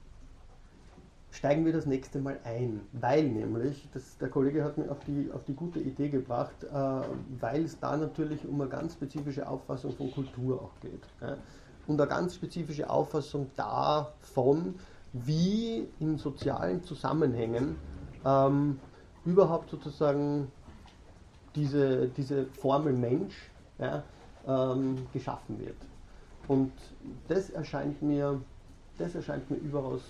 steigen 1.31 1.65
wir 1.65 1.73
das 1.73 1.87
nächste 1.87 2.21
Mal 2.21 2.39
ein, 2.45 2.81
weil 2.93 3.29
nämlich, 3.29 3.89
das, 3.93 4.17
der 4.19 4.29
Kollege 4.29 4.65
hat 4.65 4.79
mir 4.79 4.91
auf 4.91 5.01
die, 5.07 5.31
auf 5.33 5.45
die 5.45 5.55
gute 5.55 5.81
Idee 5.81 6.09
gebracht, 6.09 6.65
äh, 6.65 6.75
weil 7.41 7.65
es 7.65 7.79
da 7.79 7.97
natürlich 7.97 8.47
um 8.47 8.61
eine 8.61 8.71
ganz 8.71 8.95
spezifische 8.95 9.49
Auffassung 9.49 9.93
von 9.97 10.11
Kultur 10.11 10.63
auch 10.63 10.81
geht. 10.81 11.03
Ja? 11.21 11.37
Und 11.87 12.01
eine 12.01 12.09
ganz 12.09 12.35
spezifische 12.35 12.89
Auffassung 12.89 13.51
davon, 13.57 14.75
wie 15.13 15.89
in 16.01 16.19
sozialen 16.19 16.83
Zusammenhängen 16.83 17.77
ähm, 18.29 18.79
überhaupt 19.25 19.71
sozusagen 19.71 20.51
diese, 21.55 22.09
diese 22.09 22.47
Formel 22.47 22.93
Mensch 22.93 23.35
ja, 23.79 24.03
ähm, 24.47 25.07
geschaffen 25.13 25.59
wird. 25.59 25.77
Und 26.47 26.73
das 27.29 27.51
erscheint 27.51 28.03
mir, 28.03 28.41
das 28.99 29.15
erscheint 29.15 29.51
mir 29.51 29.57
überaus 29.59 30.03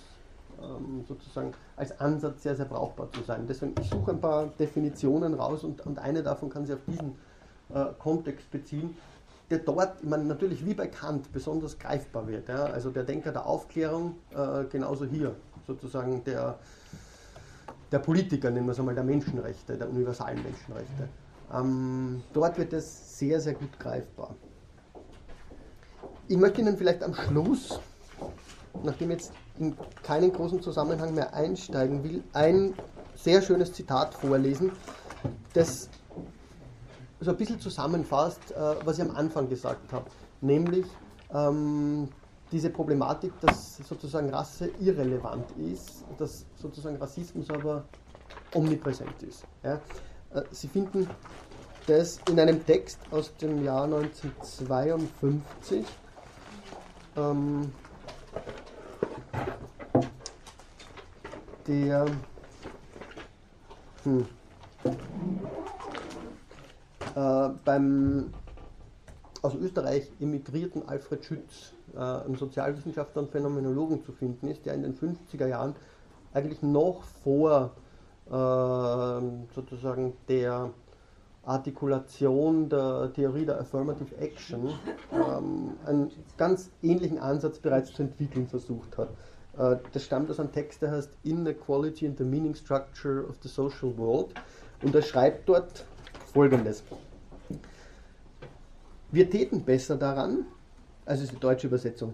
ähm, 0.61 1.03
sozusagen 1.07 1.53
als 1.75 1.99
Ansatz 1.99 2.43
sehr, 2.43 2.55
sehr 2.55 2.65
brauchbar 2.65 3.11
zu 3.11 3.21
sein. 3.23 3.45
Deswegen, 3.47 3.73
ich 3.79 3.89
suche 3.89 4.11
ein 4.11 4.21
paar 4.21 4.47
Definitionen 4.59 5.33
raus 5.33 5.63
und, 5.63 5.85
und 5.85 5.99
eine 5.99 6.23
davon 6.23 6.49
kann 6.49 6.65
sich 6.65 6.75
auf 6.75 6.83
diesen 6.87 7.15
äh, 7.73 7.85
Kontext 7.97 8.49
beziehen, 8.51 8.95
der 9.49 9.59
dort, 9.59 10.01
ich 10.01 10.09
meine, 10.09 10.25
natürlich 10.25 10.65
wie 10.65 10.73
bei 10.73 10.87
Kant 10.87 11.31
besonders 11.31 11.77
greifbar 11.77 12.27
wird. 12.27 12.47
Ja? 12.49 12.65
Also 12.65 12.89
der 12.89 13.03
Denker 13.03 13.31
der 13.31 13.45
Aufklärung, 13.45 14.15
äh, 14.31 14.65
genauso 14.65 15.05
hier 15.05 15.35
sozusagen 15.65 16.23
der 16.23 16.59
der 17.91 17.99
Politiker, 17.99 18.51
nennen 18.51 18.67
wir 18.67 18.71
es 18.73 18.79
einmal, 18.79 18.95
der 18.95 19.03
Menschenrechte, 19.03 19.77
der 19.77 19.89
universalen 19.89 20.41
Menschenrechte. 20.43 21.09
Ähm, 21.53 22.21
dort 22.33 22.57
wird 22.57 22.73
es 22.73 23.17
sehr, 23.17 23.39
sehr 23.39 23.53
gut 23.53 23.79
greifbar. 23.79 24.35
Ich 26.27 26.37
möchte 26.37 26.61
Ihnen 26.61 26.77
vielleicht 26.77 27.03
am 27.03 27.15
Schluss, 27.15 27.79
nachdem 28.83 29.11
ich 29.11 29.17
jetzt 29.17 29.33
in 29.57 29.75
keinen 30.03 30.31
großen 30.31 30.61
Zusammenhang 30.61 31.15
mehr 31.15 31.33
einsteigen 31.33 32.03
will, 32.03 32.23
ein 32.33 32.75
sehr 33.15 33.41
schönes 33.41 33.73
Zitat 33.73 34.13
vorlesen, 34.13 34.71
das 35.53 35.89
so 37.19 37.31
ein 37.31 37.37
bisschen 37.37 37.59
zusammenfasst, 37.59 38.51
äh, 38.51 38.75
was 38.85 38.97
ich 38.99 39.03
am 39.03 39.15
Anfang 39.15 39.49
gesagt 39.49 39.91
habe, 39.91 40.05
nämlich 40.41 40.85
ähm, 41.33 42.09
diese 42.51 42.69
Problematik, 42.69 43.33
dass 43.41 43.77
sozusagen 43.77 44.29
Rasse 44.29 44.69
irrelevant 44.79 45.45
ist, 45.57 46.05
dass 46.17 46.45
sozusagen 46.55 46.97
Rassismus 46.97 47.49
aber 47.49 47.85
omnipräsent 48.53 49.21
ist. 49.23 49.43
Ja. 49.63 49.81
Äh, 50.33 50.43
Sie 50.51 50.67
finden 50.67 51.09
das 51.87 52.19
in 52.29 52.39
einem 52.39 52.63
Text 52.65 52.99
aus 53.11 53.35
dem 53.37 53.63
Jahr 53.63 53.85
1952. 53.85 55.85
Ähm, 57.17 57.71
der 61.67 62.05
hm, 64.03 64.25
äh, 67.15 67.49
beim 67.65 68.33
aus 69.41 69.55
Österreich 69.55 70.11
emigrierten 70.19 70.87
Alfred 70.87 71.23
Schütz 71.23 71.73
äh, 71.95 71.99
ein 71.99 72.35
Sozialwissenschaftler 72.35 73.23
und 73.23 73.31
Phänomenologen 73.31 74.03
zu 74.03 74.11
finden 74.11 74.47
ist, 74.47 74.65
der 74.65 74.73
in 74.73 74.83
den 74.83 74.95
50er 74.95 75.47
Jahren 75.47 75.75
eigentlich 76.33 76.61
noch 76.61 77.03
vor 77.03 77.71
äh, 78.27 78.31
sozusagen 79.55 80.13
der 80.27 80.71
Artikulation 81.43 82.69
der 82.69 83.11
Theorie 83.13 83.45
der 83.45 83.59
Affirmative 83.59 84.15
Action 84.17 84.69
ähm, 85.11 85.71
einen 85.85 86.11
ganz 86.37 86.69
ähnlichen 86.83 87.17
Ansatz 87.17 87.59
bereits 87.59 87.93
zu 87.93 88.03
entwickeln 88.03 88.47
versucht 88.47 88.97
hat. 88.97 89.09
Äh, 89.57 89.77
das 89.91 90.03
stammt 90.03 90.29
aus 90.29 90.39
einem 90.39 90.51
Text, 90.51 90.81
der 90.81 90.91
heißt 90.91 91.11
Inequality 91.23 92.07
and 92.07 92.17
the 92.17 92.23
Meaning 92.23 92.55
Structure 92.55 93.27
of 93.27 93.37
the 93.41 93.49
Social 93.49 93.97
World 93.97 94.33
und 94.83 94.93
er 94.93 95.01
schreibt 95.01 95.49
dort 95.49 95.85
folgendes. 96.33 96.83
Wir 99.11 99.27
täten 99.29 99.63
besser 99.63 99.95
daran, 99.95 100.45
also 101.09 101.23
ist 101.23 101.31
die 101.31 101.39
deutsche 101.39 101.65
Übersetzung. 101.65 102.13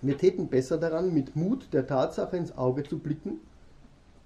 Wir 0.00 0.16
täten 0.16 0.46
besser 0.48 0.78
daran, 0.78 1.12
mit 1.12 1.34
Mut 1.34 1.72
der 1.72 1.86
Tatsache 1.86 2.36
ins 2.36 2.56
Auge 2.56 2.84
zu 2.84 2.98
blicken, 2.98 3.40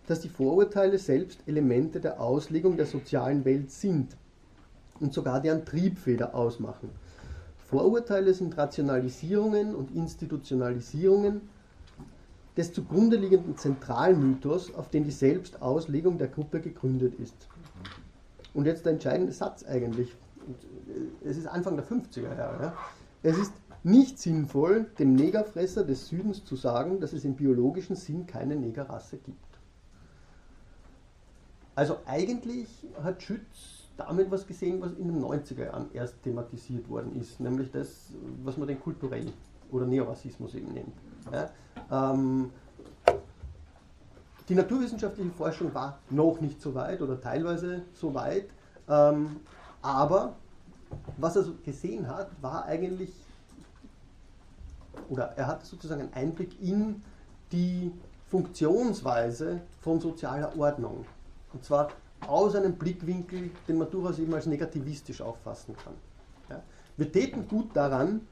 dass 0.07 0.21
die 0.21 0.29
Vorurteile 0.29 0.99
selbst 0.99 1.41
Elemente 1.47 1.99
der 1.99 2.21
Auslegung 2.21 2.77
der 2.77 2.85
sozialen 2.85 3.47
Welt 3.47 3.71
sind 3.71 4.15
und 5.01 5.15
sogar 5.15 5.41
deren 5.41 5.65
Triebfeder 5.65 6.35
ausmachen. 6.35 6.91
Vorurteile 7.57 8.35
sind 8.35 8.59
Rationalisierungen 8.59 9.75
und 9.75 9.95
Institutionalisierungen 9.95 11.41
des 12.59 12.75
zugrunde 12.75 13.17
liegenden 13.17 13.57
Zentralmythos, 13.57 14.75
auf 14.75 14.91
den 14.91 15.05
die 15.05 15.11
Selbstauslegung 15.11 16.19
der 16.19 16.29
Gruppe 16.29 16.61
gegründet 16.61 17.15
ist. 17.21 17.49
Und 18.53 18.67
jetzt 18.67 18.85
der 18.85 18.93
entscheidende 18.93 19.33
Satz 19.33 19.65
eigentlich. 19.65 20.15
Es 21.25 21.39
ist 21.39 21.47
Anfang 21.47 21.77
der 21.77 21.87
50er 21.87 22.37
Jahre. 22.37 22.63
Ja. 22.65 22.77
Es 23.23 23.37
ist 23.37 23.53
nicht 23.83 24.19
sinnvoll, 24.19 24.87
dem 24.99 25.15
Negerfresser 25.15 25.85
des 25.85 26.09
Südens 26.09 26.45
zu 26.45 26.57
sagen, 26.57 27.01
dass 27.01 27.13
es 27.13 27.25
im 27.25 27.35
biologischen 27.35 27.97
Sinn 27.97 28.27
keine 28.27 28.57
Negerrasse 28.57 29.19
gibt. 29.19 29.39
Also 31.75 31.99
eigentlich 32.07 32.69
hat 33.03 33.23
Schütz 33.23 33.79
damit 33.97 34.31
was 34.31 34.47
gesehen, 34.47 34.81
was 34.81 34.93
in 34.93 35.09
den 35.09 35.23
90er 35.23 35.67
Jahren 35.67 35.87
erst 35.93 36.23
thematisiert 36.23 36.89
worden 36.89 37.21
ist, 37.21 37.41
nämlich 37.41 37.71
das, 37.71 38.13
was 38.45 38.57
man 38.57 38.69
den 38.69 38.81
kulturellen 38.81 39.33
oder 39.71 39.87
Neorassismus 39.87 40.55
eben 40.55 40.73
nennt. 40.73 40.95
Ja, 41.33 41.51
ähm, 42.17 42.51
die 44.49 44.55
naturwissenschaftliche 44.55 45.31
Forschung 45.31 45.75
war 45.75 45.99
noch 46.11 46.41
nicht 46.41 46.61
so 46.63 46.75
weit 46.75 47.03
oder 47.03 47.21
teilweise 47.21 47.83
so 47.93 48.15
weit, 48.15 48.49
ähm, 48.89 49.41
aber 49.83 50.37
was 51.19 51.37
er 51.37 51.43
so 51.43 51.55
gesehen 51.65 52.09
hat, 52.09 52.31
war 52.41 52.65
eigentlich 52.65 53.13
oder 55.09 55.37
er 55.37 55.47
hat 55.47 55.65
sozusagen 55.65 56.03
einen 56.03 56.13
Einblick 56.15 56.61
in 56.61 57.03
die 57.53 57.93
Funktionsweise 58.29 59.61
von 59.81 60.01
sozialer 60.01 60.57
Ordnung. 60.59 61.07
Und 61.53 61.65
zwar 61.65 61.89
aus 62.27 62.55
einem 62.55 62.75
Blickwinkel, 62.75 63.51
den 63.67 63.79
man 63.79 63.91
durchaus 63.91 64.19
eben 64.19 64.35
als 64.35 64.47
negativistisch 64.47 65.21
auffassen 65.21 65.75
kann. 65.77 65.95
Ja. 66.51 66.63
Wir 66.97 67.11
täten 67.11 67.49
gut 67.49 67.75
daran, 67.75 68.23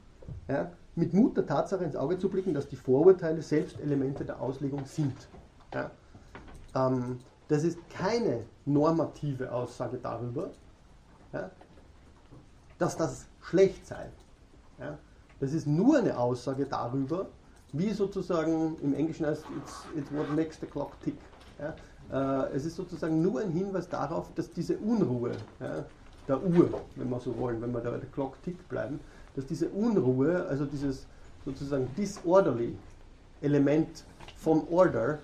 ja, 0.47 0.71
mit 0.95 1.13
Mut 1.13 1.37
der 1.37 1.45
Tatsache 1.45 1.83
ins 1.83 1.95
Auge 1.95 2.17
zu 2.17 2.29
blicken, 2.29 2.53
dass 2.53 2.67
die 2.67 2.75
Vorurteile 2.75 3.41
selbst 3.41 3.79
Elemente 3.79 4.25
der 4.25 4.41
Auslegung 4.41 4.85
sind. 4.85 5.15
Ja. 5.73 5.91
Ähm, 6.75 7.19
das 7.47 7.63
ist 7.63 7.77
keine 7.89 8.43
normative 8.65 9.51
Aussage 9.51 9.97
darüber, 10.01 10.49
dass 12.77 12.97
das 12.97 13.27
schlecht 13.41 13.85
sei. 13.85 14.09
Das 15.39 15.53
ist 15.53 15.67
nur 15.67 15.99
eine 15.99 16.17
Aussage 16.17 16.65
darüber, 16.65 17.27
wie 17.73 17.91
sozusagen 17.91 18.77
im 18.81 18.93
Englischen 18.93 19.25
heißt 19.25 19.45
it's, 19.57 19.85
it's 19.95 20.11
what 20.11 20.33
makes 20.35 20.59
the 20.59 20.65
clock 20.65 20.99
tick. 21.01 21.17
Ja? 21.59 21.75
Äh, 22.11 22.55
es 22.55 22.65
ist 22.65 22.75
sozusagen 22.75 23.21
nur 23.21 23.41
ein 23.41 23.51
Hinweis 23.51 23.89
darauf, 23.89 24.33
dass 24.33 24.51
diese 24.51 24.77
Unruhe 24.77 25.31
ja, 25.59 25.85
der 26.27 26.43
Uhr, 26.43 26.81
wenn 26.95 27.09
wir 27.09 27.19
so 27.19 27.37
wollen, 27.37 27.61
wenn 27.61 27.71
wir 27.71 27.81
da 27.81 27.91
bei 27.91 27.97
der 27.97 28.09
Clock 28.09 28.41
tick 28.43 28.67
bleiben, 28.69 28.99
dass 29.35 29.45
diese 29.45 29.69
Unruhe, 29.69 30.45
also 30.47 30.65
dieses 30.65 31.05
sozusagen 31.45 31.87
disorderly 31.95 32.75
Element 33.41 34.03
von 34.37 34.67
Order, 34.69 35.19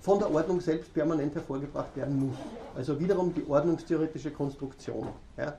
von 0.00 0.18
der 0.18 0.32
Ordnung 0.32 0.60
selbst 0.60 0.94
permanent 0.94 1.34
hervorgebracht 1.34 1.94
werden 1.96 2.28
muss. 2.28 2.36
Also 2.76 2.98
wiederum 3.00 3.34
die 3.34 3.44
ordnungstheoretische 3.46 4.30
Konstruktion. 4.30 5.08
Ja. 5.36 5.54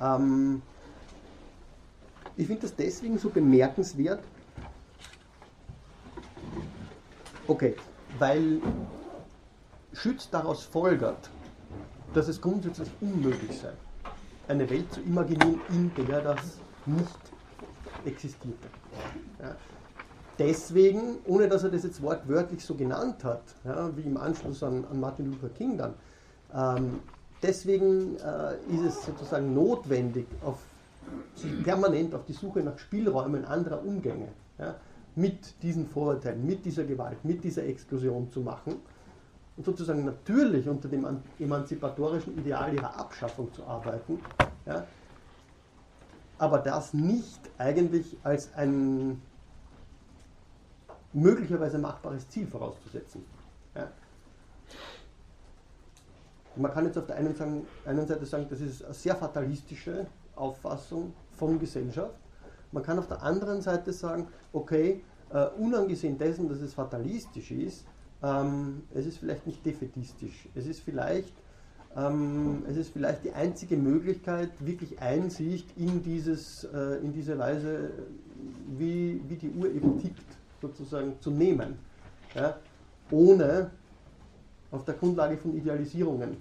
Ähm, 0.00 0.62
ich 2.36 2.46
finde 2.46 2.62
das 2.62 2.74
deswegen 2.74 3.18
so 3.18 3.28
bemerkenswert, 3.30 4.22
okay, 7.46 7.76
weil 8.18 8.60
Schütz 9.92 10.28
daraus 10.30 10.64
folgert, 10.64 11.30
dass 12.12 12.28
es 12.28 12.40
grundsätzlich 12.40 12.88
unmöglich 13.00 13.58
sei, 13.58 13.72
eine 14.48 14.68
Welt 14.70 14.92
zu 14.92 15.00
imaginieren, 15.00 15.60
in 15.68 16.06
der 16.06 16.22
das 16.22 16.58
nicht 16.86 17.08
existierte. 18.04 18.68
Ja. 19.40 19.56
Deswegen, 20.38 21.18
ohne 21.26 21.48
dass 21.48 21.62
er 21.62 21.70
das 21.70 21.84
jetzt 21.84 22.02
wortwörtlich 22.02 22.64
so 22.64 22.74
genannt 22.74 23.22
hat, 23.22 23.42
ja, 23.64 23.96
wie 23.96 24.02
im 24.02 24.16
Anschluss 24.16 24.62
an, 24.62 24.84
an, 24.90 24.98
Martin 24.98 25.30
Luther 25.30 25.48
King 25.50 25.78
dann, 25.78 25.94
ähm, 26.52 27.00
deswegen 27.42 28.16
äh, 28.16 28.56
ist 28.74 28.82
es 28.84 29.06
sozusagen 29.06 29.54
notwendig, 29.54 30.26
auf, 30.44 30.58
sich 31.34 31.62
permanent 31.62 32.14
auf 32.14 32.24
die 32.24 32.32
Suche 32.32 32.60
nach 32.60 32.78
Spielräumen 32.78 33.44
anderer 33.44 33.84
Umgänge 33.84 34.28
ja, 34.58 34.74
mit 35.14 35.62
diesen 35.62 35.86
Vorurteilen, 35.86 36.44
mit 36.46 36.64
dieser 36.64 36.84
Gewalt, 36.84 37.24
mit 37.24 37.42
dieser 37.44 37.64
Exklusion 37.64 38.30
zu 38.30 38.40
machen 38.40 38.76
und 39.56 39.64
sozusagen 39.64 40.04
natürlich 40.04 40.68
unter 40.68 40.88
dem 40.88 41.06
emanzipatorischen 41.38 42.38
Ideal 42.38 42.74
ihrer 42.74 42.98
Abschaffung 42.98 43.52
zu 43.52 43.64
arbeiten, 43.64 44.18
ja, 44.66 44.86
aber 46.38 46.58
das 46.58 46.94
nicht 46.94 47.40
eigentlich 47.58 48.16
als 48.22 48.52
ein 48.54 49.20
möglicherweise 51.12 51.78
machbares 51.78 52.28
Ziel 52.28 52.46
vorauszusetzen. 52.46 53.24
Ja. 53.74 53.88
Man 56.56 56.72
kann 56.72 56.84
jetzt 56.86 56.98
auf 56.98 57.06
der 57.06 57.16
einen, 57.16 58.06
Seite 58.06 58.26
sagen, 58.26 58.46
das 58.48 58.60
ist 58.60 58.84
eine 58.84 58.94
sehr 58.94 59.16
fatalistische 59.16 60.06
Auffassung 60.36 61.12
von 61.32 61.58
Gesellschaft. 61.58 62.14
Man 62.72 62.82
kann 62.82 62.98
auf 62.98 63.06
der 63.06 63.22
anderen 63.22 63.62
Seite 63.62 63.92
sagen, 63.92 64.26
okay, 64.52 65.02
uh, 65.32 65.46
unangesehen 65.62 66.18
dessen, 66.18 66.48
dass 66.48 66.60
es 66.60 66.74
fatalistisch 66.74 67.50
ist, 67.50 67.84
ähm, 68.24 68.82
es 68.94 69.06
ist 69.06 69.18
vielleicht 69.18 69.46
nicht 69.46 69.64
defetistisch. 69.64 70.48
Es 70.54 70.66
ist 70.66 70.80
vielleicht, 70.80 71.32
ähm, 71.96 72.62
es 72.66 72.76
ist 72.76 72.92
vielleicht 72.92 73.24
die 73.24 73.32
einzige 73.32 73.76
Möglichkeit, 73.76 74.50
wirklich 74.60 74.98
Einsicht 75.00 75.68
in, 75.76 76.02
dieses, 76.02 76.64
äh, 76.64 76.98
in 77.02 77.12
diese 77.12 77.38
Weise, 77.38 77.90
wie, 78.78 79.20
wie 79.28 79.36
die 79.36 79.50
Uhr 79.50 79.66
eben 79.66 80.00
tickt, 80.00 80.24
sozusagen 80.62 81.20
zu 81.20 81.30
nehmen. 81.30 81.76
Ja, 82.34 82.56
ohne 83.10 83.70
auf 84.70 84.84
der 84.84 84.94
Grundlage 84.94 85.36
von 85.36 85.54
Idealisierungen 85.54 86.36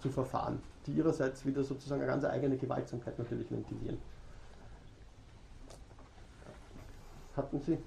zu 0.00 0.08
verfahren, 0.08 0.58
die 0.86 0.92
ihrerseits 0.92 1.44
wieder 1.44 1.62
sozusagen 1.62 2.00
eine 2.02 2.10
ganz 2.10 2.24
eigene 2.24 2.56
Gewaltsamkeit 2.56 3.18
natürlich 3.18 3.50
ventilieren. 3.50 3.98
Hatten 7.36 7.60
Sie? 7.60 7.78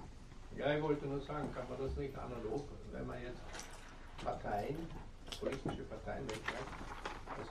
Ja, 0.57 0.75
ich 0.75 0.81
wollte 0.81 1.05
nur 1.07 1.19
sagen, 1.19 1.51
kann 1.53 1.67
man 1.67 1.79
das 1.79 1.95
nicht 1.97 2.17
analog, 2.17 2.63
wenn 2.91 3.07
man 3.07 3.21
jetzt 3.21 3.41
Parteien, 4.23 4.77
politische 5.39 5.83
Parteien 5.83 6.23
weltweit, 6.29 6.67
als 7.37 7.49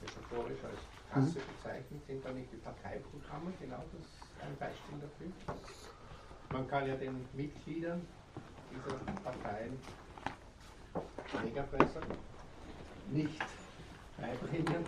metaphorisch 0.00 0.64
als 0.64 0.80
Kasse 1.12 1.38
mhm. 1.38 1.56
bezeichnet, 1.56 2.06
sind 2.06 2.24
da 2.24 2.32
nicht 2.32 2.52
die 2.52 2.56
Parteiprogramme 2.56 3.52
genau 3.60 3.82
das 3.92 4.46
ein 4.46 4.56
Beispiel 4.58 4.98
dafür? 5.00 5.56
Man 6.50 6.66
kann 6.66 6.86
ja 6.88 6.96
den 6.96 7.26
Mitgliedern 7.34 8.00
dieser 8.70 8.96
Parteien 9.22 9.78
Megapresser 11.42 12.00
nicht 13.10 13.40
beibringen, 14.18 14.84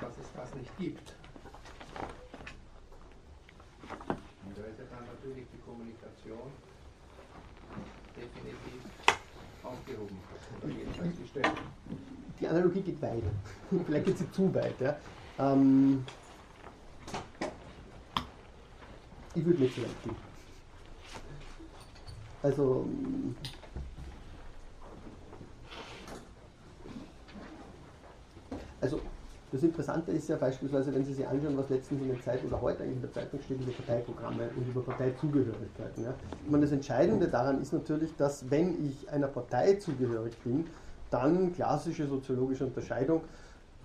dass 0.00 0.18
es 0.18 0.32
das 0.34 0.54
nicht 0.54 0.76
gibt. 0.78 1.14
Und 4.46 4.58
da 4.58 4.62
ist 4.64 4.78
ja 4.78 4.84
dann 4.90 5.06
natürlich 5.06 5.46
die 5.52 5.58
Kommunikation 5.58 6.50
definitiv 8.16 8.82
aufgehoben 9.62 10.18
oder 10.62 10.72
jedenfalls 10.72 11.18
gestellt. 11.18 11.52
Die 12.40 12.48
Analogie 12.48 12.82
geht 12.82 13.00
weit. 13.02 13.22
Vielleicht 13.86 14.04
geht 14.04 14.18
sie 14.18 14.30
zu 14.30 14.54
weit. 14.54 14.80
Ja. 14.80 14.96
Ähm, 15.38 16.04
ich 19.34 19.44
würde 19.44 19.62
nicht 19.62 19.78
weit 19.82 20.02
gehen. 20.04 20.16
Also 22.42 22.86
also 28.80 29.00
das 29.52 29.62
Interessante 29.62 30.10
ist 30.12 30.28
ja 30.28 30.36
beispielsweise, 30.36 30.92
wenn 30.92 31.04
Sie 31.04 31.14
sich 31.14 31.26
anschauen, 31.26 31.56
was 31.56 31.68
letztens 31.70 32.02
in 32.02 32.08
der 32.08 32.20
Zeit 32.20 32.44
oder 32.44 32.60
heute 32.60 32.82
eigentlich 32.82 32.96
in 32.96 33.02
der 33.02 33.12
Zeitung 33.12 33.40
steht 33.40 33.60
über 33.60 33.72
Parteiprogramme 33.72 34.50
und 34.56 34.68
über 34.68 34.82
Parteizugehörigkeiten. 34.82 36.04
Ja. 36.04 36.14
Ich 36.44 36.50
meine, 36.50 36.64
das 36.64 36.72
Entscheidende 36.72 37.28
daran 37.28 37.62
ist 37.62 37.72
natürlich, 37.72 38.14
dass 38.16 38.50
wenn 38.50 38.84
ich 38.84 39.08
einer 39.08 39.28
Partei 39.28 39.74
zugehörig 39.74 40.36
bin, 40.42 40.66
dann 41.10 41.52
klassische 41.52 42.08
soziologische 42.08 42.66
Unterscheidung 42.66 43.22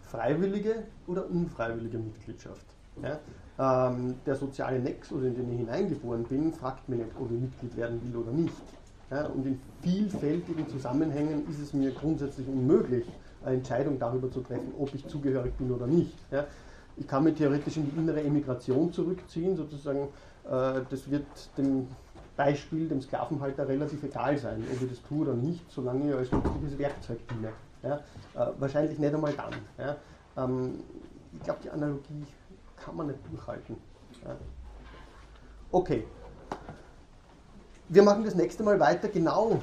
freiwillige 0.01 0.83
oder 1.07 1.29
unfreiwillige 1.29 1.99
Mitgliedschaft. 1.99 2.65
Ja. 3.01 3.19
Ähm, 3.89 4.15
der 4.25 4.35
soziale 4.35 4.79
Nexus, 4.79 5.23
in 5.23 5.35
den 5.35 5.51
ich 5.51 5.59
hineingeboren 5.59 6.23
bin, 6.23 6.51
fragt 6.53 6.89
mich 6.89 6.99
nicht, 6.99 7.11
ob 7.19 7.31
ich 7.31 7.39
Mitglied 7.39 7.77
werden 7.77 8.01
will 8.03 8.17
oder 8.17 8.31
nicht. 8.31 8.63
Ja. 9.11 9.27
Und 9.27 9.45
in 9.45 9.59
vielfältigen 9.81 10.67
Zusammenhängen 10.67 11.47
ist 11.49 11.59
es 11.59 11.73
mir 11.73 11.91
grundsätzlich 11.91 12.47
unmöglich, 12.47 13.05
eine 13.43 13.55
Entscheidung 13.57 13.99
darüber 13.99 14.31
zu 14.31 14.41
treffen, 14.41 14.73
ob 14.77 14.93
ich 14.93 15.07
zugehörig 15.07 15.53
bin 15.57 15.71
oder 15.71 15.87
nicht. 15.87 16.17
Ja. 16.31 16.45
Ich 16.97 17.07
kann 17.07 17.23
mich 17.23 17.35
theoretisch 17.35 17.77
in 17.77 17.89
die 17.89 17.97
innere 17.97 18.21
Emigration 18.21 18.91
zurückziehen, 18.91 19.55
sozusagen, 19.55 20.09
äh, 20.45 20.81
das 20.89 21.09
wird 21.09 21.25
dem 21.57 21.87
Beispiel, 22.35 22.87
dem 22.87 23.01
Sklavenhalter 23.01 23.67
relativ 23.67 24.03
egal 24.03 24.37
sein, 24.37 24.63
ob 24.71 24.81
ich 24.81 24.89
das 24.89 25.01
tue 25.03 25.21
oder 25.21 25.33
nicht, 25.33 25.69
solange 25.71 26.09
ich 26.09 26.15
als 26.15 26.31
nützliches 26.31 26.77
Werkzeug 26.77 27.19
diene. 27.29 27.51
Ja. 27.83 27.95
Äh, 28.35 28.51
wahrscheinlich 28.59 28.99
nicht 28.99 29.13
einmal 29.13 29.33
dann. 29.33 29.53
Ja. 29.77 29.95
Ähm, 30.43 30.79
ich 31.33 31.43
glaube, 31.43 31.59
die 31.63 31.69
Analogie 31.69 32.25
kann 32.77 32.95
man 32.95 33.07
nicht 33.07 33.19
durchhalten. 33.29 33.77
Okay. 35.71 36.05
Wir 37.93 38.03
machen 38.03 38.23
das 38.23 38.35
nächste 38.35 38.63
Mal 38.63 38.79
weiter 38.79 39.09
genau 39.09 39.59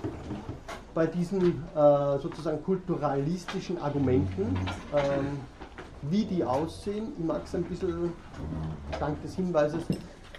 bei 0.93 1.07
diesen 1.07 1.65
äh, 1.75 2.19
sozusagen 2.19 2.63
kulturalistischen 2.63 3.81
Argumenten, 3.81 4.55
ähm, 4.95 5.39
wie 6.03 6.27
die 6.27 6.45
aussehen. 6.45 7.15
Ich 7.19 7.25
mag 7.25 7.41
es 7.47 7.55
ein 7.55 7.65
bisschen 7.65 8.13
dank 9.01 9.23
des 9.23 9.35
Hinweises 9.35 9.83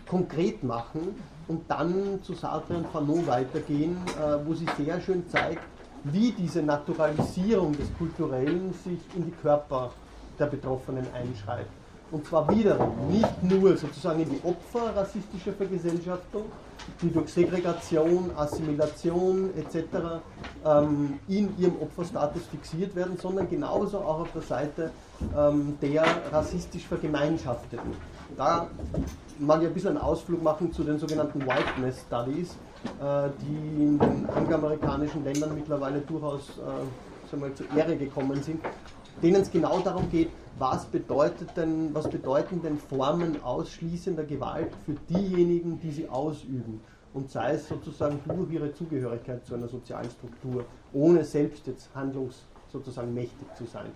konkret 0.07 0.63
machen 0.63 1.15
und 1.47 1.63
dann 1.67 2.21
zu 2.21 2.35
Sartre 2.35 2.77
und 2.77 2.87
Fanon 2.89 3.25
weitergehen, 3.25 3.97
äh, 4.19 4.37
wo 4.45 4.53
sie 4.53 4.67
sehr 4.77 5.01
schön 5.01 5.27
zeigt, 5.27 5.63
wie 6.03 6.31
diese 6.31 6.61
Naturalisierung 6.61 7.75
des 7.75 7.91
Kulturellen 7.97 8.71
sich 8.71 8.99
in 9.15 9.25
die 9.25 9.33
Körper 9.41 9.89
der 10.37 10.45
Betroffenen 10.45 11.07
einschreibt. 11.11 11.71
Und 12.11 12.23
zwar 12.27 12.47
wiederum 12.55 13.09
nicht 13.09 13.43
nur 13.43 13.75
sozusagen 13.75 14.19
in 14.21 14.29
die 14.29 14.41
Opfer 14.43 14.95
rassistischer 14.95 15.53
Vergesellschaftung, 15.53 16.43
die 17.01 17.11
durch 17.11 17.29
Segregation, 17.29 18.31
Assimilation 18.35 19.51
etc. 19.55 20.21
Ähm, 20.65 21.19
in 21.27 21.57
ihrem 21.57 21.81
Opferstatus 21.81 22.43
fixiert 22.51 22.95
werden, 22.95 23.17
sondern 23.17 23.49
genauso 23.49 23.99
auch 23.99 24.21
auf 24.21 24.31
der 24.33 24.41
Seite 24.41 24.91
ähm, 25.37 25.77
der 25.81 26.03
rassistisch 26.31 26.85
Vergemeinschafteten. 26.85 27.91
Da 28.37 28.67
mag 29.39 29.61
ich 29.61 29.67
ein 29.67 29.73
bisschen 29.73 29.91
einen 29.91 29.99
Ausflug 29.99 30.43
machen 30.43 30.71
zu 30.71 30.83
den 30.83 30.99
sogenannten 30.99 31.41
Whiteness 31.41 32.01
Studies, 32.07 32.55
äh, 33.01 33.29
die 33.41 33.83
in 33.83 33.99
den 33.99 34.29
angloamerikanischen 34.29 35.23
Ländern 35.23 35.55
mittlerweile 35.55 35.99
durchaus 36.01 36.49
äh, 36.59 37.35
mal, 37.35 37.53
zur 37.53 37.65
Ehre 37.75 37.95
gekommen 37.95 38.41
sind, 38.41 38.59
denen 39.21 39.41
es 39.41 39.51
genau 39.51 39.79
darum 39.79 40.09
geht, 40.09 40.29
was, 40.57 40.85
bedeutet 40.85 41.55
denn, 41.55 41.93
was 41.93 42.09
bedeuten 42.09 42.61
denn 42.61 42.77
Formen 42.77 43.41
ausschließender 43.43 44.23
Gewalt 44.23 44.71
für 44.85 44.95
diejenigen, 45.09 45.79
die 45.79 45.91
sie 45.91 46.09
ausüben? 46.09 46.81
Und 47.13 47.31
sei 47.31 47.53
es 47.53 47.67
sozusagen 47.67 48.19
durch 48.27 48.51
ihre 48.51 48.73
Zugehörigkeit 48.73 49.45
zu 49.45 49.55
einer 49.55 49.67
sozialen 49.67 50.09
Struktur, 50.09 50.65
ohne 50.93 51.23
selbst 51.23 51.65
jetzt 51.65 51.89
handlungs 51.95 52.43
sozusagen 52.71 53.13
mächtig 53.13 53.47
zu 53.55 53.65
sein. 53.65 53.87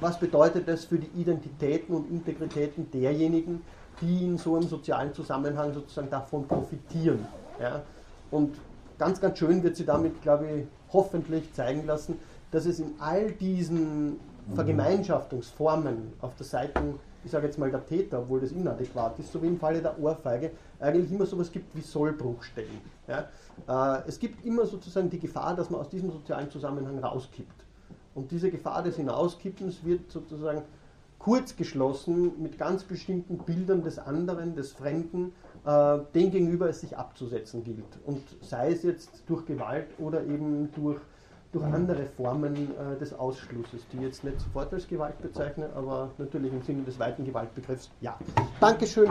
Was 0.00 0.18
bedeutet 0.18 0.66
das 0.68 0.86
für 0.86 0.98
die 0.98 1.20
Identitäten 1.20 1.94
und 1.94 2.10
Integritäten 2.10 2.90
derjenigen, 2.90 3.60
die 4.00 4.24
in 4.24 4.38
so 4.38 4.56
einem 4.56 4.68
sozialen 4.68 5.12
Zusammenhang 5.12 5.74
sozusagen 5.74 6.08
davon 6.08 6.46
profitieren? 6.46 7.26
Ja? 7.60 7.82
Und 8.30 8.56
ganz, 8.98 9.20
ganz 9.20 9.38
schön 9.38 9.62
wird 9.62 9.76
sie 9.76 9.84
damit, 9.84 10.22
glaube 10.22 10.46
ich, 10.46 10.66
hoffentlich 10.92 11.52
zeigen 11.52 11.84
lassen, 11.84 12.18
dass 12.52 12.64
es 12.64 12.80
in 12.80 12.94
all 12.98 13.32
diesen 13.32 14.18
Vergemeinschaftungsformen 14.54 16.12
auf 16.20 16.34
der 16.36 16.46
Seite 16.46 16.94
ich 17.26 17.32
sage 17.32 17.46
jetzt 17.46 17.58
mal 17.58 17.70
der 17.70 17.84
Täter, 17.84 18.20
obwohl 18.20 18.40
das 18.40 18.52
inadäquat 18.52 19.18
ist, 19.18 19.32
so 19.32 19.42
wie 19.42 19.48
im 19.48 19.58
Falle 19.58 19.82
der 19.82 19.98
Ohrfeige, 19.98 20.52
eigentlich 20.78 21.10
immer 21.10 21.26
sowas 21.26 21.50
gibt 21.50 21.74
wie 21.74 21.80
Sollbruchstellen. 21.80 22.80
Ja? 23.08 23.98
Äh, 23.98 24.02
es 24.06 24.20
gibt 24.20 24.46
immer 24.46 24.64
sozusagen 24.64 25.10
die 25.10 25.18
Gefahr, 25.18 25.56
dass 25.56 25.68
man 25.68 25.80
aus 25.80 25.88
diesem 25.88 26.12
sozialen 26.12 26.48
Zusammenhang 26.50 27.00
rauskippt. 27.00 27.64
Und 28.14 28.30
diese 28.30 28.48
Gefahr 28.48 28.84
des 28.84 28.94
Hinauskippens 28.96 29.84
wird 29.84 30.08
sozusagen 30.10 30.62
kurz 31.18 31.56
geschlossen 31.56 32.40
mit 32.40 32.58
ganz 32.58 32.84
bestimmten 32.84 33.38
Bildern 33.38 33.82
des 33.82 33.98
anderen, 33.98 34.54
des 34.54 34.72
Fremden, 34.72 35.32
äh, 35.64 35.98
dem 36.14 36.30
gegenüber 36.30 36.68
es 36.68 36.80
sich 36.80 36.96
abzusetzen 36.96 37.64
gilt. 37.64 37.98
Und 38.06 38.22
sei 38.40 38.70
es 38.70 38.84
jetzt 38.84 39.24
durch 39.26 39.44
Gewalt 39.46 39.88
oder 39.98 40.22
eben 40.22 40.70
durch, 40.76 41.00
durch 41.56 41.72
andere 41.72 42.04
Formen 42.04 42.54
äh, 42.54 42.98
des 42.98 43.18
Ausschlusses, 43.18 43.80
die 43.92 43.98
jetzt 43.98 44.24
nicht 44.24 44.40
sofort 44.40 44.72
als 44.72 44.86
Gewalt 44.86 45.20
bezeichne, 45.22 45.68
aber 45.74 46.10
natürlich 46.18 46.52
im 46.52 46.62
Sinne 46.62 46.82
des 46.82 46.98
weiten 46.98 47.24
Gewaltbegriffs 47.24 47.90
ja. 48.00 48.16
Dankeschön. 48.60 49.08